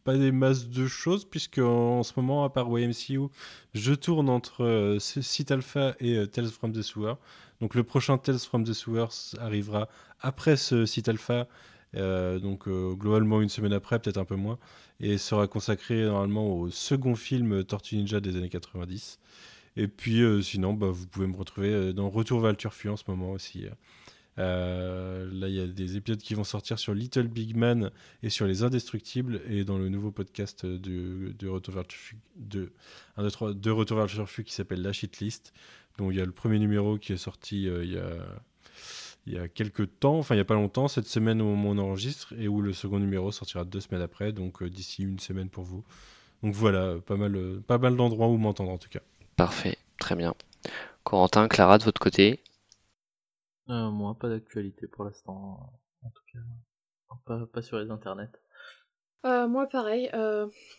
[0.05, 3.29] pas des masses de choses, puisque en, ce moment, à part YMCU,
[3.73, 7.15] je tourne entre euh, Site Alpha et Tales from the Sewer.
[7.61, 9.07] Donc le prochain Tales from the Sewer
[9.41, 9.89] arrivera
[10.21, 11.49] après ce Site Alpha,
[11.95, 14.59] donc globalement une semaine après, peut-être un peu moins
[15.01, 19.19] et sera consacré normalement au second film Tortue Ninja des années 90.
[19.77, 22.97] Et puis euh, sinon, bah, vous pouvez me retrouver euh, dans Retour vers le en
[22.97, 23.67] ce moment aussi.
[24.39, 27.91] Euh, là, il y a des épisodes qui vont sortir sur Little Big Man
[28.23, 32.73] et sur les Indestructibles et dans le nouveau podcast de, Retour vers le Turfu, de,
[33.17, 35.53] de Retour vers le Turfu qui s'appelle La Shitlist.
[35.99, 38.27] Donc il y a le premier numéro qui est sorti il y a
[39.27, 41.71] il y a quelques temps, enfin il n'y a pas longtemps, cette semaine au moment
[41.71, 45.03] où on enregistre, et où le second numéro sortira deux semaines après, donc euh, d'ici
[45.03, 45.85] une semaine pour vous.
[46.43, 49.01] Donc voilà, pas mal, euh, pas mal d'endroits où m'entendre en tout cas.
[49.37, 50.35] Parfait, très bien.
[51.05, 52.41] Corentin, Clara, de votre côté?
[53.71, 55.73] Euh, Moi, pas d'actualité pour l'instant,
[56.03, 56.23] en tout
[57.27, 58.31] cas, pas, sur les internets.
[59.25, 60.11] moi, pareil.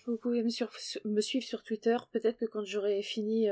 [0.05, 1.97] vous pouvez me, me, suivre sur Twitter.
[2.11, 3.47] Peut-être que quand j'aurai fini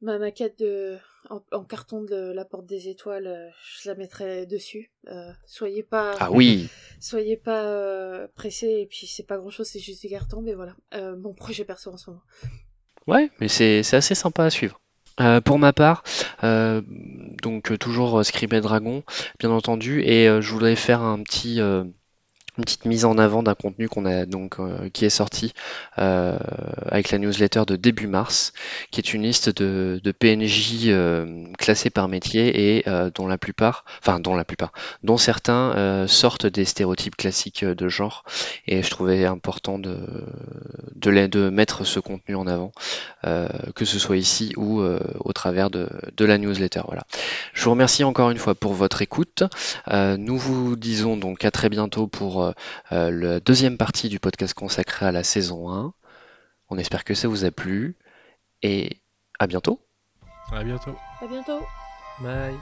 [0.00, 0.98] ma maquette de
[1.30, 3.48] en, carton de la porte des étoiles, euh,
[3.80, 4.92] je la mettrai dessus.
[5.08, 6.68] Euh, soyez pas ah oui
[7.00, 10.54] soyez pas euh, pressés et puis c'est pas grand chose, c'est juste des cartons, mais
[10.54, 10.74] voilà
[11.16, 12.22] mon projet perso en ce moment.
[13.06, 14.80] Ouais, mais c'est assez sympa à suivre.
[15.44, 16.02] pour ma part,
[16.42, 19.02] donc toujours Scribed Dragon,
[19.38, 21.60] bien entendu, et je voudrais faire un petit
[22.58, 25.52] une petite mise en avant d'un contenu qu'on a donc euh, qui est sorti
[25.98, 26.38] euh,
[26.86, 28.52] avec la newsletter de début mars,
[28.90, 33.84] qui est une liste de, de PNJ euh, classés par métier et dont la plupart,
[34.00, 38.24] enfin dont la plupart, dont certains sortent des stéréotypes classiques de genre.
[38.66, 39.98] Et je trouvais important de
[40.94, 42.72] de, de mettre ce contenu en avant,
[43.74, 46.82] que ce soit ici ou au travers de, de la newsletter.
[46.86, 47.04] Voilà.
[47.52, 49.42] Je vous remercie encore une fois pour votre écoute.
[49.90, 52.45] nous vous disons donc à très bientôt pour
[52.92, 55.94] euh, la deuxième partie du podcast consacré à la saison 1.
[56.68, 57.96] On espère que ça vous a plu
[58.62, 59.00] et
[59.38, 59.80] à bientôt.
[60.52, 60.96] À bientôt.
[61.20, 61.60] À bientôt.
[62.20, 62.54] Bye.